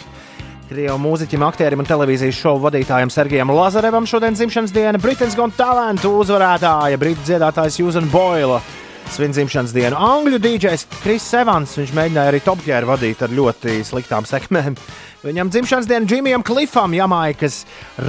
Krievu 0.68 0.96
mūziķim, 1.02 1.42
aktierim 1.44 1.82
un 1.82 1.88
televīzijas 1.88 2.38
šovu 2.38 2.62
vadītājam 2.68 3.10
Sergejam 3.12 3.50
Lazarevam 3.52 4.06
šodien 4.08 4.38
dzimšanas 4.38 4.72
diena, 4.72 5.00
Britaņas 5.02 5.36
Got 5.36 5.58
Talent 5.58 6.06
uzvarētāja, 6.08 7.00
britu 7.02 7.26
dziedātājs 7.26 7.82
Jūzana 7.82 8.08
Boila. 8.08 8.62
Svin 9.12 9.34
dzimšanas 9.34 9.74
dienu. 9.74 9.98
Angļu 10.00 10.38
dīdžers 10.42 10.86
Kris 11.02 11.26
Evans, 11.36 11.74
viņš 11.78 11.92
mēģināja 11.96 12.30
arī 12.32 12.40
Top 12.44 12.62
Gear 12.64 12.86
vadīt 12.88 13.20
ar 13.22 13.32
ļoti 13.34 13.82
sliktām 13.86 14.24
sekmēm. 14.28 14.78
Viņam 15.24 15.50
dzimšanas 15.52 15.88
diena 15.90 16.08
Džimijam 16.08 16.44
Klifam, 16.46 16.94
Jamaikas 16.96 17.62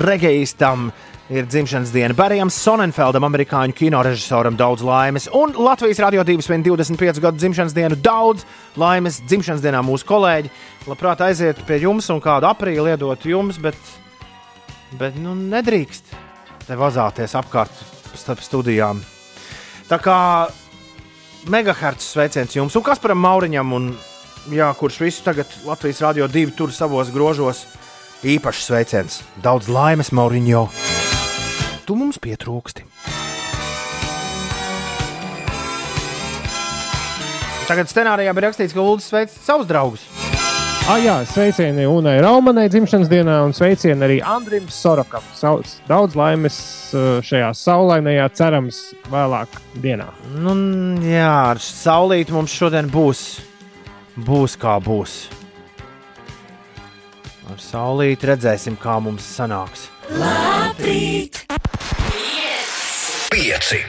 regeistam. 0.05 0.89
Ir 1.26 1.47
dzimšanas 1.49 1.89
diena 1.89 2.13
Barijam 2.13 2.51
Sonnenfeldam, 2.53 3.26
amerikāņu 3.26 3.73
kinorežisoram, 3.73 4.53
daudz 4.59 4.84
laimes. 4.85 5.26
Un 5.34 5.55
Latvijas 5.57 6.03
Rādio 6.03 6.22
2 6.22 6.45
svin 6.45 6.61
25 6.65 7.22
gadu 7.23 7.41
dzimšanas 7.41 7.73
dienu, 7.73 7.97
daudz 7.97 8.45
laimes 8.77 9.17
dzimšanas 9.26 9.63
dienā 9.63 9.81
mūsu 9.85 10.05
kolēģi. 10.05 10.51
Labprāt 10.85 11.23
aiziet 11.26 11.63
pie 11.65 11.80
jums 11.81 12.11
un 12.13 12.22
kādu 12.22 12.45
aprīli 12.51 12.93
iedot 12.93 13.26
jums, 13.26 13.57
bet, 13.57 13.80
bet 14.99 15.17
nu, 15.17 15.34
nedrīkst 15.34 16.13
te 16.67 16.77
vazāties 16.77 17.34
apkārt 17.41 17.73
starp 18.13 18.45
studijām. 18.45 19.01
Tā 19.89 19.97
kā 20.01 20.19
megahertz 21.51 22.11
sveiciens 22.13 22.55
jums 22.55 22.76
un 22.77 22.84
Kasparam 22.85 23.19
Mauriņam, 23.22 23.73
un, 23.77 23.89
jā, 24.53 24.69
kurš 24.80 24.99
visu 25.03 25.26
tagad 25.26 25.51
Latvijas 25.65 26.01
Rādio 26.03 26.30
2 26.31 26.55
tur 26.57 26.73
savos 26.73 27.11
grožos. 27.13 27.65
Īpašs 28.26 28.65
sveiciens. 28.65 29.19
Daudz 29.43 29.69
laimes, 29.69 30.09
Mauriņo. 30.15 30.63
Tu 31.85 31.97
mums 31.97 32.17
pietrūksti. 32.17 32.88
Tagad 37.65 37.89
scenārijā 37.89 38.34
bija 38.34 38.47
rakstīts, 38.47 38.73
ka 38.73 38.81
Ulas 38.81 39.09
sveic 39.09 39.34
savus 39.34 39.69
draugus. 39.69 40.05
Ah, 40.86 40.99
jā, 41.02 41.16
sveicieni 41.26 41.88
Unai 41.90 42.20
Raumanai 42.22 42.68
dzimšanas 42.70 43.07
dienā 43.10 43.40
un 43.48 43.56
sveicieni 43.57 44.06
arī 44.06 44.18
Andrim 44.22 44.68
Sorokam. 44.70 45.24
Sauc, 45.34 45.66
daudz 45.90 46.14
laimes 46.14 46.60
šajā 47.26 47.48
saulainajā, 47.57 48.28
cerams, 48.38 48.84
vēlāk 49.10 49.57
dienā. 49.82 50.06
Nu, 50.36 50.53
jā, 51.02 51.32
ar 51.56 51.64
saulīti 51.66 52.38
mums 52.38 52.53
šodien 52.53 52.94
būs. 52.94 53.24
Būs 54.30 54.53
kā 54.62 54.78
būs. 54.78 55.18
Ar 57.49 57.57
saulīti 57.66 58.30
redzēsim, 58.30 58.78
kā 58.78 58.99
mums 59.02 59.26
sanāks. 59.26 59.90
Labrīt! 60.14 61.48
Pieci. 63.34 63.82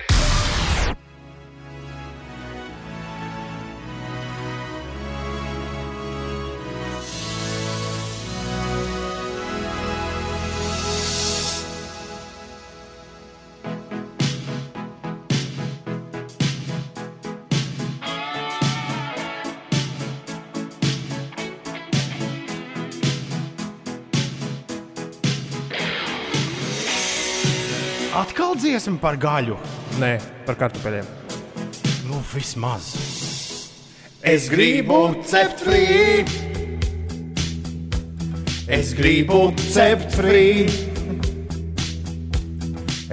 Atkal 28.16 28.56
dziesma 28.56 28.97
par 29.02 29.20
gaļu. 29.20 29.59
Nē, 30.01 30.16
par 30.48 30.56
kartupeļiem. 30.60 31.09
Nu, 32.09 32.22
vismaz. 32.32 32.94
Es 34.26 34.48
gribu 34.51 35.01
cept 35.22 35.60
flī, 35.62 36.24
Es 38.68 38.93
gribu 38.94 39.55
cept 39.70 40.10
frī. 40.10 40.66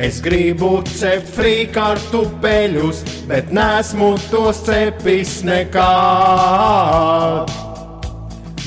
Es 0.01 0.17
gribu 0.19 0.81
cept 0.89 1.29
frī 1.35 1.69
kartupeļus, 1.69 3.03
bet 3.29 3.53
nesmu 3.53 4.17
tos 4.31 4.63
cepis 4.65 5.43
nekad. 5.45 5.85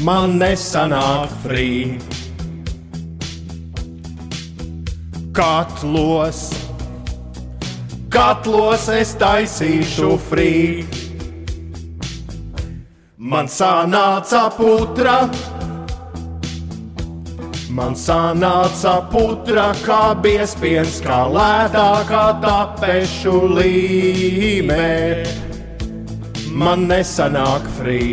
Man 0.06 0.38
nesanāk 0.38 1.34
frī. 1.42 1.98
Katlos, 5.36 6.46
katlos 8.08 8.86
es 8.88 9.10
taisīšu 9.20 10.14
frī. 10.30 10.52
Man 13.20 13.50
sanāca 13.52 14.46
putra, 14.56 15.16
man 17.68 17.92
sanāca 18.00 18.94
putra, 19.12 19.66
kā 19.82 20.14
biespiens, 20.24 21.02
kā 21.04 21.18
lētākā 21.34 22.22
tapešu 22.46 23.34
līmē. 23.58 24.88
Man 26.64 26.88
nesanāk 26.88 27.68
frī. 27.76 28.06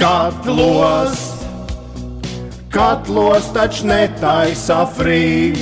Katlos, 0.00 1.31
katlos 2.72 3.50
taču 3.52 3.86
netaisa 3.86 4.82
frī. 4.96 5.52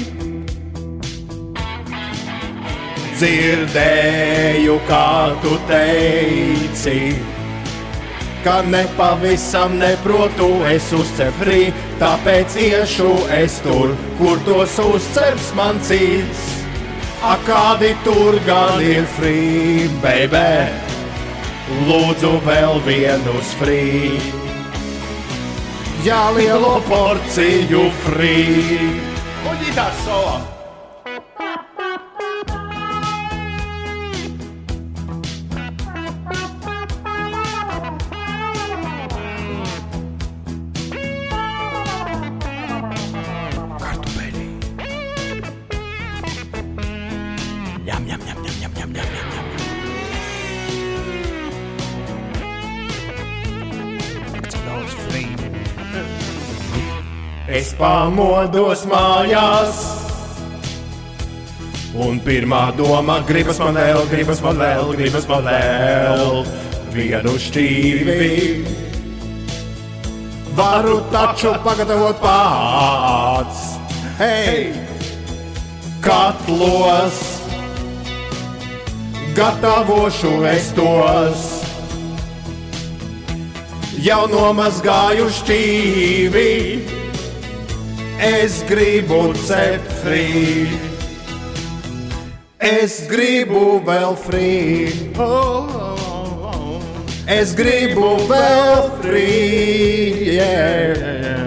Dzirdēju, 3.20 4.77
kā 4.89 5.11
tu 5.43 5.57
teici, 5.69 7.01
ka 8.47 8.61
nepavisam 8.65 9.74
neprotu 9.82 10.49
es 10.70 10.89
uzceprī, 10.97 11.66
tāpēc 12.01 12.57
iešu 12.70 13.11
es 13.43 13.59
tur, 13.66 13.93
kur 14.20 14.41
tos 14.49 14.78
uzceps 14.87 15.53
man 15.59 15.82
cits. 15.85 16.47
A 17.20 17.35
kādi 17.45 17.93
tur 18.07 18.39
gan 18.47 18.81
ir 18.81 19.05
frī, 19.19 19.91
baby, 20.01 20.70
lūdzu 21.85 22.39
vēl 22.47 22.81
vienus 22.89 23.57
frī. 23.61 24.40
Jā, 26.01 26.31
lielo 26.33 26.79
porciju 26.89 27.91
frī. 28.07 28.39
Un 29.51 29.61
ģitārs 29.61 30.01
solo. 30.07 30.50
Pamodos 57.81 58.85
mājās. 58.90 59.81
Un 61.97 62.20
pirmā 62.23 62.69
doma 62.77 63.19
gribas 63.27 63.59
man 63.59 63.74
vēl, 63.81 64.05
gribas 64.12 64.44
man 64.44 64.61
vēl, 64.61 64.93
gribas 65.01 65.27
man 65.31 65.48
vēl 65.48 66.44
vienu 66.94 67.35
šķīvi. 67.48 68.31
Varu 70.61 71.01
taču 71.11 71.57
pagatavot 71.65 72.23
pats. 72.23 73.66
Hei! 74.20 74.70
Katlos! 76.05 77.40
gatavošu 79.35 80.44
es 80.44 80.70
tos. 80.77 81.44
Jau 84.01 84.24
nomazgāju 84.32 85.28
šķīvi, 85.36 86.51
es 88.21 88.63
gribu 88.69 89.33
cept 89.35 89.89
frī. 90.05 90.69
Es 92.61 93.07
gribu 93.09 93.81
vēl 93.87 94.17
frī. 94.21 94.93
Oh, 95.17 95.65
oh, 95.73 96.53
oh. 96.53 96.81
Es 97.27 97.55
gribu 97.57 98.19
vēl 98.29 98.91
frī. 99.01 99.31
Yeah. 100.37 101.41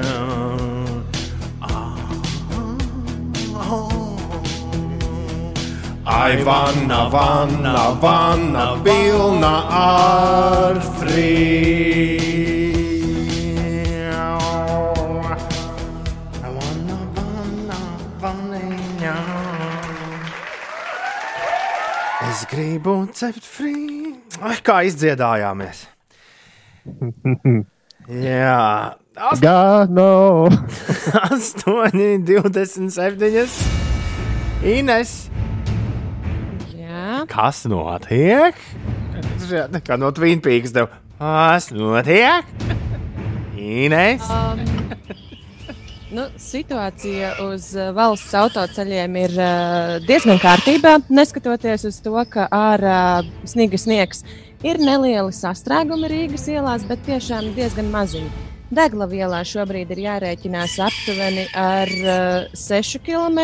Ai, 6.05 6.43
vanna, 6.43 7.07
vanna, 7.09 7.97
vanna, 8.01 8.65
pilna 8.83 9.55
ar 9.69 10.79
frī. 10.99 12.32
Gribu 22.53 22.95
cept 23.17 23.45
frī. 23.47 24.13
Ai, 24.41 24.57
kā 24.65 24.81
izdziedājāmies. 24.87 25.87
Jā, 28.23 28.97
Gano! 29.39 30.49
8, 31.29 32.25
27. 32.25 33.47
Ines! 34.65 35.13
Jā. 36.73 37.21
Kas 37.29 37.63
notiek? 37.69 38.57
Kā 39.85 39.99
no 40.01 40.09
Twin 40.17 40.41
Peaks 40.41 40.73
tev. 40.73 40.89
Kas 41.21 41.69
notiek? 41.75 42.49
Ines. 43.53 44.25
Um, 44.33 44.65
nu, 46.13 46.25
situācija 46.39 47.33
uz 47.47 47.71
uh, 47.77 47.89
valsts 47.95 48.33
autoceļiem 48.37 49.17
ir 49.23 49.35
uh, 49.37 49.95
diezgan 50.05 50.39
kārtībā, 50.41 50.99
neskatoties 51.09 51.85
uz 51.89 51.99
to, 52.05 52.15
ka 52.29 52.47
ārā 52.53 53.23
sniega 53.49 53.79
sniegs 53.81 54.23
ir 54.63 54.79
nelieli 54.81 55.33
sastrēgumi 55.35 56.11
Rīgas 56.11 56.47
ielās, 56.53 56.85
bet 56.87 57.03
tiešām 57.07 57.51
diezgan 57.57 57.91
maziņi. 57.93 58.31
Deglavielā 58.73 59.43
šobrīd 59.45 59.91
ir 59.93 60.01
jārēķinās 60.07 60.79
aptuveni 60.81 61.45
ar 61.57 61.91
uh, 61.99 62.47
6 62.57 63.03
km, 63.05 63.43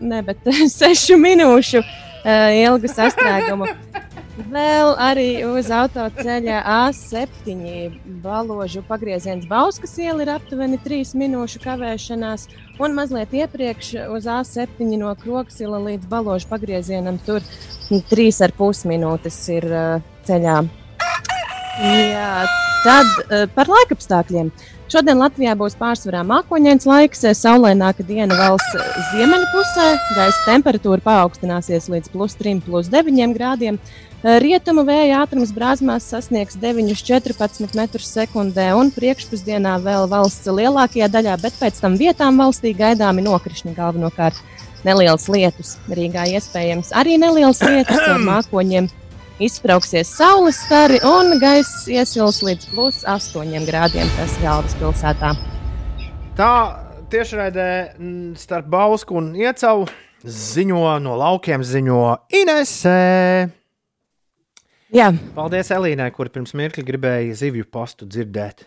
ne, 0.00 0.22
bet 0.26 0.50
6 0.78 1.18
minūšu 1.20 1.82
uh, 1.82 2.50
ilgu 2.64 2.90
sastrēgumu. 2.94 3.70
Vēl 4.34 4.96
arī 4.98 5.44
uz 5.46 5.68
autoceļa 5.70 6.56
A7 6.66 7.92
baložu 8.22 8.80
pagrieziens 8.88 9.46
Bauskas 9.46 9.92
iela 10.02 10.24
ir 10.24 10.32
aptuveni 10.32 10.74
3 10.82 11.12
minūšu 11.20 11.60
kavēšanās, 11.62 12.48
un 12.82 12.96
mazliet 12.96 13.30
iepriekš 13.30 13.92
uz 14.10 14.26
A7 14.26 14.90
no 14.98 15.12
Kroksila 15.20 15.78
līdz 15.84 16.10
baložu 16.10 16.50
pagriezienam 16.50 17.20
tur 17.22 17.46
3,5 18.10 18.88
minūtes 18.90 19.36
ir 19.54 19.68
ceļā. 20.26 20.56
Jā, 21.84 22.32
tad 22.82 23.50
par 23.54 23.70
laikapstākļiem. 23.70 24.50
Šodien 24.90 25.22
Latvijā 25.22 25.54
būs 25.58 25.78
pārsvarā 25.78 26.24
mākoņdienas 26.26 26.88
laiks, 26.90 27.22
saulaināka 27.38 28.02
diena 28.06 28.34
valsts 28.34 28.74
ziemeļu 29.12 29.46
pusē, 29.54 29.86
gaisa 30.18 30.42
temperatūra 30.48 31.06
paaugstināsies 31.06 31.86
līdz 31.90 32.10
plus 32.12 32.34
3, 32.42 32.58
plus 32.66 32.90
9 32.90 33.38
grādiem. 33.38 33.78
Rietumu 34.24 34.86
vēja 34.88 35.18
ātrums 35.20 35.50
brāzmās 35.52 36.06
sasniegs 36.08 36.56
9,14 36.56 37.66
m2, 37.76 38.68
un 38.72 38.90
priekšpusdienā 38.94 39.74
vēl 39.84 40.06
valsts 40.08 40.48
lielākajā 40.48 41.10
daļā, 41.12 41.34
bet 41.42 41.58
pēc 41.60 41.80
tam 41.82 41.98
vietām 42.00 42.38
valstī 42.40 42.70
gaidāmi 42.72 43.20
nokrišņi 43.26 43.74
galvenokārt 43.76 44.38
nelielas 44.86 45.26
lietus. 45.28 45.74
Rīgā 45.92 46.24
iespējams 46.38 46.94
arī 46.96 47.18
nelielas 47.20 47.60
lietus 47.60 48.00
ar 48.00 48.22
mākoņiem. 48.30 48.88
Izsprāgsies 49.44 50.08
saules 50.16 50.56
stari 50.56 51.02
un 51.04 51.36
gaiss 51.42 51.84
iesils 51.92 52.38
līdz 52.46 52.70
plus 52.72 53.02
8 53.04 53.66
grādiem. 53.68 54.08
Tas 54.16 54.38
galvaspilsētā. 54.40 55.34
Tā 56.38 56.54
tiešraidē 57.12 57.68
starp 58.40 58.72
Bausku 58.72 59.18
un 59.20 59.34
Iecavu 59.36 59.84
ziņo 60.24 60.96
no 61.04 61.18
laukiem, 61.20 61.60
ziņo 61.60 62.00
Inesē. 62.40 63.63
Jā. 64.94 65.08
Paldies 65.34 65.72
Elīnai, 65.74 66.12
kur 66.14 66.28
pirms 66.30 66.54
mirkļa 66.54 66.84
gribēja 66.86 67.34
zivju 67.40 67.66
postu 67.66 68.06
dzirdēt. 68.06 68.62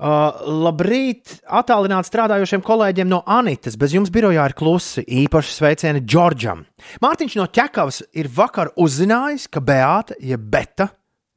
Uh, 0.00 0.32
labrīt, 0.64 1.34
attālināti 1.44 2.08
strādājošiem 2.08 2.62
kolēģiem 2.64 3.10
no 3.10 3.18
Anitas. 3.28 3.76
Bez 3.76 3.92
jums 3.92 4.08
birojā 4.08 4.46
ir 4.48 4.54
klusi. 4.56 5.04
Īpaši 5.04 5.52
sveicieni 5.52 6.00
Džordžam. 6.00 6.64
Mārtiņš 7.04 7.36
no 7.36 7.44
ķekavas 7.52 8.00
ir 8.16 8.30
vakar 8.32 8.72
uzzinājis, 8.80 9.44
ka 9.52 9.60
Beāta, 9.60 10.16
jeb 10.24 10.48
Beta, 10.48 10.88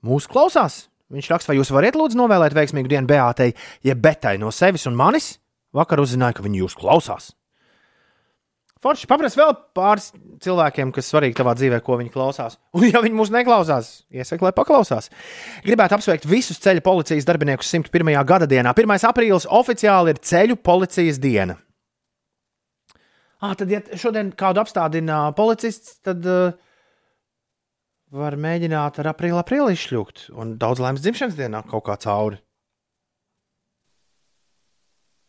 mūs 0.08 0.30
klausās. 0.32 0.86
Viņš 1.12 1.32
raksta, 1.34 1.52
vai 1.52 1.60
jūs 1.60 1.76
varat 1.76 2.00
lūdzu 2.00 2.24
novēlēt 2.24 2.56
veiksmīgu 2.56 2.96
dienu 2.96 3.12
Beatai, 3.12 3.52
jeb 3.84 4.00
Betai 4.00 4.38
no 4.40 4.56
sevis 4.56 4.88
un 4.88 4.96
manis? 4.96 5.34
Vakar 5.76 6.00
uzzināju, 6.00 6.40
ka 6.40 6.48
viņi 6.48 6.64
jūs 6.64 6.80
klausās. 6.80 7.34
Forši 8.84 9.08
paprasti 9.08 9.40
vēl 9.40 9.54
pāris 9.78 10.10
cilvēkiem, 10.44 10.92
kas 10.96 11.08
svarīgi 11.08 11.38
tavā 11.38 11.54
dzīvē, 11.56 11.80
ko 11.86 11.96
viņi 12.02 12.12
klausās. 12.12 12.58
Un, 12.76 12.88
ja 12.90 13.00
viņi 13.04 13.16
mūs 13.16 13.32
neklausās, 13.32 13.94
iesaku, 14.12 14.48
lai 14.48 14.54
paklausās. 14.56 15.08
Gribētu 15.64 15.98
apsveikt 15.98 16.28
visus 16.28 16.60
ceļu 16.64 16.84
policijas 16.84 17.28
darbiniekus 17.30 17.72
101. 17.72 18.12
gada 18.28 18.50
dienā. 18.50 18.76
1. 18.76 18.96
aprīlis 19.08 19.48
oficiāli 19.48 20.16
ir 20.16 20.20
ceļu 20.20 20.60
policijas 20.60 21.22
diena. 21.24 21.56
Ah, 23.44 23.56
tad, 23.60 23.72
ja 23.72 23.82
šodien 24.00 24.32
kādu 24.40 24.62
apstādina 24.62 25.26
policists, 25.36 25.98
tad 26.04 26.24
uh, 26.28 26.54
var 28.14 28.38
mēģināt 28.40 29.00
ar 29.02 29.10
aprīli, 29.12 29.40
aprīli 29.40 29.76
izšļūt. 29.76 30.28
Un 30.40 30.56
daudz 30.62 30.84
laimes 30.84 31.04
dzimšanas 31.04 31.40
dienā 31.40 31.64
kaut 31.68 31.88
kā 31.88 31.98
cauri. 32.04 32.40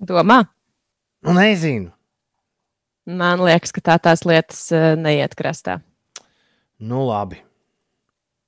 Domā? 0.04 0.42
Nu, 1.24 1.32
nezinu. 1.38 1.93
Man 3.04 3.42
liekas, 3.44 3.72
ka 3.74 3.82
tā 3.84 3.98
tās 4.00 4.24
lietas 4.24 4.62
uh, 4.72 4.94
neiet 4.96 5.34
krastā. 5.36 5.80
Nu, 6.80 7.04
labi. 7.04 7.42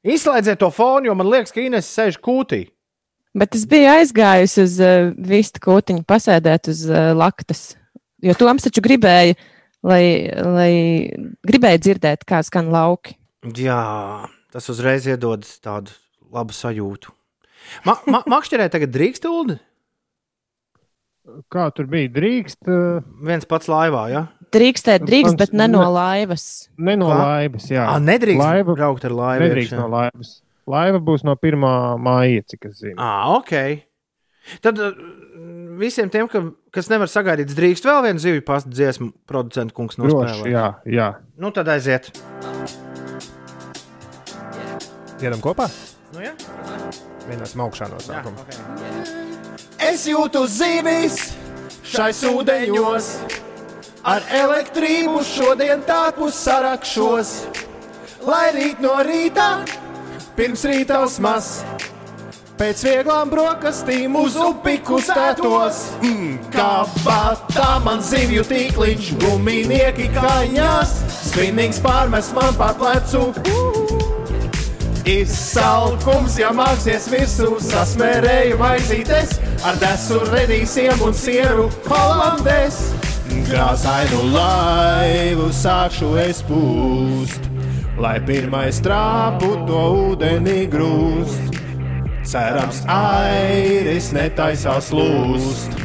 Izslēdziet 0.07 0.61
to 0.63 0.71
fonu, 0.73 1.11
jo 1.11 1.17
man 1.19 1.29
liekas, 1.29 1.53
ka 1.53 1.61
Inês 1.61 1.89
sēž 1.91 2.17
kūtī. 2.23 2.67
Bet 3.37 3.57
es 3.59 3.67
biju 3.69 3.91
aizgājusi 3.93 4.63
uz 4.63 4.79
uh, 4.81 5.11
vistu 5.29 5.61
kūtiņu, 5.67 6.07
pasēdēt 6.09 6.71
uz 6.73 6.87
uh, 6.89 7.11
laktas. 7.17 7.75
Jo 8.25 8.33
Toms 8.39 8.65
taču 8.65 8.81
gribēja, 8.87 9.37
lai, 9.85 10.03
lai 10.33 10.73
gribēja 11.45 11.83
dzirdēt, 11.83 12.25
kā 12.29 12.41
skan 12.47 12.73
lauki. 12.73 13.19
Jā, 13.61 14.25
tas 14.55 14.73
uzreiz 14.73 15.05
iedod 15.11 15.45
tādu 15.61 15.93
labu 16.33 16.57
sajūtu. 16.57 17.13
Ma 17.85 17.99
ma 18.09 18.23
makšķerē 18.31 18.71
tagad 18.73 18.95
drīkst 18.95 19.29
ūdeni? 19.29 19.61
Kā 21.53 21.67
tur 21.75 21.89
bija? 21.91 22.09
Drīkst. 22.15 22.63
Uh, 22.71 23.03
Viens 23.27 23.45
pats 23.51 23.69
laivā, 23.71 24.07
jā. 24.13 24.23
Ja? 24.23 24.36
Drīkstēt, 24.57 25.05
drīkst, 25.07 25.35
Mans- 25.35 25.41
bet 25.43 25.53
ne 25.61 25.67
no 25.69 25.85
laivas. 25.93 26.47
Ne 26.79 26.95
no 26.97 27.11
Kā? 27.13 27.19
laivas, 27.23 27.69
jā. 27.71 27.85
Ā, 27.93 27.97
nedrīkst 28.01 28.41
laiva, 28.41 28.75
braukt 28.79 29.05
ar 29.05 29.15
laivu 29.17 29.45
Nedrīkst 29.47 29.75
iekšā. 29.75 29.83
no 29.83 29.89
laivas. 29.93 30.31
Laiva 30.67 30.99
būs 30.99 31.23
no 31.29 31.37
1. 31.37 31.61
māja, 32.03 32.43
cik 32.51 32.65
es 32.71 32.81
zinu. 32.83 32.97
Ah, 32.99 33.37
ok. 33.37 33.53
Tad 34.63 34.79
uh, 34.83 34.95
visiem 35.79 36.09
tiem, 36.11 36.27
ka, 36.31 36.41
kas 36.75 36.89
nevar 36.91 37.11
sagaidīt, 37.11 37.53
drīkst 37.55 37.87
vēl 37.87 38.03
vienu 38.07 38.23
zivju 38.23 38.43
pastu 38.47 38.71
dziesmu, 38.75 39.13
producentu 39.27 39.75
kungs 39.77 39.99
nospēlēt. 40.01 40.41
Droši, 40.41 40.53
jā, 40.55 40.67
jā. 40.91 41.09
Nu, 41.39 41.51
tad 41.55 41.69
aiziet. 41.75 42.11
Iedam 45.23 45.41
kopā? 45.45 45.67
Nu, 46.15 46.21
jā. 46.23 46.33
Vienāds 47.27 47.57
augšā 47.59 47.89
no 47.91 47.99
sākuma. 48.03 48.45
Es 49.83 50.05
jūtu 50.09 50.45
zīvis 50.51 51.17
šais 51.87 52.21
ūdeņos, 52.29 53.09
ar 54.07 54.23
elektrību 54.31 55.21
šodien 55.27 55.83
tāpu 55.87 56.31
sarakšos. 56.33 57.33
Lai 58.27 58.51
rīt 58.55 58.79
no 58.83 58.95
rīta, 59.07 59.65
pirms 60.39 60.63
rīta 60.67 61.01
uzmas, 61.07 61.61
pēc 62.59 62.83
vieglām 62.87 63.31
brokastīm 63.31 64.17
uz 64.19 64.39
upi 64.41 64.79
kustētos. 64.87 65.83
Mm, 66.03 66.37
kā 66.55 66.87
batā 67.03 67.69
man 67.85 68.03
zivju 68.03 68.47
tīkliņš, 68.47 69.13
guminieki 69.23 70.09
kājās, 70.15 70.97
spinīgs 71.27 71.83
pārmes 71.85 72.31
man 72.37 72.55
pār 72.59 72.79
plecu. 72.79 73.29
Izsalkums, 75.07 76.35
ja 76.41 76.51
māksies 76.55 77.07
virsū, 77.13 77.53
sasmērēju 77.63 78.59
maizītes 78.59 79.37
ar 79.67 79.79
desu 79.83 80.19
redīsiem 80.33 81.07
un 81.07 81.15
sieru 81.15 81.69
holandēs. 81.87 82.81
Krāsainu 83.47 84.25
laivu 84.35 85.53
sākšu 85.55 86.09
es 86.19 86.41
pūst, 86.49 87.45
lai 88.03 88.17
pirmais 88.27 88.81
trāpu 88.83 89.53
to 89.69 89.83
ūdenī 90.09 90.65
grūst. 90.73 91.61
Cerams, 92.27 92.83
airis 92.91 94.11
netaisās 94.17 94.91
lūst. 94.91 95.76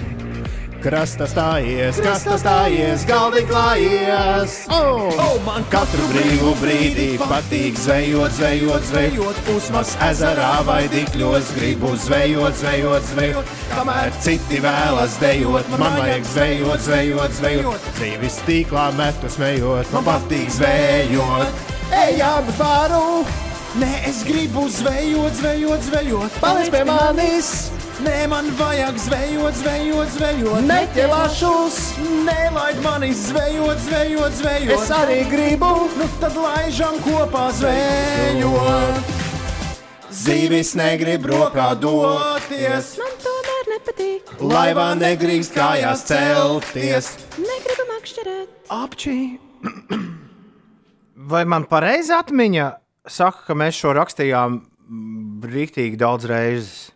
Krasta 0.82 1.28
stājies, 1.30 1.99
krasta 2.02 2.40
stājies, 2.41 3.03
galdi 3.06 3.44
klājies. 3.45 4.56
Oh, 4.74 5.12
oh, 5.14 5.36
man 5.45 5.62
katru 5.70 6.08
brīvu 6.10 6.56
brīdī 6.58 7.06
patīk 7.22 7.78
zvejot, 7.78 8.34
zvejot, 8.34 8.88
zvejot. 8.90 9.41
Pusmas 9.45 9.91
ezerā 10.08 10.49
vai 10.66 10.80
dikļos 10.90 11.52
gribu 11.60 11.91
zvejot, 12.02 12.58
zvejot, 12.64 13.06
zvejot. 13.12 13.52
Kamēr 13.76 14.10
citi 14.26 14.62
vēlas 14.64 15.20
dejot, 15.22 15.70
man 15.76 15.99
vajag 15.99 16.26
zvejot, 16.32 16.86
zvejot, 16.88 17.38
zvejot. 17.38 17.86
Dzīves 17.99 18.40
tīklā 18.49 18.88
metu 18.98 19.30
smējot, 19.30 19.94
man 19.94 20.08
patīk 20.10 20.49
zvejot. 20.58 21.62
Ejam 22.08 22.49
uz 22.49 22.58
baru! 22.58 23.06
Nē, 23.78 23.91
es 24.10 24.26
gribu 24.26 24.66
zvejot, 24.82 25.38
zvejot, 25.44 25.86
zvejot. 25.91 26.41
Paliec 26.41 26.74
pie 26.74 26.84
manis! 26.90 27.53
Nē, 28.02 28.26
man 28.32 28.48
vajag 28.57 28.98
zvejot, 28.98 29.53
zvejot, 29.61 30.07
zvejot. 30.15 30.64
Neķelāšos, 30.65 31.76
nelaid 32.26 32.80
mani 32.82 33.11
zvejot, 33.14 33.78
zvejot, 33.86 34.38
zvejot. 34.40 34.72
Es 34.73 34.90
arī 34.95 35.19
gribu, 35.30 35.69
nu 35.99 36.07
tad 36.22 36.34
laižam 36.40 36.98
kopā 37.06 37.52
zvejot. 37.60 39.11
Zīvis 40.11 40.73
negrib 40.76 41.23
rokā 41.30 41.72
doties, 41.80 42.95
Man 42.99 43.14
tomēr 43.23 43.69
nepatīk. 43.72 44.34
laivā 44.41 44.90
negrīst 44.99 45.53
kājās 45.56 46.03
celties. 46.10 47.14
Negribu 47.38 47.86
makšķerēt. 47.94 48.48
Apčī. 48.69 49.18
Vai 51.15 51.45
man 51.45 51.64
pareizi 51.69 52.11
atmiņa 52.18 52.72
saka, 53.07 53.45
ka 53.48 53.53
mēs 53.56 53.78
šo 53.78 53.94
rakstījām 53.95 54.60
rīktīgi 55.48 55.98
daudz 56.02 56.28
reizes? 56.28 56.91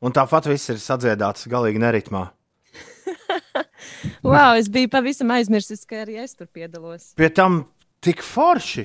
Un 0.00 0.12
tāpat 0.16 0.46
viss 0.48 0.70
ir 0.72 0.78
sadziedāts 0.80 1.48
galīgi 1.50 1.78
neritmā. 1.82 2.30
Wow, 4.24 4.54
es 4.56 4.68
biju 4.68 4.88
pavisam 4.92 5.30
aizmirsis, 5.32 5.82
ka 5.88 6.02
arī 6.04 6.18
es 6.22 6.34
tur 6.36 6.46
piedalos. 6.46 7.10
Pie 7.16 7.28
tam 7.32 7.62
tik 8.04 8.20
forši. 8.24 8.84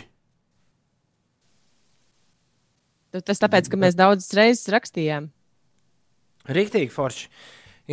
Tu- 3.12 3.22
Tas 3.24 3.40
tāpēc, 3.40 3.70
ka 3.72 3.80
mēs 3.80 3.96
daudzas 3.96 4.32
reizes 4.36 4.68
rakstījām. 4.76 5.30
Rīktīgi 6.52 6.92
forši. 6.92 7.30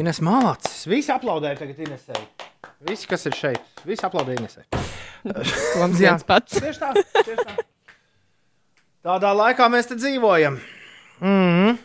Ines 0.02 0.20
Malacis. 0.24 0.86
Visi 0.90 1.12
aplaudēja 1.14 1.58
tagad 1.62 1.78
Inesai. 1.84 2.22
Visi, 2.88 3.06
kas 3.10 3.26
ir 3.28 3.36
šeit, 3.38 3.60
visi 3.86 4.06
aplaudēja 4.06 4.40
Inesai. 4.42 4.64
Jā. 5.26 5.86
viens 5.94 6.24
pats. 6.26 6.58
Tieši 6.58 6.80
tā, 6.82 6.92
tieši 7.22 7.38
tā. 7.46 7.56
Tādā 9.06 9.30
laikā 9.36 9.68
mēs 9.70 9.90
te 9.90 9.98
dzīvojam. 9.98 10.58
Mm 11.20 11.50
-hmm. 11.50 11.78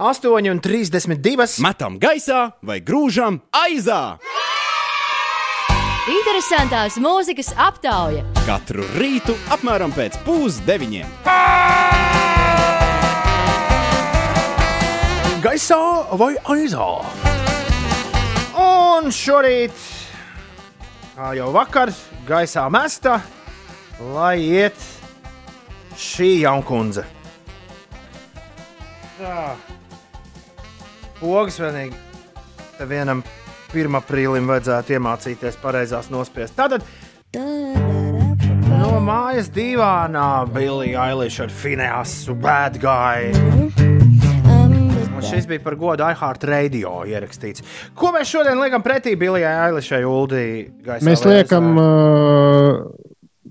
8,32. 0.00 1.60
Metam 1.60 1.98
gaisā 2.00 2.54
vai 2.64 2.78
grūžam 2.80 3.36
aizā. 3.52 4.16
Interesantās 6.08 6.96
mūzikas 6.96 7.50
aptauja. 7.60 8.22
Katru 8.46 8.86
rītu 8.96 9.34
apmēram 9.52 9.92
pēc 9.92 10.16
pusdeviņiem. 10.24 11.10
Gaisā 15.44 15.82
vai 16.16 16.32
aizā? 16.54 16.88
Un 18.60 19.12
šorīt, 19.12 19.76
kā 21.12 21.34
jau 21.36 21.50
vakar, 21.52 21.92
gaisā 22.28 22.64
mesta, 22.72 23.18
lai 24.16 24.38
iet 24.48 24.80
šī 26.00 26.38
jaunkundze. 26.46 27.04
Tā. 29.20 29.36
Pogas 31.20 31.58
vienīgi 31.60 31.96
vienam 32.88 33.20
1. 33.74 33.96
aprīlim 33.98 34.48
vajadzētu 34.48 34.96
iemācīties 34.96 35.58
pareizās 35.60 36.08
nospiest. 36.10 36.56
Tātad 36.56 36.80
no 38.80 38.94
mājas 39.04 39.50
divānā 39.52 40.46
Billy 40.54 40.94
Eilish 40.96 41.42
ar 41.44 41.52
Fineasu 41.52 42.34
Bad 42.40 42.80
Guy. 42.80 43.30
Un 44.48 45.26
šis 45.28 45.44
bija 45.46 45.60
par 45.60 45.76
godu 45.76 46.08
iHeart 46.08 46.48
Radio 46.48 47.02
ierakstīts. 47.04 47.62
Ko 47.94 48.14
mēs 48.16 48.32
šodien 48.32 48.56
liekam 48.62 48.82
pretī 48.82 49.12
Billijai 49.20 49.68
Eilishai 49.68 50.00
Uldī? 50.08 50.46
Mēs 51.04 51.26
liekam. 51.28 51.74
Uh, 51.76 53.10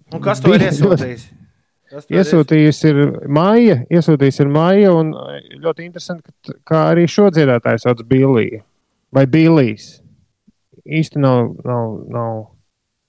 Un 0.10 0.24
kas 0.26 0.42
to 0.42 0.56
ir 0.58 0.66
iesūtījis? 0.66 1.28
To 1.90 2.02
ir 2.90 3.00
Maija, 3.34 3.80
iesūtījis 3.90 4.44
ir 4.44 4.52
Maija, 4.54 4.92
un 4.94 5.14
uh, 5.18 5.38
ļoti 5.64 5.88
interesanti, 5.88 6.30
ka, 6.46 6.58
kā 6.72 6.84
arī 6.92 7.08
šo 7.10 7.30
dziedātāju 7.34 7.82
sauc 7.82 8.04
Billija 8.10 8.62
vai 9.16 9.26
Billijs. 9.30 9.98
Īsti 10.86 11.22
nav, 11.22 11.56
nav, 11.66 11.96
nav 12.10 12.36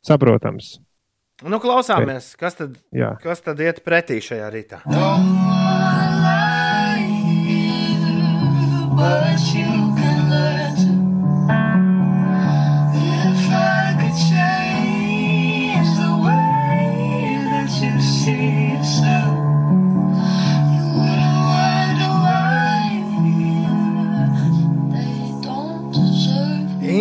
saprotams. 0.06 0.78
Nu, 1.40 1.60
klausāmies, 1.60 2.34
kas 2.40 2.58
tad, 2.58 2.76
Jā. 2.92 3.14
kas 3.22 3.40
tad 3.44 3.60
iet 3.64 3.80
pretī 3.84 4.20
šajā 4.24 4.50
rītā. 4.52 4.82
what 9.00 9.40
you 9.54 9.64
can 9.64 9.96
learn 9.96 10.09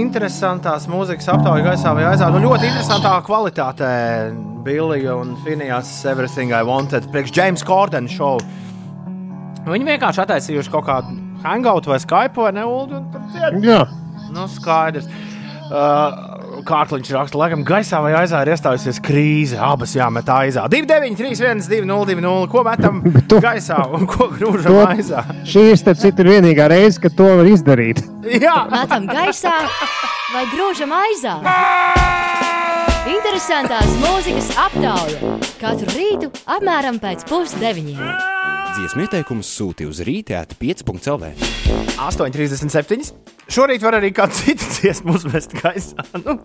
Interesantās 0.09 0.87
mūzikas 0.89 1.27
aptaujas 1.29 1.61
gaisā 1.67 1.91
vai 1.93 2.07
aizā. 2.09 2.31
Nu, 2.33 2.39
ļoti 2.41 2.65
interesantā 2.65 3.11
kvalitātē. 3.27 3.89
Billija 4.65 5.13
un 5.21 5.35
Finijas 5.43 5.91
Everything 6.09 6.49
I 6.49 6.65
Wanted 6.65 7.05
priekš 7.13 7.33
James 7.37 7.63
Corden 7.65 8.09
show. 8.09 8.41
Viņi 9.69 9.85
vienkārši 9.85 10.23
attaisījuši 10.23 10.73
kaut 10.73 10.87
kādu 10.87 11.13
hangout 11.43 11.85
vai 11.91 11.99
Skype 12.01 12.41
vai 12.41 12.55
ne, 12.57 12.65
Ulu, 12.65 13.03
un 13.03 13.61
Jā. 13.61 13.83
Nu, 14.33 14.47
skaidrs. 14.49 15.05
Uh, 15.69 16.17
Kārkliņš 16.65 17.09
raksta, 17.15 17.37
laikam, 17.39 17.63
gaisā 17.67 17.99
vai 18.03 18.11
aizā 18.19 18.41
ir 18.45 18.51
iestājusies 18.53 18.99
krīze. 19.05 19.57
Abas 19.63 19.93
jāmet 19.95 20.27
aizā. 20.33 20.65
293, 20.71 21.67
202, 21.71 22.47
ko 22.51 22.63
metam 22.67 23.01
gaisā 23.29 23.79
un 23.95 24.05
ko 24.09 24.27
grūžam 24.33 24.73
To- 24.75 24.87
aizā. 24.91 25.23
Šī 25.47 25.69
ir 25.73 25.79
starp 25.79 26.01
citu 26.01 26.25
vienīgā 26.27 26.67
reize, 26.71 26.99
kad 27.01 27.15
to 27.17 27.29
var 27.39 27.45
izdarīt. 27.49 28.03
Jā, 28.29 28.57
Metam 28.71 29.07
gaisā 29.09 29.53
vai 30.33 30.45
grūžam 30.53 30.93
aizā. 30.99 31.37
Interesantās 33.09 33.87
mūzikas 34.03 34.51
aptauja 34.65 35.37
katru 35.61 35.87
rītu 35.95 36.29
apmēram 36.45 36.99
pēc 37.01 37.23
pusdeviņiem. 37.29 38.38
Dziesmu 38.79 39.03
ieteikumus 39.03 39.49
sūti 39.51 39.83
uz 39.89 39.97
rītēta 40.07 40.55
5.CLV. 40.55 41.33
8,37. 41.99 43.09
Šorīt 43.51 43.83
var 43.83 43.97
arī 43.97 44.13
kādu 44.15 44.37
citu 44.39 44.63
dziesmu 44.77 45.17
uzmest 45.17 45.51
gaisā. 45.57 46.05
Nu, 46.23 46.37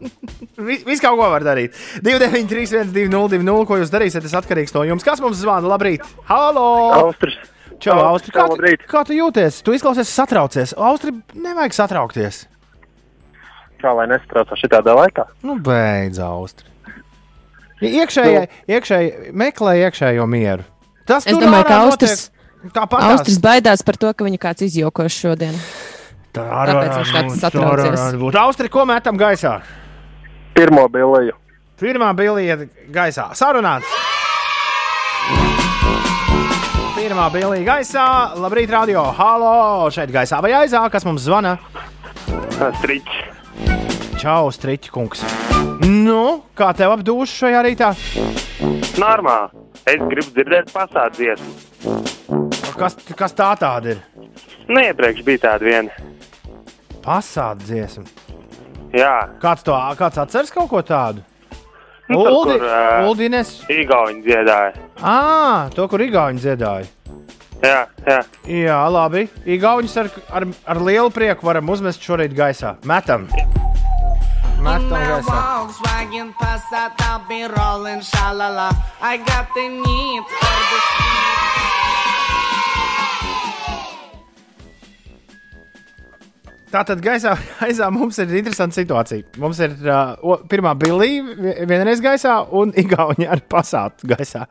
vis, 0.67 0.83
vis 0.83 1.03
kaut 1.03 1.21
ko 1.21 1.29
var 1.31 1.47
darīt. 1.47 1.77
293, 2.03 2.91
202, 2.91 3.55
ko 3.71 3.79
jūs 3.79 3.93
darīsiet, 3.95 4.27
tas 4.27 4.35
atkarīgs 4.41 4.75
no 4.75 4.83
jums. 4.89 5.07
Kas 5.07 5.23
mums 5.23 5.39
zvana? 5.45 5.71
Labrīt! 5.77 6.03
Halo! 6.27 6.67
Austris! 7.05 7.39
Čau, 7.79 8.01
Austri! 8.09 8.35
Kā, 8.35 8.49
tu- 8.49 8.57
labrīt. 8.57 8.83
kā 8.91 9.05
tu 9.07 9.15
jūties? 9.15 9.63
Tu 9.63 9.79
izklausies 9.79 10.11
satraucies. 10.11 10.75
Austri, 10.75 11.15
nevajag 11.39 11.79
satraukties. 11.79 12.45
Kā 13.79 13.95
lai 13.95 14.09
nesatraucās 14.11 14.59
šitādā 14.65 14.99
laikā? 14.99 15.29
Nu, 15.47 15.55
beidz, 15.63 16.19
Austri. 16.25 16.67
Iekšēji, 17.85 18.47
iekšēji, 18.75 19.35
meklē 19.37 19.79
iekšējo 19.85 20.27
mieru. 20.31 20.65
Tas 21.05 21.27
Es 21.29 21.37
domāju, 21.37 21.67
ka 21.69 21.81
Tāpat 22.73 23.03
Austris 23.11 23.37
baidās 23.43 23.83
par 23.85 23.99
to, 24.01 24.09
ka 24.17 24.25
viņu 24.25 24.39
kāds 24.41 24.65
izjokos 24.65 25.13
šodien. 25.13 25.57
Tā 26.35 26.45
tāds 26.67 27.37
satraucies. 27.43 28.17
būt. 28.19 28.39
Austri, 28.41 28.71
ko 28.73 28.87
metam 28.89 29.19
gaisā? 29.21 29.59
Pirmo 30.57 30.87
biliju. 30.89 31.37
Pirmā 31.79 32.09
bilija 32.17 32.57
gaisā. 32.95 33.29
Sarunāts. 33.37 33.91
Pirmā 36.97 37.29
bilija 37.35 37.67
gaisā. 37.69 38.07
Labrīt, 38.41 38.73
radio. 38.73 39.05
Halo! 39.19 39.91
Šeit 39.95 40.15
gaisā 40.15 40.41
vai 40.43 40.55
aizā, 40.65 40.87
kas 40.91 41.05
mums 41.05 41.27
zvana? 41.27 41.59
Striķis. 42.81 43.34
Čau, 44.25 44.49
Striķi 44.49 44.89
kungs. 44.89 45.21
Nu, 45.85 46.47
kā 46.57 46.71
tev 46.73 46.95
apdūš 46.95 47.33
šajā 47.43 47.59
rītā? 47.67 47.91
Normāli. 48.97 49.65
Es 49.85 50.01
gribu 50.01 50.31
dzirdēt 50.33 50.71
pasādzies. 50.73 51.43
Kas, 52.79 52.97
kas 53.19 53.37
tā 53.37 53.51
tāda 53.61 53.93
ir? 53.93 54.01
Nu, 54.65 54.81
iepriekš 54.81 55.21
bija 55.27 55.43
tāda 55.43 55.69
viena. 55.69 55.99
Pasāta 57.05 57.67
dziesma. 57.67 58.07
Jā. 58.97 59.13
Kāds 59.43 59.67
to 59.67 59.77
kāds 60.01 60.23
atceras 60.23 60.55
kaut 60.55 60.71
ko 60.73 60.81
tādu? 60.81 61.21
Nu, 62.09 62.23
tur, 62.23 62.31
Uldi, 62.31 62.57
kur, 62.63 62.65
ā, 62.65 62.81
Uldines. 63.05 63.53
Igauņi 63.77 64.25
dziedāja. 64.25 64.73
Ā, 65.05 65.69
to, 65.77 65.85
kur 65.93 66.01
Igauni 66.01 66.41
dziedāja. 66.41 66.89
Jā, 67.61 67.83
jā. 68.09 68.23
Jā, 68.49 68.81
labi. 68.89 69.27
Igaunus 69.45 70.01
ar, 70.01 70.09
ar, 70.33 70.49
ar 70.65 70.81
lielu 70.81 71.13
prieku 71.13 71.45
varam 71.53 71.69
uzmest 71.77 72.01
šorīt 72.09 72.33
gaisā. 72.33 72.79
Metam! 72.89 73.29
Metam 74.65 74.91
gaisā! 74.97 75.39
Volkswagen 75.39 76.33
Passat, 76.41 76.93
I'll 77.09 77.21
be 77.29 77.43
rolling, 77.45 78.01
shalala. 78.01 78.71
I 79.01 79.17
got 79.19 79.49
the 79.55 79.69
need 79.69 80.23
for 80.25 80.59
the 80.71 80.81
Tātad 86.75 86.99
gaisā 87.05 87.37
aizā 87.63 87.87
mums 87.95 88.17
ir 88.19 88.33
interesanta 88.35 88.75
situācija. 88.75 89.23
Mums 89.39 89.61
ir 89.63 89.77
uh, 89.87 90.17
o- 90.27 90.41
pirmā 90.51 90.73
bilija 90.81 91.23
vienreiz 91.71 92.01
gaisā 92.03 92.41
un 92.59 92.73
Igauni 92.81 93.29
ar 93.31 93.45
pasātu 93.47 94.09
gaisā. 94.11 94.43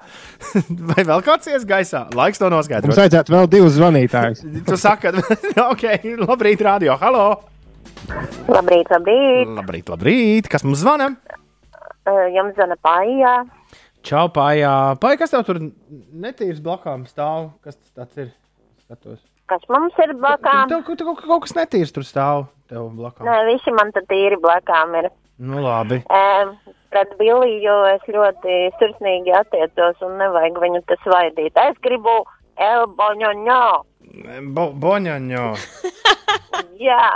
Vai 0.94 1.04
vēl 1.04 1.26
kāds 1.26 1.52
ies 1.52 1.66
gaisā? 1.68 2.06
Laiks 2.16 2.40
to 2.40 2.48
Mums 2.48 2.62
noskaidrot. 2.70 2.96
vajadzētu 2.96 3.36
vēl 3.36 3.50
divus 3.52 3.76
zvanītājus. 3.76 4.46
Tu 4.70 4.80
saki, 4.80 5.12
ok, 5.74 5.84
labrīt, 6.24 6.64
radio. 6.64 6.96
Halo! 7.02 7.28
Labrīt, 8.52 8.90
labrīt. 8.92 9.52
Labrīt, 9.58 9.90
labrīt! 9.92 10.50
Kas 10.52 10.66
mums 10.68 10.82
zvana? 10.84 11.14
Uh, 12.04 12.26
Jums 12.36 12.56
zvana 12.58 12.76
pājā. 12.84 13.36
Čau, 14.04 14.26
pājā. 14.36 14.74
Pājā, 15.00 15.20
kas 15.22 15.32
tev 15.32 15.46
tur 15.48 15.62
netīrs 16.26 16.60
blakām 16.64 17.06
stāv? 17.08 17.54
Kas 17.64 17.80
tas 17.96 18.12
ir? 18.20 18.34
Skatos. 18.84 19.22
Kas 19.52 19.64
mums 19.72 19.96
ir 20.04 20.16
blakām? 20.20 20.68
Tev, 20.72 20.84
tev, 20.84 20.98
tev 21.00 21.12
kaut, 21.12 21.24
kaut 21.24 21.46
kas 21.46 21.56
netīrs 21.56 21.94
tur 21.96 22.08
stāv 22.08 22.48
tev 22.72 22.90
blakām. 22.98 23.28
Nē, 23.28 23.38
visi 23.52 23.74
man 23.76 23.94
tad 23.96 24.08
tīri 24.12 24.40
blakām 24.44 24.98
ir. 25.00 25.10
Nu, 25.44 25.62
labi. 25.64 26.02
Um, 26.14 26.54
pret 26.94 27.14
Biliju 27.20 27.78
es 27.94 28.04
ļoti 28.12 28.58
sirsnīgi 28.80 29.34
attiecos 29.40 30.04
un 30.06 30.20
nevajag 30.22 30.60
viņu 30.64 30.84
tas 30.92 31.08
vaidīt. 31.10 31.56
Es 31.70 31.80
gribu 31.86 32.20
elboņoņo. 32.62 33.62
Bo, 34.56 34.68
boņaņo. 34.84 35.48
Jā. 36.84 37.08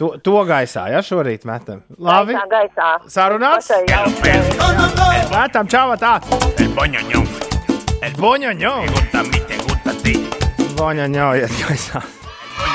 To, 0.00 0.14
to 0.24 0.38
gaisā, 0.48 0.86
ja 0.88 1.02
šorīt 1.04 1.42
metam. 1.44 1.82
Labi. 2.00 2.32
Gaisā, 2.32 2.48
gaisā. 2.48 3.08
Sarunāts? 3.12 3.68
Metam, 5.28 5.68
čau, 5.68 5.92
tā. 6.00 6.14
El 6.56 6.70
boņaņo. 6.78 7.20
El 8.08 8.14
boņaņo. 8.16 8.70
Boņaņo, 10.78 11.26
iet 11.42 11.58
gaisā. 11.60 12.00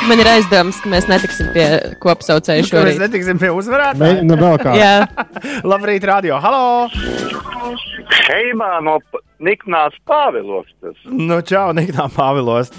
Man 0.06 0.22
ir 0.22 0.28
aizdoms, 0.30 0.78
ka 0.84 0.90
mēs 0.94 1.08
netiksim 1.10 1.48
pie 1.56 1.66
kopsaucēju 2.04 2.62
Nu, 2.62 2.70
šorīt. 2.70 2.92
Mēs 2.92 3.02
netiksim 3.08 3.40
pie 3.42 3.50
uzvarētāja. 3.58 4.20
Ne- 4.20 4.28
nu, 4.30 4.38
vēl 4.38 4.62
kā. 4.62 4.76
Jā. 4.78 5.08
Labrīt, 5.72 6.06
radio. 6.06 6.38
Halo! 6.44 6.92
Heimā 8.28 8.84
no 8.86 9.00
Niknās 9.42 9.98
Pāvilostas. 10.06 11.02
Nu, 11.10 11.40
čau, 11.42 11.72
Niknā 11.74 12.06
Pāvilos. 12.14 12.70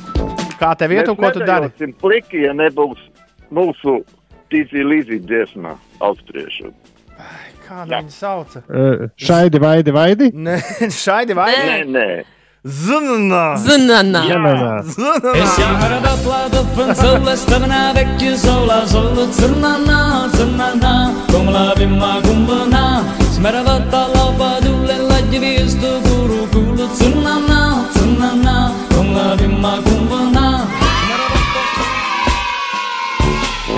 Kā 0.60 0.70
tev 0.78 0.94
vietu, 0.94 1.16
ko 1.18 1.32
tu 1.34 1.42
dari? 1.42 1.72
Mēs 1.82 1.98
pliki, 1.98 2.44
ja 2.46 2.54
nebūs 2.54 3.02
mūsu 3.50 4.04
tīci 4.52 4.84
līdzi 4.92 5.20
dziesma 5.26 5.74
austriešu. 6.00 6.70
Ai, 7.18 7.50
kā 7.66 7.82
Jā. 7.84 8.00
viņi 8.00 8.12
sauca? 8.14 8.62
Uh, 8.68 9.06
šaidi, 9.16 9.58
e, 9.58 9.64
vaidi, 9.66 9.90
vaidi? 9.92 10.30
Nē, 10.34 10.56
šaidi, 11.04 11.36
vaidi. 11.38 11.68
Nē, 11.68 11.84
nē. 11.96 12.08
Zınana. 12.66 13.56
Zınana. 13.56 14.22
Zınana. 14.82 14.82
Es 15.42 15.58
yahrada 15.58 16.14
plada 16.24 16.62
pınzıvla 16.76 17.36
stavna 17.36 17.94
vekki 17.94 18.36
zola 18.36 18.86
zola 18.86 19.26
zınana 19.32 20.28
zınana 20.28 21.12
kumla 21.30 21.74
bimma 21.80 22.22
kumana 22.26 23.02
smerava 23.36 23.78
talaba 23.90 24.50
dule 24.66 24.98
lajvi 25.10 25.54
izdu 25.62 25.92
guru 26.06 26.40
gulu 26.52 26.86
zınana 26.98 27.84
zınana 27.94 28.72
kumla 28.94 29.36
bimma 29.38 29.74
kumana 29.84 29.95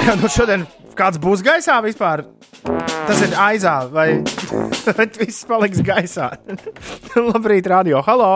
Jā, 0.08 0.14
nu 0.16 0.28
šodien 0.32 0.62
kāds 0.96 1.18
būs 1.20 1.42
gaisā 1.44 1.74
vispār? 1.84 2.22
Tas 2.64 3.18
ir 3.26 3.34
aizā, 3.36 3.74
vai 3.92 4.06
vai 4.96 5.04
viss 5.18 5.44
paliks 5.44 5.82
gaisā? 5.84 6.30
Labrīt, 7.26 7.68
radio. 7.68 8.00
Halo! 8.06 8.30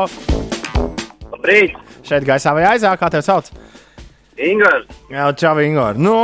Labrīt! 1.31 1.73
Šeit 2.05 2.29
gaisā 2.29 2.53
vai 2.53 2.67
aizā, 2.75 2.93
kā 3.01 3.09
tev 3.09 3.25
sauc? 3.25 3.49
Ingūns, 4.37 4.93
Jā, 5.15 5.31
čau, 5.33 5.55
Ingūna. 5.65 5.97
Nu, 5.97 6.19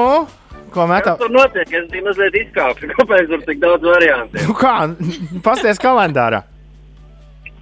ko 0.68 0.84
kas 0.84 0.92
metā? 0.92 1.16
tur 1.24 1.32
notiek? 1.32 1.72
Es 1.80 1.88
biju 1.94 2.10
mazliet 2.10 2.38
izkāpis. 2.42 2.92
Kāpēc 3.00 3.32
tur 3.32 3.48
tik 3.48 3.64
daudz 3.64 3.88
variantu? 3.88 4.44
Nu, 4.44 4.60
kā? 4.60 4.76
Pasties 5.48 5.80
kalendārā. 5.80 6.44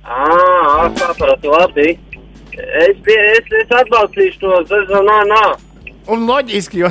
Ā, 0.03 0.91
sapratu, 0.99 1.55
labi. 1.55 1.93
Es, 2.51 2.99
pie, 3.07 3.23
es, 3.39 3.57
es 3.63 3.79
atbalstīšu 3.79 4.43
to 4.43 5.03
nā. 5.31 5.43
Un 6.11 6.27
loģiski, 6.27 6.83
jo, 6.83 6.91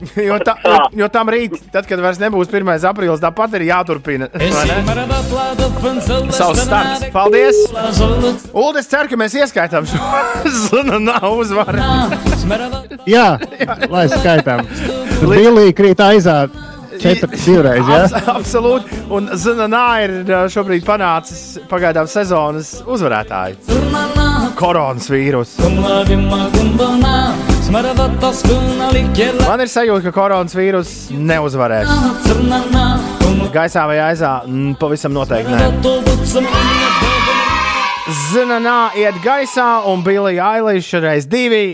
jo, 0.28 0.38
ta, 0.44 0.56
jo, 0.64 0.78
jo 1.02 1.08
tam 1.12 1.30
rīt, 1.32 1.56
tad, 1.72 1.86
kad 1.88 2.00
vairs 2.02 2.20
nebūs 2.22 2.48
1. 2.48 2.70
aprīlis, 2.90 3.20
tāpat 3.22 3.56
ir 3.58 3.66
jāturpina. 3.68 4.30
Savs 6.34 6.64
starts. 6.64 7.06
Paldies! 7.14 7.60
Ulu, 8.52 8.78
es 8.80 8.88
ceru, 8.90 9.10
ka 9.10 9.20
mēs 9.20 9.36
ieskaitām 9.42 9.88
šo 9.90 10.00
zunu 10.66 11.00
nav 11.02 11.28
uzvaru. 11.34 11.84
Jā, 13.14 13.28
lai 13.90 14.06
skaitām. 14.12 14.64
Bilija 15.20 15.76
krīt 15.76 16.00
aizā 16.04 16.42
četras 17.00 17.44
divreiz. 17.46 17.88
Ja? 17.88 18.02
Abs, 18.04 18.14
absolūti. 18.34 19.00
Un 19.10 19.30
Zananā 19.40 19.86
ir 20.04 20.10
šobrīd 20.52 20.84
panācis 20.86 21.58
pagaidām 21.70 22.08
sezonas 22.10 22.80
uzvarētāju. 22.86 23.56
Koronas 24.60 25.08
vīrus. 25.10 25.56
Man 27.70 29.62
ir 29.62 29.70
sajūta, 29.70 30.02
ka 30.08 30.12
koronas 30.14 30.56
vīrus 30.58 30.94
neuzvarēs. 31.14 31.88
Gaisā 33.54 33.86
vai 33.90 33.98
aizā? 34.04 34.32
Mm, 34.46 34.74
pavisam 34.78 35.14
noteikti 35.14 35.50
nē. 35.54 35.60
Zananā 38.30 38.90
iet 38.98 39.20
gaisā 39.22 39.68
un 39.86 40.02
Bilija 40.06 40.56
Ailīša 40.56 41.02
reiz 41.04 41.30
divi. 41.30 41.70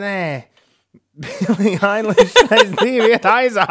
Nē. 0.00 0.49
Bilija 1.20 1.80
Ailīša 1.84 2.44
reiz 2.48 2.70
divi 2.80 3.10
iet 3.12 3.26
aizā. 3.28 3.66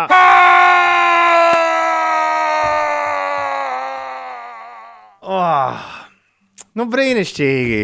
Oh, 5.26 5.80
nu, 6.78 6.86
brīnišķīgi. 6.94 7.82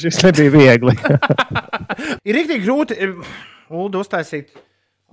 Šis 0.00 0.20
nebija 0.26 0.52
viegli. 0.54 0.96
ir 2.28 2.36
rīktīgi 2.36 2.64
grūti 2.66 2.98
Ulu 3.70 4.02
uztaisīt 4.02 4.50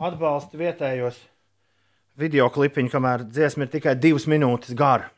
atbalstu 0.02 0.58
vietējos 0.60 1.20
video 2.18 2.50
klipiņu, 2.50 2.90
kamēr 2.90 3.24
dziesma 3.30 3.68
ir 3.68 3.72
tikai 3.76 3.94
divas 4.02 4.26
minūtes 4.30 4.74
gara. 4.78 5.12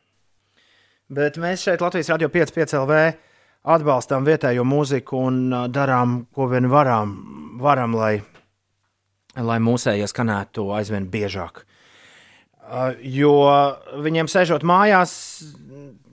Bet 1.10 1.40
mēs 1.42 1.64
šeit 1.66 1.82
Latvijas 1.82 2.12
Rādio 2.12 2.30
5,5 2.30 2.76
LV 2.84 2.98
atbalstām 3.64 4.28
vietējo 4.28 4.66
mūziku 4.68 5.24
un 5.30 5.40
uh, 5.52 5.66
darām, 5.72 6.24
ko 6.36 6.48
vien 6.52 6.70
varam, 6.72 7.16
varam 7.60 7.96
lai, 7.98 8.20
lai 9.36 9.60
mūsējie 9.64 10.08
skanētu 10.10 10.70
aizvien 10.78 11.10
biežāk. 11.12 11.66
Uh, 12.70 12.94
jo 13.02 13.34
viņiem 14.04 14.30
sēžot 14.30 14.64
mājās, 14.68 15.14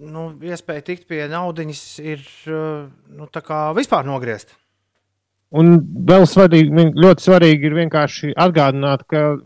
nu, 0.01 0.31
iespēja 0.41 0.87
tikt 0.87 1.09
pie 1.09 1.27
naudas 1.31 1.99
ir 2.01 2.23
uh, 2.49 2.87
nu, 3.13 3.29
vispār 3.77 4.09
nogriezt. 4.09 4.57
Un 5.57 5.77
vēl 6.09 6.25
svarīgi, 6.27 6.89
ļoti 6.99 7.23
svarīgi 7.23 7.69
ir 7.69 7.77
vienkārši 7.77 8.33
atgādināt, 8.35 9.05
ka 9.07 9.37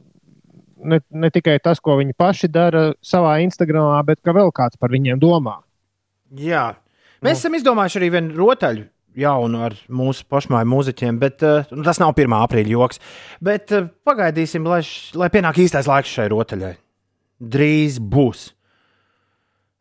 ne, 0.81 1.01
ne 1.11 1.31
tikai 1.33 1.59
tas, 1.63 1.81
ko 1.83 1.99
viņi 2.01 2.17
paši 2.19 2.49
dara 2.49 2.87
savā 3.05 3.37
Instagramā, 3.45 3.99
bet 4.09 4.23
ka 4.25 4.33
vēl 4.37 4.49
kāds 4.55 4.81
par 4.81 4.95
viņiem 4.95 5.21
domā. 5.21 5.59
Jā, 6.41 6.71
mēs 7.21 7.37
nu. 7.37 7.39
esam 7.39 7.59
izdomājuši 7.59 8.01
arī 8.01 8.11
vienu 8.17 8.39
rotaļu 8.39 8.89
jaunu 9.19 9.65
ar 9.67 9.75
mūsu 9.91 10.25
pašmāju 10.31 10.69
mūziķiem, 10.71 11.19
bet 11.21 11.45
uh, 11.47 11.69
tas 11.85 12.01
nav 12.03 12.15
1. 12.15 12.35
aprīļa 12.47 12.75
joks. 12.75 13.01
Bet 13.43 13.75
uh, 13.75 13.89
pagaidīsim, 14.07 14.67
lai, 14.71 14.81
š, 14.87 15.17
lai 15.19 15.31
pienāk 15.33 15.59
īstais 15.63 15.89
laiks 15.91 16.13
šai 16.15 16.29
rotaļai. 16.33 16.75
Drīz 17.41 17.99
būs. 18.01 18.51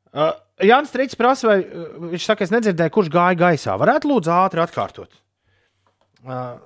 Uh, 0.10 0.34
Jānis 0.66 0.90
Strīds 0.92 1.18
prasa, 1.20 1.52
vai 1.52 1.60
uh, 1.62 1.92
viņš 2.16 2.26
saka, 2.32 2.48
es 2.48 2.54
nedzirdēju, 2.56 2.96
kurš 2.96 3.12
gāja 3.14 3.38
gaisā. 3.40 3.78
Varētu 3.80 4.10
lūdzu 4.10 4.34
ātri 4.34 4.64
atkārtot. 4.66 5.12
Uh, 6.26 6.58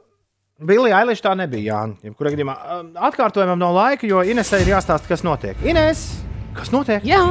Bilija 0.63 1.01
Ailiša 1.01 1.27
tā 1.27 1.33
nebija. 1.37 1.83
Jā, 1.99 2.11
kurā 2.15 2.31
gadījumā 2.33 2.55
uh, 2.55 2.83
atkārtojumam 3.09 3.59
nav 3.59 3.75
laika, 3.75 4.07
jo 4.07 4.23
Inesai 4.23 4.63
ir 4.63 4.75
jāstāsta, 4.77 5.09
kas 5.11 5.25
notiek. 5.27 5.59
Ines, 5.67 6.07
kas 6.55 6.71
notiek? 6.73 7.03
Jā, 7.07 7.25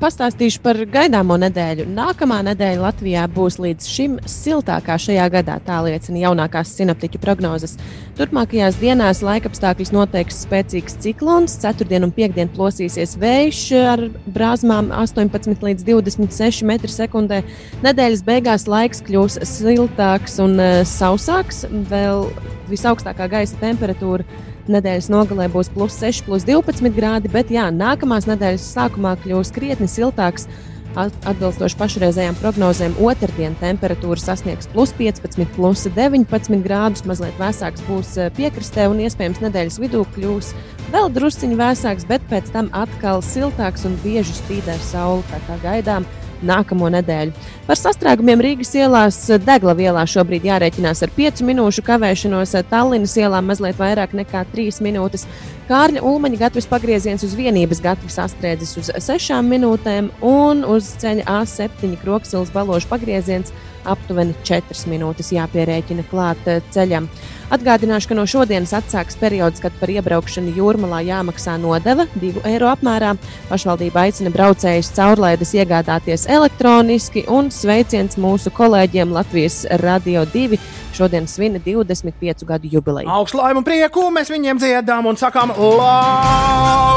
pastāstīšu 0.00 0.60
par 0.64 0.78
gaidāmo 0.90 1.36
nedēļu. 1.40 1.86
Nākamā 1.94 2.40
nedēļa 2.48 2.82
Latvijā 2.82 3.26
būs 3.30 3.58
līdz 3.62 3.88
šim 3.90 4.16
siltākā 4.26 4.96
šajā 5.00 5.26
gadā, 5.32 5.58
tā 5.64 5.78
liecina 5.86 6.22
jaunākās 6.24 6.72
sinaptiķu 6.78 7.20
prognozes. 7.22 7.76
Turpmākajās 8.18 8.78
dienās 8.80 9.22
laikapstākļus 9.26 9.92
noteiks 9.94 10.40
spēcīgs 10.46 10.98
ciklons, 11.04 11.58
ceturtdien 11.62 12.06
un 12.08 12.14
piekdien 12.16 12.50
plosīsies 12.52 13.16
vējš 13.20 13.62
ar 13.82 14.04
brāzmām 14.34 14.90
18 14.96 15.64
līdz 15.68 15.86
26 15.86 16.66
m2. 16.66 17.42
Nedēļas 17.86 18.26
beigās 18.26 18.66
laiks 18.70 19.04
kļūs 19.06 19.40
siltāks 19.46 20.40
un 20.42 20.58
uh, 20.58 20.82
sausāks, 20.88 21.64
vēl 21.90 22.28
visaugstākā 22.70 23.30
gaisa 23.30 23.58
temperatūra 23.62 24.26
Nedēļas 24.66 25.06
nogalē 25.12 25.46
būs 25.52 25.68
plus 25.70 25.94
6, 26.02 26.24
plus 26.26 26.46
12 26.46 26.90
grādi, 26.96 27.30
bet 27.30 27.52
jā, 27.54 27.68
nākamās 27.70 28.26
nedēļas 28.26 28.64
sākumā 28.74 29.14
kļūs 29.22 29.52
krietni 29.54 29.86
siltāks. 29.90 30.48
Atbilstoši 30.96 31.76
pašreizējām 31.76 32.38
prognozēm, 32.40 32.94
otrdien 33.04 33.52
temperatūra 33.60 34.16
sasniegs 34.16 34.70
plus 34.72 34.94
15, 34.96 35.44
plus 35.52 35.84
19 35.92 36.62
grādus. 36.64 37.04
Mazliet 37.04 37.36
vēsāks 37.36 37.84
būs 37.84 38.14
eh, 38.16 38.30
piekrastē, 38.38 38.88
un 38.88 39.02
iespējams 39.04 39.42
nedēļas 39.44 39.76
vidū 39.82 40.06
kļūs 40.16 40.54
vēl 40.94 41.12
drusciņš 41.12 41.58
vēsāks, 41.60 42.08
bet 42.08 42.24
pēc 42.32 42.48
tam 42.54 42.72
atkal 42.72 43.20
siltāks 43.22 43.84
un 43.84 43.98
bieži 44.00 44.38
spīdē 44.40 44.78
saule. 44.88 45.22
Tā 45.28 45.42
kā 45.46 45.60
gaidām 45.66 46.08
nākamo 46.44 46.90
nedēļu. 46.92 47.34
Par 47.66 47.78
sastrēgumiem 47.80 48.42
Rīgas 48.44 48.74
ielās 48.78 49.18
Degla 49.42 49.74
ielā 49.80 50.04
šobrīd 50.08 50.46
jārēķinās 50.46 51.02
ar 51.06 51.12
5 51.16 51.44
minūšu 51.48 51.84
kavēšanos, 51.86 52.56
Tallinas 52.70 53.16
ielā 53.20 53.42
mazliet 53.44 53.78
vairāk 53.80 54.16
nekā 54.16 54.44
3 54.52 54.82
minūtes. 54.86 55.26
Kārļa 55.66 56.04
Ulmaņa 56.06 56.38
gatavs 56.44 56.68
pagrieziens 56.70 57.24
uz 57.26 57.32
vienības 57.34 57.80
gatavs 57.82 58.18
sastrēdzis 58.20 58.76
uz 58.78 58.90
6 59.08 59.40
minūtēm 59.48 60.12
un 60.22 60.62
uz 60.62 60.92
ceļa 61.02 61.26
A7 61.40 61.96
kroksilas 62.04 62.52
balošu 62.54 62.86
pagrieziens 62.92 63.50
aptuveni 63.86 64.34
4 64.46 64.86
minūtes 64.90 65.32
jāpierēķina 65.34 66.06
klāt 66.10 66.46
eh, 66.50 66.62
ceļam. 66.74 67.08
Atgādināšu, 67.46 68.10
ka 68.10 68.16
no 68.18 68.24
šodienas 68.26 68.72
atsāks 68.74 69.14
periods, 69.20 69.60
kad 69.62 69.74
par 69.78 69.90
iebraukšanu 69.92 70.50
jūrmalā 70.56 70.98
jāmaksā 71.06 71.54
nodeva 71.62 72.08
2 72.18 72.42
eiro 72.50 72.66
apmērā. 72.72 73.12
Pašvaldība 73.50 74.06
aicina 74.08 74.32
braucējus 74.34 74.90
caurlaides 74.96 75.54
iegādāties 75.54 76.26
elektroniski 76.26 77.22
un 77.30 77.52
sveiciens 77.54 78.18
mūsu 78.18 78.50
kolēģiem 78.56 79.14
Latvijas 79.14 79.62
Radio 79.84 80.26
2. 80.34 80.58
Šodien 80.96 81.28
svin 81.30 81.60
25 81.62 82.42
gadu 82.48 82.66
jubileju. 82.72 83.06
Augstu 83.06 83.38
laimu 83.38 83.62
prieku 83.62 84.10
mēs 84.10 84.32
viņiem 84.32 84.58
dziedām 84.62 85.06
un 85.06 85.16
sakām, 85.20 85.54
lai! 85.54 86.96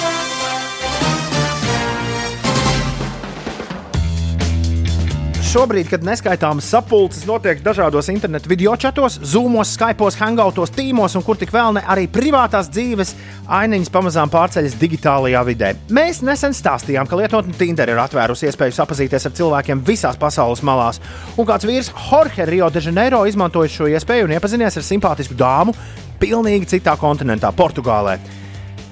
šobrīd, 5.51 5.89
kad 5.91 6.03
neskaitāmas 6.07 6.67
sapulces 6.71 7.25
notiek 7.27 7.59
dažādos 7.63 8.07
internetu 8.13 8.47
video 8.47 8.71
čatos, 8.79 9.17
zūmos, 9.33 9.73
skypos, 9.75 10.15
hangoutos, 10.21 10.71
tīmos 10.71 11.17
un 11.19 11.25
kur 11.27 11.35
tik 11.39 11.51
vēl 11.51 11.75
ne 11.75 11.83
arī 11.91 12.05
privātās 12.07 12.69
dzīves 12.71 13.11
ainiņas 13.51 13.91
pamazām 13.91 14.31
pārceļas 14.31 14.77
digitālajā 14.79 15.41
vidē. 15.49 15.73
Mēs 15.91 16.21
nesen 16.23 16.55
stāstījām, 16.55 17.09
ka 17.09 17.19
lietotne 17.19 17.55
Tinder 17.59 17.91
ir 17.91 17.99
atvērusi 17.99 18.47
iespēju 18.47 18.77
sapazīties 18.77 19.27
ar 19.27 19.35
cilvēkiem 19.41 19.83
visās 19.87 20.19
pasaules 20.21 20.63
malās, 20.63 21.01
un 21.35 21.49
kāds 21.49 21.67
vīrs 21.67 21.91
Jorge 22.05 22.47
Rio 22.47 22.69
de 22.71 22.85
Janeiro 22.85 23.25
izmantoja 23.27 23.73
šo 23.75 23.89
iespēju 23.91 24.29
un 24.29 24.37
iepazinies 24.37 24.79
ar 24.79 24.87
simpātisku 24.87 25.35
dāmu 25.35 25.75
pilnīgi 26.21 26.77
citā 26.77 26.95
kontinentā, 27.01 27.51
Portugālē. 27.51 28.21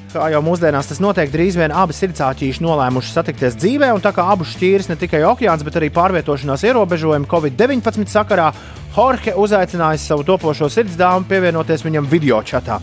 Kā 0.09 0.25
jau 0.33 0.39
mūsdienās 0.41 0.87
tas 0.89 0.97
notiek, 1.03 1.29
drīz 1.29 1.53
vien 1.59 1.69
abi 1.69 1.93
sirdsāķīši 1.93 2.63
nolēmuši 2.65 3.11
satikties 3.13 3.53
dzīvē, 3.61 3.91
un 3.93 4.01
tā 4.01 4.09
kā 4.15 4.23
abus 4.33 4.55
šķīris 4.55 4.89
ne 4.89 4.95
tikai 4.97 5.19
okeāns, 5.29 5.61
bet 5.67 5.77
arī 5.77 5.91
pārvietošanās 5.93 6.63
ierobežojumi 6.65 7.29
Covid-19 7.29 8.09
sakarā, 8.09 8.47
Jorge 8.95 9.35
uzaicinājis 9.37 10.07
savu 10.09 10.25
topošo 10.25 10.65
sirdsdāmu 10.73 11.29
pievienoties 11.29 11.85
viņam 11.85 12.09
video 12.09 12.41
chatā. 12.41 12.79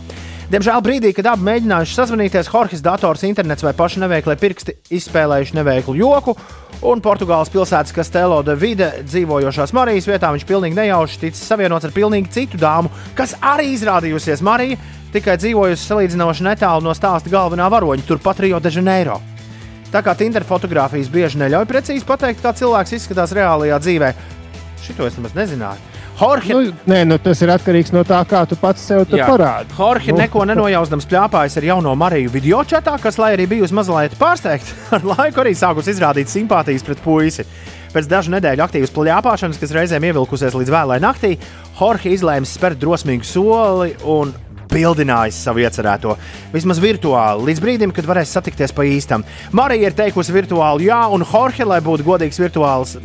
Diemžēl 0.47 0.79
brīdī, 0.79 1.09
kad 1.11 1.27
abi 1.27 1.43
mēģinājuši 1.43 1.95
sazvanīties, 1.97 2.47
Jorges 2.47 2.79
dators, 2.79 3.25
internets 3.27 3.65
vai 3.65 3.73
paši 3.75 3.99
neveiklie 3.99 4.37
pirksti 4.39 4.77
izspēlējuši 4.95 5.57
neveiklu 5.57 5.97
joku, 5.99 6.37
un 6.87 7.01
Portugāles 7.03 7.51
pilsētas 7.51 7.91
Castelo 7.91 8.37
de 8.47 8.55
Vide 8.55 8.87
dzīvojošās 9.03 9.73
Marijas 9.75 10.07
vietā 10.07 10.29
viņš 10.31 10.45
pilnīgi 10.47 10.77
nejauši 10.77 11.19
ticis 11.25 11.43
savienots 11.51 11.89
ar 11.89 11.91
pilnīgi 11.91 12.31
citu 12.31 12.61
dāmu, 12.61 12.93
kas 13.17 13.35
arī 13.43 13.73
izrādījusies 13.73 14.45
Marija, 14.47 14.79
tikai 15.11 15.35
dzīvojusi 15.43 15.83
salīdzinoši 15.83 16.47
netālu 16.47 16.87
no 16.87 16.95
stāsta 16.95 17.27
galvenā 17.33 17.67
varoņa, 17.73 18.07
turpat 18.07 18.39
Rio 18.45 18.63
de 18.63 18.71
Janeiro. 18.71 19.19
Tā 19.91 19.99
kā 19.99 20.15
Tinder 20.15 20.47
fotografijas 20.47 21.11
bieži 21.11 21.43
neļauj 21.43 21.67
precīzi 21.67 22.07
pateikt, 22.07 22.39
kā 22.39 22.55
cilvēks 22.55 22.95
izskatās 22.95 23.35
reālajā 23.35 23.83
dzīvē, 23.83 24.15
šito 24.87 25.11
es 25.11 25.19
nemaz 25.19 25.35
nezināju. 25.35 25.96
Jorge... 26.17 26.53
Nu, 26.53 26.73
nē, 26.89 27.03
nu, 27.05 27.19
tas 27.21 27.41
ir 27.45 27.51
atkarīgs 27.53 27.91
no 27.93 28.01
tā, 28.07 28.17
kā 28.25 28.41
tu 28.49 28.57
pats 28.57 28.81
sev 28.89 29.03
parādi. 29.11 29.75
Jorge 29.77 30.13
nu. 30.13 30.17
neko 30.23 30.45
nenojausdams 30.49 31.05
pļāpājas 31.11 31.59
ar 31.59 31.67
jauno 31.67 31.93
Mariju 31.99 32.31
video 32.33 32.63
čatā, 32.65 32.95
kas, 33.01 33.19
lai 33.21 33.35
arī 33.35 33.45
bijusi 33.51 33.77
mazliet 33.77 34.17
pārsteigta, 34.17 34.73
ar 34.97 35.05
laiku 35.05 35.43
arī 35.43 35.53
sākus 35.57 35.91
izrādīt 35.93 36.33
simpātijas 36.33 36.85
pret 36.87 37.03
puisi. 37.05 37.45
Pēc 37.93 38.09
dažu 38.09 38.33
nedēļu 38.33 38.65
aktīvas 38.65 38.91
plakāšanas, 38.95 39.61
kas 39.61 39.71
reizēm 39.77 40.09
ievilkusies 40.09 40.57
līdz 40.57 40.73
vēlai 40.73 40.97
naktī, 41.05 41.35
Jorge 41.77 42.11
izlēma 42.11 42.49
spērt 42.49 42.81
drosmīgu 42.81 43.25
soli 43.25 43.93
un 44.09 44.33
bildinājis 44.71 45.39
savu 45.47 45.63
iecerēto. 45.63 46.15
Vismaz 46.53 46.81
virtuāli, 46.83 47.49
līdz 47.49 47.63
brīdim, 47.63 47.93
kad 47.95 48.07
varēs 48.09 48.33
satikties 48.35 48.73
pa 48.75 48.85
īstam. 48.87 49.25
Marija 49.55 49.89
ir 49.89 49.97
teikusi 49.97 50.35
virtuāli 50.35 50.89
jā, 50.89 50.99
un 51.13 51.25
Jorge, 51.27 51.65
lai 51.67 51.79
būtu 51.83 52.05
godīgs 52.07 52.41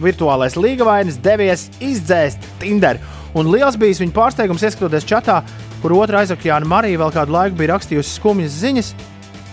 virtuālais 0.02 0.59
līgavainis, 0.59 1.20
devies 1.22 1.68
izdzēst 1.80 2.44
Tinder. 2.62 3.01
Un 3.39 3.48
liels 3.48 3.78
bija 3.80 3.97
viņa 4.02 4.12
pārsteigums, 4.16 4.64
ieskatoties 4.66 5.09
čatā, 5.09 5.40
kur 5.80 5.94
otrā 5.97 6.22
aizokeāna 6.22 6.68
Marija 6.68 7.01
vēl 7.01 7.14
kādu 7.14 7.32
laiku 7.32 7.59
bija 7.60 7.74
rakstījusi 7.74 8.18
skumjas 8.18 8.59
ziņas. 8.60 8.93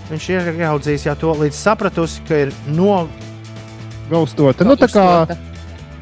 Viņš 0.09 0.29
ir 0.33 0.49
ieraudzījis 0.55 1.07
to 1.21 1.35
līdz 1.37 1.57
sapratusi, 1.57 2.23
ka 2.27 2.45
ir 2.47 2.53
no. 2.73 3.05
Gaustota. 4.09 4.65
Nu, 4.65 4.73
tā 4.73 4.89
kā 4.89 5.05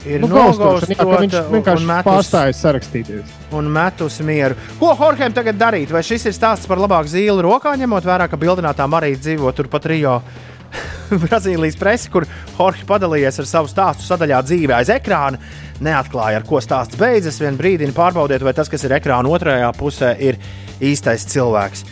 ir 0.08 0.24
nu, 0.24 0.30
gaustošana, 0.32 0.90
jā, 0.94 0.98
ka 0.98 1.06
viņš 1.06 1.36
nogaustota 1.36 1.54
vienkārši 1.56 1.84
un 1.84 1.88
metus- 1.92 2.10
pārstājas 2.12 2.62
sarakstīties. 2.66 3.38
un 3.60 3.72
metus 3.78 4.20
mieru. 4.26 4.56
Ko 4.80 4.94
Jorgem 5.00 5.34
tagad 5.36 5.58
darīt? 5.60 5.92
Vai 5.92 6.02
šis 6.08 6.26
ir 6.30 6.36
stāsts 6.38 6.68
par 6.68 6.78
labāku 6.82 7.12
zīli 7.12 7.44
rokā, 7.46 7.76
ņemot 7.78 8.04
vērā, 8.08 8.30
ka 8.30 8.38
bildinātā 8.38 8.88
Marija 8.90 9.18
dzīvo 9.18 9.54
turpat 9.56 9.86
Rio? 9.92 10.22
Brazīlijas 11.24 11.78
presi, 11.80 12.10
kur 12.12 12.26
Jorge 12.58 12.84
padalījies 12.90 13.40
ar 13.40 13.46
savu 13.48 13.70
stāstu 13.72 14.04
sadaļā 14.04 14.42
dzīvē 14.44 14.76
aiz 14.82 14.90
ekrāna, 14.92 15.40
neatklāja, 15.80 16.42
ar 16.42 16.44
ko 16.44 16.60
stāsts 16.60 17.00
beidzas. 17.00 17.40
Vienā 17.40 17.56
brīdī 17.58 17.88
pārbaudiet, 17.96 18.44
vai 18.44 18.52
tas, 18.54 18.68
kas 18.68 18.84
ir 18.84 18.92
ekrāna 18.98 19.32
otrajā 19.32 19.72
pusē, 19.80 20.12
ir 20.20 20.36
īstais 20.84 21.24
cilvēks. 21.32 21.86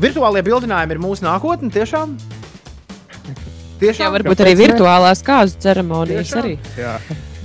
Virtuālie 0.00 0.42
bildinājumi 0.44 0.96
ir 0.96 1.00
mūsu 1.00 1.24
nākotne, 1.24 1.72
tiešām. 1.72 2.12
Tiešām, 3.80 4.04
Jā, 4.04 4.12
varbūt 4.12 4.40
arī 4.44 4.52
virtuālās 4.58 5.22
kāzu 5.24 5.56
ceremonijas 5.64 6.34
arī. 6.36 6.58
Jā. 6.76 6.98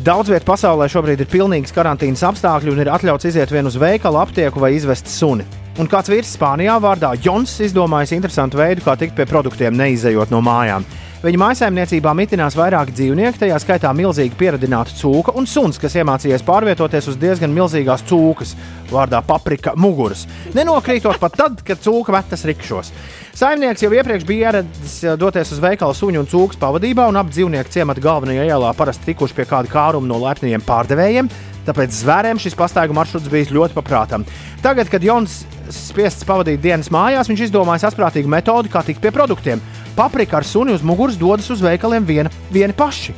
Daudz 0.03 0.27
vietā 0.27 0.43
pasaulē 0.49 0.89
šobrīd 0.91 1.21
ir 1.23 1.27
pilnīgs 1.31 1.71
karantīnas 1.71 2.19
apstākļi 2.27 2.73
un 2.73 2.81
ir 2.83 2.89
atļauts 2.91 3.29
iziet 3.29 3.51
vien 3.53 3.63
uz 3.69 3.77
veikalu, 3.79 4.19
aptieku 4.19 4.59
vai 4.59 4.73
izvest 4.75 5.07
suni. 5.07 5.45
Un 5.79 5.87
kāds 5.87 6.11
vīrs 6.11 6.33
Spānijā 6.35 6.75
vārdā 6.83 7.13
Jons 7.23 7.53
izdomājis 7.63 8.11
interesantu 8.17 8.59
veidu, 8.59 8.83
kā 8.83 8.97
tikt 8.99 9.15
pie 9.15 9.23
produktiem, 9.29 9.71
neizejot 9.79 10.33
no 10.35 10.41
mājām. 10.43 10.83
Viņa 11.25 11.39
mājsaimniecībā 11.41 12.11
mitinās 12.13 12.53
vairāki 12.53 12.93
dzīvnieki, 12.93 13.39
tajā 13.41 13.55
skaitā 13.63 13.89
milzīgi 13.97 14.35
pieradināta 14.37 14.93
cūka 14.93 15.33
un 15.39 15.47
suns, 15.49 15.79
kas 15.81 15.95
iemācījies 15.97 16.43
pārvietoties 16.45 17.07
uz 17.09 17.15
diezgan 17.17 17.49
milzīgās 17.55 18.03
cūkas, 18.05 18.51
vārdā 18.91 19.23
paprika 19.25 19.73
muguras. 19.73 20.27
Nenokrītot 20.53 21.17
pat 21.17 21.39
tad, 21.39 21.63
kad 21.65 21.81
cūka 21.81 22.13
metas 22.13 22.45
rikšos. 22.45 22.91
Saimnieks 23.35 23.81
jau 23.81 23.89
iepriekš 23.95 24.27
bija 24.29 24.51
ieradies 24.51 24.99
eh, 25.01 25.15
doties 25.17 25.55
uz 25.55 25.63
veikalu 25.63 25.97
suņu 25.97 26.21
un 26.21 26.29
cūkas 26.29 26.61
pavadībā, 26.61 27.07
un 27.09 27.17
ap 27.17 27.33
dzīvnieku 27.33 27.73
ciemata 27.73 28.05
galvenajā 28.05 28.45
ielā 28.45 28.69
parasti 28.77 29.09
tikuši 29.09 29.39
pie 29.39 29.47
kāda 29.49 29.71
kāruma 29.71 30.05
no 30.11 30.21
lepniem 30.21 30.61
pārdevējiem. 30.67 31.31
Tāpēc 31.65 32.03
zvēriem 32.03 32.37
šis 32.37 32.53
pastaigu 32.53 32.93
maršruts 32.93 33.31
bija 33.33 33.49
ļoti 33.57 33.73
paprātam. 33.73 34.27
Tagad, 34.61 34.93
kad 34.93 35.01
Jons 35.01 35.41
spiests 35.73 36.27
pavadīt 36.29 36.61
dienas 36.61 36.91
mājās, 36.93 37.25
viņš 37.31 37.47
izdomāja 37.47 37.89
asprātīgu 37.89 38.29
metodi, 38.29 38.69
kā 38.69 38.85
tikt 38.85 39.01
pie 39.01 39.09
produktiem. 39.15 39.63
Paprika 39.95 40.41
ar 40.41 40.43
suni 40.43 40.75
uz 40.75 40.83
muguras 40.83 41.15
dodas 41.15 41.47
uz 41.53 41.63
veikaliem 41.63 42.03
viena, 42.05 42.31
vieni 42.51 42.75
paši. 42.75 43.15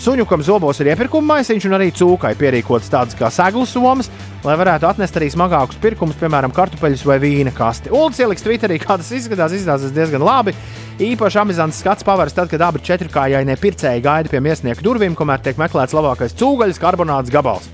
Suņukam 0.00 0.40
zobos 0.40 0.78
ir 0.80 0.88
iepirkuma 0.94 1.34
maisiņš, 1.34 1.66
un 1.68 1.76
arī 1.76 1.90
cūkai 1.92 2.30
pierīkots 2.40 2.88
tādas 2.92 3.16
kā 3.16 3.28
seglu 3.32 3.66
somas, 3.68 4.08
lai 4.44 4.54
varētu 4.56 4.88
atnest 4.88 5.16
arī 5.16 5.28
smagākus 5.32 5.76
pirkumus, 5.80 6.16
piemēram, 6.20 6.54
kartupeļus 6.56 7.04
vai 7.04 7.18
vīna 7.20 7.52
kasti. 7.52 7.92
Uldis 7.92 8.22
ieliks 8.24 8.46
Twitterī, 8.46 8.78
kā 8.80 8.96
tas 8.96 9.10
izskatās, 9.16 9.52
izskatās 9.56 9.92
diezgan 9.96 10.24
labi. 10.24 10.56
Īpaši 11.04 11.42
amizants 11.42 11.82
skats 11.84 12.04
pavērs 12.08 12.36
tad, 12.36 12.48
kad 12.52 12.64
abi 12.64 12.80
četrkājainie 12.84 13.56
pircēji 13.60 14.04
gaida 14.08 14.32
pie 14.32 14.40
miesnieka 14.44 14.84
durvīm, 14.84 15.16
kamēr 15.16 15.44
tiek 15.44 15.60
meklēts 15.60 15.96
labākais 15.96 16.36
cūgaļas 16.40 16.80
karbonāts 16.80 17.32
gabals. 17.32 17.68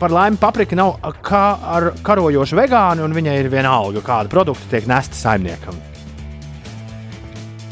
Par 0.00 0.16
laimi, 0.16 0.40
paprika 0.40 0.80
nav 0.80 0.96
kā 1.20 1.44
ar 1.76 1.92
karojošu 2.04 2.56
vegānu, 2.56 3.04
un 3.04 3.20
viņai 3.20 3.36
ir 3.42 3.52
vienalga, 3.52 4.00
kāda 4.04 4.32
produkta 4.32 4.72
tiek 4.72 4.88
nesta 4.88 5.16
saimniekam. 5.16 5.89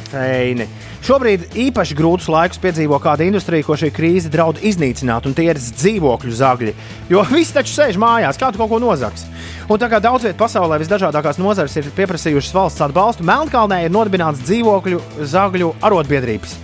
Feini. 0.08 0.66
Šobrīd 1.04 1.54
īpaši 1.68 1.96
grūtus 1.98 2.28
laikus 2.32 2.60
piedzīvo 2.62 2.98
kāda 3.02 3.26
industrija, 3.26 3.66
ko 3.66 3.76
šī 3.78 3.90
krīze 3.94 4.30
draud 4.32 4.60
iznīcināt, 4.66 5.28
un 5.28 5.36
tie 5.36 5.46
ir 5.50 5.60
dzīvokļu 5.60 6.34
zagļi. 6.40 6.74
Jo 7.12 7.24
viss 7.34 7.54
taču 7.54 7.74
sēž 7.76 8.00
mājās, 8.00 8.40
kā 8.40 8.50
tu 8.52 8.60
kaut 8.60 8.72
ko 8.72 8.80
nozags. 8.82 9.26
Un 9.68 9.80
tā 9.80 9.90
kā 9.92 10.00
daudz 10.02 10.26
vietā 10.26 10.38
pasaulē 10.40 10.80
visdažādākās 10.82 11.40
nozares 11.40 11.76
ir 11.76 11.90
pieprasījušas 11.96 12.56
valsts 12.56 12.84
atbalstu, 12.88 13.26
Melnkalnē 13.28 13.84
ir 13.84 13.94
nodibināts 13.94 14.42
dzīvokļu 14.46 15.02
zagļu 15.28 15.74
arotbiedrības. 15.84 16.56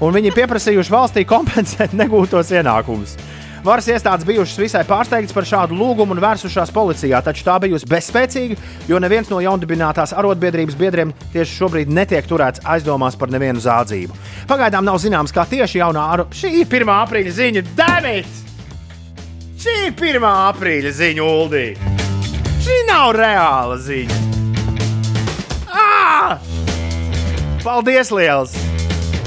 Un 0.00 0.14
viņi 0.16 0.30
ir 0.30 0.36
pieprasījuši 0.38 0.92
valstī 0.94 1.26
kompensēt 1.28 1.96
negūtos 2.00 2.52
ienākumus. 2.56 3.16
Varas 3.60 3.84
iestādes 3.92 4.24
bijušas 4.24 4.56
visai 4.56 4.80
pārsteigtas 4.88 5.34
par 5.36 5.44
šādu 5.44 5.76
lūgumu 5.76 6.14
un 6.14 6.20
vērsušās 6.24 6.70
policijā, 6.72 7.18
taču 7.20 7.44
tā 7.44 7.58
bijusi 7.60 7.88
bezspēcīga, 7.90 8.56
jo 8.88 9.00
neviens 9.04 9.28
no 9.28 9.36
jaundibinātās 9.44 10.14
arotbiedrības 10.16 10.78
biedriem 10.80 11.10
tieši 11.34 11.58
šobrīd 11.58 11.90
netiek 11.92 12.24
turēts 12.24 12.62
aizdomās 12.64 13.18
par 13.20 13.28
nevienu 13.28 13.60
zādzību. 13.60 14.16
Pagaidām 14.48 14.86
nav 14.88 14.96
zināms, 15.02 15.34
kā 15.36 15.44
tieši 15.50 15.82
jaunā 15.82 16.06
arotbiedrība. 16.14 16.40
Šī 16.40 16.62
ir 16.62 16.70
1. 16.80 16.92
aprīļa 16.94 17.34
ziņa, 17.36 17.62
Dēmit! 17.76 18.38
Šī 19.60 19.74
ir 19.90 19.92
1. 19.92 20.24
aprīļa 20.30 20.92
ziņa, 20.96 21.26
Uldī! 21.28 21.66
Šī 22.64 22.78
nav 22.88 23.12
reāla 23.18 23.76
ziņa! 23.84 24.20
Ah! 25.68 26.40
Paldies, 27.60 28.08
liels! 28.08 28.56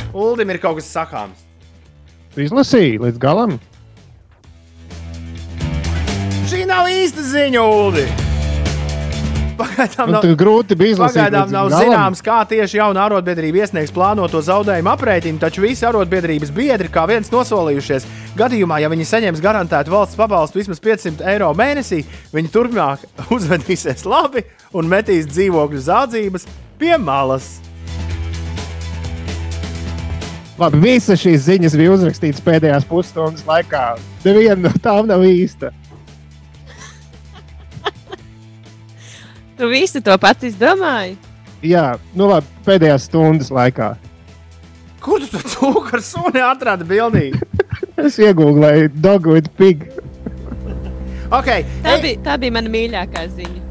Uldim 0.10 0.50
ir 0.56 0.62
kaut 0.62 0.82
kas 0.82 0.90
sakāms. 0.90 1.46
Izlasīju 2.34 3.06
līdz 3.06 3.22
galam. 3.22 3.60
Nav 6.74 6.90
īsta 6.90 7.24
ziņa, 7.26 7.64
Ulu. 7.64 8.04
Pagaidām 9.54 10.10
Nu, 10.10 10.18
tad 10.24 10.32
grūti 10.40 10.76
bija 10.78 10.96
izlasīt 10.96 11.20
Pagaidām 11.20 11.52
nav 11.54 11.68
galam. 11.70 11.84
zināms, 11.84 12.22
kā 12.26 12.40
tieši 12.50 12.80
jauna 12.80 13.04
arotbiedrība 13.06 13.62
iesniegs 13.62 13.94
plānoto 13.94 14.42
zaudējumu 14.42 14.90
aprēķinu, 14.96 15.38
taču 15.44 15.62
visi 15.62 15.86
arotbiedrības 15.86 16.50
biedri 16.56 16.90
kā 16.90 17.04
viens 17.10 17.30
nosolījušies. 17.30 18.08
Gadījumā, 18.40 18.80
ja 18.82 18.90
viņi 18.90 19.06
saņems 19.06 19.44
garantētu 19.44 19.94
valsts 19.94 20.18
pabalstu 20.18 20.58
vismaz 20.58 20.82
500 20.82 21.28
eiro 21.36 21.52
mēnesī, 21.54 22.02
viņi 22.34 22.54
turpmāk 22.56 23.06
uzvedīsies 23.36 24.08
labi 24.10 24.42
un 24.74 24.90
metīs 24.90 25.30
dzīvokļu 25.30 25.84
zādzības 25.86 26.50
pie 26.82 26.98
malas. 26.98 27.60
Labi, 30.58 30.82
visas 30.82 31.22
šīs 31.22 31.46
ziņas 31.46 31.78
bija 31.78 31.94
uzrakstītas 31.94 32.42
pēdējās 32.46 32.90
pusstundas 32.90 33.46
laikā. 33.46 33.86
Neviena 34.26 34.68
no 34.68 34.74
tām 34.82 35.06
nav 35.10 35.22
īsta. 35.30 35.70
Tu 39.58 39.70
visu 39.70 40.02
to 40.02 40.16
pats 40.22 40.48
izdomāji? 40.48 41.18
Jā, 41.64 41.94
nu 42.18 42.28
labi, 42.32 42.50
pēdējās 42.66 43.06
stundas 43.08 43.52
laikā. 43.54 43.94
Kur 45.04 45.22
tu 45.24 45.30
to 45.36 45.42
cūku 45.54 45.94
ar 45.98 46.02
suni 46.04 46.42
atradi 46.44 46.88
bildī? 46.88 47.28
Es 48.04 48.16
iegūlēju 48.18 48.90
dog 49.04 49.28
with 49.30 49.52
pig. 49.56 49.84
Okay, 51.34 51.62
Tā, 51.86 52.00
bija, 52.02 52.18
tā 52.26 52.38
bija 52.42 52.56
mana 52.56 52.72
mīļākā 52.74 53.28
ziņa. 53.36 53.62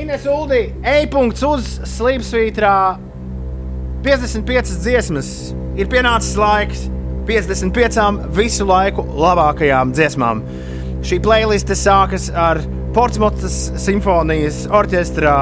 Ines 0.00 0.26
Uldī, 0.30 0.60
e-punkts 0.86 1.42
uz 1.46 1.68
slīpsvītrā 1.96 2.74
55 4.04 4.74
dziesmas. 4.82 5.30
Ir 5.78 5.88
pienācis 5.90 6.34
laiks 6.38 6.84
55 7.30 8.28
visu 8.36 8.66
laiku 8.68 9.06
labākajām 9.06 9.94
dziesmām. 9.94 10.42
Šī 11.06 11.20
playliste 11.24 11.76
sākas 11.78 12.28
ar 12.34 12.60
Portsmutas 12.90 13.54
simfonijas 13.78 14.64
orķestra 14.74 15.34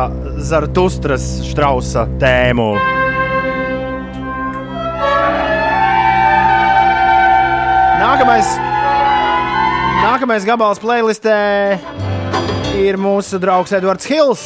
Zartustras 0.45 1.23
Strausa 1.49 2.03
tēmu. 2.21 2.67
Nākamais, 8.03 8.53
nākamais 10.05 10.45
gabals 10.45 10.83
playlistē 10.85 11.39
ir 12.77 13.01
mūsu 13.01 13.41
draugs 13.41 13.73
Edvards 13.81 14.13
Hills. 14.13 14.45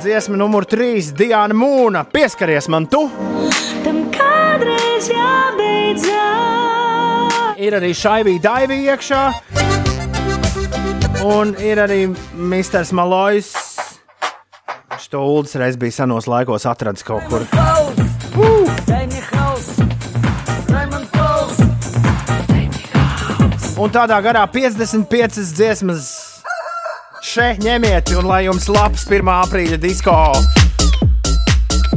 Dziesma 0.00 0.40
numur 0.40 0.64
3- 0.64 1.12
Diana 1.20 1.52
Mūna. 1.52 2.06
Pieskaries 2.08 2.72
man 2.72 2.88
tu! 2.88 3.10
Tam 3.84 4.06
kādreiz 4.08 5.12
jābeidzās. 5.12 6.55
Ir 7.66 7.74
arī 7.74 7.88
šaivī 7.98 8.36
daivi 8.38 8.76
iekšā. 8.86 9.20
Un 11.26 11.50
ir 11.58 11.80
arī 11.82 12.04
Mr. 12.38 12.84
Malojs. 12.94 13.48
To 15.10 15.22
ULDS 15.22 15.56
reiz 15.58 15.78
bija 15.78 15.96
senos 16.02 16.28
laikos 16.30 16.66
atradis 16.66 17.02
kaut 17.06 17.26
kur. 17.30 17.42
Un 23.76 23.94
tādā 23.94 24.18
garā 24.22 24.46
55 24.50 25.42
dziesmas 25.58 26.10
šeit 27.22 27.62
ņemiet, 27.66 28.14
un 28.18 28.30
lai 28.30 28.44
jums 28.46 28.70
labs 28.70 29.08
1. 29.10 29.30
aprīļa 29.42 29.78
disko, 29.82 30.18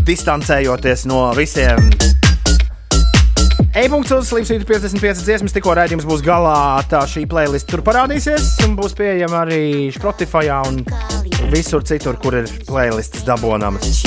distancējoties 0.10 1.06
no 1.10 1.28
visiem 1.38 1.92
E-punkts 3.80 4.12
uz 4.12 4.28
Slimsvītra 4.28 4.68
55 4.68 5.22
dziesmas, 5.24 5.54
tikko 5.56 5.72
raidījums 5.78 6.04
būs 6.04 6.20
galā. 6.26 6.82
Tā 6.92 7.00
šī 7.08 7.22
playlist 7.32 7.70
tur 7.72 7.80
parādīsies 7.86 8.50
un 8.66 8.74
būs 8.76 8.92
pieejama 8.98 9.46
arī 9.46 9.88
Spotify 9.96 10.50
un 10.58 10.82
visur 11.54 11.86
citur, 11.88 12.20
kur 12.20 12.36
ir 12.42 12.52
playlists 12.68 13.24
dabonams. 13.24 14.04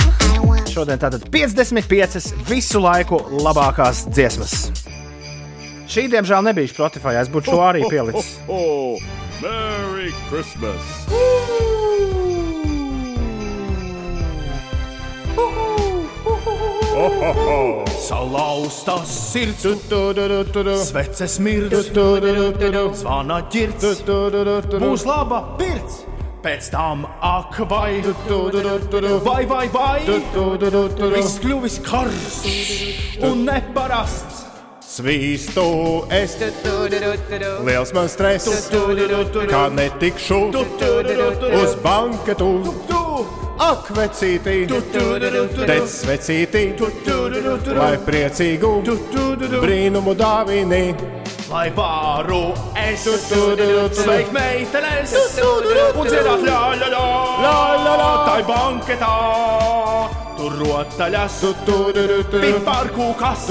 Šodien 0.68 1.00
tātad 1.00 1.24
55 1.32 2.34
visu 2.50 2.84
laiku 2.84 3.22
labākās 3.40 4.04
dziesmas. 4.12 4.58
Šī, 5.88 6.04
diemžēl, 6.12 6.44
nebija 6.50 6.68
Spotify. 6.68 7.16
Es 7.22 7.32
būtu 7.32 7.54
šo 7.56 7.64
arī 7.70 7.88
pielicis. 7.88 8.34
Merry 9.40 10.12
Christmas! 10.28 12.11
Salauztas 16.92 19.08
sirds, 19.32 19.64
sveces 20.84 21.38
mirdz, 21.40 21.88
zvana 23.00 23.38
ģirts, 23.48 24.02
būs 24.76 25.06
laba 25.08 25.56
pirts. 25.56 26.02
Pēc 26.44 26.68
tam 26.74 27.06
ak, 27.22 27.62
vai, 27.70 28.02
vai, 29.24 29.46
vai, 29.46 29.68
vai, 29.72 30.00
viss 31.14 31.40
kļuvis 31.40 31.80
karsts 31.86 33.24
un 33.24 33.46
neparasts. 33.48 34.41
Svīstu 34.92 35.62
es, 36.12 36.34
liels 37.64 37.92
man 37.96 38.10
stress, 38.12 38.66
kā 39.48 39.62
netikšu 39.72 40.40
uz 41.62 41.76
banketu. 41.80 42.50
Ak, 43.62 43.88
vecītī, 43.96 44.56
tec 44.68 45.94
vecītī, 46.10 46.64
lai 47.78 47.94
priecīgu 48.04 48.72
brīnumu 49.62 50.16
dāvini. 50.18 50.82
Lai 51.52 51.68
varu 51.76 52.42
es 52.80 53.06
sveikt 53.06 54.34
meitenes 54.36 55.16
un 55.44 56.10
dziedāt 56.10 56.44
ļā, 56.48 56.60
ļā, 56.82 56.92
ļā, 56.96 57.06
ļā, 57.46 57.56
ļā, 57.86 58.12
tai 58.28 58.42
banketā. 58.50 60.21
Tur 60.42 60.56
rotaļas, 60.58 61.36
piparkūkas, 62.32 63.42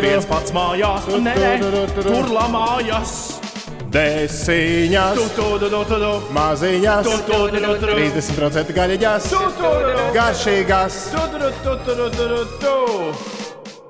viens 0.00 0.24
pats 0.24 0.52
mājās, 0.56 1.04
nē, 1.20 1.34
tur 1.98 2.30
lamājas. 2.32 3.10
Desiņas, 3.92 5.20
maziņas, 6.32 7.10
30% 7.28 8.72
gaļiņas, 8.78 9.26
garšīgas. 10.16 10.96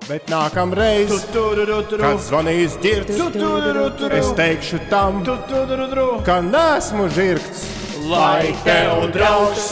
Bet 0.09 0.27
nākamreiz, 0.27 1.15
kad 1.31 2.19
zvanīs 2.27 2.74
ģirts, 2.83 3.23
es 4.19 4.35
teikšu 4.43 4.83
tam, 4.91 5.23
ka 6.27 6.41
nesmu 6.51 7.07
žirgts. 7.15 7.82
Lai 8.13 8.53
tev 8.65 9.07
draugs, 9.15 9.69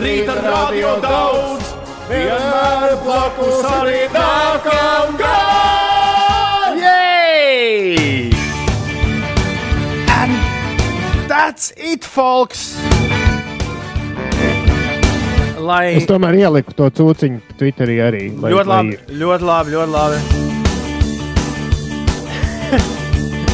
rīta 0.00 0.34
radio 0.44 0.94
daudz, 1.02 1.72
vienmēr 2.08 2.94
blakus 3.04 3.58
arī 3.68 3.98
nākam 4.14 5.16
gadu! 5.20 6.80
Yay! 6.80 8.30
And 10.16 10.38
that's 11.28 11.72
it, 11.76 12.04
folks! 12.08 12.64
Lai... 15.62 15.92
Es 16.00 16.08
tomēr 16.10 16.40
ieliku 16.42 16.74
to 16.74 16.88
cūciņu 16.90 17.42
Twitterī 17.60 18.00
arī. 18.08 18.24
lai- 18.42 18.54
Ļoti 18.56 18.72
lai 18.72 18.78
labi, 18.80 18.96
ļoti 19.20 19.50
labi, 19.52 19.76
ļoti 19.76 19.92
labi. 19.98 20.41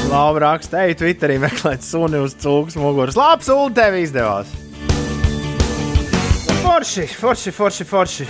Labi, 0.09 0.41
raksta, 0.41 0.87
ej, 0.87 0.95
Twitterī 0.97 1.37
meklēt 1.43 1.83
suni 1.85 2.17
uz 2.23 2.33
cūkas 2.41 2.79
muguras. 2.81 3.17
Labi, 3.19 3.45
sūdi 3.45 3.77
tev 3.77 3.97
izdevās. 4.01 4.55
Forši, 6.63 7.05
forši, 7.13 7.53
forši, 7.53 7.87
forši. 7.89 8.27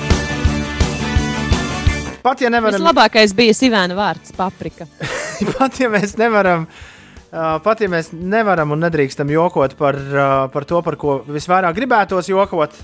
Pat 2.25 2.43
ja 2.43 2.51
nevaram, 2.51 2.83
Vislabākais 2.83 3.35
bija 3.39 3.55
Sivēna 3.55 3.95
vārds- 3.95 4.35
paprika. 4.41 4.89
pat 5.55 5.79
ja 5.79 5.87
mēs 5.93 6.17
nevaram, 6.19 6.67
uh, 6.67 7.55
pat 7.63 7.87
ja 7.87 7.93
mēs 7.95 8.11
nevaram 8.11 8.75
un 8.75 8.83
nedrīkstam 8.83 9.31
jokot 9.31 9.79
par, 9.79 9.95
uh, 9.95 10.35
par 10.51 10.67
to, 10.67 10.83
par 10.83 10.99
ko 10.99 11.21
visvairāk 11.31 11.79
gribētos 11.79 12.33
jokot, 12.33 12.75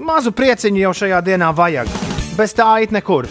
mazu 0.00 0.32
prieciņu 0.32 0.86
jau 0.86 0.96
šajā 1.04 1.20
dienā 1.28 1.52
vajag. 1.52 1.92
Bez 2.40 2.56
tā 2.56 2.78
it 2.80 2.96
nekur. 2.96 3.28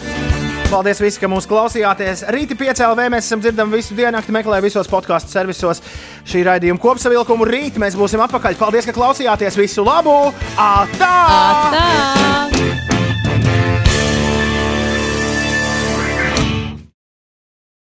Paldies, 0.70 1.00
visi, 1.02 1.18
ka 1.18 1.26
mūs 1.26 1.48
klausījāties. 1.50 2.20
5 2.54 2.82
LV 2.86 3.08
mēs 3.10 3.26
esam 3.26 3.40
dzirdami 3.42 3.74
visu 3.80 3.96
dienu, 3.98 4.20
meklējot 4.36 4.68
visos 4.68 4.90
podkāstu 4.90 5.34
servisos 5.34 5.82
šī 6.30 6.44
raidījuma 6.46 6.78
kopsavilkumu. 6.78 7.48
Rīt 7.50 7.80
mēs 7.82 7.98
būsim 7.98 8.22
atpakaļ. 8.28 8.54
Paldies, 8.60 8.86
ka 8.86 8.94
klausījāties. 8.94 9.58
Visu 9.58 9.82
labu! 9.82 10.16
Atā! 10.54 11.12
Atā! 11.40 12.99